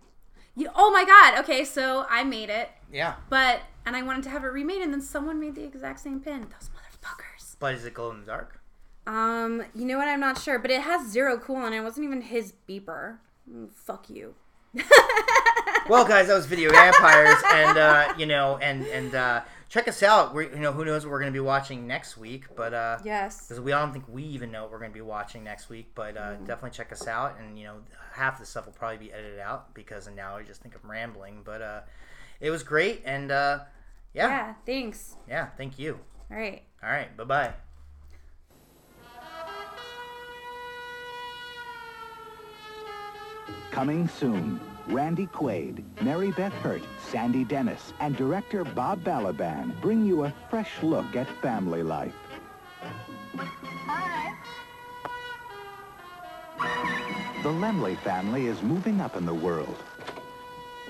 You, 0.54 0.68
oh 0.74 0.90
my 0.90 1.04
god! 1.04 1.40
Okay, 1.40 1.64
so 1.64 2.04
I 2.10 2.24
made 2.24 2.50
it, 2.50 2.68
Yeah, 2.92 3.14
but 3.30 3.60
and 3.86 3.96
I 3.96 4.02
wanted 4.02 4.24
to 4.24 4.30
have 4.30 4.44
it 4.44 4.48
remade, 4.48 4.82
and 4.82 4.92
then 4.92 5.00
someone 5.00 5.40
made 5.40 5.54
the 5.54 5.64
exact 5.64 6.00
same 6.00 6.20
pin. 6.20 6.40
Those 6.42 6.70
motherfuckers. 6.70 7.56
but 7.58 7.74
is 7.74 7.84
it 7.84 7.94
glow 7.94 8.10
in 8.10 8.20
the 8.20 8.26
dark? 8.26 8.60
Um, 9.06 9.64
you 9.74 9.86
know 9.86 9.96
what? 9.96 10.08
I'm 10.08 10.20
not 10.20 10.38
sure, 10.38 10.58
but 10.58 10.70
it 10.70 10.82
has 10.82 11.10
zero 11.10 11.38
cool, 11.38 11.64
and 11.64 11.74
it 11.74 11.80
wasn't 11.80 12.04
even 12.04 12.20
his 12.20 12.52
beeper. 12.68 13.18
Mm, 13.50 13.72
fuck 13.72 14.10
you. 14.10 14.34
Well, 15.88 16.04
guys, 16.06 16.26
that 16.28 16.34
was 16.34 16.44
Video 16.46 16.70
Vampires, 16.70 17.36
and 17.54 17.78
uh, 17.78 18.12
you 18.18 18.26
know, 18.26 18.58
and 18.58 18.86
and 18.88 19.14
uh, 19.14 19.40
check 19.70 19.88
us 19.88 20.02
out. 20.02 20.34
We, 20.34 20.44
you 20.48 20.56
know, 20.58 20.70
who 20.72 20.84
knows 20.84 21.04
what 21.06 21.12
we're 21.12 21.20
gonna 21.20 21.30
be 21.32 21.40
watching 21.40 21.86
next 21.86 22.18
week? 22.18 22.44
But 22.54 22.74
uh, 22.74 22.98
Yes. 23.04 23.46
because 23.48 23.60
we 23.60 23.72
I 23.72 23.80
don't 23.80 23.92
think 23.92 24.04
we 24.06 24.22
even 24.24 24.50
know 24.52 24.62
what 24.64 24.72
we're 24.72 24.80
going 24.80 24.90
to 24.90 24.94
be 24.94 25.00
watching 25.00 25.44
next 25.44 25.70
week. 25.70 25.92
But 25.94 26.16
uh, 26.18 26.34
definitely 26.36 26.70
check 26.70 26.92
us 26.92 27.06
out, 27.06 27.36
and 27.40 27.58
you 27.58 27.64
know, 27.64 27.76
half 28.12 28.38
the 28.38 28.44
stuff 28.44 28.66
will 28.66 28.74
probably 28.74 28.98
be 28.98 29.12
edited 29.12 29.38
out 29.38 29.72
because 29.74 30.08
now 30.14 30.36
I 30.36 30.42
just 30.42 30.60
think 30.60 30.74
I'm 30.82 30.90
rambling. 30.90 31.40
But 31.42 31.62
uh, 31.62 31.80
it 32.40 32.50
was 32.50 32.62
great, 32.62 33.00
and 33.06 33.30
uh, 33.32 33.60
yeah, 34.12 34.28
yeah, 34.28 34.54
thanks. 34.66 35.16
Yeah. 35.26 35.46
Thank 35.56 35.78
you. 35.78 35.98
All 36.30 36.36
right. 36.36 36.62
All 36.82 36.90
right, 36.90 37.16
bye 37.16 37.24
bye. 37.24 37.54
Coming 43.70 44.08
soon, 44.08 44.60
Randy 44.88 45.26
Quaid, 45.26 45.84
Mary 46.00 46.30
Beth 46.30 46.52
Hurt, 46.54 46.80
Sandy 46.98 47.44
Dennis, 47.44 47.92
and 48.00 48.16
director 48.16 48.64
Bob 48.64 49.04
Balaban 49.04 49.78
bring 49.82 50.06
you 50.06 50.24
a 50.24 50.32
fresh 50.48 50.82
look 50.82 51.14
at 51.14 51.28
family 51.42 51.82
life. 51.82 52.14
The 57.42 57.50
Laemle 57.50 57.98
family 57.98 58.46
is 58.46 58.62
moving 58.62 59.00
up 59.00 59.14
in 59.16 59.26
the 59.26 59.34
world, 59.34 59.76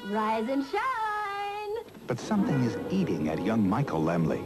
Rise 0.06 0.48
and 0.48 0.64
shine! 0.64 1.84
but 2.06 2.20
something 2.20 2.64
is 2.64 2.78
eating 2.90 3.28
at 3.28 3.44
young 3.44 3.68
Michael 3.68 4.00
Laemle. 4.00 4.38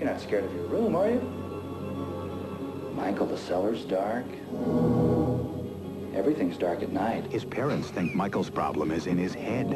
You're 0.00 0.10
not 0.10 0.20
scared 0.20 0.44
of 0.44 0.54
your 0.54 0.66
room, 0.66 0.96
are 0.96 1.08
you? 1.08 1.20
Michael, 2.94 3.26
the 3.26 3.38
cellar's 3.38 3.84
dark. 3.84 4.26
Everything's 6.18 6.58
dark 6.58 6.82
at 6.82 6.90
night. 6.90 7.30
His 7.30 7.44
parents 7.44 7.90
think 7.90 8.12
Michael's 8.12 8.50
problem 8.50 8.90
is 8.90 9.06
in 9.06 9.16
his 9.16 9.32
head, 9.32 9.70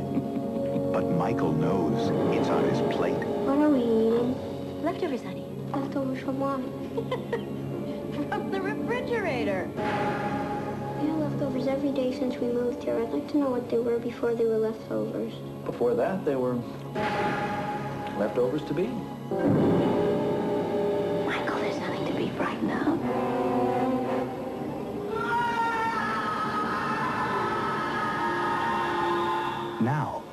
but 0.93 1.09
Michael 1.13 1.53
knows 1.53 2.09
it's 2.37 2.49
on 2.49 2.65
his 2.65 2.81
plate. 2.93 3.15
What 3.15 3.59
are 3.59 3.71
we 3.71 3.79
eating? 3.79 4.83
Leftovers, 4.83 5.23
honey. 5.23 5.47
Leftovers 5.73 6.19
from 6.19 6.41
what? 6.41 6.59
from 8.29 8.51
the 8.51 8.61
refrigerator. 8.61 9.71
We 11.01 11.07
had 11.11 11.21
leftovers 11.21 11.69
every 11.69 11.93
day 11.93 12.13
since 12.13 12.37
we 12.37 12.49
moved 12.49 12.83
here. 12.83 12.99
I'd 13.01 13.13
like 13.13 13.29
to 13.29 13.37
know 13.39 13.51
what 13.51 13.71
they 13.71 13.79
were 13.79 14.01
before 14.01 14.35
they 14.35 14.45
were 14.45 14.59
leftovers. 14.59 15.33
Before 15.65 15.95
that, 15.95 16.25
they 16.25 16.35
were 16.35 16.57
leftovers 18.19 18.63
to 18.65 18.75
be. 18.75 18.89
Michael, 21.25 21.61
there's 21.61 21.79
nothing 21.79 22.05
to 22.05 22.15
be 22.15 22.31
frightened 22.31 22.73
of. 22.73 23.42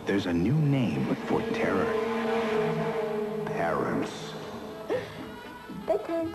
There's 0.10 0.26
a 0.26 0.34
new 0.34 0.55
name 0.55 1.16
for 1.28 1.39
terror. 1.53 1.86
Parents. 3.45 4.34
Bedtime. 5.86 6.34